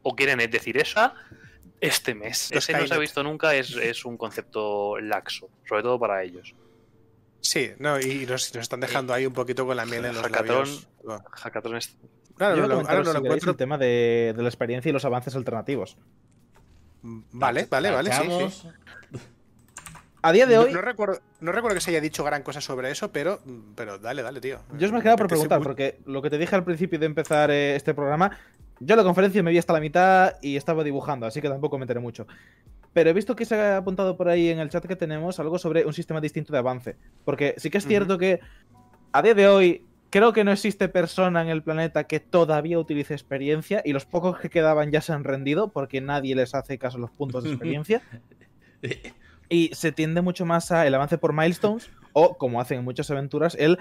¿O 0.02 0.14
quieren 0.14 0.38
decir 0.50 0.76
eso? 0.76 1.12
Este 1.80 2.14
mes. 2.14 2.52
Ese 2.52 2.72
no 2.72 2.86
se 2.86 2.94
ha 2.94 2.98
visto 2.98 3.22
nunca, 3.22 3.54
es, 3.54 4.04
un 4.04 4.16
concepto 4.16 4.98
laxo, 5.00 5.50
sobre 5.68 5.82
todo 5.82 5.98
para 5.98 6.22
ellos. 6.22 6.54
Sí, 7.46 7.70
no, 7.78 8.00
y 8.00 8.26
nos, 8.26 8.54
están 8.54 8.80
dejando 8.80 9.14
ahí 9.14 9.24
un 9.24 9.32
poquito 9.32 9.64
con 9.66 9.76
la 9.76 9.86
miel 9.86 10.04
en 10.04 10.14
los 10.14 10.30
labios. 10.30 10.88
Hackathon 11.32 11.76
es 11.76 11.96
Claro, 12.36 12.56
no, 12.56 12.66
no, 12.66 12.80
encuentro. 13.18 13.52
el 13.52 13.56
tema 13.56 13.78
de, 13.78 14.34
la 14.36 14.48
experiencia 14.48 14.90
y 14.90 14.92
los 14.92 15.04
avances 15.04 15.34
alternativos. 15.36 15.96
Vale, 17.02 17.66
vale, 17.70 17.90
vale, 17.90 18.12
sí, 18.12 18.68
A 20.20 20.32
día 20.32 20.46
de 20.46 20.58
hoy. 20.58 20.72
No, 20.72 20.82
recuerdo, 20.82 21.20
no 21.40 21.52
recuerdo 21.52 21.76
que 21.76 21.80
se 21.80 21.90
haya 21.90 22.00
dicho 22.00 22.24
gran 22.24 22.42
cosa 22.42 22.60
sobre 22.60 22.90
eso, 22.90 23.10
pero, 23.10 23.40
pero 23.74 23.98
dale, 23.98 24.22
dale, 24.22 24.40
tío. 24.40 24.58
Yo 24.76 24.86
os 24.86 24.92
me 24.92 24.98
he 24.98 25.02
quedado 25.02 25.16
por 25.16 25.28
preguntar, 25.28 25.62
porque 25.62 26.00
lo 26.04 26.20
que 26.20 26.28
te 26.28 26.36
dije 26.36 26.54
al 26.56 26.64
principio 26.64 26.98
de 26.98 27.06
empezar 27.06 27.50
eh, 27.50 27.76
este 27.76 27.94
programa, 27.94 28.36
yo 28.80 28.96
la 28.96 29.04
conferencia 29.04 29.42
me 29.42 29.52
vi 29.52 29.58
hasta 29.58 29.72
la 29.72 29.80
mitad 29.80 30.34
y 30.42 30.56
estaba 30.56 30.82
dibujando, 30.82 31.26
así 31.26 31.40
que 31.40 31.48
tampoco 31.48 31.78
me 31.78 31.84
enteré 31.84 32.00
mucho. 32.00 32.26
Pero 32.96 33.10
he 33.10 33.12
visto 33.12 33.36
que 33.36 33.44
se 33.44 33.54
ha 33.54 33.76
apuntado 33.76 34.16
por 34.16 34.26
ahí 34.26 34.48
en 34.48 34.58
el 34.58 34.70
chat 34.70 34.86
que 34.86 34.96
tenemos 34.96 35.38
algo 35.38 35.58
sobre 35.58 35.84
un 35.84 35.92
sistema 35.92 36.18
distinto 36.18 36.50
de 36.54 36.60
avance. 36.60 36.96
Porque 37.26 37.52
sí 37.58 37.68
que 37.68 37.76
es 37.76 37.86
cierto 37.86 38.16
que 38.16 38.40
a 39.12 39.20
día 39.20 39.34
de 39.34 39.46
hoy 39.46 39.84
Creo 40.08 40.32
que 40.32 40.44
no 40.44 40.52
existe 40.52 40.88
persona 40.88 41.42
en 41.42 41.48
el 41.48 41.62
planeta 41.62 42.04
que 42.04 42.20
todavía 42.20 42.78
utilice 42.78 43.12
experiencia 43.12 43.82
y 43.84 43.92
los 43.92 44.06
pocos 44.06 44.38
que 44.38 44.48
quedaban 44.48 44.90
ya 44.90 45.02
se 45.02 45.12
han 45.12 45.24
rendido 45.24 45.72
porque 45.72 46.00
nadie 46.00 46.34
les 46.34 46.54
hace 46.54 46.78
caso 46.78 46.96
a 46.96 47.00
los 47.00 47.10
puntos 47.10 47.44
de 47.44 47.50
experiencia. 47.50 48.00
y 49.50 49.70
se 49.74 49.92
tiende 49.92 50.22
mucho 50.22 50.46
más 50.46 50.72
a 50.72 50.86
el 50.86 50.94
avance 50.94 51.18
por 51.18 51.34
milestones 51.34 51.90
o, 52.14 52.38
como 52.38 52.62
hacen 52.62 52.78
en 52.78 52.84
muchas 52.84 53.10
aventuras, 53.10 53.56
el 53.58 53.78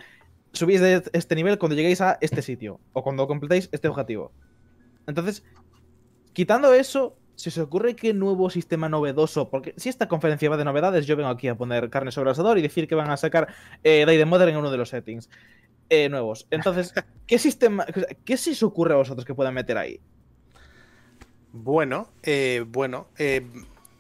subís 0.52 0.82
de 0.82 1.04
este 1.14 1.36
nivel 1.36 1.58
cuando 1.58 1.76
lleguéis 1.76 2.02
a 2.02 2.18
este 2.20 2.42
sitio 2.42 2.82
o 2.92 3.02
cuando 3.02 3.28
completéis 3.28 3.70
este 3.72 3.88
objetivo. 3.88 4.34
Entonces, 5.08 5.46
quitando 6.34 6.74
eso, 6.74 7.16
si 7.36 7.52
se 7.52 7.62
ocurre 7.62 7.96
que 7.96 8.14
nuevo 8.14 8.50
sistema 8.50 8.90
novedoso, 8.90 9.50
porque 9.50 9.74
si 9.78 9.90
esta 9.90 10.08
conferencia 10.08 10.50
va 10.50 10.58
de 10.58 10.66
novedades, 10.66 11.06
yo 11.06 11.16
vengo 11.16 11.30
aquí 11.30 11.48
a 11.48 11.56
poner 11.56 11.90
carne 11.90 12.12
sobre 12.12 12.30
el 12.30 12.32
asador 12.32 12.58
y 12.58 12.62
decir 12.62 12.88
que 12.88 12.96
van 12.96 13.12
a 13.12 13.18
sacar 13.18 13.54
eh, 13.84 14.06
Day 14.06 14.24
Mother 14.26 14.50
en 14.50 14.58
uno 14.58 14.72
de 14.72 14.78
los 14.78 14.90
settings. 14.90 15.30
Eh, 15.90 16.10
nuevos. 16.10 16.48
Entonces, 16.50 16.94
¿qué 17.28 17.38
sistema, 17.38 17.86
qué 18.26 18.38
se 18.38 18.52
os 18.52 18.64
ocurre 18.64 18.94
a 18.94 18.98
vosotros 18.98 19.24
que 19.24 19.36
puedan 19.36 19.54
meter 19.54 19.78
ahí? 19.78 20.00
Bueno, 21.52 22.10
eh, 22.24 22.66
bueno, 22.68 23.08
eh, 23.18 23.46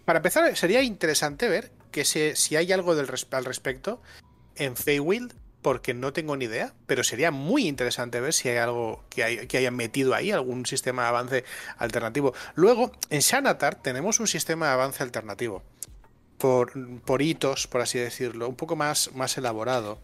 para 0.03 0.17
empezar 0.17 0.55
sería 0.57 0.81
interesante 0.81 1.47
ver 1.47 1.71
que 1.91 2.03
si 2.03 2.55
hay 2.55 2.71
algo 2.71 2.95
del 2.95 3.07
al 3.31 3.45
respecto 3.45 4.01
en 4.55 4.75
Feywild, 4.75 5.33
porque 5.66 5.95
no 5.95 6.13
tengo 6.13 6.38
ni 6.38 6.45
idea, 6.45 6.76
pero 6.86 7.03
sería 7.03 7.32
muy 7.32 7.68
interesante 7.68 8.22
ver 8.22 8.34
si 8.34 8.49
hay 8.49 8.57
algo 8.57 9.03
que, 9.09 9.24
hay, 9.24 9.47
que 9.47 9.57
hayan 9.57 9.76
metido 9.76 10.13
ahí, 10.13 10.30
algún 10.30 10.68
sistema 10.68 11.01
de 11.01 11.07
avance 11.07 11.43
alternativo. 11.80 12.36
Luego, 12.53 12.91
en 13.09 13.22
Shanatar 13.22 13.74
tenemos 13.74 14.20
un 14.20 14.28
sistema 14.28 14.68
de 14.68 14.74
avance 14.74 15.01
alternativo. 15.01 15.63
Por, 16.38 16.72
por 17.01 17.24
hitos, 17.24 17.66
por 17.66 17.82
así 17.82 17.97
decirlo, 17.97 18.47
un 18.47 18.55
poco 18.55 18.76
más, 18.76 19.09
más 19.16 19.39
elaborado. 19.39 19.97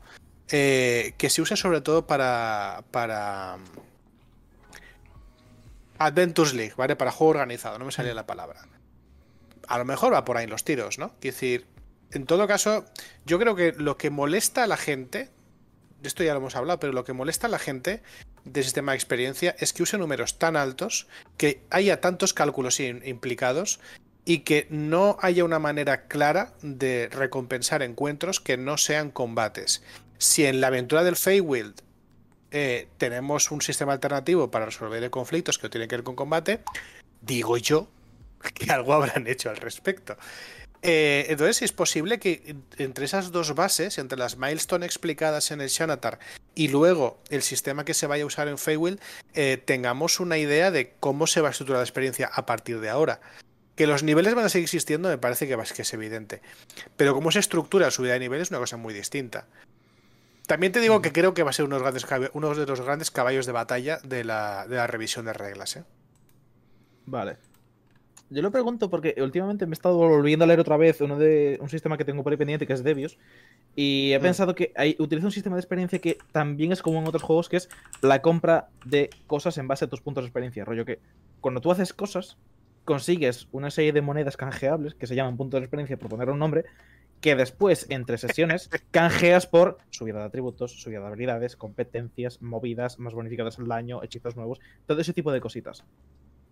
Eh, 0.50 1.14
que 1.20 1.30
se 1.30 1.44
usa 1.44 1.56
sobre 1.56 1.82
todo 1.82 2.08
para, 2.08 2.84
para 2.90 3.58
Adventures 6.00 6.56
League, 6.56 6.74
¿vale? 6.76 6.96
Para 6.96 7.12
juego 7.12 7.30
organizado, 7.30 7.78
no 7.78 7.86
me 7.86 7.92
salía 7.92 8.16
la 8.16 8.26
palabra. 8.26 8.62
A 9.68 9.78
lo 9.78 9.86
mejor 9.86 10.12
va 10.12 10.26
por 10.26 10.38
ahí 10.38 10.48
los 10.48 10.64
tiros, 10.64 10.98
¿no? 10.98 11.14
Es 11.22 11.36
decir, 11.36 11.68
en 12.14 12.26
todo 12.26 12.48
caso, 12.48 12.84
yo 13.28 13.38
creo 13.38 13.56
que 13.56 13.74
lo 13.74 13.96
que 13.96 14.10
molesta 14.10 14.64
a 14.64 14.68
la 14.68 14.78
gente, 14.78 15.30
de 16.02 16.08
esto 16.08 16.24
ya 16.24 16.34
lo 16.34 16.40
hemos 16.40 16.56
hablado, 16.56 16.80
pero 16.80 16.94
lo 16.94 17.04
que 17.04 17.14
molesta 17.14 17.48
a 17.48 17.50
la 17.50 17.60
gente 17.60 18.02
del 18.44 18.64
sistema 18.64 18.92
de 18.92 18.98
experiencia 18.98 19.56
es 19.60 19.72
que 19.72 19.84
use 19.84 19.98
números 19.98 20.40
tan 20.40 20.56
altos, 20.56 21.08
que 21.38 21.62
haya 21.70 22.02
tantos 22.02 22.34
cálculos 22.34 22.80
implicados 22.80 23.80
y 24.26 24.40
que 24.40 24.68
no 24.70 25.18
haya 25.22 25.44
una 25.44 25.60
manera 25.60 26.08
clara 26.08 26.54
de 26.62 27.08
recompensar 27.12 27.84
encuentros 27.84 28.40
que 28.40 28.58
no 28.58 28.78
sean 28.78 29.12
combates. 29.12 29.84
Si 30.18 30.46
en 30.46 30.62
la 30.62 30.68
aventura 30.68 31.04
del 31.04 31.16
Feywild 31.16 31.82
eh, 32.52 32.88
tenemos 32.98 33.52
un 33.52 33.62
sistema 33.62 33.94
alternativo 33.94 34.52
para 34.52 34.66
resolver 34.66 35.10
conflictos 35.10 35.58
que 35.58 35.70
tienen 35.70 35.88
que 35.88 35.98
ver 35.98 36.04
con 36.04 36.16
combate, 36.16 36.62
digo 37.22 37.58
yo 37.58 37.88
que 38.54 38.72
algo 38.72 38.94
habrán 38.94 39.28
hecho 39.28 39.50
al 39.50 39.58
respecto. 39.58 40.18
Eh, 40.84 41.28
entonces 41.30 41.62
es 41.62 41.72
posible 41.72 42.20
que 42.20 42.56
entre 42.78 43.06
esas 43.06 43.32
dos 43.32 43.54
bases, 43.54 44.00
entre 44.00 44.18
las 44.18 44.38
milestone 44.38 44.86
explicadas 44.86 45.52
en 45.52 45.62
el 45.62 45.70
Shanatar 45.70 46.18
y 46.56 46.70
luego 46.70 47.20
el 47.30 47.44
sistema 47.44 47.86
que 47.86 47.94
se 47.94 48.08
vaya 48.08 48.24
a 48.24 48.28
usar 48.28 48.48
en 48.48 48.58
Feywild, 48.58 49.00
eh, 49.36 49.62
tengamos 49.64 50.20
una 50.20 50.38
idea 50.38 50.72
de 50.72 50.94
cómo 51.00 51.28
se 51.28 51.42
va 51.42 51.50
a 51.50 51.52
estructurar 51.52 51.80
la 51.80 51.86
experiencia 51.86 52.32
a 52.34 52.46
partir 52.46 52.80
de 52.80 52.90
ahora. 52.90 53.22
Que 53.76 53.88
los 53.88 54.04
niveles 54.04 54.34
van 54.34 54.46
a 54.46 54.50
seguir 54.50 54.66
existiendo 54.66 55.10
me 55.10 55.18
parece 55.18 55.48
que 55.48 55.82
es 55.82 55.94
evidente. 55.94 56.42
Pero 56.98 57.14
cómo 57.14 57.32
se 57.32 57.40
estructura 57.40 57.86
la 57.86 57.92
subida 57.92 58.14
de 58.14 58.20
niveles 58.20 58.48
es 58.48 58.52
una 58.52 58.60
cosa 58.60 58.78
muy 58.78 58.94
distinta. 58.94 59.48
También 60.48 60.74
te 60.74 60.82
digo 60.82 61.02
que 61.02 61.14
creo 61.14 61.34
que 61.34 61.44
va 61.44 61.52
a 61.52 61.54
ser 61.54 61.66
uno 61.66 61.78
de 61.78 61.84
los 61.84 62.06
grandes, 62.06 62.32
uno 62.34 62.54
de 62.54 62.66
los 62.66 62.82
grandes 62.82 63.12
caballos 63.12 63.46
de 63.46 63.52
batalla 63.52 64.00
de 64.04 64.24
la, 64.24 64.66
revisión 64.88 65.26
de 65.26 65.34
reglas. 65.34 65.78
¿eh? 65.78 65.84
Vale. 67.06 67.38
Yo 68.32 68.42
lo 68.42 68.50
pregunto 68.50 68.90
porque 68.90 69.14
últimamente 69.18 69.66
me 69.66 69.72
he 69.72 69.74
estado 69.74 69.98
volviendo 69.98 70.46
a 70.46 70.48
leer 70.48 70.62
otra 70.62 70.78
vez 70.78 71.02
uno 71.02 71.20
de 71.20 71.58
un 71.62 71.68
sistema 71.68 71.98
que 71.98 72.06
tengo 72.06 72.24
por 72.24 72.32
ahí 72.32 72.38
pendiente 72.38 72.66
que 72.66 72.72
es 72.72 72.82
Debius. 72.82 73.18
Y 73.76 74.14
he 74.14 74.20
mm. 74.20 74.22
pensado 74.22 74.56
que 74.56 74.72
hay, 74.78 74.96
utiliza 75.00 75.28
un 75.28 75.34
sistema 75.34 75.58
de 75.58 75.60
experiencia 75.60 76.00
que 76.00 76.18
también 76.32 76.72
es 76.72 76.82
como 76.82 77.00
en 77.00 77.08
otros 77.08 77.24
juegos, 77.24 77.50
que 77.50 77.58
es 77.58 77.70
la 78.02 78.22
compra 78.22 78.70
de 78.86 79.10
cosas 79.28 79.58
en 79.58 79.68
base 79.68 79.84
a 79.84 79.90
tus 79.90 80.00
puntos 80.00 80.24
de 80.24 80.28
experiencia. 80.28 80.64
Rollo 80.64 80.86
que 80.86 81.00
cuando 81.42 81.60
tú 81.60 81.72
haces 81.72 81.94
cosas, 81.94 82.38
consigues 82.86 83.50
una 83.52 83.70
serie 83.70 83.92
de 83.92 84.02
monedas 84.02 84.38
canjeables 84.38 84.96
que 84.96 85.08
se 85.08 85.16
llaman 85.16 85.36
puntos 85.36 85.60
de 85.60 85.66
experiencia 85.66 85.98
por 85.98 86.10
poner 86.10 86.30
un 86.30 86.40
nombre, 86.40 86.64
que 87.20 87.36
después, 87.36 87.86
entre 87.90 88.18
sesiones, 88.18 88.70
canjeas 88.92 89.46
por 89.46 89.78
subida 89.90 90.20
de 90.20 90.26
atributos, 90.26 90.72
subida 90.72 91.02
de 91.02 91.08
habilidades, 91.08 91.58
competencias, 91.58 92.42
movidas, 92.42 92.98
más 92.98 93.14
bonificadas 93.14 93.60
el 93.60 93.68
daño, 93.68 94.02
hechizos 94.04 94.38
nuevos, 94.38 94.62
todo 94.86 95.02
ese 95.02 95.12
tipo 95.12 95.34
de 95.34 95.42
cositas. 95.42 95.84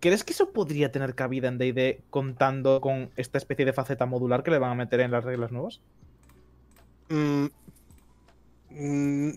¿Crees 0.00 0.24
que 0.24 0.32
eso 0.32 0.50
podría 0.50 0.90
tener 0.90 1.14
cabida 1.14 1.48
en 1.48 1.58
D&D 1.58 2.00
contando 2.10 2.80
con 2.80 3.10
esta 3.16 3.38
especie 3.38 3.66
de 3.66 3.72
faceta 3.72 4.06
modular 4.06 4.42
que 4.42 4.50
le 4.50 4.58
van 4.58 4.72
a 4.72 4.74
meter 4.74 5.00
en 5.00 5.10
las 5.10 5.24
reglas 5.24 5.52
nuevas? 5.52 5.80
Mm, 7.10 7.46
mm, 8.70 9.30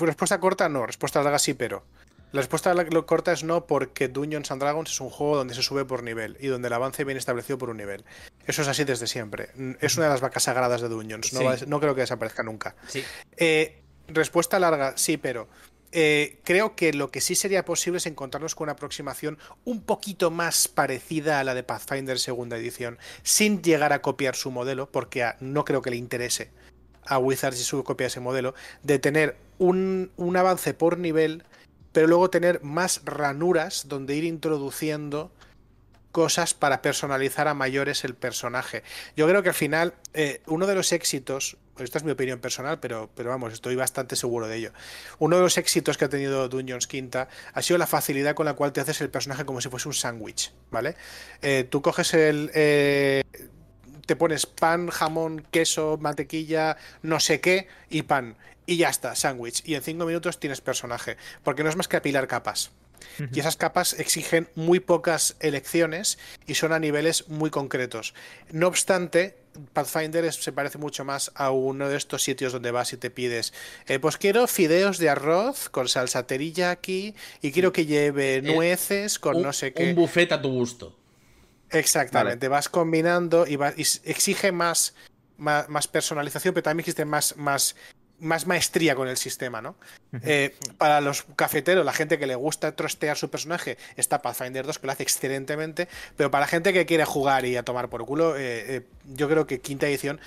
respuesta 0.00 0.40
corta, 0.40 0.68
no. 0.68 0.86
Respuesta 0.86 1.22
larga, 1.22 1.38
sí, 1.38 1.54
pero. 1.54 1.84
La 2.32 2.40
respuesta 2.40 2.74
corta 3.06 3.32
es 3.32 3.44
no, 3.44 3.66
porque 3.66 4.08
Dungeons 4.08 4.50
and 4.50 4.60
Dragons 4.60 4.90
es 4.90 5.00
un 5.00 5.10
juego 5.10 5.36
donde 5.36 5.54
se 5.54 5.62
sube 5.62 5.84
por 5.84 6.02
nivel 6.02 6.36
y 6.40 6.48
donde 6.48 6.68
el 6.68 6.74
avance 6.74 7.04
viene 7.04 7.18
establecido 7.18 7.56
por 7.56 7.70
un 7.70 7.76
nivel. 7.76 8.04
Eso 8.46 8.62
es 8.62 8.68
así 8.68 8.84
desde 8.84 9.06
siempre. 9.06 9.50
Es 9.80 9.96
una 9.96 10.06
de 10.06 10.12
las 10.12 10.20
vacas 10.20 10.42
sagradas 10.42 10.80
de 10.80 10.88
Dungeons. 10.88 11.32
No, 11.66 11.80
creo 11.80 11.94
que 11.94 12.00
desaparezca 12.02 12.42
nunca. 12.42 12.74
Eh, 13.36 13.82
respuesta 14.08 14.58
larga, 14.58 14.94
sí, 14.96 15.16
pero 15.16 15.48
eh, 15.92 16.38
creo 16.44 16.76
que 16.76 16.92
lo 16.92 17.10
que 17.10 17.20
sí 17.20 17.34
sería 17.34 17.64
posible 17.64 17.98
es 17.98 18.06
encontrarnos 18.06 18.54
con 18.54 18.66
una 18.66 18.72
aproximación 18.72 19.38
un 19.64 19.82
poquito 19.82 20.30
más 20.30 20.68
parecida 20.68 21.40
a 21.40 21.44
la 21.44 21.54
de 21.54 21.62
Pathfinder 21.62 22.18
segunda 22.18 22.56
edición, 22.56 22.98
sin 23.22 23.62
llegar 23.62 23.92
a 23.92 24.02
copiar 24.02 24.36
su 24.36 24.50
modelo, 24.50 24.90
porque 24.90 25.32
no 25.40 25.64
creo 25.64 25.82
que 25.82 25.90
le 25.90 25.96
interese 25.96 26.50
a 27.04 27.18
Wizards 27.18 27.58
si 27.58 27.64
su 27.64 27.84
copia 27.84 28.08
ese 28.08 28.20
modelo, 28.20 28.54
de 28.82 28.98
tener 28.98 29.36
un, 29.58 30.10
un 30.16 30.36
avance 30.36 30.74
por 30.74 30.98
nivel 30.98 31.44
pero 31.96 32.08
luego 32.08 32.28
tener 32.28 32.62
más 32.62 33.00
ranuras 33.06 33.88
donde 33.88 34.14
ir 34.14 34.24
introduciendo 34.24 35.32
cosas 36.12 36.52
para 36.52 36.82
personalizar 36.82 37.48
a 37.48 37.54
mayores 37.54 38.04
el 38.04 38.14
personaje. 38.14 38.82
Yo 39.16 39.26
creo 39.26 39.42
que 39.42 39.48
al 39.48 39.54
final, 39.54 39.94
eh, 40.12 40.42
uno 40.44 40.66
de 40.66 40.74
los 40.74 40.92
éxitos, 40.92 41.56
esta 41.78 41.98
es 41.98 42.04
mi 42.04 42.12
opinión 42.12 42.40
personal, 42.40 42.80
pero, 42.80 43.10
pero 43.14 43.30
vamos, 43.30 43.52
estoy 43.52 43.76
bastante 43.76 44.16
seguro 44.16 44.48
de 44.48 44.56
ello. 44.56 44.72
Uno 45.18 45.36
de 45.36 45.42
los 45.42 45.58
éxitos 45.58 45.96
que 45.96 46.04
ha 46.04 46.08
tenido 46.08 46.48
Dungeons 46.48 46.86
Quinta 46.86 47.28
ha 47.52 47.62
sido 47.62 47.78
la 47.78 47.86
facilidad 47.86 48.34
con 48.34 48.46
la 48.46 48.54
cual 48.54 48.72
te 48.72 48.80
haces 48.80 49.00
el 49.00 49.10
personaje 49.10 49.44
como 49.44 49.60
si 49.60 49.68
fuese 49.68 49.88
un 49.88 49.94
sándwich, 49.94 50.52
¿vale? 50.70 50.96
Eh, 51.42 51.66
tú 51.68 51.82
coges 51.82 52.14
el. 52.14 52.50
Eh, 52.54 53.22
te 54.06 54.16
pones 54.16 54.46
pan, 54.46 54.88
jamón, 54.88 55.44
queso, 55.50 55.98
mantequilla, 56.00 56.76
no 57.02 57.18
sé 57.20 57.40
qué, 57.40 57.66
y 57.90 58.02
pan. 58.02 58.36
Y 58.64 58.76
ya 58.76 58.88
está, 58.88 59.14
sándwich. 59.14 59.62
Y 59.64 59.74
en 59.74 59.82
cinco 59.82 60.06
minutos 60.06 60.40
tienes 60.40 60.60
personaje. 60.60 61.16
Porque 61.42 61.62
no 61.62 61.70
es 61.70 61.76
más 61.76 61.88
que 61.88 61.96
apilar 61.96 62.26
capas. 62.28 62.70
Y 63.32 63.40
esas 63.40 63.56
capas 63.56 63.98
exigen 63.98 64.48
muy 64.54 64.80
pocas 64.80 65.36
elecciones 65.40 66.18
y 66.46 66.54
son 66.54 66.72
a 66.72 66.78
niveles 66.78 67.28
muy 67.28 67.50
concretos. 67.50 68.14
No 68.50 68.68
obstante, 68.68 69.38
Pathfinder 69.72 70.32
se 70.32 70.52
parece 70.52 70.78
mucho 70.78 71.04
más 71.04 71.32
a 71.34 71.50
uno 71.50 71.88
de 71.88 71.96
estos 71.96 72.22
sitios 72.22 72.52
donde 72.52 72.70
vas 72.70 72.92
y 72.92 72.96
te 72.96 73.10
pides, 73.10 73.52
eh, 73.86 73.98
pues 73.98 74.16
quiero 74.16 74.46
fideos 74.46 74.98
de 74.98 75.08
arroz 75.08 75.68
con 75.68 75.88
salsa 75.88 76.26
teriyaki 76.26 77.14
y 77.42 77.52
quiero 77.52 77.72
que 77.72 77.86
lleve 77.86 78.36
eh, 78.36 78.42
nueces 78.42 79.18
con 79.18 79.42
no 79.42 79.52
sé 79.52 79.72
qué. 79.72 79.90
Un 79.90 79.94
buffet 79.94 80.32
a 80.32 80.40
tu 80.40 80.50
gusto. 80.50 80.96
Exactamente, 81.70 82.48
vas 82.48 82.68
combinando 82.68 83.46
y, 83.46 83.58
exige 84.04 84.52
más, 84.52 84.94
más, 85.36 85.88
personalización, 85.88 86.54
pero 86.54 86.62
también 86.62 86.80
existe 86.80 87.04
más, 87.04 87.36
más 87.36 87.74
más 88.18 88.46
maestría 88.46 88.94
con 88.94 89.08
el 89.08 89.16
sistema, 89.16 89.60
¿no? 89.60 89.76
Eh, 90.22 90.54
para 90.78 91.00
los 91.00 91.24
cafeteros, 91.36 91.84
la 91.84 91.92
gente 91.92 92.18
que 92.18 92.26
le 92.26 92.34
gusta 92.34 92.74
trostear 92.74 93.16
su 93.16 93.30
personaje, 93.30 93.76
está 93.96 94.22
Pathfinder 94.22 94.66
2, 94.66 94.78
que 94.78 94.86
lo 94.86 94.92
hace 94.92 95.02
excelentemente, 95.02 95.88
pero 96.16 96.30
para 96.30 96.42
la 96.42 96.48
gente 96.48 96.72
que 96.72 96.86
quiere 96.86 97.04
jugar 97.04 97.44
y 97.44 97.56
a 97.56 97.62
tomar 97.62 97.88
por 97.88 98.04
culo, 98.06 98.36
eh, 98.36 98.76
eh, 98.76 98.86
yo 99.14 99.28
creo 99.28 99.46
que 99.46 99.60
quinta 99.60 99.86
edición 99.86 100.20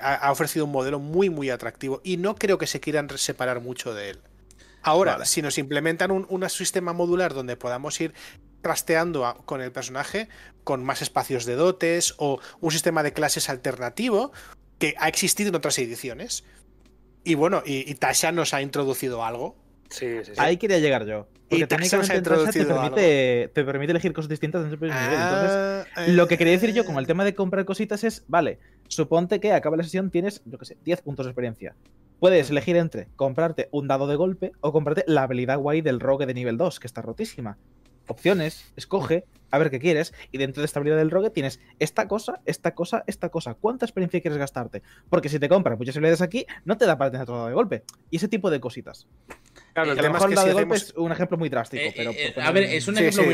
ha, 0.00 0.30
ofrecido 0.30 0.64
un 0.64 0.72
modelo 0.72 0.98
muy, 0.98 1.30
muy 1.30 1.50
atractivo 1.50 2.00
y 2.04 2.16
no 2.16 2.36
creo 2.36 2.58
que 2.58 2.66
se 2.66 2.80
quieran 2.80 3.08
separar 3.16 3.60
mucho 3.60 3.94
de 3.94 4.10
él. 4.10 4.20
Ahora, 4.82 5.24
si 5.24 5.40
nos 5.40 5.56
implementan 5.58 6.10
un, 6.10 6.26
un, 6.28 6.48
sistema 6.50 6.92
modular 6.92 7.32
donde 7.32 7.56
podamos 7.56 7.98
ir 8.00 8.12
trasteando 8.60 9.42
con 9.46 9.60
el 9.60 9.72
personaje, 9.72 10.28
con 10.64 10.84
más 10.84 11.02
espacios 11.02 11.44
de 11.44 11.54
dotes 11.54 12.14
o 12.18 12.40
un 12.60 12.70
sistema 12.70 13.02
de 13.02 13.12
clases 13.12 13.48
alternativo, 13.48 14.32
que 14.78 14.94
ha 14.98 15.08
existido 15.08 15.50
en 15.50 15.54
otras 15.54 15.78
ediciones, 15.78 16.44
y 17.24 17.34
bueno, 17.34 17.62
y, 17.64 17.94
Tasha 17.94 18.32
nos 18.32 18.54
ha 18.54 18.62
introducido 18.62 19.24
algo. 19.24 19.56
Sí, 19.88 20.06
sí, 20.24 20.32
sí. 20.32 20.32
Ahí 20.36 20.56
quería 20.56 20.78
llegar 20.78 21.06
yo. 21.06 21.26
Porque 21.48 21.64
y 21.64 21.66
Tasha 21.66 21.96
nos 21.96 22.10
ha 22.10 22.16
introducido 22.16 22.66
te 22.66 22.74
permite, 22.74 23.50
te 23.52 23.64
permite 23.64 23.92
elegir 23.92 24.12
cosas 24.12 24.28
distintas 24.28 24.62
dentro 24.62 24.78
del 24.78 24.90
nivel. 24.90 25.14
Entonces, 25.14 25.86
ah, 25.94 26.04
lo 26.08 26.26
que 26.28 26.38
quería 26.38 26.52
decir 26.52 26.72
yo 26.72 26.84
con 26.84 26.96
el 26.96 27.06
tema 27.06 27.24
de 27.24 27.34
comprar 27.34 27.64
cositas 27.64 28.04
es, 28.04 28.24
vale, 28.28 28.58
suponte 28.88 29.40
que 29.40 29.52
acaba 29.52 29.76
la 29.76 29.82
sesión 29.82 30.10
tienes, 30.10 30.42
yo 30.44 30.58
qué 30.58 30.66
sé, 30.66 30.76
10 30.84 31.02
puntos 31.02 31.26
de 31.26 31.30
experiencia. 31.30 31.74
Puedes 32.20 32.50
elegir 32.50 32.76
entre 32.76 33.08
comprarte 33.16 33.68
un 33.70 33.88
dado 33.88 34.06
de 34.06 34.16
golpe 34.16 34.52
o 34.60 34.72
comprarte 34.72 35.04
la 35.06 35.22
habilidad 35.22 35.58
guay 35.58 35.80
del 35.80 36.00
rogue 36.00 36.26
de 36.26 36.34
nivel 36.34 36.56
2, 36.56 36.80
que 36.80 36.86
está 36.86 37.02
rotísima 37.02 37.58
opciones, 38.08 38.72
escoge, 38.76 39.24
a 39.50 39.58
ver 39.58 39.70
qué 39.70 39.78
quieres, 39.78 40.12
y 40.32 40.38
dentro 40.38 40.62
de 40.62 40.66
esta 40.66 40.80
habilidad 40.80 40.98
del 40.98 41.10
rogue 41.10 41.30
tienes 41.30 41.60
esta 41.78 42.08
cosa, 42.08 42.40
esta 42.44 42.74
cosa, 42.74 43.04
esta 43.06 43.28
cosa. 43.28 43.54
¿Cuánta 43.54 43.86
experiencia 43.86 44.20
quieres 44.20 44.38
gastarte? 44.38 44.82
Porque 45.08 45.28
si 45.28 45.38
te 45.38 45.48
compras 45.48 45.78
muchas 45.78 45.96
habilidades 45.96 46.22
aquí, 46.22 46.44
no 46.64 46.76
te 46.76 46.86
da 46.86 46.98
para 46.98 47.12
tener 47.12 47.26
todo 47.26 47.46
de 47.46 47.54
golpe. 47.54 47.84
Y 48.10 48.16
ese 48.16 48.26
tipo 48.26 48.50
de 48.50 48.58
cositas. 48.58 49.06
Claro, 49.72 49.92
el, 49.92 49.98
tema 49.98 50.18
de 50.18 50.52
golpe 50.52 50.74
es 50.74 50.92
un 50.96 51.12
ejemplo 51.12 51.38
muy 51.38 51.48
drástico. 51.48 51.84
Eh, 51.84 51.94
pero 51.96 52.10
eh, 52.10 52.34
a 52.42 52.50
ver, 52.50 52.64
es 52.64 52.88
un 52.88 52.98
ejemplo 52.98 53.24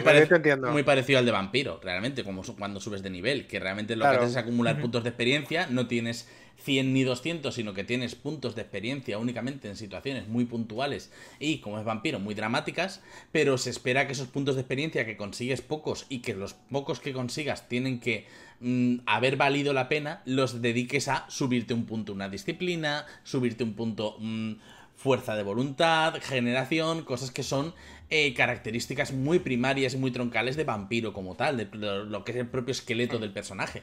muy, 0.70 0.82
parecido 0.82 1.18
al 1.18 1.24
de 1.24 1.32
vampiro, 1.32 1.80
realmente, 1.82 2.22
como 2.22 2.42
cuando 2.58 2.80
subes 2.80 3.02
de 3.02 3.10
nivel, 3.10 3.46
que 3.46 3.58
realmente 3.58 3.96
lo 3.96 4.04
que 4.04 4.16
haces 4.16 4.30
es 4.30 4.36
acumular 4.36 4.78
puntos 4.78 5.02
de 5.02 5.10
experiencia, 5.10 5.68
no 5.68 5.86
tienes 5.86 6.28
100 6.62 6.92
ni 6.92 7.04
200, 7.04 7.54
sino 7.54 7.74
que 7.74 7.84
tienes 7.84 8.14
puntos 8.14 8.54
de 8.54 8.62
experiencia 8.62 9.18
únicamente 9.18 9.68
en 9.68 9.76
situaciones 9.76 10.28
muy 10.28 10.44
puntuales 10.44 11.10
y, 11.38 11.58
como 11.58 11.78
es 11.78 11.84
vampiro, 11.84 12.20
muy 12.20 12.34
dramáticas, 12.34 13.00
pero 13.32 13.58
se 13.58 13.70
espera 13.70 14.06
que 14.06 14.12
esos 14.12 14.28
puntos 14.28 14.54
de 14.54 14.62
experiencia 14.62 15.06
que 15.06 15.16
consigues 15.16 15.62
pocos 15.62 16.06
y 16.08 16.20
que 16.20 16.34
los 16.34 16.54
pocos 16.54 17.00
que 17.00 17.12
consigas 17.12 17.68
tienen 17.68 18.00
que 18.00 18.26
mm, 18.60 19.00
haber 19.06 19.36
valido 19.36 19.72
la 19.72 19.88
pena, 19.88 20.22
los 20.24 20.62
dediques 20.62 21.08
a 21.08 21.28
subirte 21.28 21.74
un 21.74 21.86
punto 21.86 22.12
una 22.12 22.28
disciplina, 22.28 23.06
subirte 23.24 23.64
un 23.64 23.74
punto 23.74 24.16
mm, 24.18 24.52
fuerza 24.96 25.34
de 25.34 25.42
voluntad, 25.42 26.14
generación, 26.20 27.04
cosas 27.04 27.30
que 27.30 27.42
son 27.42 27.74
eh, 28.10 28.34
características 28.34 29.12
muy 29.12 29.38
primarias 29.38 29.94
y 29.94 29.96
muy 29.96 30.10
troncales 30.10 30.56
de 30.56 30.64
vampiro 30.64 31.12
como 31.12 31.36
tal, 31.36 31.56
de 31.56 31.68
lo 31.72 32.24
que 32.24 32.32
es 32.32 32.38
el 32.38 32.48
propio 32.48 32.72
esqueleto 32.72 33.18
del 33.18 33.32
personaje. 33.32 33.82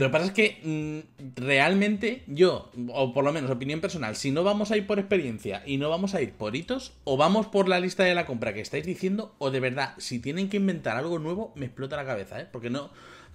Lo 0.00 0.06
que 0.06 0.12
pasa 0.12 0.26
es 0.26 0.32
que 0.32 0.60
mm, 0.62 1.40
realmente 1.40 2.22
yo, 2.26 2.70
o 2.88 3.12
por 3.12 3.22
lo 3.22 3.34
menos 3.34 3.50
opinión 3.50 3.82
personal, 3.82 4.16
si 4.16 4.30
no 4.30 4.42
vamos 4.42 4.70
a 4.70 4.78
ir 4.78 4.86
por 4.86 4.98
experiencia 4.98 5.62
y 5.66 5.76
no 5.76 5.90
vamos 5.90 6.14
a 6.14 6.22
ir 6.22 6.32
por 6.32 6.56
hitos, 6.56 6.94
o 7.04 7.18
vamos 7.18 7.46
por 7.46 7.68
la 7.68 7.78
lista 7.80 8.04
de 8.04 8.14
la 8.14 8.24
compra 8.24 8.54
que 8.54 8.62
estáis 8.62 8.86
diciendo, 8.86 9.34
o 9.36 9.50
de 9.50 9.60
verdad, 9.60 9.92
si 9.98 10.18
tienen 10.18 10.48
que 10.48 10.56
inventar 10.56 10.96
algo 10.96 11.18
nuevo, 11.18 11.52
me 11.54 11.66
explota 11.66 11.96
la 11.96 12.06
cabeza, 12.06 12.40
¿eh? 12.40 12.46
Porque 12.50 12.70
no, 12.70 12.90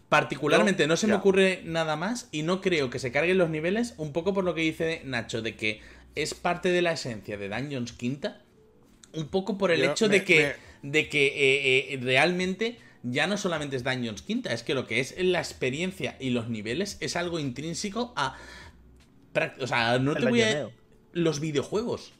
particularmente 0.09 0.87
no, 0.87 0.97
se 0.97 1.05
me 1.05 1.13
ocurre 1.13 1.61
nada 1.65 1.95
más 1.95 2.29
y 2.31 2.41
no 2.41 2.61
creo 2.61 2.89
que 2.89 2.97
se 2.97 3.11
carguen 3.11 3.37
los 3.37 3.51
niveles, 3.51 3.93
un 3.97 4.11
poco 4.11 4.33
por 4.33 4.43
lo 4.43 4.55
que 4.55 4.61
dice 4.61 5.03
Nacho, 5.05 5.43
de 5.43 5.55
que 5.55 5.81
es 6.15 6.33
parte 6.33 6.69
de 6.69 6.81
la 6.81 6.93
esencia 6.93 7.37
de 7.37 7.47
Dungeons 7.47 7.93
Quinta, 7.93 8.41
un 9.13 9.27
poco 9.27 9.59
por 9.59 9.69
el 9.69 9.83
hecho 9.83 10.09
de 10.09 10.23
que, 10.23 10.55
de 10.81 11.09
que 11.09 11.27
eh, 11.27 11.93
eh, 11.93 11.99
realmente 12.01 12.79
ya 13.07 13.27
no 13.27 13.37
solamente 13.37 13.75
es 13.75 13.83
Dungeons 13.83 14.21
Quinta, 14.21 14.51
es 14.51 14.63
que 14.63 14.73
lo 14.73 14.87
que 14.87 14.99
es 14.99 15.15
la 15.17 15.39
experiencia 15.39 16.17
y 16.19 16.31
los 16.31 16.49
niveles 16.49 16.97
es 16.99 17.15
algo 17.15 17.39
intrínseco 17.39 18.13
a. 18.15 18.35
O 19.59 19.67
sea, 19.67 19.99
no 19.99 20.15
te 20.15 20.27
voy 20.27 20.41
a. 20.41 20.69
Los 21.13 21.39
videojuegos. 21.39 22.13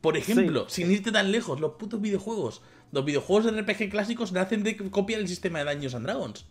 Por 0.00 0.16
ejemplo, 0.16 0.68
sin 0.68 0.90
irte 0.90 1.12
tan 1.12 1.30
lejos, 1.30 1.60
los 1.60 1.72
putos 1.72 2.00
videojuegos. 2.00 2.62
Los 2.92 3.04
videojuegos 3.04 3.52
de 3.52 3.60
RPG 3.60 3.90
clásicos 3.90 4.32
nacen 4.32 4.62
de 4.62 4.76
copiar 4.76 5.20
el 5.20 5.28
sistema 5.28 5.58
de 5.58 5.72
Dungeons 5.72 5.94
and 5.94 6.06
Dragons. 6.06 6.46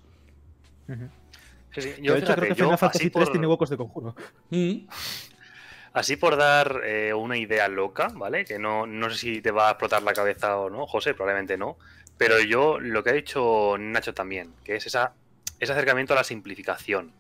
Yo, 2.02 2.14
de 2.14 2.20
hecho, 2.20 2.36
creo 2.36 2.50
que 2.50 2.56
Final 2.56 2.78
Fantasy 2.78 3.10
3 3.10 3.32
tiene 3.32 3.48
huecos 3.48 3.70
de 3.70 3.78
conjuro. 3.78 4.16
Mm. 4.50 4.88
Así 5.94 6.18
por 6.18 6.38
dar 6.38 6.82
eh, 6.86 7.14
una 7.14 7.38
idea 7.38 7.68
loca, 7.68 8.10
¿vale? 8.14 8.46
Que 8.46 8.60
no, 8.60 8.86
no 8.86 9.10
sé 9.10 9.18
si 9.18 9.42
te 9.42 9.50
va 9.50 9.70
a 9.70 9.72
explotar 9.72 10.04
la 10.04 10.14
cabeza 10.14 10.58
o 10.58 10.70
no, 10.70 10.86
José, 10.86 11.16
probablemente 11.16 11.58
no. 11.58 11.78
Pero 12.20 12.38
yo, 12.42 12.82
lo 12.82 13.02
que 13.02 13.12
ha 13.12 13.14
dicho 13.14 13.78
Nacho 13.80 14.14
también, 14.14 14.54
que 14.66 14.76
es 14.76 14.86
esa, 14.86 15.14
ese 15.58 15.72
acercamiento 15.72 16.14
a 16.14 16.18
la 16.18 16.26
simplificación. 16.26 17.14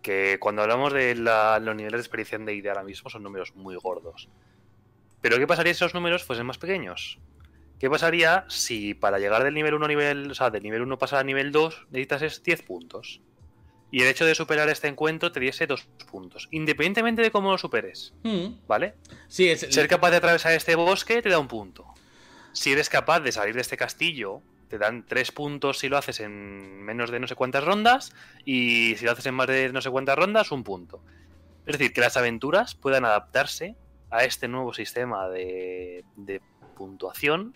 Que 0.00 0.38
cuando 0.38 0.62
hablamos 0.62 0.92
de 0.92 1.16
los 1.16 1.74
niveles 1.74 1.98
de 1.98 2.02
experiencia 2.02 2.38
de 2.38 2.54
idea 2.54 2.70
ahora 2.70 2.84
mismo 2.84 3.10
son 3.10 3.24
números 3.24 3.56
muy 3.56 3.74
gordos. 3.74 4.28
Pero 5.20 5.38
¿qué 5.38 5.46
pasaría 5.48 5.74
si 5.74 5.78
esos 5.78 5.92
números 5.92 6.22
fuesen 6.22 6.46
más 6.46 6.58
pequeños? 6.58 7.18
¿Qué 7.80 7.90
pasaría 7.90 8.44
si 8.48 8.94
para 8.94 9.18
llegar 9.18 9.42
del 9.42 9.54
nivel 9.54 9.74
1 9.74 9.84
a 9.84 9.88
nivel, 9.88 10.30
o 10.30 10.34
sea, 10.36 10.50
del 10.50 10.62
nivel 10.62 10.82
1 10.82 10.98
pasar 10.98 11.18
a 11.18 11.24
nivel 11.24 11.50
2 11.50 11.88
necesitas 11.90 12.42
10 12.44 12.62
puntos? 12.62 13.20
Y 13.90 14.02
el 14.02 14.08
hecho 14.08 14.24
de 14.24 14.36
superar 14.36 14.68
este 14.68 14.86
encuentro 14.86 15.32
te 15.32 15.40
diese 15.40 15.66
2 15.66 15.84
puntos, 16.10 16.46
independientemente 16.52 17.22
de 17.22 17.32
cómo 17.32 17.50
lo 17.50 17.58
superes. 17.58 18.14
Mm. 18.22 18.66
¿Vale? 18.68 18.94
Sí, 19.26 19.48
es... 19.48 19.60
Ser 19.68 19.88
capaz 19.88 20.12
de 20.12 20.18
atravesar 20.18 20.52
este 20.52 20.76
bosque 20.76 21.22
te 21.22 21.28
da 21.28 21.40
un 21.40 21.48
punto. 21.48 21.93
Si 22.54 22.72
eres 22.72 22.88
capaz 22.88 23.20
de 23.20 23.32
salir 23.32 23.56
de 23.56 23.60
este 23.60 23.76
castillo, 23.76 24.40
te 24.68 24.78
dan 24.78 25.04
tres 25.04 25.32
puntos 25.32 25.80
si 25.80 25.88
lo 25.88 25.98
haces 25.98 26.20
en 26.20 26.82
menos 26.82 27.10
de 27.10 27.18
no 27.18 27.26
sé 27.26 27.34
cuántas 27.34 27.64
rondas 27.64 28.14
y 28.44 28.94
si 28.96 29.04
lo 29.04 29.10
haces 29.10 29.26
en 29.26 29.34
más 29.34 29.48
de 29.48 29.72
no 29.72 29.80
sé 29.80 29.90
cuántas 29.90 30.16
rondas, 30.16 30.52
un 30.52 30.62
punto. 30.62 31.02
Es 31.66 31.78
decir, 31.78 31.92
que 31.92 32.00
las 32.00 32.16
aventuras 32.16 32.76
puedan 32.76 33.04
adaptarse 33.04 33.74
a 34.10 34.24
este 34.24 34.46
nuevo 34.46 34.72
sistema 34.72 35.28
de, 35.28 36.04
de 36.14 36.40
puntuación 36.76 37.54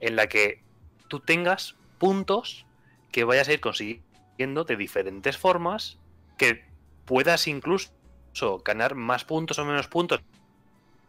en 0.00 0.14
la 0.14 0.26
que 0.26 0.62
tú 1.08 1.20
tengas 1.20 1.76
puntos 1.98 2.66
que 3.12 3.24
vayas 3.24 3.48
a 3.48 3.54
ir 3.54 3.60
consiguiendo 3.60 4.64
de 4.64 4.76
diferentes 4.76 5.38
formas, 5.38 5.98
que 6.36 6.66
puedas 7.06 7.48
incluso 7.48 7.92
ganar 8.62 8.94
más 8.94 9.24
puntos 9.24 9.58
o 9.58 9.64
menos 9.64 9.88
puntos, 9.88 10.20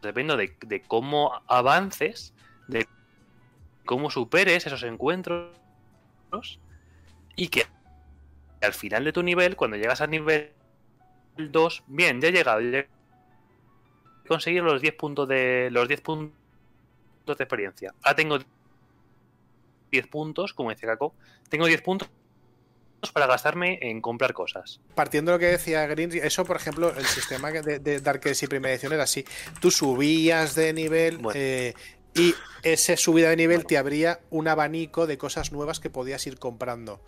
dependiendo 0.00 0.38
de, 0.38 0.56
de 0.66 0.80
cómo 0.80 1.42
avances, 1.48 2.32
de 2.68 2.86
cómo 3.86 4.10
superes 4.10 4.66
esos 4.66 4.82
encuentros 4.82 5.50
y 7.34 7.48
que 7.48 7.66
al 8.60 8.74
final 8.74 9.04
de 9.04 9.12
tu 9.12 9.22
nivel, 9.22 9.56
cuando 9.56 9.76
llegas 9.76 10.00
al 10.00 10.10
nivel 10.10 10.52
2, 11.36 11.84
bien, 11.86 12.20
ya 12.20 12.28
he 12.28 12.32
llegado, 12.32 12.60
ya 12.60 12.78
he 12.80 12.88
conseguido 14.28 14.64
los 14.64 14.82
10 14.82 14.94
puntos 14.94 15.28
de 15.28 15.68
los 15.70 15.88
10 15.88 16.00
puntos 16.00 16.34
de 17.26 17.32
experiencia. 17.32 17.94
Ahora 18.02 18.16
tengo 18.16 18.38
10 19.90 20.06
puntos, 20.08 20.52
como 20.52 20.70
dice 20.70 20.86
Kako, 20.86 21.14
tengo 21.48 21.66
10 21.66 21.82
puntos 21.82 22.08
para 23.12 23.26
gastarme 23.26 23.78
en 23.82 24.00
comprar 24.00 24.32
cosas. 24.32 24.80
Partiendo 24.94 25.30
de 25.30 25.36
lo 25.36 25.40
que 25.40 25.46
decía 25.46 25.86
Green, 25.86 26.10
eso 26.12 26.44
por 26.44 26.56
ejemplo, 26.56 26.92
el 26.96 27.04
sistema 27.04 27.50
de, 27.50 27.78
de 27.78 27.96
y 27.96 28.46
primera 28.46 28.72
edición 28.72 28.92
era 28.92 29.04
así. 29.04 29.24
Tú 29.60 29.70
subías 29.70 30.54
de 30.54 30.72
nivel, 30.72 31.20
eh, 31.34 31.74
y 32.16 32.34
esa 32.62 32.96
subida 32.96 33.30
de 33.30 33.36
nivel 33.36 33.66
te 33.66 33.78
abría 33.78 34.20
un 34.30 34.48
abanico 34.48 35.06
de 35.06 35.18
cosas 35.18 35.52
nuevas 35.52 35.80
que 35.80 35.90
podías 35.90 36.26
ir 36.26 36.38
comprando. 36.38 37.00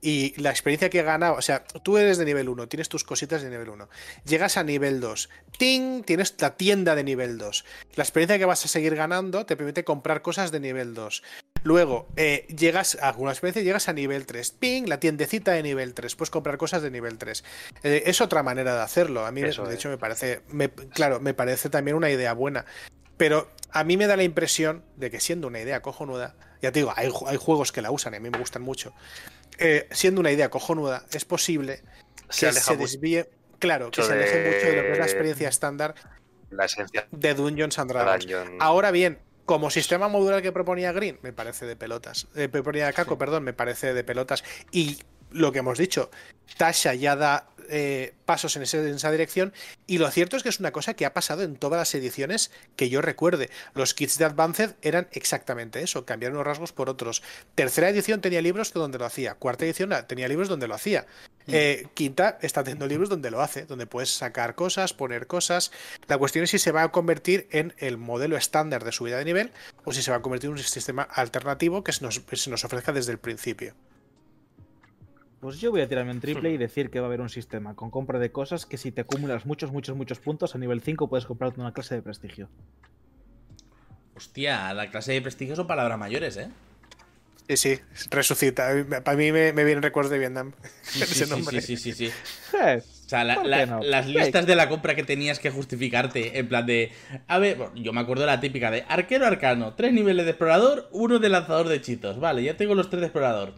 y 0.00 0.40
la 0.40 0.50
experiencia 0.50 0.90
que 0.90 1.00
he 1.00 1.02
ganado, 1.02 1.34
o 1.34 1.42
sea, 1.42 1.64
tú 1.64 1.98
eres 1.98 2.18
de 2.18 2.24
nivel 2.24 2.48
1, 2.48 2.68
tienes 2.68 2.88
tus 2.88 3.02
cositas 3.02 3.42
de 3.42 3.50
nivel 3.50 3.68
1, 3.68 3.88
llegas 4.24 4.56
a 4.56 4.62
nivel 4.62 5.00
2, 5.00 5.28
¡ting! 5.58 6.04
Tienes 6.04 6.36
la 6.38 6.56
tienda 6.56 6.94
de 6.94 7.02
nivel 7.02 7.36
2. 7.36 7.64
La 7.96 8.04
experiencia 8.04 8.38
que 8.38 8.44
vas 8.44 8.64
a 8.64 8.68
seguir 8.68 8.94
ganando 8.94 9.44
te 9.44 9.56
permite 9.56 9.82
comprar 9.82 10.22
cosas 10.22 10.52
de 10.52 10.60
nivel 10.60 10.94
2. 10.94 11.24
Luego, 11.64 12.06
eh, 12.16 12.46
llegas 12.56 12.96
a 13.00 13.08
alguna 13.08 13.32
experiencia, 13.32 13.62
llegas 13.62 13.88
a 13.88 13.92
nivel 13.92 14.24
3, 14.24 14.52
¡ping! 14.52 14.86
La 14.86 15.00
tiendecita 15.00 15.50
de 15.50 15.64
nivel 15.64 15.94
3, 15.94 16.14
puedes 16.14 16.30
comprar 16.30 16.58
cosas 16.58 16.80
de 16.82 16.92
nivel 16.92 17.18
3. 17.18 17.42
Eh, 17.82 18.04
es 18.06 18.20
otra 18.20 18.44
manera 18.44 18.76
de 18.76 18.82
hacerlo. 18.82 19.26
A 19.26 19.32
mí, 19.32 19.42
de 19.42 19.74
hecho, 19.74 19.88
me 19.88 19.98
parece, 19.98 20.42
claro, 20.94 21.18
me 21.18 21.34
parece 21.34 21.70
también 21.70 21.96
una 21.96 22.10
idea 22.10 22.32
buena. 22.34 22.64
Pero 23.18 23.50
a 23.70 23.84
mí 23.84 23.98
me 23.98 24.06
da 24.06 24.16
la 24.16 24.22
impresión 24.22 24.82
de 24.96 25.10
que 25.10 25.20
siendo 25.20 25.46
una 25.46 25.60
idea 25.60 25.82
cojonuda, 25.82 26.34
ya 26.62 26.72
te 26.72 26.80
digo, 26.80 26.94
hay, 26.96 27.10
hay 27.26 27.36
juegos 27.36 27.70
que 27.70 27.82
la 27.82 27.90
usan 27.90 28.14
y 28.14 28.16
a 28.16 28.20
mí 28.20 28.30
me 28.30 28.38
gustan 28.38 28.62
mucho 28.62 28.94
eh, 29.58 29.88
siendo 29.90 30.20
una 30.20 30.30
idea 30.30 30.50
cojonuda, 30.50 31.04
es 31.10 31.24
posible 31.24 31.82
que 32.28 32.52
se, 32.52 32.76
desvíe. 32.76 33.28
Claro, 33.58 33.90
que 33.90 34.02
se 34.02 34.12
aleje 34.12 34.44
mucho 34.46 34.66
de 34.66 34.76
lo 34.76 34.82
que 34.82 34.92
es 34.92 34.98
la 34.98 35.04
experiencia 35.04 35.48
estándar 35.48 35.94
la 36.50 36.64
esencia 36.64 37.06
de 37.10 37.34
Dungeons 37.34 37.78
and 37.78 37.90
Dragons. 37.90 38.26
Ahora 38.60 38.90
bien, 38.90 39.18
como 39.44 39.70
sistema 39.70 40.08
modular 40.08 40.40
que 40.42 40.52
proponía 40.52 40.92
Green, 40.92 41.18
me 41.22 41.32
parece 41.32 41.66
de 41.66 41.76
pelotas. 41.76 42.28
Eh, 42.36 42.48
proponía 42.48 42.92
Kako, 42.92 43.18
perdón, 43.18 43.42
me 43.42 43.52
parece 43.52 43.92
de 43.92 44.04
pelotas. 44.04 44.44
Y 44.70 44.98
lo 45.30 45.52
que 45.52 45.60
hemos 45.60 45.78
dicho, 45.78 46.10
Tasha 46.56 46.94
ya 46.94 47.16
da 47.16 47.48
eh, 47.70 48.14
pasos 48.24 48.56
en, 48.56 48.62
esa 48.62 49.10
dirección. 49.10 49.52
Y 49.86 49.98
lo 49.98 50.10
cierto 50.10 50.36
es 50.36 50.42
que 50.42 50.48
es 50.48 50.58
una 50.58 50.72
cosa 50.72 50.94
que 50.94 51.04
ha 51.04 51.12
pasado 51.12 51.42
en 51.42 51.56
todas 51.56 51.78
las 51.78 51.94
ediciones 51.94 52.50
que 52.76 52.88
yo 52.88 53.02
recuerde. 53.02 53.50
Los 53.74 53.92
kits 53.92 54.16
de 54.16 54.24
Advanced 54.24 54.74
eran 54.80 55.08
exactamente 55.12 55.82
eso, 55.82 56.06
cambiar 56.06 56.32
unos 56.32 56.46
rasgos 56.46 56.72
por 56.72 56.88
otros. 56.88 57.22
Tercera 57.54 57.90
edición 57.90 58.22
tenía 58.22 58.40
libros 58.40 58.72
donde 58.72 58.98
lo 58.98 59.04
hacía. 59.04 59.34
Cuarta 59.34 59.66
edición 59.66 59.94
tenía 60.06 60.28
libros 60.28 60.48
donde 60.48 60.66
lo 60.66 60.74
hacía. 60.74 61.06
Mm. 61.46 61.52
Eh, 61.52 61.86
quinta 61.92 62.38
está 62.40 62.64
teniendo 62.64 62.86
libros 62.86 63.10
donde 63.10 63.30
lo 63.30 63.42
hace, 63.42 63.66
donde 63.66 63.86
puedes 63.86 64.10
sacar 64.10 64.54
cosas, 64.54 64.94
poner 64.94 65.26
cosas. 65.26 65.70
La 66.06 66.16
cuestión 66.16 66.44
es 66.44 66.50
si 66.50 66.58
se 66.58 66.72
va 66.72 66.84
a 66.84 66.92
convertir 66.92 67.48
en 67.50 67.74
el 67.78 67.98
modelo 67.98 68.38
estándar 68.38 68.82
de 68.82 68.92
subida 68.92 69.18
de 69.18 69.26
nivel 69.26 69.52
o 69.84 69.92
si 69.92 70.02
se 70.02 70.10
va 70.10 70.18
a 70.18 70.22
convertir 70.22 70.48
en 70.48 70.52
un 70.52 70.58
sistema 70.58 71.02
alternativo 71.02 71.84
que 71.84 71.92
se 71.92 72.02
nos 72.02 72.64
ofrezca 72.64 72.92
desde 72.92 73.12
el 73.12 73.18
principio. 73.18 73.74
Pues 75.40 75.60
yo 75.60 75.70
voy 75.70 75.80
a 75.80 75.88
tirarme 75.88 76.10
en 76.10 76.20
triple 76.20 76.50
y 76.50 76.56
decir 76.56 76.90
que 76.90 76.98
va 76.98 77.06
a 77.06 77.08
haber 77.08 77.20
un 77.20 77.28
sistema 77.28 77.74
con 77.76 77.90
compra 77.90 78.18
de 78.18 78.32
cosas 78.32 78.66
que 78.66 78.76
si 78.76 78.90
te 78.90 79.02
acumulas 79.02 79.46
muchos, 79.46 79.70
muchos, 79.70 79.96
muchos 79.96 80.18
puntos 80.18 80.54
a 80.54 80.58
nivel 80.58 80.80
5 80.80 81.08
puedes 81.08 81.26
comprarte 81.26 81.60
una 81.60 81.72
clase 81.72 81.94
de 81.94 82.02
prestigio. 82.02 82.48
Hostia, 84.16 84.74
la 84.74 84.90
clase 84.90 85.12
de 85.12 85.22
prestigio 85.22 85.54
son 85.54 85.68
palabras 85.68 85.96
mayores, 85.96 86.36
¿eh? 86.38 86.48
Sí, 87.48 87.56
sí, 87.56 87.80
resucita. 88.10 88.68
Para 89.04 89.16
mí 89.16 89.32
me, 89.32 89.52
vienen 89.52 89.80
recuerdos 89.80 90.10
de 90.10 90.18
Vietnam. 90.18 90.52
Sí, 90.82 91.04
sí, 91.60 91.76
sí, 91.76 91.92
sí, 91.92 92.06
eh, 92.06 92.82
o 92.82 93.08
sea, 93.08 93.24
las 93.24 94.06
listas 94.06 94.44
de 94.44 94.54
la 94.54 94.68
compra 94.68 94.94
que 94.94 95.02
tenías 95.02 95.38
que 95.38 95.50
justificarte, 95.50 96.38
en 96.38 96.48
plan 96.48 96.66
de. 96.66 96.92
A 97.26 97.38
ver, 97.38 97.56
yo 97.74 97.94
me 97.94 98.00
acuerdo 98.00 98.22
de 98.22 98.26
la 98.26 98.40
típica 98.40 98.70
de 98.70 98.84
arquero 98.86 99.24
arcano, 99.24 99.72
tres 99.74 99.94
niveles 99.94 100.26
de 100.26 100.32
explorador, 100.32 100.90
uno 100.92 101.18
de 101.18 101.28
lanzador 101.30 101.68
de 101.68 101.76
hechitos. 101.76 102.20
Vale, 102.20 102.42
ya 102.42 102.56
tengo 102.58 102.74
los 102.74 102.90
tres 102.90 103.00
de 103.00 103.06
explorador. 103.06 103.54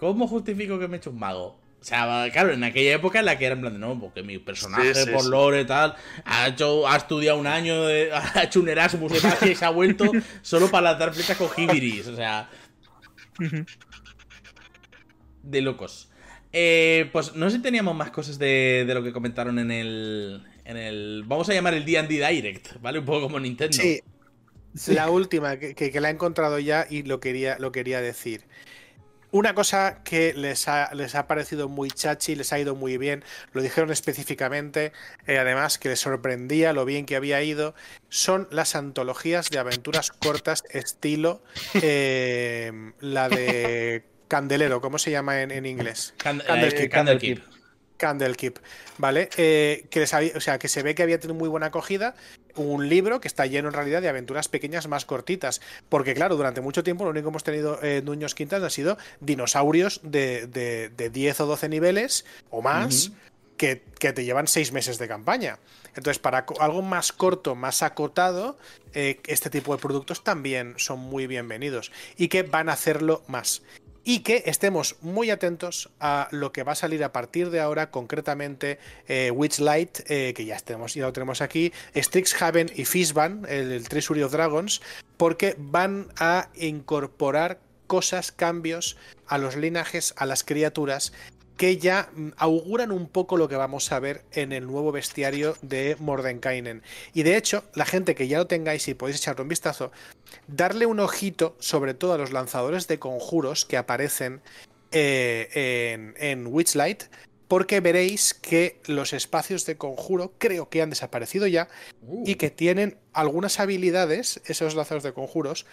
¿Cómo 0.00 0.26
justifico 0.26 0.78
que 0.78 0.88
me 0.88 0.96
he 0.96 0.98
hecho 0.98 1.10
un 1.10 1.18
mago? 1.18 1.60
O 1.80 1.84
sea, 1.84 2.28
claro, 2.30 2.52
en 2.52 2.62
aquella 2.62 2.94
época 2.94 3.20
en 3.20 3.24
la 3.24 3.38
que 3.38 3.46
era 3.46 3.54
en 3.54 3.60
plan 3.62 3.72
de 3.72 3.78
no, 3.78 3.98
porque 3.98 4.22
mi 4.22 4.38
personaje 4.38 5.06
por 5.06 5.24
lore 5.24 5.62
y 5.62 5.64
tal 5.64 5.94
ha 6.26 6.48
hecho, 6.48 6.86
ha 6.86 6.96
estudiado 6.96 7.38
un 7.38 7.46
año, 7.46 7.74
ha 8.34 8.42
hecho 8.42 8.60
un 8.60 8.68
Erasmus 8.68 9.12
de 9.12 9.28
magia 9.28 9.52
y 9.52 9.54
se 9.54 9.64
ha 9.64 9.70
vuelto 9.70 10.10
solo 10.42 10.70
para 10.70 10.90
lanzar 10.90 11.14
flechas 11.14 11.36
con 11.36 11.48
Hibiris. 11.56 12.08
O 12.08 12.16
sea. 12.16 12.50
De 15.42 15.62
locos. 15.62 16.10
Eh, 16.52 17.08
pues 17.12 17.34
no 17.34 17.48
sé 17.48 17.56
si 17.56 17.62
teníamos 17.62 17.94
más 17.94 18.10
cosas 18.10 18.38
de, 18.38 18.84
lo 18.86 19.02
que 19.02 19.12
comentaron 19.12 19.58
en 19.58 19.70
el. 19.70 20.42
En 20.64 20.76
el. 20.76 21.24
Vamos 21.26 21.48
a 21.48 21.54
llamar 21.54 21.74
el 21.74 21.84
DD 21.84 22.08
Direct, 22.08 22.80
¿vale? 22.82 22.98
Un 22.98 23.06
poco 23.06 23.22
como 23.22 23.40
Nintendo. 23.40 23.76
Sí. 23.76 24.00
La 24.86 25.10
última, 25.10 25.58
que, 25.58 25.74
que, 25.74 26.00
la 26.00 26.10
he 26.10 26.12
encontrado 26.12 26.58
ya 26.58 26.86
y 26.88 27.02
lo 27.02 27.20
quería, 27.20 27.58
lo 27.58 27.72
quería 27.72 28.00
decir. 28.00 28.42
Una 29.32 29.54
cosa 29.54 30.02
que 30.02 30.34
les 30.34 30.66
ha, 30.66 30.92
les 30.92 31.14
ha 31.14 31.28
parecido 31.28 31.68
muy 31.68 31.90
chachi, 31.90 32.34
les 32.34 32.52
ha 32.52 32.58
ido 32.58 32.74
muy 32.74 32.98
bien, 32.98 33.24
lo 33.52 33.62
dijeron 33.62 33.92
específicamente, 33.92 34.92
eh, 35.26 35.38
además 35.38 35.78
que 35.78 35.88
les 35.88 36.00
sorprendía 36.00 36.72
lo 36.72 36.84
bien 36.84 37.06
que 37.06 37.14
había 37.14 37.40
ido, 37.42 37.74
son 38.08 38.48
las 38.50 38.74
antologías 38.74 39.48
de 39.50 39.58
aventuras 39.58 40.10
cortas 40.10 40.64
estilo 40.70 41.42
eh, 41.80 42.72
la 42.98 43.28
de 43.28 44.04
Candelero, 44.26 44.80
¿cómo 44.80 44.98
se 44.98 45.12
llama 45.12 45.42
en, 45.42 45.64
inglés? 45.64 46.14
Candlekeep. 46.18 47.38
Eh, 47.38 47.42
Candlekeep, 47.96 48.58
¿vale? 48.98 49.28
que, 49.28 49.88
les 49.94 50.12
o 50.12 50.40
sea, 50.40 50.58
que 50.58 50.68
se 50.68 50.82
ve 50.82 50.96
que 50.96 51.04
había 51.04 51.20
tenido 51.20 51.38
muy 51.38 51.48
buena 51.48 51.66
acogida 51.66 52.16
un 52.56 52.88
libro 52.88 53.20
que 53.20 53.28
está 53.28 53.46
lleno 53.46 53.68
en 53.68 53.74
realidad 53.74 54.02
de 54.02 54.08
aventuras 54.08 54.48
pequeñas 54.48 54.88
más 54.88 55.04
cortitas. 55.04 55.60
Porque 55.88 56.14
claro, 56.14 56.36
durante 56.36 56.60
mucho 56.60 56.82
tiempo 56.82 57.04
lo 57.04 57.10
único 57.10 57.26
que 57.26 57.30
hemos 57.30 57.44
tenido 57.44 57.82
en 57.82 58.04
Nuños 58.04 58.34
Quintas 58.34 58.62
ha 58.62 58.70
sido 58.70 58.98
dinosaurios 59.20 60.00
de, 60.02 60.46
de, 60.46 61.10
10 61.10 61.40
o 61.40 61.46
12 61.46 61.68
niveles 61.68 62.24
o 62.50 62.62
más 62.62 63.12
que, 63.56 63.76
te 63.76 64.24
llevan 64.24 64.46
6 64.46 64.72
meses 64.72 64.98
de 64.98 65.06
campaña. 65.06 65.58
Entonces, 65.94 66.18
para 66.18 66.46
algo 66.60 66.82
más 66.82 67.12
corto, 67.12 67.54
más 67.54 67.82
acotado, 67.82 68.56
eh, 68.94 69.20
este 69.26 69.50
tipo 69.50 69.74
de 69.74 69.82
productos 69.82 70.24
también 70.24 70.74
son 70.78 71.00
muy 71.00 71.26
bienvenidos 71.26 71.92
y 72.16 72.28
que 72.28 72.42
van 72.42 72.68
a 72.68 72.72
hacerlo 72.72 73.22
más 73.26 73.62
y 74.04 74.20
que 74.20 74.44
estemos 74.46 74.96
muy 75.02 75.30
atentos 75.30 75.90
a 76.00 76.28
lo 76.30 76.52
que 76.52 76.62
va 76.62 76.72
a 76.72 76.76
salir 76.76 77.04
a 77.04 77.12
partir 77.12 77.50
de 77.50 77.60
ahora, 77.60 77.90
concretamente 77.90 78.78
eh, 79.08 79.30
Witchlight, 79.30 80.10
eh, 80.10 80.32
que 80.34 80.44
ya, 80.44 80.58
tenemos, 80.58 80.94
ya 80.94 81.06
lo 81.06 81.12
tenemos 81.12 81.40
aquí, 81.40 81.72
Strixhaven 81.94 82.70
y 82.74 82.84
Fishban, 82.84 83.46
el, 83.48 83.72
el 83.72 83.88
Treasury 83.88 84.22
of 84.22 84.32
Dragons, 84.32 84.80
porque 85.16 85.54
van 85.58 86.08
a 86.18 86.48
incorporar 86.54 87.60
cosas, 87.86 88.32
cambios 88.32 88.96
a 89.26 89.36
los 89.36 89.56
linajes, 89.56 90.14
a 90.16 90.24
las 90.24 90.44
criaturas 90.44 91.12
que 91.60 91.76
ya 91.76 92.08
mm, 92.14 92.28
auguran 92.38 92.90
un 92.90 93.06
poco 93.06 93.36
lo 93.36 93.46
que 93.46 93.54
vamos 93.54 93.92
a 93.92 94.00
ver 94.00 94.22
en 94.32 94.52
el 94.52 94.66
nuevo 94.66 94.92
bestiario 94.92 95.56
de 95.60 95.94
Mordenkainen. 96.00 96.82
Y 97.12 97.22
de 97.22 97.36
hecho, 97.36 97.64
la 97.74 97.84
gente 97.84 98.14
que 98.14 98.28
ya 98.28 98.38
lo 98.38 98.46
tengáis 98.46 98.88
y 98.88 98.94
podéis 98.94 99.18
echarle 99.18 99.42
un 99.42 99.48
vistazo, 99.48 99.92
darle 100.46 100.86
un 100.86 101.00
ojito 101.00 101.56
sobre 101.58 101.92
todo 101.92 102.14
a 102.14 102.16
los 102.16 102.32
lanzadores 102.32 102.88
de 102.88 102.98
conjuros 102.98 103.66
que 103.66 103.76
aparecen 103.76 104.40
eh, 104.90 105.92
en, 105.92 106.14
en 106.16 106.46
Witchlight, 106.46 107.02
porque 107.46 107.80
veréis 107.80 108.32
que 108.32 108.80
los 108.86 109.12
espacios 109.12 109.66
de 109.66 109.76
conjuro 109.76 110.32
creo 110.38 110.70
que 110.70 110.80
han 110.80 110.88
desaparecido 110.88 111.46
ya 111.46 111.68
y 112.24 112.36
que 112.36 112.48
tienen 112.48 112.96
algunas 113.12 113.60
habilidades, 113.60 114.40
esos 114.46 114.74
lanzadores 114.74 115.02
de 115.02 115.12
conjuros, 115.12 115.66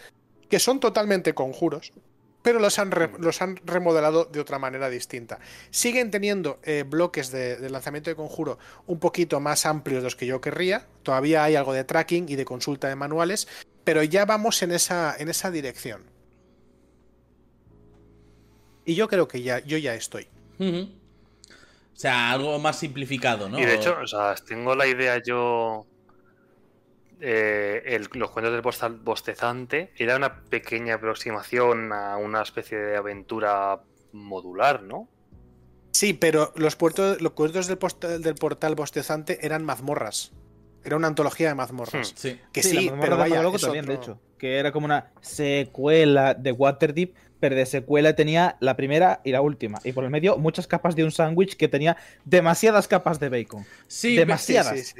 que 0.49 0.59
son 0.59 0.81
totalmente 0.81 1.33
conjuros, 1.33 1.93
pero 2.47 2.61
los 2.61 2.79
han, 2.79 2.93
los 3.19 3.41
han 3.41 3.59
remodelado 3.65 4.23
de 4.23 4.39
otra 4.39 4.57
manera 4.57 4.89
distinta. 4.89 5.37
Siguen 5.69 6.11
teniendo 6.11 6.61
eh, 6.63 6.85
bloques 6.87 7.29
de, 7.29 7.69
lanzamiento 7.69 8.09
de 8.09 8.15
conjuro 8.15 8.57
un 8.85 9.01
poquito 9.01 9.41
más 9.41 9.65
amplios 9.65 10.01
de 10.01 10.05
los 10.05 10.15
que 10.15 10.27
yo 10.27 10.39
querría. 10.39 10.87
Todavía 11.03 11.43
hay 11.43 11.57
algo 11.57 11.73
de 11.73 11.83
tracking 11.83 12.29
y 12.29 12.37
de 12.37 12.45
consulta 12.45 12.87
de 12.87 12.95
manuales, 12.95 13.49
pero 13.83 14.01
ya 14.01 14.23
vamos 14.23 14.61
en 14.61 14.71
esa, 14.71 15.13
en 15.19 15.27
esa 15.27 15.51
dirección. 15.51 16.03
Y 18.85 18.95
yo 18.95 19.09
creo 19.09 19.27
que 19.27 19.41
ya, 19.41 19.59
yo 19.59 19.77
ya 19.77 19.93
estoy. 19.93 20.29
O 20.57 20.87
sea, 21.95 22.31
algo 22.31 22.59
más 22.59 22.79
simplificado, 22.79 23.49
¿no? 23.49 23.59
Y 23.59 23.65
de 23.65 23.75
hecho, 23.75 23.97
o 24.01 24.07
sea, 24.07 24.35
tengo 24.35 24.73
la 24.73 24.87
idea 24.87 25.21
yo 25.21 25.85
eh, 27.19 27.99
los 28.13 28.31
cuentos 28.31 28.53
del 28.53 28.61
postal 28.61 28.97
bostezante 28.97 29.91
era 29.97 30.15
una 30.15 30.41
pequeña 30.43 30.95
aproximación 30.95 31.91
a 31.93 32.17
una 32.17 32.41
especie 32.41 32.77
de 32.77 32.97
aventura 32.97 33.81
modular, 34.11 34.83
¿no? 34.83 35.07
Sí, 35.91 36.13
pero 36.13 36.53
los, 36.55 36.75
puertos, 36.75 37.21
los 37.21 37.31
cuentos 37.31 37.67
del, 37.67 38.21
del 38.21 38.35
portal 38.35 38.75
bostezante 38.75 39.45
eran 39.45 39.63
mazmorras. 39.63 40.31
Era 40.83 40.95
una 40.95 41.07
antología 41.07 41.49
de 41.49 41.55
mazmorras. 41.55 42.13
Hmm. 42.13 42.15
sí. 42.15 42.39
Que 42.53 42.63
sí, 42.63 42.91
pero 43.01 43.17
vaya, 43.17 43.43
también, 43.59 43.85
de 43.85 43.95
hecho. 43.95 44.19
Que 44.37 44.59
era 44.59 44.71
como 44.71 44.85
una 44.85 45.11
secuela 45.21 46.33
de 46.35 46.51
Waterdeep 46.51 47.15
pero 47.39 47.55
de 47.55 47.65
secuela 47.65 48.15
tenía 48.15 48.57
la 48.59 48.75
primera 48.75 49.21
y 49.23 49.31
la 49.31 49.41
última. 49.41 49.79
Y 49.83 49.91
por 49.91 50.03
el 50.03 50.09
medio, 50.09 50.37
muchas 50.37 50.67
capas 50.67 50.95
de 50.95 51.03
un 51.03 51.11
sándwich 51.11 51.55
que 51.55 51.67
tenía 51.67 51.97
demasiadas 52.25 52.87
capas 52.87 53.19
de 53.19 53.29
bacon. 53.29 53.65
Sí, 53.87 54.15
demasiadas. 54.15 54.95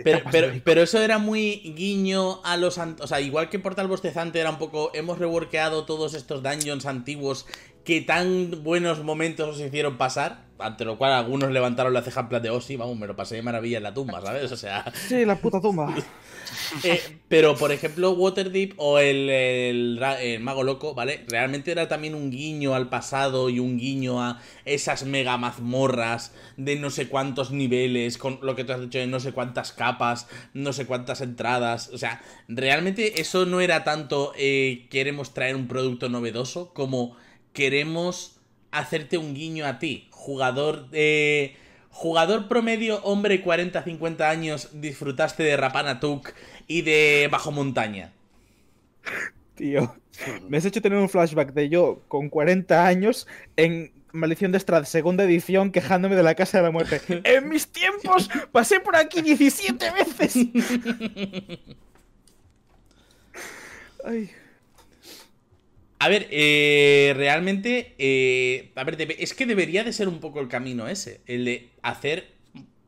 pero, 0.64 0.82
eso 0.82 1.02
era 1.02 1.18
muy 1.18 1.74
guiño 1.76 2.44
a 2.44 2.58
los. 2.58 2.78
O 2.78 3.08
sea, 3.08 3.22
igual 3.22 3.50
que 3.50 3.60
Portal 3.60 3.88
Bostezante 3.88 4.40
era 4.40 4.50
un 4.50 4.58
poco. 4.58 4.92
Hemos 4.94 5.20
reworkeado 5.20 5.86
todos 5.86 6.14
estos 6.14 6.44
dungeons 6.44 6.86
antiguos 6.86 7.46
que 7.88 8.02
tan 8.02 8.66
buenos 8.66 9.02
momentos 9.02 9.56
os 9.56 9.62
hicieron 9.62 9.98
pasar. 9.98 10.46
Ante 10.60 10.84
lo 10.84 10.98
cual 10.98 11.14
algunos 11.14 11.52
levantaron 11.52 11.94
la 11.94 12.02
ceja 12.02 12.22
en 12.22 12.30
plan 12.30 12.42
de, 12.42 12.50
oh 12.50 12.60
sí, 12.60 12.76
vamos, 12.76 12.98
me 12.98 13.08
lo 13.08 13.16
pasé 13.16 13.36
de 13.36 13.44
maravilla 13.44 13.78
en 13.78 13.84
la 13.84 13.94
tumba, 13.94 14.20
¿sabes? 14.22 14.52
O 14.52 14.58
sea. 14.58 14.84
Sí, 15.08 15.24
la 15.24 15.38
puta 15.38 15.62
tumba. 15.62 15.96
Eh, 16.86 17.02
pero, 17.28 17.58
por 17.58 17.74
ejemplo, 17.74 18.12
Waterdeep 18.12 18.76
o 18.78 19.00
el, 19.00 20.00
Mago 20.40 20.64
Loco, 20.64 20.94
¿vale? 20.94 21.26
Realmente 21.28 21.72
era 21.72 21.90
también 21.90 22.16
un 22.16 22.32
guiño 22.32 22.74
al 22.74 22.88
pasado 22.88 23.50
y 23.50 23.60
un 23.60 23.78
guiño 23.78 24.22
a 24.22 24.40
esas 24.64 25.04
mega 25.04 25.38
mazmorras 25.38 26.32
de 26.56 26.78
no 26.78 26.90
sé 26.90 27.10
cuántos 27.10 27.52
niveles, 27.52 28.18
con 28.18 28.40
lo 28.42 28.56
que 28.56 28.64
tú 28.64 28.72
has 28.72 28.80
dicho 28.80 28.98
de 28.98 29.08
no 29.08 29.20
sé 29.20 29.34
cuántas 29.34 29.74
capas, 29.74 30.28
no 30.54 30.72
sé 30.72 30.86
cuántas 30.86 31.20
entradas. 31.20 31.90
O 31.94 31.98
sea, 31.98 32.22
realmente 32.48 33.20
eso 33.20 33.46
no 33.46 33.60
era 33.60 33.84
tanto 33.84 34.32
eh, 34.38 34.88
queremos 34.90 35.34
traer 35.34 35.58
un 35.58 35.68
producto 35.68 36.08
novedoso 36.08 36.74
como 36.74 37.18
queremos 37.58 38.40
hacerte 38.70 39.18
un 39.18 39.34
guiño 39.34 39.66
a 39.66 39.80
ti, 39.80 40.08
jugador 40.12 40.92
de... 40.92 41.56
Jugador 41.90 42.48
promedio, 42.48 43.02
hombre 43.04 43.44
40-50 43.44 44.22
años, 44.22 44.70
disfrutaste 44.74 45.42
de 45.42 45.58
Rapanatuk 45.58 46.34
y 46.68 46.84
de 46.84 47.28
Bajo 47.32 47.52
Montaña. 47.52 48.14
Tío, 49.56 49.96
me 50.48 50.58
has 50.58 50.66
hecho 50.66 50.84
tener 50.84 51.00
un 51.00 51.10
flashback 51.10 51.54
de 51.54 51.70
yo 51.70 52.04
con 52.08 52.30
40 52.30 52.86
años 52.86 53.26
en 53.56 53.92
Maldición 54.12 54.52
de 54.52 54.60
Strad, 54.60 54.84
segunda 54.84 55.24
edición, 55.24 55.72
quejándome 55.72 56.16
de 56.16 56.22
la 56.22 56.36
Casa 56.36 56.60
de 56.60 56.66
la 56.66 56.72
Muerte. 56.72 57.02
en 57.24 57.50
mis 57.50 57.68
tiempos 57.70 58.30
pasé 58.52 58.80
por 58.80 58.96
aquí 58.96 59.24
17 59.24 59.92
veces. 59.92 60.36
Ay. 64.06 64.30
A 66.00 66.10
ver, 66.10 66.28
eh, 66.30 67.14
realmente, 67.16 67.96
eh, 67.98 68.72
a 68.76 68.84
ver, 68.84 69.16
es 69.18 69.34
que 69.34 69.46
debería 69.48 69.84
de 69.84 69.94
ser 69.94 70.08
un 70.08 70.20
poco 70.20 70.40
el 70.40 70.48
camino 70.48 70.88
ese, 70.88 71.22
el 71.26 71.46
de 71.46 71.70
hacer 71.82 72.28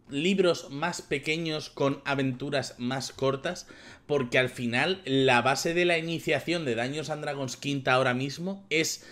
libros 0.10 0.70
más 0.70 1.02
pequeños 1.02 1.70
con 1.70 2.02
aventuras 2.06 2.76
más 2.78 3.12
cortas, 3.12 3.68
porque 4.06 4.38
al 4.38 4.50
final 4.50 5.02
la 5.06 5.42
base 5.42 5.74
de 5.74 5.86
la 5.86 5.98
iniciación 5.98 6.66
de 6.66 6.76
Daños 6.76 7.10
and 7.10 7.24
Dragons 7.24 7.58
quinta 7.58 7.94
ahora 7.94 8.14
mismo 8.14 8.66
es 8.70 9.06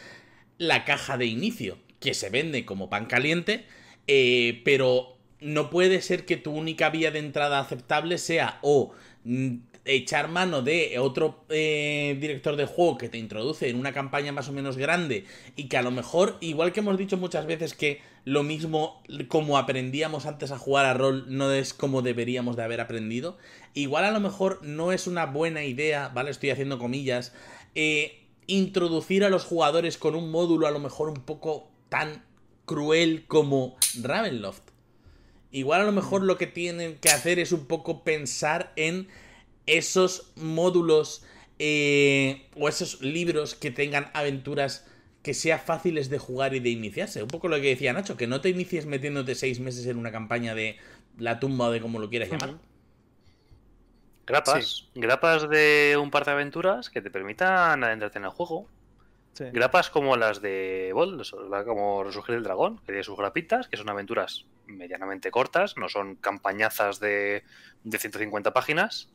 la 0.57 0.86
caja 0.86 1.18
de 1.18 1.26
inicio, 1.26 1.78
que 1.99 2.14
se 2.14 2.30
vende 2.30 2.65
como 2.65 2.90
pan 2.90 3.06
caliente, 3.06 3.65
eh, 4.07 4.61
pero 4.64 5.18
no 5.40 5.69
puede 5.69 6.02
ser 6.02 6.26
que 6.26 6.38
tu 6.38 6.52
única 6.52 6.90
vía 6.90 7.11
de 7.11 7.19
entrada 7.19 7.60
aceptable 7.60 8.18
sea 8.18 8.60
o 8.61 8.94
mm, 9.24 9.56
echar 9.88 10.27
mano 10.27 10.61
de 10.61 10.99
otro 10.99 11.43
eh, 11.49 12.18
director 12.19 12.55
de 12.55 12.65
juego 12.65 12.97
que 12.97 13.09
te 13.09 13.18
introduce 13.18 13.69
en 13.69 13.80
una 13.80 13.93
campaña 13.93 14.31
más 14.31 14.49
o 14.49 14.51
menos 14.51 14.77
grande 14.77 15.26
y 15.55 15.69
que 15.69 15.77
a 15.77 15.81
lo 15.81 15.91
mejor, 15.91 16.38
igual 16.41 16.73
que 16.73 16.81
hemos 16.81 16.97
dicho 16.97 17.18
muchas 17.18 17.45
veces 17.45 17.73
que 17.73 18.01
lo 18.26 18.43
mismo 18.43 19.01
como 19.30 19.57
aprendíamos 19.57 20.26
antes 20.26 20.51
a 20.51 20.57
jugar 20.57 20.85
a 20.85 20.93
rol 20.93 21.26
no 21.30 21.51
es 21.51 21.73
como 21.73 22.01
deberíamos 22.01 22.55
de 22.57 22.64
haber 22.64 22.81
aprendido, 22.81 23.38
igual 23.73 24.03
a 24.03 24.11
lo 24.11 24.19
mejor 24.19 24.59
no 24.64 24.91
es 24.91 25.07
una 25.07 25.26
buena 25.26 25.64
idea, 25.64 26.09
¿vale? 26.09 26.31
Estoy 26.31 26.49
haciendo 26.49 26.77
comillas, 26.77 27.34
eh, 27.73 28.27
introducir 28.47 29.23
a 29.23 29.30
los 29.30 29.45
jugadores 29.45 29.97
con 29.97 30.15
un 30.15 30.30
módulo 30.30 30.68
a 30.68 30.72
lo 30.72 30.80
mejor 30.80 31.09
un 31.09 31.22
poco 31.22 31.72
tan 31.89 32.23
cruel 32.65 33.26
como 33.27 33.77
Ravenloft. 34.01 34.64
Igual 35.51 35.81
a 35.81 35.85
lo 35.85 35.91
mejor 35.93 36.23
lo 36.23 36.38
que 36.38 36.47
tienen 36.47 36.97
que 36.97 37.09
hacer 37.09 37.39
es 37.39 37.51
un 37.51 37.65
poco 37.65 38.03
pensar 38.03 38.73
en 38.76 39.07
esos 39.68 40.31
módulos 40.35 41.23
eh, 41.60 42.48
o 42.56 42.69
esos 42.69 43.02
libros 43.02 43.56
que 43.56 43.72
tengan 43.72 44.10
aventuras 44.14 44.85
que 45.22 45.34
sean 45.34 45.60
fáciles 45.60 46.10
de 46.10 46.19
jugar 46.19 46.56
y 46.56 46.60
de 46.60 46.69
iniciarse. 46.69 47.22
Un 47.22 47.27
poco 47.27 47.49
lo 47.49 47.57
que 47.57 47.68
decía 47.68 47.91
Nacho, 47.91 48.15
que 48.15 48.27
no 48.27 48.39
te 48.41 48.49
inicies 48.49 48.85
metiéndote 48.85 49.35
seis 49.35 49.60
meses 49.60 49.85
en 49.85 49.98
una 49.98 50.11
campaña 50.11 50.56
de 50.56 50.77
la 51.18 51.39
tumba 51.39 51.68
o 51.68 51.72
de 51.72 51.81
como 51.81 51.99
lo 51.99 52.10
quieras 52.10 52.30
llamar. 52.30 52.56
Grapas. 54.26 54.88
Grapas 54.95 55.49
de 55.49 55.98
un 56.02 56.11
par 56.11 56.26
de 56.26 56.31
aventuras 56.31 56.89
que 56.89 57.02
te 57.02 57.10
permitan 57.10 57.84
adentrarte 57.84 58.19
en 58.19 58.26
el 58.26 58.31
juego. 58.31 58.68
Grapas 59.39 59.89
como 59.89 60.15
las 60.15 60.41
de 60.41 60.91
Bold, 60.94 61.23
como 61.65 62.03
Resurgir 62.03 62.35
del 62.35 62.44
Dragón, 62.44 62.77
que 62.80 62.88
tiene 62.88 63.03
sus 63.03 63.18
grapitas, 63.18 63.68
que 63.68 63.77
son 63.77 63.89
aventuras 63.89 64.45
medianamente 64.65 65.30
cortas, 65.30 65.77
no 65.77 65.89
son 65.89 66.15
campañazas 66.15 66.99
de, 66.99 67.44
de 67.84 67.99
150 67.99 68.52
páginas, 68.52 69.10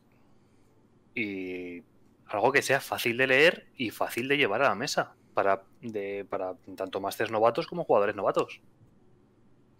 y 1.15 1.83
algo 2.27 2.53
que 2.53 2.63
sea 2.63 2.81
fácil 2.81 3.17
de 3.17 3.27
leer 3.27 3.67
y 3.77 3.91
fácil 3.91 4.29
de 4.29 4.37
llevar 4.37 4.63
a 4.63 4.69
la 4.69 4.75
mesa 4.75 5.15
para, 5.35 5.63
de, 5.81 6.27
para 6.29 6.55
tanto 6.77 7.01
másteres 7.01 7.31
novatos 7.31 7.67
como 7.67 7.85
jugadores 7.85 8.17
novatos. 8.17 8.61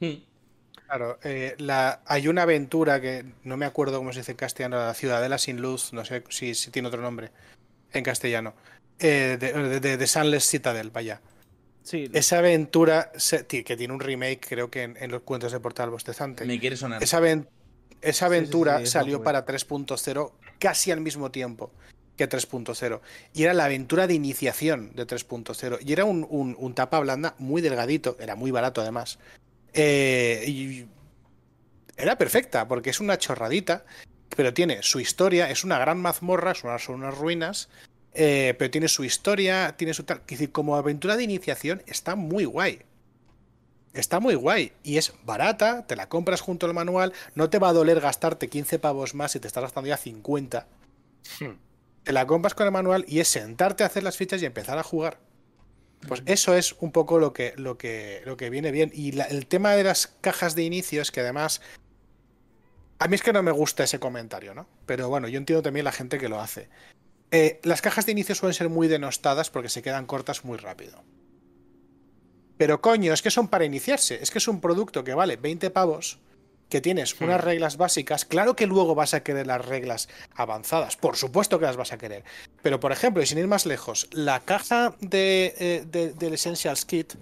Hmm. 0.01 0.25
Claro, 0.87 1.19
eh, 1.23 1.55
la, 1.59 2.03
hay 2.07 2.29
una 2.29 2.43
aventura 2.43 3.01
que 3.01 3.25
no 3.45 3.57
me 3.57 3.65
acuerdo 3.65 3.99
cómo 3.99 4.13
se 4.13 4.21
dice 4.21 4.33
en 4.33 4.37
castellano, 4.37 4.77
la 4.77 4.95
Ciudadela 4.95 5.39
sin 5.39 5.61
luz, 5.61 5.93
no 5.93 6.05
sé 6.05 6.23
si, 6.29 6.55
si 6.55 6.71
tiene 6.71 6.89
otro 6.89 7.01
nombre 7.01 7.31
en 7.93 8.05
castellano, 8.05 8.55
eh, 8.99 9.37
de, 9.41 9.97
de, 9.97 10.07
Sunless 10.07 10.47
Citadel, 10.47 10.91
vaya. 10.91 11.21
Sí, 11.83 12.09
Esa 12.13 12.39
aventura 12.39 13.11
que 13.49 13.77
tiene 13.77 13.93
un 13.93 14.01
remake, 14.01 14.41
creo 14.49 14.71
que 14.71 14.83
en, 14.83 15.11
los 15.11 15.23
cuentos 15.23 15.53
de 15.53 15.61
Portal 15.61 15.91
Bostezante. 15.91 16.45
Me 16.45 16.61
quiere 16.61 16.77
sonar. 16.77 17.03
Esa, 17.03 17.21
esa 18.01 18.27
aventura 18.27 18.85
salió 18.87 19.23
para 19.23 19.45
3.0 19.45 20.33
casi 20.63 20.93
al 20.93 21.01
mismo 21.01 21.33
tiempo 21.33 21.73
que 22.17 22.29
3.0. 22.29 23.01
Y 23.35 23.43
era 23.43 23.53
la 23.53 23.65
aventura 23.65 24.07
de 24.07 24.15
iniciación 24.15 24.93
de 24.95 25.05
3.0. 25.05 25.79
Y 25.85 25.93
era 25.93 26.05
un, 26.05 26.75
tapa 26.75 27.01
blanda 27.01 27.35
muy 27.39 27.61
delgadito, 27.61 28.17
era 28.21 28.37
muy 28.37 28.53
barato 28.53 28.81
además. 28.81 29.19
Eh, 29.75 30.45
y 30.47 30.87
era 31.97 32.17
perfecta, 32.17 32.69
porque 32.69 32.91
es 32.91 33.01
una 33.01 33.19
chorradita, 33.19 33.85
pero 34.37 34.55
tiene 34.55 34.85
su 34.85 35.01
historia, 35.01 35.51
es 35.51 35.65
una 35.65 35.81
gran 35.81 36.01
mazmorra, 36.01 36.55
son 36.55 37.03
unas, 37.03 37.19
ruinas, 37.19 37.69
eh, 38.15 38.55
pero 38.57 38.71
tiene 38.71 38.87
su 38.87 39.03
historia, 39.03 39.75
tiene 39.77 39.93
su 39.93 40.05
tal. 40.05 40.23
Como 40.53 40.77
aventura 40.77 41.17
de 41.17 41.25
iniciación 41.25 41.83
está 41.87 42.15
muy 42.15 42.45
guay. 42.45 42.83
Está 43.95 44.21
muy 44.21 44.35
guay 44.35 44.73
y 44.83 44.97
es 44.97 45.13
barata, 45.25 45.87
te 45.87 45.97
la 45.97 46.09
compras 46.09 46.41
junto 46.41 46.67
al 46.67 46.73
manual, 46.73 47.13
no 47.35 47.51
te 47.51 47.59
va 47.59 47.69
a 47.69 47.73
doler 47.73 48.01
gastarte 48.01 48.49
15 48.49 48.79
pavos 48.79 49.15
más 49.15 49.33
si 49.33 49.41
te 49.41 49.47
estás 49.47 49.63
gastando 49.63 49.89
ya 49.89 49.99
50. 49.99 50.67
Hmm. 51.41 51.59
Te 52.05 52.13
la 52.13 52.27
compras 52.27 52.55
con 52.55 52.67
el 52.67 52.73
manual 52.73 53.05
y 53.07 53.21
es 53.21 53.29
sentarte 53.29 53.85
a 53.85 53.87
hacer 53.87 54.03
las 54.03 54.17
fichas 54.17 54.43
y 54.43 54.47
empezar 54.47 54.79
a 54.79 54.83
jugar. 54.83 55.19
Pues 56.09 56.23
eso 56.27 56.55
es 56.55 56.75
un 56.81 56.91
poco 56.91 57.19
lo 57.19 57.33
que, 57.33 57.55
lo 57.57 57.79
que, 57.79 58.23
lo 58.25 58.37
que 58.37 58.51
viene 58.51 58.73
bien. 58.73 58.91
Y 58.93 59.19
el 59.21 59.47
tema 59.47 59.77
de 59.77 59.85
las 59.85 60.09
cajas 60.21 60.55
de 60.55 60.65
inicio 60.65 61.01
es 61.01 61.11
que 61.11 61.21
además... 61.21 61.61
A 62.99 63.09
mí 63.09 63.15
es 63.15 63.23
que 63.23 63.33
no 63.33 63.43
me 63.43 63.53
gusta 63.53 63.85
ese 63.85 63.99
comentario, 63.99 64.55
¿no? 64.55 64.67
Pero 64.87 65.09
bueno, 65.09 65.29
yo 65.29 65.39
entiendo 65.39 65.63
también 65.63 65.85
la 65.85 65.93
gente 65.93 66.19
que 66.19 66.29
lo 66.29 66.41
hace. 66.41 66.69
Eh, 67.31 67.61
las 67.65 67.83
cajas 67.83 68.07
de 68.07 68.13
inicio 68.13 68.35
suelen 68.35 68.55
ser 68.55 68.69
muy 68.69 68.89
denostadas 68.89 69.51
porque 69.51 69.69
se 69.69 69.83
quedan 69.83 70.07
cortas 70.07 70.45
muy 70.45 70.59
rápido. 70.59 71.03
Pero 72.63 72.81
coño, 72.81 73.13
es 73.13 73.23
que 73.23 73.33
son 73.33 73.49
para 73.49 73.65
iniciarse. 73.65 74.21
Es 74.23 74.31
que 74.31 74.39
es 74.39 74.47
un 74.47 74.61
producto 74.61 75.03
que 75.03 75.15
vale 75.15 75.35
20 75.35 75.71
pavos, 75.71 76.21
que 76.69 76.81
tienes 76.81 77.21
unas 77.21 77.43
hmm. 77.43 77.45
reglas 77.45 77.77
básicas. 77.77 78.25
Claro 78.25 78.55
que 78.55 78.69
luego 78.69 78.95
vas 78.95 79.15
a 79.15 79.25
querer 79.25 79.49
las 79.49 79.67
reglas 79.67 80.09
avanzadas. 80.37 80.95
Por 80.95 81.17
supuesto 81.17 81.59
que 81.59 81.65
las 81.65 81.77
vas 81.77 81.93
a 81.93 81.99
querer. 81.99 82.23
Pero, 82.63 82.79
por 82.79 82.93
ejemplo, 82.93 83.21
y 83.21 83.27
sin 83.27 83.39
ir 83.39 83.49
más 83.49 83.67
lejos, 83.67 84.07
la 84.13 84.39
caja 84.39 84.95
de, 85.01 85.57
eh, 85.59 86.13
del 86.15 86.35
Essentials 86.35 86.85
Kit 86.85 87.15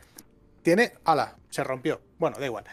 tiene. 0.62 0.92
¡Hala! 1.04 1.38
Se 1.48 1.64
rompió. 1.64 2.02
Bueno, 2.18 2.36
da 2.38 2.44
igual. 2.44 2.64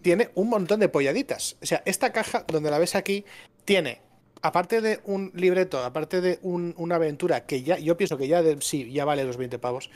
Tiene 0.00 0.30
un 0.36 0.48
montón 0.48 0.78
de 0.78 0.88
polladitas. 0.88 1.56
O 1.60 1.66
sea, 1.66 1.82
esta 1.86 2.12
caja, 2.12 2.44
donde 2.46 2.70
la 2.70 2.78
ves 2.78 2.94
aquí, 2.94 3.24
tiene 3.64 4.00
aparte 4.42 4.80
de 4.80 5.00
un 5.06 5.32
libreto, 5.34 5.82
aparte 5.82 6.20
de 6.20 6.38
una 6.42 6.94
aventura 6.94 7.46
que 7.46 7.64
ya, 7.64 7.78
yo 7.78 7.96
pienso 7.96 8.16
que 8.16 8.28
ya 8.28 8.42
de, 8.42 8.60
sí, 8.60 8.92
ya 8.92 9.04
vale 9.04 9.24
los 9.24 9.36
20 9.36 9.58
pavos, 9.58 9.90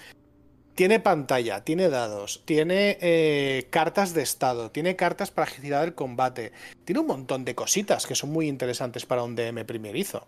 tiene 0.77 1.01
pantalla, 1.01 1.65
tiene 1.65 1.89
dados, 1.89 2.43
tiene 2.45 2.99
eh, 3.01 3.67
cartas 3.71 4.13
de 4.13 4.23
estado, 4.23 4.71
tiene 4.71 4.95
cartas 4.95 5.31
para 5.31 5.49
agilidad 5.51 5.81
del 5.81 5.95
combate, 5.95 6.53
tiene 6.85 7.01
un 7.01 7.07
montón 7.07 7.47
de 7.47 7.55
cositas 7.55 8.07
que 8.07 8.15
son 8.15 8.31
muy 8.31 8.47
interesantes 8.47 9.07
para 9.07 9.23
un 9.23 9.35
DM 9.35 9.65
primerizo. 9.65 10.27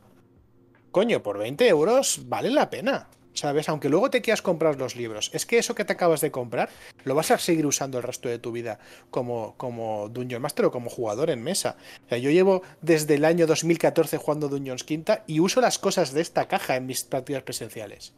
Coño, 0.91 1.23
por 1.23 1.37
20 1.37 1.69
euros 1.69 2.23
vale 2.29 2.49
la 2.49 2.71
pena, 2.71 3.09
¿sabes? 3.35 3.69
Aunque 3.69 3.91
luego 3.91 4.09
te 4.09 4.23
quieras 4.23 4.41
comprar 4.41 4.79
los 4.79 4.97
libros. 4.97 5.31
Es 5.35 5.45
que 5.45 5.59
eso 5.59 5.75
que 5.75 5.85
te 5.85 5.93
acabas 5.93 6.23
de 6.23 6.31
comprar 6.31 6.71
lo 7.05 7.15
vas 7.15 7.31
a 7.31 7.37
seguir 7.37 7.67
usando 7.67 7.99
el 7.99 8.05
resto 8.05 8.31
de 8.31 8.39
tu 8.39 8.51
vida 8.51 8.79
como, 9.11 9.55
como 9.59 10.09
Dungeon 10.09 10.41
Master 10.41 10.65
o 10.65 10.71
como 10.71 10.89
jugador 10.89 11.29
en 11.29 11.43
mesa. 11.43 11.77
O 12.11 12.17
yo 12.17 12.31
llevo 12.31 12.63
desde 12.81 13.17
el 13.17 13.27
año 13.27 13.47
2014 13.47 14.17
jugando 14.17 14.49
Dungeons 14.49 14.83
Quinta 14.83 15.25
y 15.27 15.41
uso 15.41 15.61
las 15.61 15.79
cosas 15.79 16.15
de 16.15 16.23
esta 16.23 16.49
caja 16.49 16.77
en 16.77 16.87
mis 16.87 17.05
partidas 17.05 17.43
presenciales. 17.43 18.15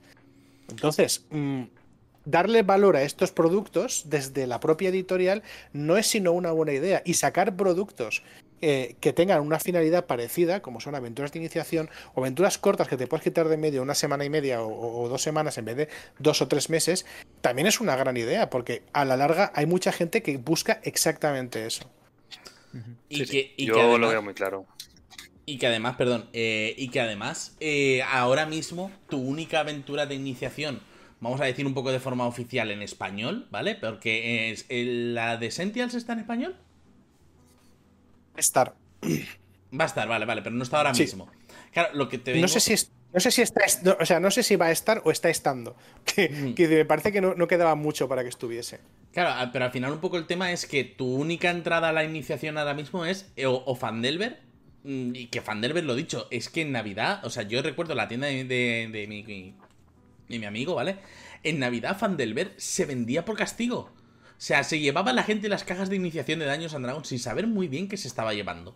Entonces, 0.68 1.26
mmm, 1.30 1.64
darle 2.24 2.62
valor 2.62 2.96
a 2.96 3.02
estos 3.02 3.32
productos 3.32 4.04
desde 4.06 4.46
la 4.46 4.60
propia 4.60 4.90
editorial 4.90 5.42
no 5.72 5.96
es 5.96 6.06
sino 6.06 6.32
una 6.32 6.52
buena 6.52 6.72
idea. 6.72 7.02
Y 7.04 7.14
sacar 7.14 7.56
productos 7.56 8.22
eh, 8.62 8.96
que 9.00 9.14
tengan 9.14 9.40
una 9.40 9.58
finalidad 9.58 10.04
parecida, 10.04 10.60
como 10.60 10.80
son 10.80 10.94
aventuras 10.94 11.32
de 11.32 11.38
iniciación 11.38 11.88
o 12.14 12.20
aventuras 12.20 12.58
cortas 12.58 12.88
que 12.88 12.98
te 12.98 13.06
puedes 13.06 13.24
quitar 13.24 13.48
de 13.48 13.56
medio 13.56 13.80
una 13.80 13.94
semana 13.94 14.24
y 14.24 14.30
media 14.30 14.62
o, 14.62 15.08
dos 15.08 15.22
semanas 15.22 15.56
en 15.56 15.64
vez 15.64 15.76
de 15.76 15.88
dos 16.18 16.42
o 16.42 16.48
tres 16.48 16.68
meses, 16.68 17.06
también 17.40 17.66
es 17.66 17.80
una 17.80 17.96
gran 17.96 18.18
idea, 18.18 18.50
porque 18.50 18.82
a 18.92 19.06
la 19.06 19.16
larga 19.16 19.50
hay 19.54 19.64
mucha 19.64 19.92
gente 19.92 20.22
que 20.22 20.36
busca 20.36 20.78
exactamente 20.82 21.64
eso. 21.64 21.90
Y 23.08 23.24
que, 23.24 23.54
Yo 23.56 23.96
lo 23.96 24.08
veo 24.10 24.22
muy 24.22 24.34
claro. 24.34 24.66
Y 25.46 25.58
que 25.58 25.66
además, 25.66 25.96
perdón, 25.96 26.28
eh, 26.34 26.74
y 26.76 26.88
que 26.88 27.00
además, 27.00 27.56
eh, 27.60 28.02
ahora 28.02 28.44
mismo, 28.44 28.92
tu 29.08 29.18
única 29.18 29.60
aventura 29.60 30.06
de 30.06 30.14
iniciación, 30.14 30.80
vamos 31.20 31.40
a 31.40 31.44
decir 31.44 31.66
un 31.66 31.74
poco 31.74 31.92
de 31.92 32.00
forma 32.00 32.26
oficial 32.26 32.70
en 32.70 32.82
español, 32.82 33.46
¿vale? 33.50 33.74
Porque 33.74 34.50
es, 34.50 34.66
¿la 34.68 35.36
de 35.36 35.50
Sentials 35.50 35.94
está 35.94 36.14
en 36.14 36.20
español? 36.20 36.56
Estar. 38.36 38.74
Va 39.78 39.84
a 39.84 39.86
estar, 39.86 40.08
vale, 40.08 40.26
vale, 40.26 40.42
pero 40.42 40.54
no 40.56 40.62
está 40.62 40.78
ahora 40.78 40.92
mismo. 40.92 41.28
Claro, 41.72 41.90
lo 41.94 42.08
que 42.08 42.18
te 42.18 42.40
No 42.40 42.48
sé 42.48 42.60
si 42.60 42.74
no 43.12 43.18
sé 43.18 43.32
si 43.32 43.42
está, 43.42 43.62
o 43.98 44.06
sea, 44.06 44.20
no 44.20 44.30
sé 44.30 44.42
si 44.42 44.54
va 44.54 44.66
a 44.66 44.70
estar 44.70 45.02
o 45.04 45.10
está 45.10 45.30
estando. 45.30 45.76
Que, 46.14 46.68
me 46.68 46.84
parece 46.84 47.12
que 47.12 47.20
no, 47.20 47.46
quedaba 47.46 47.74
mucho 47.74 48.08
para 48.08 48.22
que 48.22 48.28
estuviese. 48.28 48.80
Claro, 49.12 49.50
pero 49.52 49.64
al 49.64 49.72
final 49.72 49.92
un 49.92 50.00
poco 50.00 50.16
el 50.16 50.26
tema 50.26 50.52
es 50.52 50.66
que 50.66 50.84
tu 50.84 51.16
única 51.16 51.50
entrada 51.50 51.88
a 51.88 51.92
la 51.92 52.04
iniciación 52.04 52.58
ahora 52.58 52.74
mismo 52.74 53.04
es 53.04 53.32
o, 53.44 53.74
Fandelver. 53.74 54.40
Mm, 54.84 55.14
y 55.14 55.26
que 55.26 55.40
Fandelver 55.40 55.84
lo 55.84 55.94
dicho, 55.94 56.28
es 56.30 56.48
que 56.48 56.62
en 56.62 56.72
Navidad, 56.72 57.24
o 57.24 57.30
sea, 57.30 57.42
yo 57.42 57.62
recuerdo 57.62 57.94
la 57.94 58.08
tienda 58.08 58.28
de, 58.28 58.44
de, 58.44 59.06
mi, 59.08 59.54
de 60.30 60.38
mi 60.38 60.46
amigo, 60.46 60.74
¿vale? 60.74 60.96
En 61.42 61.58
Navidad 61.58 61.98
Fandelver 61.98 62.54
se 62.56 62.86
vendía 62.86 63.24
por 63.24 63.36
castigo. 63.36 63.90
O 64.40 64.42
sea, 64.42 64.64
se 64.64 64.80
llevaba 64.80 65.12
la 65.12 65.22
gente 65.22 65.50
las 65.50 65.64
cajas 65.64 65.90
de 65.90 65.96
iniciación 65.96 66.38
de 66.38 66.46
Daños 66.46 66.74
and 66.74 66.84
Dragons 66.84 67.08
sin 67.08 67.18
saber 67.18 67.46
muy 67.46 67.68
bien 67.68 67.88
qué 67.88 67.98
se 67.98 68.08
estaba 68.08 68.32
llevando. 68.32 68.74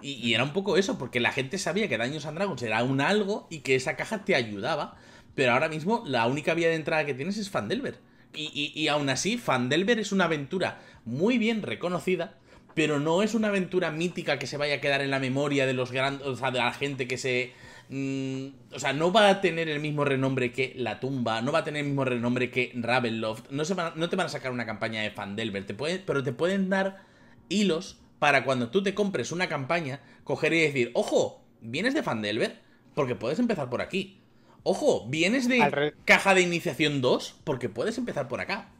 Y, 0.00 0.32
era 0.32 0.44
un 0.44 0.52
poco 0.52 0.76
eso, 0.76 0.96
porque 0.96 1.18
la 1.18 1.32
gente 1.32 1.58
sabía 1.58 1.88
que 1.88 1.98
Daños 1.98 2.24
and 2.24 2.38
Dragons 2.38 2.62
era 2.62 2.82
un 2.84 3.00
algo 3.00 3.48
y 3.50 3.58
que 3.58 3.74
esa 3.74 3.96
caja 3.96 4.24
te 4.24 4.34
ayudaba. 4.34 4.96
Pero 5.34 5.52
ahora 5.52 5.68
mismo 5.68 6.02
la 6.06 6.26
única 6.26 6.54
vía 6.54 6.68
de 6.68 6.76
entrada 6.76 7.04
que 7.04 7.14
tienes 7.14 7.36
es 7.36 7.50
Fandelver. 7.50 7.98
Y, 8.32 8.72
y, 8.74 8.88
aún 8.88 9.08
así, 9.08 9.36
Fandelver 9.38 9.98
es 9.98 10.12
una 10.12 10.24
aventura 10.24 10.80
muy 11.04 11.38
bien 11.38 11.62
reconocida, 11.62 12.38
pero 12.74 13.00
no 13.00 13.22
es 13.22 13.34
una 13.34 13.48
aventura 13.48 13.90
mítica 13.90 14.38
que 14.38 14.46
se 14.46 14.56
vaya 14.56 14.76
a 14.76 14.80
quedar 14.80 15.00
en 15.00 15.10
la 15.10 15.18
memoria 15.18 15.66
de 15.66 15.72
los 15.72 15.90
grandes. 15.90 16.26
O 16.26 16.36
sea, 16.36 16.50
de 16.50 16.58
la 16.58 16.72
gente 16.72 17.08
que 17.08 17.18
se. 17.18 17.52
Mm, 17.90 18.48
o 18.74 18.78
sea, 18.78 18.92
no 18.92 19.12
va 19.12 19.30
a 19.30 19.40
tener 19.40 19.68
el 19.68 19.80
mismo 19.80 20.04
renombre 20.04 20.52
que 20.52 20.74
La 20.76 21.00
Tumba, 21.00 21.40
no 21.40 21.52
va 21.52 21.60
a 21.60 21.64
tener 21.64 21.80
el 21.80 21.88
mismo 21.88 22.04
renombre 22.04 22.50
que 22.50 22.72
Ravenloft. 22.74 23.50
No, 23.50 23.64
se 23.64 23.74
no 23.74 24.08
te 24.08 24.16
van 24.16 24.26
a 24.26 24.30
sacar 24.30 24.52
una 24.52 24.66
campaña 24.66 25.02
de 25.02 25.10
Fandelver, 25.10 25.66
te 25.66 25.74
pero 25.74 26.22
te 26.22 26.32
pueden 26.32 26.68
dar 26.68 27.04
hilos 27.48 27.98
para 28.18 28.44
cuando 28.44 28.70
tú 28.70 28.82
te 28.82 28.94
compres 28.94 29.32
una 29.32 29.48
campaña, 29.48 30.00
coger 30.24 30.52
y 30.52 30.60
decir, 30.60 30.90
ojo, 30.94 31.44
¿vienes 31.60 31.94
de 31.94 32.02
Fandelver? 32.02 32.60
Porque 32.94 33.14
puedes 33.14 33.38
empezar 33.38 33.70
por 33.70 33.80
aquí. 33.80 34.20
Ojo, 34.64 35.06
¿vienes 35.08 35.48
de 35.48 35.94
caja 36.04 36.34
de 36.34 36.42
iniciación 36.42 37.00
2? 37.00 37.40
Porque 37.44 37.68
puedes 37.68 37.96
empezar 37.96 38.28
por 38.28 38.40
acá. 38.40 38.70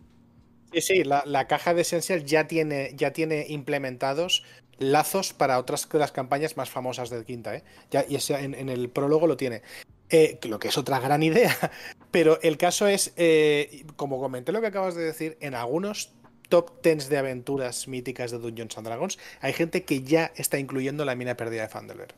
Sí, 0.72 0.80
sí, 0.82 1.05
la, 1.05 1.47
caja 1.47 1.72
de 1.72 1.80
Essential 1.80 2.24
ya 2.24 2.47
tiene, 2.47 2.93
ya 2.94 3.12
tiene 3.12 3.47
implementados 3.48 4.44
lazos 4.78 5.32
para 5.32 5.59
otras 5.59 5.88
las 5.92 6.12
campañas 6.12 6.56
más 6.56 6.70
famosas 6.70 7.10
del 7.10 7.24
Quinta, 7.24 7.55
¿eh? 7.55 7.62
Ya, 7.90 8.05
y 8.09 8.16
en, 8.32 8.68
el 8.68 8.88
prólogo 8.88 9.26
lo 9.26 9.36
tiene. 9.36 9.62
Eh, 10.10 10.38
lo 10.44 10.59
que 10.59 10.68
es 10.68 10.78
otra 10.78 11.00
gran 11.00 11.22
idea. 11.22 11.55
Pero 12.10 12.40
el 12.42 12.56
caso 12.56 12.86
es, 12.86 13.12
eh, 13.16 13.84
como 13.96 14.20
comenté 14.20 14.52
lo 14.52 14.60
que 14.60 14.68
acabas 14.68 14.94
de 14.94 15.02
decir, 15.02 15.36
en 15.40 15.55
algunos 15.55 16.12
top 16.48 16.82
10 16.82 17.09
de 17.09 17.18
aventuras 17.18 17.88
míticas 17.88 18.30
de 18.30 18.38
Dungeons 18.38 18.78
and 18.78 18.86
Dragons, 18.86 19.18
hay 19.40 19.52
gente 19.52 19.84
que 19.84 20.02
ya 20.02 20.32
está 20.36 20.59
incluyendo 20.59 21.05
la 21.05 21.14
mina 21.14 21.36
perdida 21.36 21.62
de 21.62 21.68
Fandelver. 21.68 22.14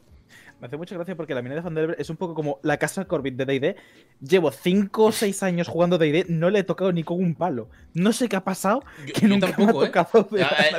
Me 0.60 0.66
hace 0.66 0.76
mucha 0.76 0.94
gracia 0.94 1.16
porque 1.16 1.34
la 1.34 1.40
mina 1.40 1.54
de 1.54 1.62
Fandelver 1.62 1.96
es 1.98 2.10
un 2.10 2.16
poco 2.16 2.34
como 2.34 2.60
la 2.62 2.76
casa 2.76 3.06
Corbett 3.06 3.34
de 3.34 3.46
D&D. 3.46 3.76
Llevo 4.20 4.52
5 4.52 5.04
o 5.04 5.10
6 5.10 5.42
años 5.42 5.68
jugando 5.68 5.96
D&D, 5.96 6.26
no 6.28 6.50
le 6.50 6.58
he 6.58 6.64
tocado 6.64 6.92
ni 6.92 7.02
con 7.02 7.18
un 7.18 7.34
palo. 7.34 7.70
No 7.94 8.12
sé 8.12 8.28
qué 8.28 8.36
ha 8.36 8.44
pasado, 8.44 8.84
que 9.14 9.26
nunca 9.26 9.46
tampoco, 9.46 9.80
me 9.80 9.84
ha 9.84 9.88
¿eh? 9.88 9.90
tocado. 9.90 10.28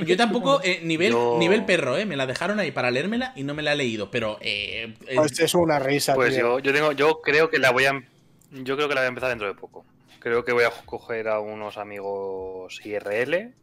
yo 0.05 0.17
tampoco, 0.17 0.61
eh, 0.63 0.81
nivel, 0.83 1.15
nivel 1.39 1.65
perro, 1.65 1.97
¿eh? 1.97 2.05
Me 2.05 2.15
la 2.15 2.27
dejaron 2.27 2.59
ahí 2.59 2.71
para 2.71 2.91
leérmela 2.91 3.33
y 3.35 3.43
no 3.43 3.55
me 3.55 3.63
la 3.63 3.73
he 3.73 3.75
leído, 3.75 4.11
pero... 4.11 4.37
Eh, 4.41 4.93
pues 5.15 5.39
es 5.39 5.55
una 5.55 5.79
risa, 5.79 6.13
Pues 6.13 6.35
yo, 6.35 6.59
yo, 6.59 6.73
tengo, 6.73 6.91
yo 6.91 7.21
creo 7.21 7.49
que 7.49 7.57
la 7.57 7.71
voy 7.71 7.85
a... 7.85 8.03
Yo 8.51 8.75
creo 8.75 8.87
que 8.87 8.93
la 8.93 9.01
voy 9.01 9.05
a 9.05 9.09
empezar 9.09 9.29
dentro 9.29 9.47
de 9.47 9.55
poco. 9.55 9.83
Creo 10.19 10.45
que 10.45 10.51
voy 10.51 10.65
a 10.65 10.69
coger 10.85 11.27
a 11.27 11.39
unos 11.39 11.77
amigos 11.77 12.79
IRL. 12.85 13.53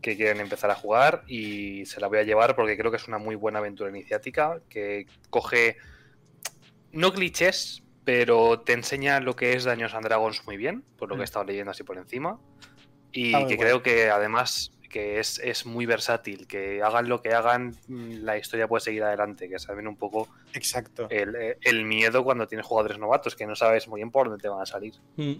Que 0.00 0.16
quieren 0.16 0.40
empezar 0.40 0.70
a 0.70 0.74
jugar 0.74 1.24
y 1.26 1.86
se 1.86 2.00
la 2.00 2.08
voy 2.08 2.18
a 2.18 2.22
llevar 2.22 2.56
porque 2.56 2.76
creo 2.76 2.90
que 2.90 2.96
es 2.96 3.08
una 3.08 3.18
muy 3.18 3.34
buena 3.34 3.58
aventura 3.58 3.90
iniciática 3.90 4.60
que 4.68 5.06
coge 5.30 5.76
no 6.92 7.12
clichés, 7.12 7.82
pero 8.04 8.60
te 8.60 8.72
enseña 8.72 9.20
lo 9.20 9.36
que 9.36 9.52
es 9.52 9.64
Daños 9.64 9.94
and 9.94 10.04
Dragons 10.04 10.44
muy 10.46 10.56
bien, 10.56 10.84
por 10.96 11.08
lo 11.08 11.16
que 11.16 11.20
he 11.20 11.22
hmm. 11.22 11.24
estado 11.24 11.44
leyendo 11.44 11.70
así 11.70 11.82
por 11.82 11.98
encima. 11.98 12.38
Y 13.12 13.32
que 13.46 13.56
creo 13.56 13.82
que 13.82 14.10
además 14.10 14.72
que 14.88 15.18
es, 15.18 15.66
muy 15.66 15.86
versátil, 15.86 16.46
que 16.46 16.82
hagan 16.82 17.08
lo 17.08 17.20
que 17.20 17.34
hagan, 17.34 17.76
la 17.88 18.38
historia 18.38 18.68
puede 18.68 18.80
seguir 18.80 19.02
adelante, 19.02 19.48
que 19.48 19.56
es 19.56 19.66
también 19.66 19.86
un 19.86 19.96
poco 19.96 20.28
Exacto. 20.54 21.08
El, 21.10 21.84
miedo 21.84 22.24
cuando 22.24 22.46
tienes 22.46 22.66
jugadores 22.66 22.98
novatos, 22.98 23.36
que 23.36 23.46
no 23.46 23.54
sabes 23.54 23.86
muy 23.88 23.98
bien 23.98 24.10
por 24.10 24.28
dónde 24.28 24.40
te 24.42 24.48
van 24.48 24.62
a 24.62 24.66
salir. 24.66 24.94
Hmm 25.16 25.34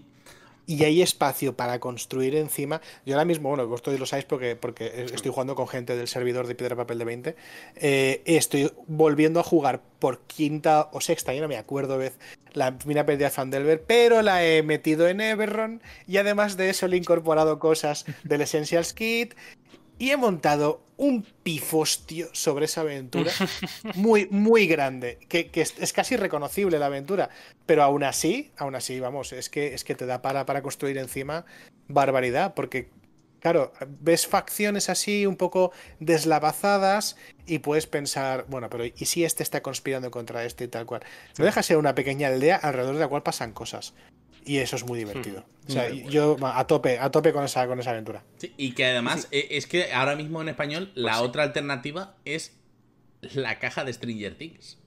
y 0.69 0.83
hay 0.83 1.01
espacio 1.01 1.57
para 1.57 1.79
construir 1.79 2.35
encima. 2.35 2.79
Yo 3.03 3.15
ahora 3.15 3.25
mismo, 3.25 3.49
bueno, 3.49 3.65
vosotros 3.65 3.99
lo 3.99 4.05
sabéis 4.05 4.25
porque, 4.25 4.55
porque 4.55 5.07
estoy 5.11 5.31
jugando 5.31 5.55
con 5.55 5.67
gente 5.67 5.97
del 5.97 6.07
servidor 6.07 6.45
de 6.45 6.53
Piedra 6.53 6.75
Papel 6.75 6.99
de 6.99 7.05
20. 7.05 7.35
Eh, 7.77 8.21
estoy 8.25 8.71
volviendo 8.85 9.39
a 9.39 9.43
jugar 9.43 9.81
por 9.97 10.21
quinta 10.27 10.89
o 10.91 11.01
sexta, 11.01 11.33
ya 11.33 11.41
no 11.41 11.47
me 11.47 11.57
acuerdo 11.57 11.97
vez, 11.97 12.19
la 12.53 12.77
mina 12.85 13.03
perdida 13.03 13.25
de 13.25 13.31
Fandelver, 13.31 13.81
pero 13.81 14.21
la 14.21 14.45
he 14.45 14.61
metido 14.61 15.07
en 15.07 15.21
Everron 15.21 15.81
y 16.07 16.17
además 16.17 16.55
de 16.55 16.69
eso 16.69 16.87
le 16.87 16.95
he 16.95 16.99
incorporado 16.99 17.57
cosas 17.57 18.05
del 18.23 18.41
Essentials 18.41 18.93
Kit 18.93 19.33
y 19.99 20.11
he 20.11 20.17
montado 20.17 20.81
un 20.97 21.23
pifostio 21.43 22.29
sobre 22.33 22.65
esa 22.65 22.81
aventura 22.81 23.31
muy, 23.95 24.27
muy 24.31 24.65
grande, 24.65 25.19
que, 25.29 25.49
es, 25.53 25.93
casi 25.93 26.15
reconocible 26.15 26.79
la 26.79 26.87
aventura, 26.87 27.29
pero 27.65 27.83
aún 27.83 28.03
así, 28.03 28.51
aún 28.57 28.75
así, 28.75 28.99
vamos, 28.99 29.31
es 29.33 29.49
que, 29.49 29.73
es 29.73 29.83
que 29.83 29.95
te 29.95 30.05
da 30.05 30.21
para, 30.21 30.45
para 30.45 30.61
construir 30.61 30.97
encima 30.97 31.45
barbaridad, 31.87 32.53
porque, 32.53 32.89
claro, 33.39 33.71
ves 34.01 34.25
facciones 34.25 34.89
así 34.89 35.25
un 35.25 35.35
poco 35.35 35.71
deslavazadas 35.99 37.17
y 37.45 37.59
puedes 37.59 37.87
pensar, 37.87 38.45
bueno, 38.47 38.69
pero 38.69 38.85
¿y 38.85 39.05
si 39.05 39.23
este 39.23 39.43
está 39.43 39.61
conspirando 39.61 40.11
contra 40.11 40.43
este 40.43 40.65
y 40.65 40.67
tal 40.67 40.85
cual? 40.85 41.01
No 41.37 41.45
deja 41.45 41.63
ser 41.63 41.77
una 41.77 41.95
pequeña 41.95 42.27
aldea 42.27 42.57
alrededor 42.57 42.95
de 42.95 43.01
la 43.01 43.07
cual 43.07 43.23
pasan 43.23 43.53
cosas. 43.53 43.93
Y 44.45 44.57
eso 44.57 44.75
es 44.75 44.85
muy 44.85 44.99
divertido. 44.99 45.45
O 45.69 45.71
sea, 45.71 45.87
yo 45.91 46.35
a 46.41 46.65
tope, 46.65 46.97
a 46.97 47.11
tope 47.11 47.31
con 47.31 47.45
esa, 47.45 47.67
con 47.67 47.79
esa 47.79 47.91
aventura. 47.91 48.23
y 48.57 48.71
que 48.71 48.85
además 48.85 49.27
eh, 49.29 49.49
es 49.51 49.67
que 49.67 49.93
ahora 49.93 50.15
mismo 50.15 50.41
en 50.41 50.49
español 50.49 50.91
la 50.95 51.11
pues 51.11 51.21
otra 51.21 51.43
alternativa 51.43 52.15
es 52.25 52.57
la 53.21 53.59
caja 53.59 53.83
de 53.83 53.93
Stranger 53.93 54.35
Things. 54.35 54.79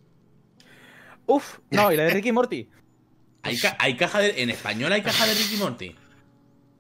Uf, 1.27 1.59
no, 1.71 1.93
y 1.93 1.97
la 1.97 2.03
de 2.03 2.11
Ricky 2.11 2.33
Morty. 2.33 2.69
hay, 3.79 3.97
caja 3.97 4.21
de. 4.21 4.43
En 4.43 4.51
español 4.51 4.93
hay 4.93 5.03
caja 5.03 5.27
de 5.27 5.35
Ricky 5.35 5.57
Morty. 5.57 5.97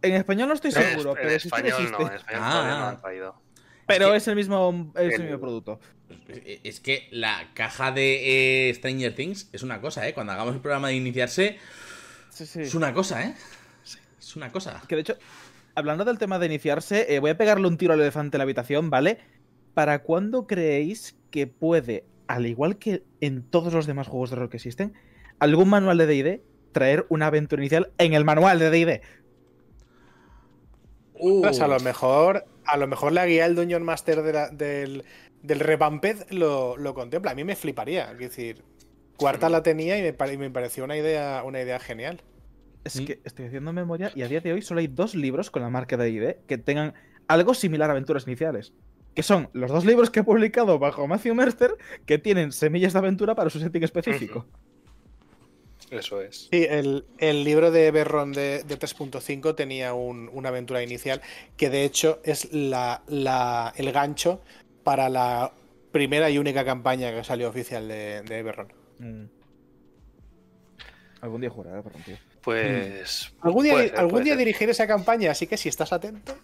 En 0.02 0.14
español 0.14 0.48
no 0.48 0.54
estoy 0.54 0.72
seguro, 0.72 1.14
pero 1.14 1.28
en 1.28 1.36
español 1.36 1.90
no, 1.92 2.00
en 2.08 2.14
español 2.14 2.40
no 2.40 2.86
han 2.88 3.00
traído. 3.00 3.42
Pero 3.86 4.14
es, 4.14 4.26
el 4.26 4.36
mismo, 4.36 4.92
es 4.96 5.14
el 5.14 5.24
mismo 5.24 5.38
producto. 5.38 5.80
Es 6.64 6.80
que 6.80 7.08
la 7.10 7.50
caja 7.54 7.92
de 7.92 8.68
eh, 8.68 8.74
Stranger 8.74 9.14
Things 9.14 9.48
es 9.52 9.62
una 9.62 9.80
cosa, 9.80 10.08
¿eh? 10.08 10.14
Cuando 10.14 10.32
hagamos 10.32 10.54
el 10.54 10.60
programa 10.60 10.88
de 10.88 10.94
iniciarse, 10.94 11.58
es 12.40 12.74
una 12.74 12.92
cosa, 12.92 13.24
¿eh? 13.24 13.34
Es 14.18 14.36
una 14.36 14.52
cosa. 14.52 14.80
Que 14.88 14.94
de 14.94 15.00
hecho, 15.02 15.16
hablando 15.74 16.04
del 16.04 16.18
tema 16.18 16.38
de 16.38 16.46
iniciarse, 16.46 17.14
eh, 17.14 17.18
voy 17.18 17.30
a 17.30 17.36
pegarle 17.36 17.66
un 17.66 17.76
tiro 17.76 17.92
al 17.92 18.00
elefante 18.00 18.36
en 18.36 18.38
la 18.38 18.44
habitación, 18.44 18.90
¿vale? 18.90 19.18
¿Para 19.74 20.02
cuándo 20.02 20.46
creéis 20.46 21.16
que 21.30 21.46
puede, 21.46 22.04
al 22.28 22.46
igual 22.46 22.78
que 22.78 23.04
en 23.20 23.42
todos 23.42 23.72
los 23.72 23.86
demás 23.86 24.08
juegos 24.08 24.30
de 24.30 24.36
rol 24.36 24.48
que 24.48 24.58
existen, 24.58 24.94
algún 25.38 25.68
manual 25.68 25.98
de 25.98 26.06
DD 26.06 26.40
traer 26.72 27.06
una 27.08 27.26
aventura 27.26 27.62
inicial 27.62 27.92
en 27.98 28.14
el 28.14 28.24
manual 28.24 28.58
de 28.58 28.70
DD? 28.70 29.02
Pues 31.18 31.60
a 31.60 31.68
lo 31.68 31.78
mejor, 31.80 32.44
a 32.64 32.76
lo 32.76 32.86
mejor 32.86 33.12
la 33.12 33.26
guía 33.26 33.44
del 33.44 33.54
Dungeon 33.54 33.82
Master 33.82 34.22
del, 34.52 35.04
del 35.42 35.60
Revamped 35.60 36.30
lo, 36.30 36.76
lo, 36.76 36.94
contempla. 36.94 37.30
A 37.30 37.34
mí 37.34 37.44
me 37.44 37.54
fliparía. 37.54 38.10
Es 38.12 38.18
decir, 38.18 38.64
Cuarta 39.22 39.48
la 39.48 39.62
tenía 39.62 39.96
y 39.98 40.02
me, 40.02 40.50
pareció 40.50 40.84
una 40.84 40.96
idea, 40.96 41.42
una 41.44 41.60
idea 41.60 41.78
genial. 41.78 42.20
Es 42.84 43.00
que 43.00 43.20
estoy 43.24 43.46
haciendo 43.46 43.72
memoria 43.72 44.10
y 44.14 44.22
a 44.22 44.28
día 44.28 44.40
de 44.40 44.52
hoy 44.52 44.62
solo 44.62 44.80
hay 44.80 44.88
dos 44.88 45.14
libros 45.14 45.50
con 45.50 45.62
la 45.62 45.70
marca 45.70 45.96
de 45.96 46.10
ID 46.10 46.34
que 46.48 46.58
tengan 46.58 46.94
algo 47.28 47.54
similar 47.54 47.90
a 47.90 47.92
aventuras 47.92 48.26
iniciales. 48.26 48.72
Que 49.14 49.22
son 49.22 49.48
los 49.52 49.70
dos 49.70 49.84
libros 49.84 50.10
que 50.10 50.20
he 50.20 50.24
publicado 50.24 50.80
bajo 50.80 51.06
Matthew 51.06 51.36
Mercer 51.36 51.76
que 52.06 52.18
tienen 52.18 52.50
semillas 52.50 52.94
de 52.94 52.98
aventura 52.98 53.36
para 53.36 53.50
su 53.50 53.60
setting 53.60 53.84
específico. 53.84 54.46
Eso 55.90 56.20
es. 56.20 56.48
Sí, 56.50 56.66
el, 56.68 57.04
libro 57.44 57.70
de 57.70 57.90
Berron 57.90 58.32
de, 58.32 58.64
3.5 58.66 59.54
tenía 59.54 59.92
una 59.92 60.48
aventura 60.48 60.82
inicial 60.82 61.20
que 61.56 61.70
de 61.70 61.84
hecho 61.84 62.20
es 62.24 62.52
la, 62.52 63.02
el 63.76 63.92
gancho 63.92 64.40
para 64.82 65.08
la 65.08 65.52
primera 65.92 66.30
y 66.30 66.38
única 66.38 66.64
campaña 66.64 67.14
que 67.14 67.22
salió 67.22 67.48
oficial 67.48 67.86
de, 67.86 68.22
de 68.22 68.42
Mm. 69.02 69.24
Algún 71.20 71.40
día 71.40 71.50
jugará 71.50 71.82
para 71.82 71.96
Pues. 72.42 73.32
Mm. 73.38 73.42
Algún 73.46 73.64
día, 73.64 73.92
algún 73.96 74.24
día 74.24 74.36
dirigiré 74.36 74.72
esa 74.72 74.86
campaña, 74.86 75.30
así 75.30 75.46
que 75.46 75.56
si 75.56 75.68
estás 75.68 75.92
atento. 75.92 76.36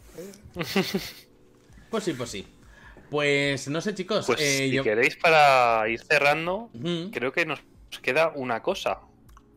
pues 1.91 2.05
sí, 2.05 2.13
pues 2.13 2.31
sí. 2.31 2.47
Pues 3.11 3.69
no 3.69 3.81
sé, 3.81 3.95
chicos. 3.95 4.27
Pues 4.27 4.41
eh, 4.41 4.69
si 4.71 4.83
queréis 4.83 5.17
para 5.17 5.89
ir 5.89 6.01
cerrando, 6.01 6.71
creo 7.13 7.33
que 7.33 7.47
nos 7.47 7.61
queda 8.03 8.33
una 8.35 8.63
cosa, 8.63 9.01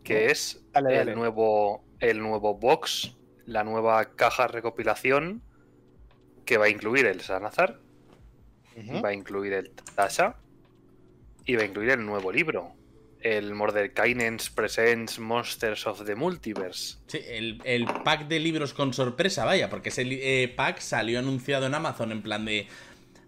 que 0.03 0.27
es 0.27 0.63
el 0.73 1.15
nuevo 1.15 1.83
el 1.99 2.19
nuevo 2.19 2.55
box, 2.55 3.15
la 3.45 3.63
nueva 3.63 4.15
caja 4.15 4.47
recopilación 4.47 5.43
que 6.45 6.57
va 6.57 6.65
a 6.65 6.69
incluir 6.69 7.05
el 7.05 7.21
Sanazar, 7.21 7.79
va 9.03 9.09
a 9.09 9.13
incluir 9.13 9.53
el 9.53 9.71
Tasha 9.95 10.37
y 11.45 11.55
va 11.55 11.61
a 11.61 11.65
incluir 11.65 11.91
el 11.91 12.05
nuevo 12.05 12.31
libro, 12.31 12.73
el 13.23 13.53
Mordekainen's 13.53 14.49
Presents 14.49 15.19
Monsters 15.19 15.87
of 15.87 16.05
the 16.05 16.15
Multiverse. 16.15 16.97
Sí, 17.07 17.19
el, 17.27 17.85
pack 18.03 18.27
de 18.27 18.39
libros 18.39 18.73
con 18.73 18.93
sorpresa, 18.93 19.45
vaya, 19.45 19.69
porque 19.69 19.89
ese 19.89 20.03
eh, 20.03 20.47
pack 20.49 20.79
salió 20.79 21.19
anunciado 21.19 21.65
en 21.65 21.73
Amazon 21.73 22.11
en 22.11 22.21
plan 22.21 22.45
de... 22.45 22.67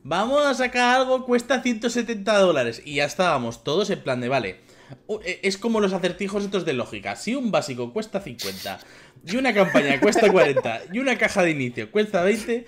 Vamos 0.06 0.46
a 0.46 0.54
sacar 0.54 1.00
algo, 1.00 1.26
cuesta 1.26 1.62
170 1.62 2.38
dólares. 2.38 2.82
Y 2.84 2.96
ya 2.96 3.06
estábamos 3.06 3.64
todos 3.64 3.90
en 3.90 4.04
plan 4.04 4.20
de, 4.20 4.28
vale, 4.28 4.60
e, 5.24 5.40
es 5.44 5.58
como 5.58 5.80
los 5.80 5.94
acertijos 5.94 6.44
estos 6.44 6.66
de 6.66 6.74
lógica. 6.74 7.16
Si 7.16 7.36
un 7.36 7.52
básico 7.52 7.94
cuesta 7.94 8.20
50 8.20 8.80
y 9.26 9.36
una 9.38 9.54
campaña 9.54 10.00
cuesta 10.00 10.32
40 10.32 10.84
y 10.92 11.00
una 11.00 11.18
caja 11.18 11.44
de 11.44 11.52
inicio 11.52 11.92
cuesta 11.92 12.24
20, 12.24 12.66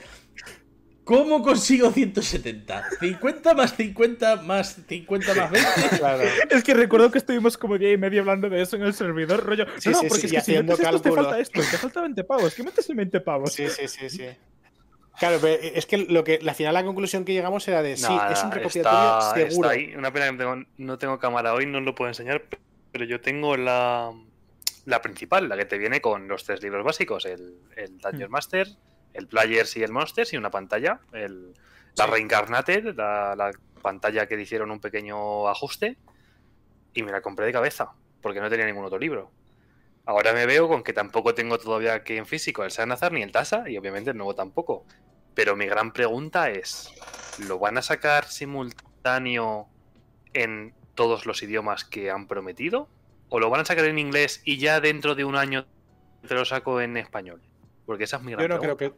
¿Cómo 1.06 1.44
consigo 1.44 1.92
170? 1.92 2.90
¿50 3.00 3.56
más 3.56 3.76
50 3.76 4.38
más 4.38 4.76
50 4.88 5.36
más 5.36 5.52
20? 5.52 5.70
Claro. 5.98 6.24
Es 6.50 6.64
que 6.64 6.74
recuerdo 6.74 7.12
que 7.12 7.20
estuvimos 7.20 7.58
como 7.58 7.78
día 7.78 7.92
y 7.92 7.98
medio 7.98 8.22
hablando 8.22 8.50
de 8.50 8.60
eso 8.62 8.76
en 8.76 8.82
el 8.82 8.94
servidor, 8.96 9.46
rollo. 9.46 9.68
Sí, 9.78 9.90
no, 9.90 10.00
sí, 10.00 10.08
porque 10.10 10.28
sí, 10.28 10.36
es 10.36 10.44
que 10.44 10.52
si 10.54 10.64
metes 10.64 10.80
esto, 10.80 11.02
te 11.02 11.12
falta 11.12 11.40
esto, 11.40 11.62
te 11.62 11.78
falta 11.78 12.02
20 12.02 12.24
pavos. 12.24 12.56
¿Qué 12.56 12.64
metes 12.64 12.90
en 12.90 12.98
20 12.98 13.22
pavos? 13.22 13.54
Sí, 13.54 13.70
sí, 13.70 13.88
sí, 13.88 14.10
sí. 14.10 14.26
Claro, 15.20 15.38
pero 15.40 15.62
es 15.62 15.86
que 15.86 15.98
lo 15.98 16.24
que 16.24 16.40
la 16.42 16.56
final 16.56 16.74
la 16.74 16.84
conclusión 16.84 17.24
que 17.24 17.34
llegamos 17.34 17.68
era 17.68 17.84
de 17.84 17.96
sí, 17.98 18.14
es 18.32 18.44
un 18.44 18.52
recopilatorio 18.52 19.48
seguro. 19.48 19.70
Está 19.70 19.80
ahí. 19.80 19.96
Una 19.96 20.12
pena 20.12 20.26
que 20.26 20.32
no 20.32 20.38
tengo, 20.38 20.68
no 20.78 20.98
tengo, 20.98 21.20
cámara 21.20 21.54
hoy, 21.54 21.68
no 21.68 21.82
lo 21.82 21.94
puedo 21.94 22.10
enseñar, 22.10 22.44
pero 22.92 23.06
yo 23.06 23.22
tengo 23.22 23.56
la, 23.58 24.12
la 24.86 25.02
principal, 25.04 25.48
la 25.48 25.56
que 25.56 25.66
te 25.66 25.78
viene 25.78 26.02
con 26.02 26.28
los 26.28 26.44
tres 26.44 26.64
libros 26.64 26.84
básicos, 26.84 27.26
el, 27.26 27.60
el 27.76 28.00
Dungeon 28.00 28.30
hmm. 28.30 28.34
Master, 28.34 28.68
el 29.16 29.28
Players 29.28 29.76
y 29.78 29.84
el 29.84 29.92
Monsters 29.92 30.34
y 30.34 30.38
una 30.38 30.52
pantalla, 30.52 31.00
el, 31.14 31.54
la 31.96 32.08
Reincarnated, 32.08 32.96
la, 32.96 33.52
pantalla 33.82 34.28
que 34.28 34.36
le 34.36 34.42
hicieron 34.42 34.72
un 34.72 34.80
pequeño 34.80 35.48
ajuste 35.48 35.96
y 36.96 37.04
me 37.04 37.12
la 37.12 37.22
compré 37.22 37.46
de 37.46 37.52
cabeza 37.52 37.92
porque 38.20 38.42
no 38.42 38.50
tenía 38.50 38.66
ningún 38.66 38.84
otro 38.84 38.98
libro. 38.98 39.32
Ahora 40.08 40.34
me 40.34 40.48
veo 40.48 40.68
con 40.68 40.84
que 40.84 40.92
tampoco 40.92 41.36
tengo 41.36 41.60
todavía 41.60 41.94
aquí 41.94 42.18
en 42.18 42.26
físico 42.26 42.64
el 42.64 42.72
Sanazar 42.72 43.12
ni 43.12 43.22
el 43.22 43.32
Tasa 43.32 43.70
y 43.70 43.78
obviamente 43.78 44.10
el 44.10 44.18
nuevo 44.18 44.34
tampoco. 44.34 44.86
Pero 45.36 45.56
mi 45.56 45.68
gran 45.68 45.94
pregunta 45.94 46.50
es, 46.50 46.96
¿lo 47.48 47.60
van 47.60 47.78
a 47.78 47.84
sacar 47.84 48.26
simultáneo 48.26 49.68
en 50.34 50.74
todos 50.96 51.28
los 51.28 51.44
idiomas 51.44 51.86
que 51.86 52.10
han 52.10 52.28
prometido? 52.28 52.90
¿O 53.30 53.40
lo 53.40 53.52
van 53.52 53.62
a 53.62 53.66
sacar 53.66 53.86
en 53.86 54.00
inglés 54.00 54.42
y 54.46 54.58
ya 54.58 54.82
dentro 54.82 55.14
de 55.14 55.26
un 55.26 55.36
año 55.36 55.68
te 56.28 56.34
lo 56.34 56.46
saco 56.46 56.82
en 56.82 56.98
español? 56.98 57.42
Porque 57.86 58.06
esa 58.06 58.18
es 58.18 58.24
mi 58.24 58.32
gran 58.32 58.42
Yo 58.42 58.48
no 58.48 58.60
creo 58.60 58.78
que 58.78 58.94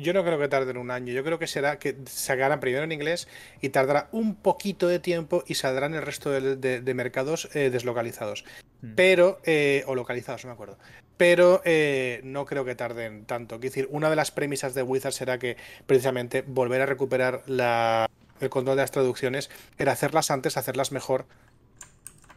yo 0.00 0.12
no 0.12 0.24
creo 0.24 0.38
que 0.38 0.48
tarden 0.48 0.76
un 0.76 0.90
año. 0.90 1.12
Yo 1.12 1.24
creo 1.24 1.38
que 1.38 1.46
será 1.46 1.78
que 1.78 1.96
sacarán 2.06 2.60
primero 2.60 2.84
en 2.84 2.92
inglés 2.92 3.28
y 3.60 3.70
tardará 3.70 4.08
un 4.12 4.34
poquito 4.34 4.88
de 4.88 4.98
tiempo 4.98 5.44
y 5.46 5.54
saldrán 5.54 5.94
el 5.94 6.02
resto 6.02 6.30
de, 6.30 6.94
mercados 6.94 7.48
eh, 7.54 7.70
deslocalizados. 7.70 8.44
Hmm. 8.82 8.94
Pero, 8.94 9.40
eh, 9.44 9.84
o 9.86 9.94
localizados, 9.94 10.44
no 10.44 10.48
me 10.48 10.54
acuerdo. 10.54 10.78
Pero 11.16 11.60
eh, 11.64 12.20
no 12.24 12.46
creo 12.46 12.64
que 12.64 12.74
tarden 12.74 13.24
tanto. 13.26 13.60
Quiero 13.60 13.74
decir, 13.74 13.88
una 13.90 14.10
de 14.10 14.16
las 14.16 14.30
premisas 14.30 14.74
de 14.74 14.82
Wizard 14.82 15.12
será 15.12 15.38
que 15.38 15.56
precisamente 15.86 16.42
volver 16.42 16.80
a 16.80 16.86
recuperar 16.86 17.42
el 17.46 18.50
control 18.50 18.76
de 18.76 18.82
las 18.82 18.90
traducciones 18.90 19.50
era 19.78 19.92
hacerlas 19.92 20.30
antes, 20.30 20.56
hacerlas 20.56 20.92
mejor 20.92 21.26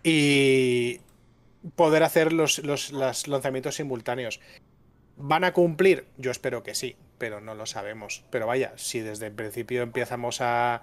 y 0.04 1.00
poder 1.76 2.04
hacer 2.04 2.34
los 2.34 2.60
lanzamientos 2.92 3.76
simultáneos. 3.76 4.42
¿Van 5.16 5.44
a 5.44 5.54
cumplir? 5.54 6.06
Yo 6.18 6.32
espero 6.32 6.64
que 6.64 6.76
sí, 6.76 6.96
pero 7.24 7.40
no 7.40 7.56
lo 7.56 7.66
sabemos. 7.66 8.22
Pero 8.30 8.48
vaya, 8.48 8.74
si 8.76 9.00
desde 9.00 9.28
el 9.28 9.32
principio 9.32 9.82
empezamos 9.82 10.42
a, 10.42 10.82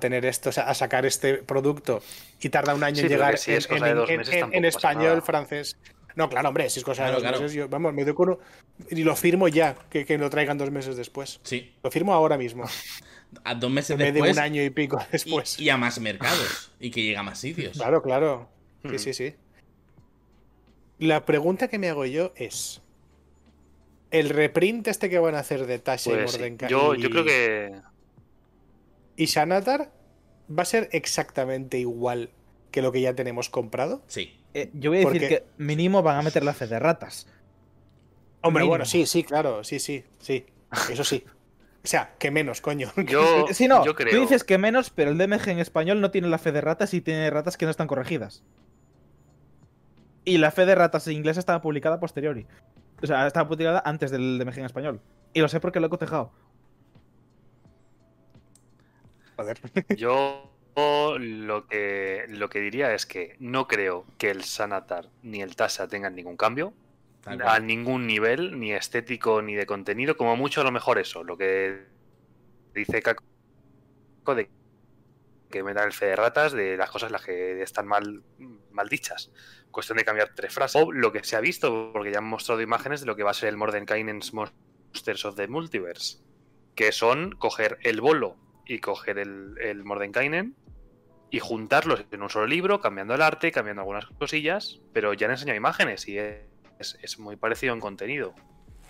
tener 0.00 0.26
esto, 0.26 0.50
a 0.50 0.74
sacar 0.74 1.06
este 1.06 1.34
producto 1.34 2.02
y 2.40 2.48
tarda 2.48 2.74
un 2.74 2.82
año 2.82 3.02
en 3.02 3.08
llegar 3.08 3.38
en, 3.46 4.64
español, 4.64 5.22
francés. 5.22 5.78
No, 6.16 6.28
claro, 6.28 6.48
hombre, 6.48 6.68
si 6.68 6.80
es 6.80 6.84
cosa 6.84 7.06
de 7.06 7.12
dos 7.12 7.22
meses, 7.22 7.52
yo, 7.52 7.68
vamos, 7.68 7.94
me 7.94 8.04
doy 8.04 8.12
con 8.12 8.40
y 8.90 9.04
lo 9.04 9.14
firmo 9.14 9.46
ya, 9.46 9.76
que, 9.88 10.18
lo 10.18 10.28
traigan 10.30 10.58
dos 10.58 10.72
meses 10.72 10.96
después. 10.96 11.38
Sí. 11.44 11.72
Lo 11.84 11.92
firmo 11.92 12.12
ahora 12.12 12.36
mismo. 12.36 12.64
A 13.44 13.54
dos 13.54 13.70
meses 13.70 13.96
después. 13.96 14.24
de 14.24 14.32
un 14.32 14.38
año 14.40 14.64
y 14.64 14.70
pico 14.70 15.00
después. 15.12 15.60
Y, 15.60 15.68
a 15.68 15.76
más 15.76 16.00
mercados. 16.00 16.72
y 16.80 16.90
que 16.90 17.02
llega 17.02 17.20
a 17.20 17.22
más 17.22 17.38
sitios. 17.38 17.76
Claro, 17.76 18.02
claro. 18.02 18.48
Sí, 18.82 18.88
hmm. 18.88 18.98
sí, 18.98 19.14
sí. 19.14 19.34
La 20.98 21.24
pregunta 21.24 21.68
que 21.68 21.78
me 21.78 21.88
hago 21.88 22.04
yo 22.04 22.32
es 22.34 22.82
el 24.10 24.30
reprint 24.30 24.88
este 24.88 25.10
que 25.10 25.18
van 25.18 25.34
a 25.34 25.40
hacer 25.40 25.66
de 25.66 25.78
Tasha 25.78 26.10
y 26.10 26.14
pues 26.14 26.32
Mordenkainen. 26.32 26.70
Yo, 26.70 26.94
yo 26.94 27.10
creo 27.10 27.24
que. 27.24 27.72
¿Y 29.16 29.26
Shanatar 29.26 29.92
va 30.56 30.62
a 30.62 30.66
ser 30.66 30.88
exactamente 30.92 31.78
igual 31.78 32.30
que 32.70 32.82
lo 32.82 32.92
que 32.92 33.00
ya 33.00 33.14
tenemos 33.14 33.50
comprado? 33.50 34.02
Sí. 34.06 34.38
Eh, 34.54 34.70
yo 34.74 34.90
voy 34.90 35.04
a 35.04 35.10
decir 35.10 35.28
que 35.28 35.44
mínimo 35.58 36.02
van 36.02 36.18
a 36.18 36.22
meter 36.22 36.44
la 36.44 36.54
fe 36.54 36.66
de 36.66 36.78
ratas. 36.78 37.26
Hombre, 38.40 38.64
bueno, 38.64 38.84
sí, 38.84 39.06
sí, 39.06 39.24
claro, 39.24 39.64
sí, 39.64 39.78
sí, 39.78 40.04
sí. 40.20 40.46
Eso 40.90 41.04
sí. 41.04 41.24
O 41.84 41.86
sea, 41.86 42.14
que 42.18 42.30
menos, 42.30 42.60
coño. 42.60 42.92
Yo, 43.06 43.46
sí, 43.52 43.68
no, 43.68 43.82
creo... 43.82 44.14
tú 44.14 44.20
dices 44.20 44.44
que 44.44 44.58
menos, 44.58 44.90
pero 44.90 45.10
el 45.10 45.18
DMG 45.18 45.48
en 45.48 45.58
español 45.58 46.00
no 46.00 46.10
tiene 46.10 46.28
la 46.28 46.38
fe 46.38 46.52
de 46.52 46.60
ratas 46.60 46.94
y 46.94 47.00
tiene 47.00 47.28
ratas 47.30 47.56
que 47.56 47.64
no 47.64 47.70
están 47.70 47.86
corregidas. 47.86 48.42
Y 50.24 50.38
la 50.38 50.50
fe 50.50 50.66
de 50.66 50.74
ratas 50.74 51.06
en 51.06 51.14
inglés 51.14 51.38
estaba 51.38 51.62
publicada 51.62 51.96
a 51.96 52.00
posteriori. 52.00 52.46
O 53.02 53.06
sea, 53.06 53.26
estaba 53.26 53.48
publicada 53.48 53.82
antes 53.84 54.10
del 54.10 54.38
DMG 54.38 54.58
en 54.58 54.64
español. 54.64 55.00
Y 55.32 55.40
lo 55.40 55.48
sé 55.48 55.60
porque 55.60 55.80
lo 55.80 55.86
he 55.86 55.90
cotejado. 55.90 56.32
Joder. 59.36 59.58
Yo 59.96 60.50
lo 61.18 61.66
que, 61.66 62.26
lo 62.28 62.48
que 62.48 62.60
diría 62.60 62.94
es 62.94 63.06
que 63.06 63.36
no 63.40 63.66
creo 63.66 64.04
que 64.16 64.30
el 64.30 64.44
Sanatar 64.44 65.08
ni 65.22 65.42
el 65.42 65.56
Tasa 65.56 65.88
tengan 65.88 66.14
ningún 66.14 66.36
cambio. 66.36 66.72
A 67.24 67.60
ningún 67.60 68.06
nivel, 68.06 68.58
ni 68.58 68.72
estético 68.72 69.42
ni 69.42 69.54
de 69.54 69.66
contenido. 69.66 70.16
Como 70.16 70.34
mucho, 70.36 70.62
a 70.62 70.64
lo 70.64 70.72
mejor 70.72 70.98
eso. 70.98 71.24
Lo 71.24 71.36
que 71.36 71.84
dice 72.74 73.02
Kako 73.02 73.24
de 74.34 74.48
que 75.50 75.62
me 75.62 75.74
da 75.74 75.84
el 75.84 75.92
fe 75.92 76.06
de 76.06 76.16
ratas 76.16 76.52
de 76.52 76.76
las 76.76 76.90
cosas 76.90 77.10
las 77.10 77.24
que 77.24 77.62
están 77.62 77.86
mal, 77.86 78.22
mal 78.70 78.88
dichas 78.88 79.30
cuestión 79.70 79.98
de 79.98 80.04
cambiar 80.04 80.30
tres 80.34 80.52
frases. 80.52 80.82
O 80.82 80.92
lo 80.92 81.12
que 81.12 81.22
se 81.24 81.36
ha 81.36 81.40
visto, 81.40 81.90
porque 81.92 82.10
ya 82.10 82.18
han 82.18 82.24
mostrado 82.24 82.60
imágenes 82.60 83.00
de 83.00 83.06
lo 83.06 83.16
que 83.16 83.22
va 83.22 83.30
a 83.30 83.34
ser 83.34 83.48
el 83.48 83.56
Mordenkainen's 83.56 84.32
Monsters 84.32 85.24
of 85.24 85.36
the 85.36 85.48
Multiverse, 85.48 86.18
que 86.74 86.92
son 86.92 87.32
coger 87.32 87.78
el 87.82 88.00
bolo 88.00 88.36
y 88.66 88.78
coger 88.80 89.18
el, 89.18 89.54
el 89.60 89.84
Mordenkainen 89.84 90.56
y 91.30 91.40
juntarlos 91.40 92.04
en 92.10 92.22
un 92.22 92.30
solo 92.30 92.46
libro, 92.46 92.80
cambiando 92.80 93.14
el 93.14 93.22
arte, 93.22 93.52
cambiando 93.52 93.82
algunas 93.82 94.06
cosillas, 94.06 94.80
pero 94.92 95.12
ya 95.12 95.26
han 95.26 95.32
enseñado 95.32 95.56
imágenes 95.56 96.08
y 96.08 96.18
es, 96.18 97.18
muy 97.18 97.36
parecido 97.36 97.74
en 97.74 97.80
contenido. 97.80 98.34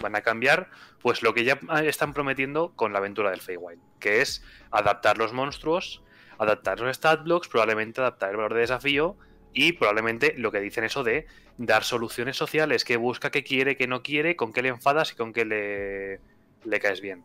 Van 0.01 0.15
a 0.15 0.21
cambiar 0.21 0.71
pues 1.01 1.23
lo 1.23 1.35
que 1.35 1.45
ya 1.45 1.59
están 1.83 2.15
prometiendo 2.15 2.73
con 2.77 2.93
la 2.93 2.99
aventura 2.99 3.31
del 3.31 3.41
Feywild, 3.41 3.81
que 3.99 4.21
es 4.21 4.45
adaptar 4.71 5.19
los 5.19 5.33
monstruos, 5.33 6.05
adaptar 6.39 6.81
los 6.81 6.97
stat 6.97 7.23
blocks, 7.25 7.49
probablemente 7.49 8.01
adaptar 8.01 8.31
el 8.31 8.37
valor 8.37 8.55
de 8.55 8.61
desafío 8.61 9.17
y 9.53 9.73
probablemente 9.73 10.35
lo 10.37 10.53
que 10.53 10.61
dicen 10.61 10.85
eso 10.85 11.03
de 11.05 11.27
dar 11.57 11.85
soluciones 11.85 12.37
sociales, 12.37 12.85
que 12.85 12.97
busca, 12.97 13.31
que 13.31 13.43
quiere, 13.43 13.77
que 13.77 13.87
no 13.87 14.03
quiere, 14.03 14.37
con 14.37 14.53
qué 14.53 14.63
le 14.63 14.69
enfadas 14.69 15.13
y 15.13 15.17
con 15.17 15.33
qué 15.33 15.45
le, 15.45 16.21
le 16.65 16.81
caes 16.81 17.01
bien. 17.01 17.25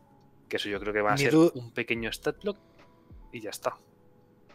Que 0.49 0.57
eso 0.57 0.69
yo 0.69 0.79
creo 0.79 0.93
que 0.93 1.01
va 1.01 1.13
a 1.13 1.17
ser 1.17 1.35
un 1.35 1.71
pequeño 1.71 2.11
stat 2.11 2.41
block 2.41 2.57
y 3.31 3.41
ya 3.41 3.49
está. 3.49 3.75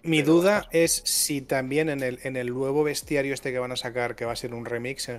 Mi 0.03 0.23
duda 0.23 0.69
es 0.71 1.03
si 1.05 1.41
también 1.41 1.89
en 1.89 2.03
el, 2.03 2.21
en 2.23 2.37
el 2.37 2.53
nuevo 2.55 2.85
bestiario 2.85 3.35
este 3.35 3.53
que 3.53 3.59
van 3.59 3.73
a 3.73 3.77
sacar, 3.77 4.15
que 4.15 4.25
va 4.25 4.33
a 4.33 4.37
ser 4.37 4.55
un 4.55 4.65
remix, 4.65 5.11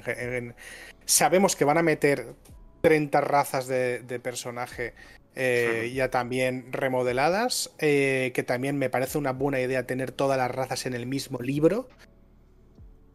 sabemos 1.06 1.56
que 1.56 1.66
van 1.66 1.78
a 1.78 1.84
meter 1.84 2.36
30 2.82 3.22
razas 3.22 3.68
de, 3.68 4.20
personaje 4.24 4.94
eh, 5.41 5.91
ya 5.94 6.11
también 6.11 6.74
remodeladas, 6.74 7.72
eh, 7.80 8.32
que 8.34 8.44
también 8.44 8.78
me 8.78 8.90
parece 8.90 9.18
una 9.18 9.32
buena 9.32 9.61
idea 9.61 9.88
tener 9.88 10.11
todas 10.11 10.38
las 10.38 10.52
razas 10.52 10.86
en 10.86 10.94
el 10.94 11.06
mismo 11.06 11.40
libro, 11.40 11.88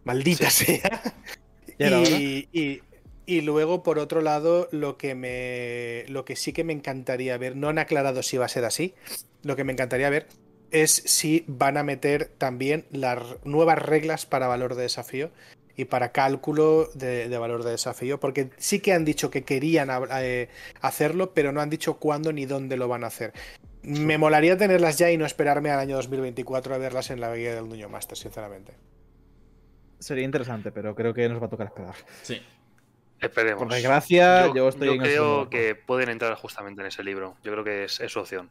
Maldita 0.05 0.51
sea. 0.51 1.03
Y, 3.27 3.41
luego, 3.41 3.83
por 3.83 3.99
otro 3.99 4.21
lado, 4.21 4.69
lo 4.71 4.99
que 4.99 5.15
me. 5.15 6.05
Lo 6.13 6.27
que 6.27 6.37
sí 6.37 6.53
que 6.53 6.63
me 6.63 6.75
encantaría 6.75 7.39
ver, 7.39 7.57
no 7.57 7.71
han 7.71 7.79
aclarado 7.79 8.23
si 8.23 8.37
va 8.37 8.45
a 8.45 8.49
ser 8.49 8.67
así. 8.67 8.95
Lo 9.43 9.57
que 9.57 9.65
me 9.65 9.73
encantaría 9.73 10.11
ver 10.11 10.27
es 10.71 10.91
si 10.91 11.43
van 11.47 11.79
a 11.79 11.85
meter 11.85 12.27
también 12.37 12.85
las 12.91 13.23
nuevas 13.45 13.79
reglas 13.79 14.27
para 14.27 14.47
valor 14.47 14.75
de 14.75 14.83
desafío 14.83 15.31
y 15.77 15.87
para 15.87 16.13
cálculo 16.13 16.89
de, 16.95 17.37
valor 17.39 17.65
de 17.65 17.73
desafío, 17.73 18.21
porque 18.21 18.51
sí 18.57 18.81
que 18.81 18.93
han 18.93 19.05
dicho 19.05 19.31
que 19.31 19.45
querían 19.45 19.89
eh, 20.13 20.49
hacerlo, 20.81 21.33
pero 21.35 21.53
no 21.53 21.61
han 21.61 21.71
dicho 21.71 21.95
cuándo 21.95 22.33
ni 22.33 22.47
dónde 22.47 22.77
lo 22.77 22.89
van 22.89 23.05
a 23.05 23.09
hacer. 23.09 23.33
Me 23.83 24.17
molaría 24.17 24.57
tenerlas 24.57 24.97
ya 24.99 25.11
y 25.11 25.17
no 25.17 25.27
esperarme 25.27 25.71
al 25.71 25.81
año 25.81 25.97
2024 25.97 26.75
a 26.75 26.79
verlas 26.79 27.11
en 27.11 27.21
la 27.21 27.35
guía 27.35 27.55
del 27.55 27.69
Nuño 27.69 27.89
Master, 27.89 28.17
sinceramente. 28.17 28.73
Sería 29.99 30.25
interesante, 30.25 30.73
pero 30.73 30.95
creo 30.95 31.13
que 31.13 31.29
nos 31.29 31.41
va 31.41 31.47
a 31.47 31.51
tocar 31.51 31.67
esperar. 31.67 31.95
Sí. 32.23 32.41
Esperemos. 33.21 33.63
Por 33.63 33.73
desgracia, 33.73 34.53
yo, 34.53 34.69
estoy 34.69 34.89
yo 34.89 34.99
creo 34.99 35.51
que 35.51 35.75
pueden 35.75 36.11
entrar 36.11 36.35
justamente 36.35 36.83
en 36.83 36.89
ese 36.89 37.03
libro. 37.03 37.37
Yo 37.43 37.53
creo 37.53 37.65
que 37.65 37.85
es, 37.85 38.01
su 38.09 38.21
opción. 38.21 38.51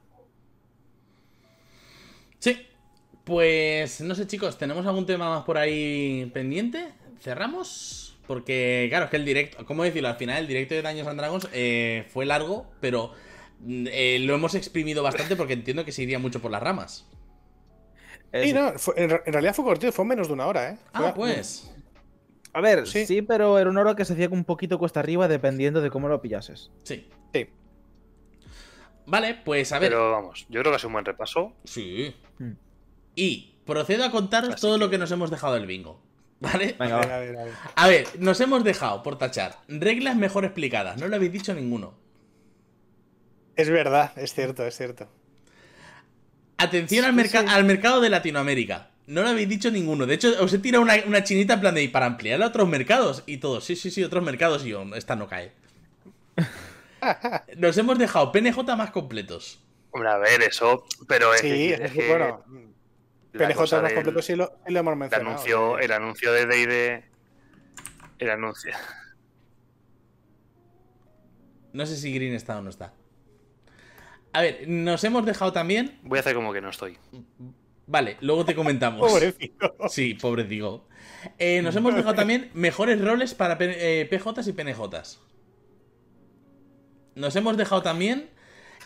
Sí. 2.40 2.68
Pues 3.24 4.02
no 4.02 4.16
sé, 4.16 4.28
chicos, 4.28 4.58
¿tenemos 4.58 4.86
algún 4.86 5.06
tema 5.06 5.30
más 5.30 5.46
por 5.46 5.58
ahí 5.58 6.30
pendiente? 6.34 6.92
¿Cerramos? 7.24 8.18
Porque, 8.28 8.88
claro, 8.90 9.06
es 9.06 9.12
que 9.12 9.16
el 9.16 9.24
directo, 9.24 9.66
¿cómo 9.66 9.84
decirlo? 9.84 10.10
Al 10.10 10.18
final, 10.18 10.40
el 10.40 10.48
directo 10.48 10.76
de 10.76 10.82
Daños 10.82 11.08
and 11.08 11.18
Dragons 11.18 11.48
eh, 11.54 12.06
fue 12.12 12.26
largo, 12.26 12.70
pero 12.82 13.14
mm, 13.62 13.88
eh, 13.90 14.20
lo 14.20 14.36
hemos 14.36 14.56
exprimido 14.56 15.04
bastante 15.04 15.38
porque 15.38 15.54
entiendo 15.54 15.86
que 15.86 15.94
se 15.94 16.04
iría 16.04 16.20
mucho 16.20 16.42
por 16.42 16.52
las 16.52 16.62
ramas. 16.62 17.08
Sí, 18.34 18.52
no, 18.52 18.74
en, 18.98 19.10
realidad 19.10 19.54
fue 19.54 19.64
cortito, 19.64 19.92
fue 19.94 20.04
menos 20.04 20.28
de 20.28 20.34
una 20.34 20.48
hora, 20.48 20.72
¿eh? 20.72 20.78
ah, 20.94 21.14
pues. 21.16 21.72
A 22.52 22.60
ver, 22.60 22.88
sí. 22.88 23.22
pero 23.22 23.58
era 23.58 23.70
una 23.70 23.82
hora 23.82 23.96
que 23.96 24.04
se 24.04 24.14
hacía 24.14 24.28
un 24.30 24.44
poquito 24.44 24.78
cuesta 24.78 25.00
arriba 25.00 25.28
dependiendo 25.30 25.80
de 25.82 25.90
cómo 25.90 26.10
lo 26.10 26.22
pillases. 26.22 26.72
Sí. 26.84 27.10
Sí. 27.34 27.48
Vale, 29.06 29.40
pues 29.46 29.72
a 29.72 29.80
ver. 29.80 29.92
Pero 29.92 30.12
vamos, 30.12 30.46
yo 30.50 30.60
creo 30.60 30.74
que 30.74 30.76
ha 30.76 30.80
sido 30.80 30.90
un 30.90 30.94
buen 30.94 31.06
repaso. 31.06 31.54
Sí. 31.64 32.16
Mm. 32.40 32.52
Y 33.16 33.60
procedo 33.66 34.04
a 34.04 34.12
contaros 34.12 34.60
todo 34.60 34.78
lo 34.78 34.90
que 34.90 34.98
nos 34.98 35.12
hemos 35.12 35.32
dejado 35.32 35.54
del 35.54 35.68
bingo. 35.68 36.02
¿Vale? 36.44 36.76
Venga, 36.78 36.98
a, 36.98 37.00
ver, 37.00 37.12
a, 37.38 37.44
ver, 37.44 37.54
a 37.74 37.88
ver, 37.88 38.08
nos 38.20 38.42
hemos 38.42 38.66
dejado 38.66 39.02
por 39.02 39.18
tachar 39.18 39.60
reglas 39.70 40.18
mejor 40.18 40.44
explicadas. 40.44 40.98
No 41.00 41.08
lo 41.08 41.16
habéis 41.16 41.32
dicho 41.32 41.54
ninguno. 41.54 41.94
Es 43.56 43.70
verdad, 43.70 44.12
es 44.18 44.34
cierto, 44.34 44.66
es 44.68 44.76
cierto. 44.76 45.08
Atención 46.58 47.06
al, 47.06 47.48
al 47.48 47.64
mercado 47.64 48.02
de 48.02 48.10
Latinoamérica. 48.10 48.90
No 49.08 49.22
lo 49.22 49.30
habéis 49.30 49.48
dicho 49.48 49.72
ninguno. 49.72 50.06
De 50.06 50.16
hecho, 50.16 50.34
os 50.44 50.52
he 50.54 50.60
tirado 50.60 50.84
una, 50.84 51.24
chinita 51.24 51.54
en 51.54 51.62
plan 51.62 51.76
de 51.76 51.88
para 51.88 52.08
ampliar 52.08 52.42
a 52.44 52.48
otros 52.48 52.68
mercados. 52.68 53.24
Y 53.26 53.38
todos, 53.38 53.64
sí, 53.64 53.78
sí, 53.78 53.90
sí, 53.90 54.04
otros 54.04 54.24
mercados. 54.24 54.66
Y 54.66 54.70
yo, 54.70 54.84
esta 54.96 55.16
no 55.16 55.30
cae. 55.30 55.54
Nos 57.58 57.78
hemos 57.78 57.98
dejado 57.98 58.34
PNJ 58.34 58.58
más 58.76 58.92
completos. 58.92 59.64
Hombre, 59.92 60.10
a 60.10 60.18
ver, 60.18 60.42
eso. 60.42 60.86
Pero 61.08 61.34
es 61.34 61.42
sí, 61.42 61.72
es 61.72 61.92
que, 61.92 62.08
bueno. 62.10 62.44
PNJ 63.34 63.82
más 63.82 63.94
completos 63.94 64.26
sí 64.26 64.36
lo, 64.36 64.52
hemos 64.66 64.96
mencionado. 64.96 65.22
El 65.22 65.28
anuncio, 65.28 65.80
el 65.80 65.92
anuncio 65.92 66.32
de 66.32 66.46
DD. 66.46 67.04
El 68.20 68.30
anuncio. 68.30 68.74
No 71.74 71.88
sé 71.88 71.98
si 71.98 72.14
Green 72.14 72.36
está 72.36 72.60
o 72.60 72.62
no 72.62 72.70
está. 72.70 72.94
A 74.32 74.42
ver, 74.42 74.68
nos 74.68 75.04
hemos 75.04 75.26
dejado 75.26 75.52
también. 75.54 76.00
Voy 76.04 76.18
a 76.18 76.22
hacer 76.22 76.36
como 76.36 76.54
que 76.54 76.62
no 76.62 76.70
estoy. 76.70 77.00
Vale, 77.88 78.18
luego 78.22 78.46
te 78.46 78.56
comentamos. 78.56 79.02
Pobrecito. 79.12 79.76
Sí, 79.90 80.14
pobrecito. 80.14 80.88
Eh, 81.38 81.62
nos 81.62 81.76
hemos 81.76 81.96
dejado 81.96 82.16
también 82.16 82.50
mejores 82.54 83.02
roles 83.02 83.34
para 83.34 83.58
PJs 83.58 84.48
y 84.48 84.54
PNJs. 84.54 85.20
Nos 87.16 87.36
hemos 87.36 87.58
dejado 87.58 87.82
también. 87.82 88.30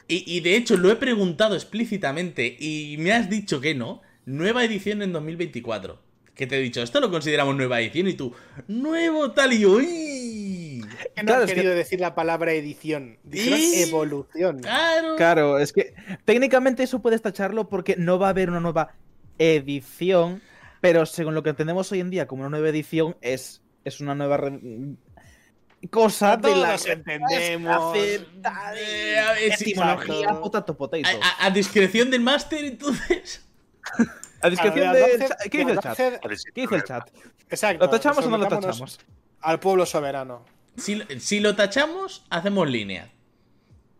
Y, 0.09 0.39
de 0.39 0.55
hecho 0.55 0.77
lo 0.77 0.89
he 0.89 0.95
preguntado 0.95 1.55
explícitamente 1.55 2.55
y 2.57 2.95
me 2.99 3.11
has 3.11 3.29
dicho 3.29 3.59
que 3.59 3.75
no. 3.75 4.01
Nueva 4.27 4.65
edición 4.65 5.01
en 5.01 5.13
2024. 5.13 5.97
Que 6.35 6.47
te 6.47 6.57
he 6.57 6.59
dicho, 6.59 6.81
esto 6.81 6.99
lo 6.99 7.09
consideramos 7.09 7.55
nueva 7.55 7.79
edición 7.79 8.09
y 8.09 8.13
tú, 8.13 8.33
nuevo 8.67 9.31
tal 9.31 9.53
y 9.53 9.65
uy. 9.65 10.85
Que 11.15 11.23
no 11.23 11.33
has 11.33 11.45
querido 11.45 11.73
decir 11.73 12.01
la 12.01 12.13
palabra 12.13 12.51
edición, 12.51 13.17
dijeron 13.23 13.57
evolución. 13.75 14.59
Claro. 14.59 15.15
Claro, 15.15 15.59
es 15.59 15.71
que 15.71 15.95
técnicamente 16.25 16.83
eso 16.83 17.01
puedes 17.01 17.21
tacharlo 17.21 17.69
porque 17.69 17.95
no 17.95 18.19
va 18.19 18.27
a 18.27 18.31
haber 18.31 18.49
una 18.49 18.59
nueva 18.59 18.95
edición, 19.39 20.41
pero 20.81 21.05
según 21.05 21.33
lo 21.33 21.41
que 21.41 21.51
entendemos 21.51 21.89
hoy 21.93 22.01
en 22.01 22.09
día 22.09 22.27
como 22.27 22.41
una 22.41 22.49
nueva 22.49 22.67
edición 22.67 23.15
es, 23.21 23.61
es 23.85 24.01
una 24.01 24.13
nueva 24.13 24.41
cosa 25.89 26.35
de 26.35 26.53
la 26.53 26.77
que 26.77 26.91
entendemos. 26.91 27.97
etimología, 29.39 30.37
a, 31.21 31.45
a, 31.45 31.49
discreción 31.49 32.11
del 32.11 32.21
máster, 32.21 32.65
entonces. 32.65 33.46
A 34.41 34.49
discreción 34.49 34.93
de. 34.93 35.29
¿Qué 35.49 35.57
dice 35.57 35.71
el 35.71 35.79
chat? 35.79 35.97
¿Qué 35.97 36.61
dice 36.61 36.75
el 36.75 36.83
chat? 36.83 37.09
Exacto. 37.49 37.85
¿Lo 37.85 37.89
tachamos 37.89 38.25
o 38.25 38.29
no 38.29 38.37
lo 38.37 38.47
tachamos? 38.47 38.99
Al 39.41 39.59
pueblo 39.59 39.85
soberano. 39.85 40.43
Si, 40.75 41.39
lo 41.39 41.55
tachamos, 41.55 42.23
hacemos 42.29 42.69
línea. 42.69 43.09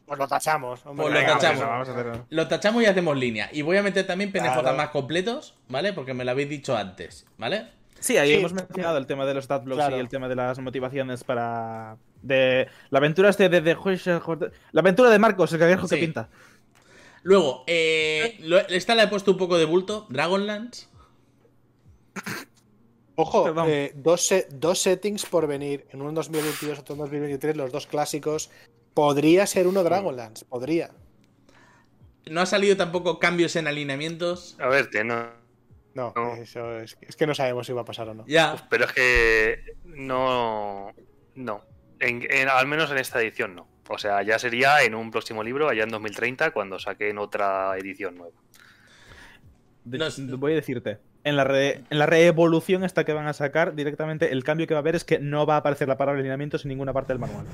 Pues 0.06 0.20
lo 0.20 0.28
tachamos. 0.28 0.82
pues 0.82 1.14
lo 1.14 1.26
tachamos. 1.26 1.88
Lo 2.30 2.48
tachamos 2.48 2.84
y 2.84 2.86
hacemos 2.86 3.18
línea. 3.18 3.50
Y 3.52 3.64
voy 3.64 3.78
a 3.78 3.84
meter 3.84 4.06
también 4.06 4.32
PNJ 4.32 4.62
más 4.76 4.90
completos, 4.90 5.56
¿vale? 5.68 5.94
Porque 5.94 6.14
me 6.14 6.24
lo 6.24 6.32
habéis 6.32 6.50
dicho 6.50 6.78
antes, 6.78 7.26
¿vale? 7.38 7.70
Sí, 8.00 8.18
ahí 8.18 8.34
hemos 8.34 8.54
mencionado 8.54 8.98
el 9.00 9.08
tema 9.08 9.26
de 9.26 9.34
los 9.34 9.46
stat 9.46 9.64
blocks 9.64 9.90
y 9.90 9.94
el 9.96 10.08
tema 10.08 10.28
de 10.28 10.36
las 10.36 10.60
motivaciones 10.60 11.24
para. 11.24 11.98
De 12.22 12.68
la 12.90 13.00
aventura 13.00 13.30
este 13.30 13.50
de, 13.50 13.62
La 14.72 14.82
aventura 14.82 15.10
de 15.10 15.20
Marcos, 15.20 15.52
el 15.54 15.60
cagrejo 15.60 15.88
que 15.88 15.98
pinta. 15.98 16.30
Luego, 17.28 17.66
eh, 17.68 18.40
esta 18.70 18.96
le 18.96 19.04
he 19.04 19.08
puesto 19.10 19.32
un 19.32 19.38
poco 19.38 19.58
de 19.58 19.66
bulto. 19.66 20.08
Dragonlance. 20.10 20.88
Ojo, 23.16 23.54
eh, 23.68 23.92
dos, 23.96 24.34
dos, 24.52 24.80
settings 24.80 25.26
por 25.26 25.46
venir. 25.46 25.86
En 25.92 26.00
uno 26.00 26.12
en 26.12 26.16
2022, 26.16 26.80
otro 26.80 26.94
en 26.96 27.00
2023, 27.00 27.58
los 27.58 27.70
dos 27.74 27.86
clásicos. 27.86 28.50
Podría 28.94 29.46
ser 29.46 29.68
uno 29.68 29.84
Dragonlance, 29.84 30.46
podría. 30.46 30.92
No 32.32 32.40
ha 32.40 32.46
salido 32.46 32.78
tampoco 32.78 33.20
cambios 33.20 33.58
en 33.58 33.68
alineamientos. 33.68 34.56
A 34.58 34.70
ver, 34.70 34.90
no. 35.04 35.28
No, 35.96 36.14
Eso 36.42 36.80
es, 36.80 36.96
que 36.96 37.28
no 37.28 37.36
sabemos 37.36 37.68
si 37.68 37.74
va 37.74 37.82
a 37.82 37.86
pasar 37.86 38.08
o 38.08 38.14
no. 38.14 38.26
Ya. 38.26 38.56
pero 38.70 38.86
es 38.86 38.94
que 38.94 39.76
no. 39.84 40.94
No. 41.36 41.62
al 42.54 42.68
menos 42.68 42.90
en 42.90 43.00
esta 43.00 43.22
edición 43.22 43.54
no. 43.54 43.68
O 43.90 43.98
sea, 43.98 44.22
ya 44.24 44.40
sería 44.40 44.84
en 44.84 44.96
un 44.96 45.12
próximo 45.12 45.44
libro, 45.44 45.70
allá 45.70 45.84
en 45.84 45.90
2030, 45.90 46.52
cuando 46.52 46.80
saquen 46.80 47.18
otra 47.18 47.78
edición 47.78 48.16
nueva. 48.16 48.36
voy 50.38 50.52
a 50.54 50.56
decirte, 50.56 51.00
en 51.24 51.36
la, 51.36 51.44
en 51.44 52.00
la 52.00 52.06
reevolución 52.06 52.84
esta 52.84 53.04
que 53.04 53.14
van 53.14 53.28
a 53.28 53.34
sacar, 53.34 53.76
directamente 53.76 54.32
el 54.32 54.44
cambio 54.44 54.68
que 54.68 54.74
va 54.74 54.80
a 54.80 54.82
haber 54.82 54.96
es 54.96 55.04
que 55.04 55.20
no 55.20 55.46
va 55.46 55.56
a 55.56 55.58
aparecer 55.58 55.88
la 55.88 55.98
palabra 55.98 56.20
alineamientos 56.20 56.64
en 56.66 56.70
ninguna 56.70 56.94
parte 56.94 57.14
del 57.14 57.20
manual. 57.20 57.46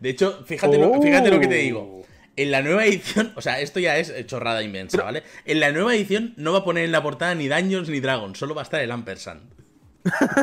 De 0.00 0.10
hecho, 0.10 0.42
fíjate, 0.44 0.78
lo, 0.78 1.00
fíjate 1.00 1.30
lo 1.30 1.40
que 1.40 1.48
te 1.48 1.56
digo. 1.56 2.02
En 2.36 2.50
la 2.50 2.62
nueva 2.62 2.86
edición, 2.86 3.32
o 3.36 3.42
sea, 3.42 3.60
esto 3.60 3.80
ya 3.80 3.98
es 3.98 4.26
chorrada 4.26 4.62
inmensa, 4.62 5.02
¿vale? 5.02 5.22
En 5.44 5.60
la 5.60 5.72
nueva 5.72 5.94
edición 5.94 6.32
no 6.36 6.52
va 6.52 6.60
a 6.60 6.64
poner 6.64 6.84
en 6.84 6.92
la 6.92 7.02
portada 7.02 7.34
ni 7.34 7.48
Dungeons 7.48 7.88
ni 7.90 8.00
Dragons, 8.00 8.38
solo 8.38 8.54
va 8.54 8.62
a 8.62 8.64
estar 8.64 8.80
el 8.80 8.90
Ampersand. 8.90 9.59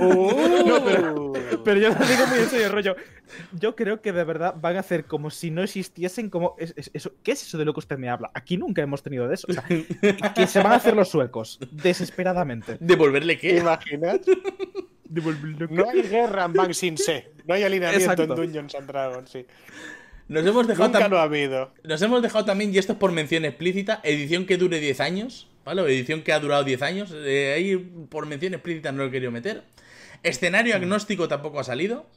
Uh. 0.02 1.34
pero, 1.64 1.80
yo 1.80 1.90
lo 1.90 2.06
digo 2.06 2.28
muy 2.28 2.40
en 2.40 2.50
serio, 2.50 2.70
rollo. 2.70 2.96
Yo 3.52 3.76
creo 3.76 4.02
que 4.02 4.12
de 4.12 4.24
verdad 4.24 4.56
van 4.60 4.78
a 4.78 4.80
hacer 4.80 5.06
como 5.06 5.30
si 5.30 5.52
no 5.52 5.64
existiesen 5.64 6.30
como. 6.30 6.56
eso, 6.58 7.12
¿Qué 7.24 7.32
es 7.32 7.44
eso 7.44 7.58
de 7.58 7.66
lo 7.66 7.74
que 7.74 7.80
usted 7.80 7.98
me 7.98 8.10
habla? 8.10 8.32
Aquí 8.34 8.58
nunca 8.58 8.82
hemos 8.82 9.04
tenido 9.04 9.28
de 9.28 9.36
eso. 9.36 9.48
que 10.36 10.48
se 10.48 10.60
van 10.60 10.74
a 10.74 10.76
hacer 10.76 10.96
los 10.96 11.10
suecos, 11.10 11.60
desesperadamente. 11.72 12.78
¿Devolverle 12.80 13.38
qué? 13.38 13.54
¿Te 13.54 13.60
imaginas? 13.60 14.22
No 15.10 15.90
hay 15.90 16.02
guerra 16.04 16.46
en 16.46 16.54
Bang 16.54 16.74
Sin 16.74 16.98
Se. 16.98 17.32
No 17.46 17.54
hay 17.54 17.64
alineamiento 17.64 18.24
en 18.24 18.30
Dungeons 18.30 18.76
and 18.76 18.88
Dragons, 18.88 19.30
sí. 19.30 19.46
Nos 20.28 20.46
hemos 20.46 20.68
dejado 20.68 20.90
Nunca 20.90 21.08
lo 21.08 21.20
ha 21.20 21.24
habido. 21.24 21.72
Nos 21.84 22.02
hemos 22.02 22.22
dejado 22.22 22.44
también, 22.44 22.74
y 22.74 22.78
esto 22.78 22.94
es 22.94 23.00
por 23.00 23.12
mención 23.14 23.46
explícita, 23.46 24.02
edición 24.04 24.46
que 24.46 24.58
dure 24.58 24.80
10 24.80 25.00
años. 25.00 25.48
¿Vale? 25.68 25.82
Edición 25.82 26.24
que 26.24 26.32
ha 26.32 26.40
durado 26.40 26.64
10 26.64 26.82
años. 26.82 27.14
Eh, 27.14 27.54
ahí, 27.54 27.76
por 28.10 28.26
mención 28.26 28.54
explícita, 28.54 28.94
no 28.94 29.00
lo 29.00 29.10
he 29.10 29.12
querido 29.12 29.32
meter. 29.32 29.64
Escenario 30.24 30.74
agnóstico 30.76 31.28
tampoco 31.28 31.60
ha 31.60 31.66
salido. 31.66 32.08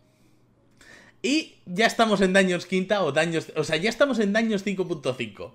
Y 1.20 1.56
ya 1.66 1.86
estamos 1.86 2.20
en 2.20 2.32
daños 2.32 2.64
quinta 2.64 3.02
o 3.02 3.10
daños. 3.10 3.52
O 3.56 3.64
sea, 3.64 3.76
ya 3.76 3.90
estamos 3.90 4.20
en 4.20 4.32
daños 4.32 4.64
5.5. 4.64 5.52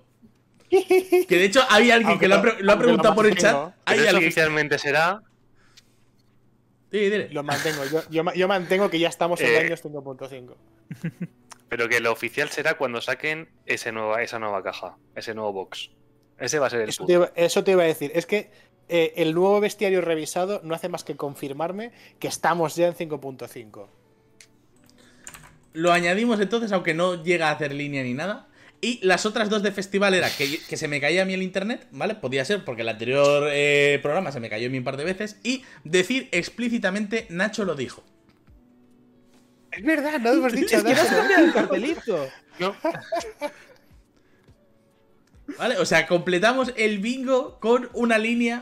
Que 1.26 1.38
de 1.38 1.44
hecho 1.44 1.62
hay 1.70 1.90
alguien 1.90 2.18
que 2.18 2.28
lo 2.28 2.34
ha, 2.34 2.78
preguntado 2.78 3.14
por 3.14 3.26
el 3.26 3.36
chat. 3.36 3.72
¿Hay 3.86 4.00
oficialmente 4.00 4.78
será. 4.78 5.22
Sí, 6.92 7.10
Lo 7.30 7.42
mantengo. 7.42 7.82
Yo, 8.10 8.48
mantengo 8.48 8.90
que 8.90 8.98
ya 8.98 9.08
estamos 9.08 9.40
en 9.40 9.48
eh, 9.48 9.54
daños 9.54 9.82
5.5. 9.82 10.54
Pero 11.70 11.88
que 11.88 12.00
lo 12.00 12.12
oficial 12.12 12.50
será 12.50 12.74
cuando 12.74 13.00
saquen 13.00 13.48
ese 13.64 13.90
nueva, 13.90 14.22
esa 14.22 14.38
nueva 14.38 14.62
caja, 14.62 14.98
ese 15.14 15.34
nuevo 15.34 15.52
box. 15.54 15.90
Ese 16.38 16.58
va 16.58 16.66
a 16.66 16.70
ser 16.70 16.82
el 16.82 16.88
eso, 16.90 17.06
te 17.06 17.12
iba, 17.14 17.32
eso 17.34 17.64
te 17.64 17.70
iba 17.72 17.82
a 17.82 17.86
decir. 17.86 18.12
Es 18.14 18.26
que 18.26 18.50
eh, 18.88 19.14
el 19.16 19.34
nuevo 19.34 19.60
bestiario 19.60 20.00
revisado 20.00 20.60
no 20.62 20.74
hace 20.74 20.88
más 20.88 21.02
que 21.02 21.16
confirmarme 21.16 21.92
que 22.18 22.28
estamos 22.28 22.76
ya 22.76 22.86
en 22.86 22.94
5.5. 22.94 23.86
Lo 25.72 25.92
añadimos 25.92 26.40
entonces, 26.40 26.72
aunque 26.72 26.94
no 26.94 27.22
llega 27.22 27.48
a 27.48 27.52
hacer 27.52 27.74
línea 27.74 28.02
ni 28.02 28.14
nada. 28.14 28.48
Y 28.80 29.04
las 29.04 29.26
otras 29.26 29.48
dos 29.48 29.62
de 29.62 29.72
festival 29.72 30.14
era 30.14 30.28
que, 30.30 30.46
se 30.58 30.88
me 30.88 31.00
caía 31.00 31.22
a 31.22 31.24
mí 31.24 31.34
el 31.34 31.42
internet, 31.42 31.86
¿vale? 31.90 32.14
Podía 32.14 32.44
ser 32.44 32.64
porque 32.64 32.82
el 32.82 32.88
anterior 32.88 33.48
eh, 33.50 33.98
programa 34.02 34.30
se 34.32 34.40
me 34.40 34.50
cayó 34.50 34.68
a 34.68 34.70
mí 34.70 34.78
un 34.78 34.84
par 34.84 34.96
de 34.96 35.04
veces. 35.04 35.38
Y 35.42 35.64
decir 35.84 36.28
explícitamente, 36.30 37.26
Nacho 37.30 37.64
lo 37.64 37.74
dijo. 37.74 38.04
Es 39.72 39.82
verdad, 39.82 40.20
no 40.20 40.30
hemos 40.30 40.52
dicho 40.54 40.76
nada. 40.76 40.92
Es 40.92 41.00
que 41.00 41.14
no 41.14 41.22
has 41.22 41.38
el 41.38 41.52
cartelito. 41.52 42.28
No. 42.58 42.74
¿Vale? 45.58 45.78
O 45.78 45.86
sea, 45.86 46.06
completamos 46.06 46.72
el 46.76 46.98
bingo 46.98 47.58
con 47.60 47.88
una 47.92 48.18
línea. 48.18 48.60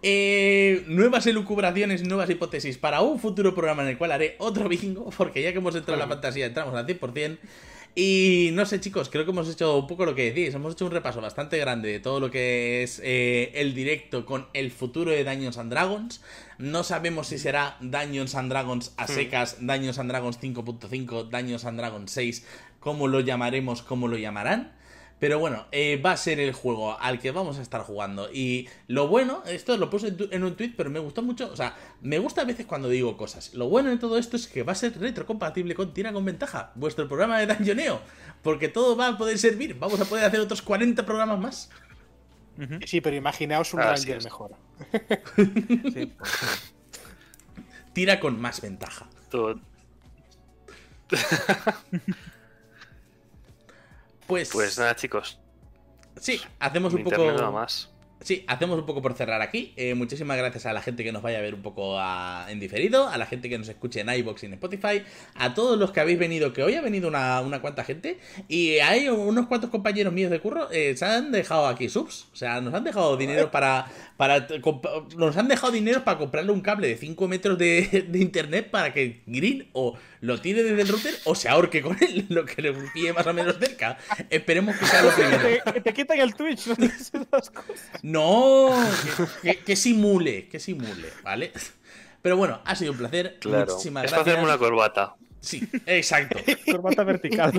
Eh, 0.00 0.84
nuevas 0.86 1.26
elucubraciones, 1.26 2.04
nuevas 2.04 2.30
hipótesis 2.30 2.78
para 2.78 3.00
un 3.00 3.18
futuro 3.18 3.52
programa 3.52 3.82
en 3.82 3.88
el 3.88 3.98
cual 3.98 4.12
haré 4.12 4.36
otro 4.38 4.68
bingo, 4.68 5.10
porque 5.16 5.42
ya 5.42 5.50
que 5.50 5.58
hemos 5.58 5.74
entrado 5.74 5.94
en 5.94 6.08
la 6.08 6.14
fantasía, 6.14 6.46
entramos 6.46 6.72
al 6.76 6.86
100%. 6.86 7.38
Y 8.00 8.50
no 8.52 8.64
sé, 8.64 8.78
chicos, 8.78 9.08
creo 9.08 9.24
que 9.24 9.32
hemos 9.32 9.50
hecho 9.50 9.76
un 9.76 9.88
poco 9.88 10.04
lo 10.04 10.14
que 10.14 10.32
decís. 10.32 10.54
Hemos 10.54 10.74
hecho 10.74 10.86
un 10.86 10.92
repaso 10.92 11.20
bastante 11.20 11.58
grande 11.58 11.90
de 11.90 11.98
todo 11.98 12.20
lo 12.20 12.30
que 12.30 12.84
es 12.84 13.00
eh, 13.02 13.50
el 13.54 13.74
directo 13.74 14.24
con 14.24 14.46
el 14.52 14.70
futuro 14.70 15.10
de 15.10 15.24
Dungeons 15.24 15.58
and 15.58 15.72
Dragons. 15.72 16.22
No 16.58 16.84
sabemos 16.84 17.26
si 17.26 17.38
será 17.38 17.76
Dungeons 17.80 18.36
and 18.36 18.50
Dragons 18.50 18.92
a 18.98 19.06
hmm. 19.06 19.08
secas, 19.08 19.56
Dungeons 19.58 19.98
and 19.98 20.10
Dragons 20.10 20.40
5.5, 20.40 21.28
Dungeons 21.28 21.64
and 21.64 21.76
Dragons 21.76 22.12
6, 22.12 22.46
cómo 22.78 23.08
lo 23.08 23.18
llamaremos, 23.18 23.82
cómo 23.82 24.06
lo 24.06 24.16
llamarán. 24.16 24.77
Pero 25.18 25.38
bueno, 25.40 25.66
eh, 25.72 26.00
va 26.00 26.12
a 26.12 26.16
ser 26.16 26.38
el 26.38 26.52
juego 26.52 26.98
al 27.00 27.18
que 27.18 27.32
vamos 27.32 27.58
a 27.58 27.62
estar 27.62 27.80
jugando. 27.82 28.30
Y 28.32 28.68
lo 28.86 29.08
bueno, 29.08 29.42
esto 29.46 29.76
lo 29.76 29.90
puse 29.90 30.14
en 30.30 30.44
un 30.44 30.54
tweet, 30.54 30.74
pero 30.76 30.90
me 30.90 31.00
gustó 31.00 31.22
mucho. 31.22 31.50
O 31.52 31.56
sea, 31.56 31.76
me 32.00 32.18
gusta 32.18 32.42
a 32.42 32.44
veces 32.44 32.66
cuando 32.66 32.88
digo 32.88 33.16
cosas. 33.16 33.52
Lo 33.54 33.68
bueno 33.68 33.90
de 33.90 33.96
todo 33.96 34.16
esto 34.16 34.36
es 34.36 34.46
que 34.46 34.62
va 34.62 34.72
a 34.72 34.76
ser 34.76 34.98
retrocompatible 34.98 35.74
con 35.74 35.92
Tira 35.92 36.12
con 36.12 36.24
Ventaja, 36.24 36.70
vuestro 36.76 37.08
programa 37.08 37.38
de 37.40 37.46
Dungeoneo. 37.46 38.00
Porque 38.42 38.68
todo 38.68 38.96
va 38.96 39.08
a 39.08 39.18
poder 39.18 39.38
servir. 39.38 39.76
Vamos 39.78 40.00
a 40.00 40.04
poder 40.04 40.24
hacer 40.24 40.38
otros 40.38 40.62
40 40.62 41.04
programas 41.04 41.40
más. 41.40 41.70
Sí, 42.86 43.00
pero 43.00 43.16
imaginaos 43.16 43.72
un 43.72 43.80
Ranger 43.80 44.22
mejor. 44.22 44.52
Tira 47.92 48.20
con 48.20 48.40
más 48.40 48.60
ventaja. 48.60 49.08
Todo. 49.30 49.60
Pues, 54.28 54.50
pues 54.52 54.78
nada, 54.78 54.94
chicos. 54.94 55.38
Sí, 56.20 56.40
hacemos 56.60 56.94
un 56.94 57.02
poco. 57.02 57.50
más. 57.50 57.90
Sí, 58.20 58.44
hacemos 58.48 58.78
un 58.78 58.84
poco 58.84 59.00
por 59.00 59.14
cerrar 59.14 59.40
aquí. 59.42 59.72
Eh, 59.76 59.94
muchísimas 59.94 60.36
gracias 60.36 60.66
a 60.66 60.72
la 60.72 60.82
gente 60.82 61.04
que 61.04 61.12
nos 61.12 61.22
vaya 61.22 61.38
a 61.38 61.40
ver 61.40 61.54
un 61.54 61.62
poco 61.62 61.98
en 62.48 62.58
diferido, 62.58 63.08
a 63.08 63.16
la 63.16 63.26
gente 63.26 63.48
que 63.48 63.56
nos 63.58 63.68
escuche 63.68 64.00
en 64.00 64.08
iBox 64.08 64.42
y 64.42 64.46
en 64.46 64.54
Spotify, 64.54 65.02
a 65.36 65.54
todos 65.54 65.78
los 65.78 65.92
que 65.92 66.00
habéis 66.00 66.18
venido, 66.18 66.52
que 66.52 66.64
hoy 66.64 66.74
ha 66.74 66.80
venido 66.80 67.06
una, 67.08 67.40
una 67.40 67.60
cuanta 67.60 67.84
gente, 67.84 68.18
y 68.48 68.78
hay 68.78 69.08
unos 69.08 69.46
cuantos 69.46 69.70
compañeros 69.70 70.12
míos 70.12 70.32
de 70.32 70.40
curro, 70.40 70.68
eh, 70.72 70.96
se 70.96 71.04
han 71.04 71.30
dejado 71.30 71.68
aquí 71.68 71.88
subs, 71.88 72.26
o 72.32 72.36
sea, 72.36 72.60
nos 72.60 72.74
han 72.74 72.82
dejado 72.82 73.16
dinero 73.16 73.52
para, 73.52 73.86
para 74.16 74.48
nos 75.16 75.36
han 75.36 75.46
dejado 75.46 75.72
dinero 75.72 76.02
para 76.02 76.18
comprarle 76.18 76.50
un 76.50 76.60
cable 76.60 76.88
de 76.88 76.96
5 76.96 77.28
metros 77.28 77.56
de, 77.56 78.06
de, 78.10 78.18
internet 78.18 78.68
para 78.70 78.92
que 78.92 79.22
Green 79.26 79.68
o 79.72 79.96
lo 80.20 80.40
tire 80.40 80.62
desde 80.62 80.82
el 80.82 80.88
router 80.88 81.14
o 81.24 81.34
se 81.34 81.48
ahorque 81.48 81.82
con 81.82 81.96
él, 82.02 82.26
lo 82.30 82.44
que 82.44 82.62
le 82.62 82.72
pille 82.72 83.12
más 83.12 83.26
o 83.26 83.32
menos 83.32 83.56
cerca. 83.58 83.98
Esperemos 84.30 84.76
que 84.76 84.86
sea 84.86 85.02
lo 85.02 85.14
primero. 85.14 85.72
Que 85.72 85.80
te, 85.80 85.92
quitan 85.92 86.20
el 86.20 86.34
Twitch, 86.34 86.66
no 86.66 86.76
No, 88.70 88.90
que, 89.64 89.76
simule, 89.76 90.48
que 90.48 90.58
simule, 90.60 91.08
¿vale? 91.22 91.52
Pero 92.22 92.36
bueno, 92.36 92.60
ha 92.64 92.74
sido 92.74 92.92
un 92.92 92.98
placer. 92.98 93.38
Muchísimas 93.44 94.04
es 94.04 94.10
gracias. 94.10 94.20
hacerme 94.20 94.44
una 94.44 94.58
corbata. 94.58 95.14
Sí, 95.40 95.68
exacto. 95.86 96.38
corbata 96.70 97.04
vertical. 97.04 97.52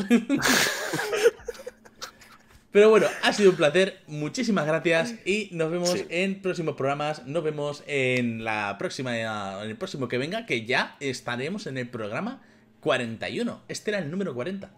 Pero 2.71 2.89
bueno, 2.89 3.07
ha 3.23 3.33
sido 3.33 3.49
un 3.49 3.55
placer. 3.55 4.01
Muchísimas 4.05 4.67
gracias 4.67 5.15
y 5.25 5.49
nos 5.53 5.71
vemos 5.71 6.05
en 6.09 6.41
próximos 6.41 6.75
programas. 6.75 7.25
Nos 7.25 7.43
vemos 7.43 7.83
en 7.87 8.43
la 8.43 8.77
próxima 8.77 9.17
en 9.17 9.69
el 9.69 9.75
próximo 9.75 10.07
que 10.07 10.19
venga, 10.19 10.45
que 10.45 10.65
ya 10.65 10.95
estaremos 10.99 11.65
en 11.65 11.77
el 11.77 11.89
programa 11.89 12.43
41. 12.81 13.63
Este 13.67 13.91
era 13.91 13.99
el 13.99 14.11
número 14.11 14.35
40. 14.35 14.71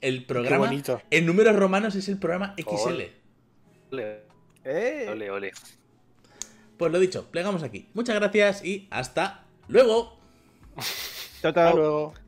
El 0.00 0.24
programa 0.24 0.70
en 1.10 1.26
números 1.26 1.56
romanos 1.56 1.96
es 1.96 2.08
el 2.08 2.18
programa 2.18 2.54
XL. 2.58 2.88
Ole. 2.88 3.12
Eh. 4.64 5.06
Ole, 5.10 5.30
ole. 5.30 5.52
Pues 6.76 6.92
lo 6.92 7.00
dicho, 7.00 7.28
plegamos 7.30 7.62
aquí. 7.62 7.88
Muchas 7.94 8.14
gracias 8.14 8.64
y 8.64 8.86
hasta 8.90 9.44
luego. 9.68 10.18
Chao, 11.42 11.52
chao. 11.52 11.66
Hasta 11.66 11.74
luego. 11.74 12.25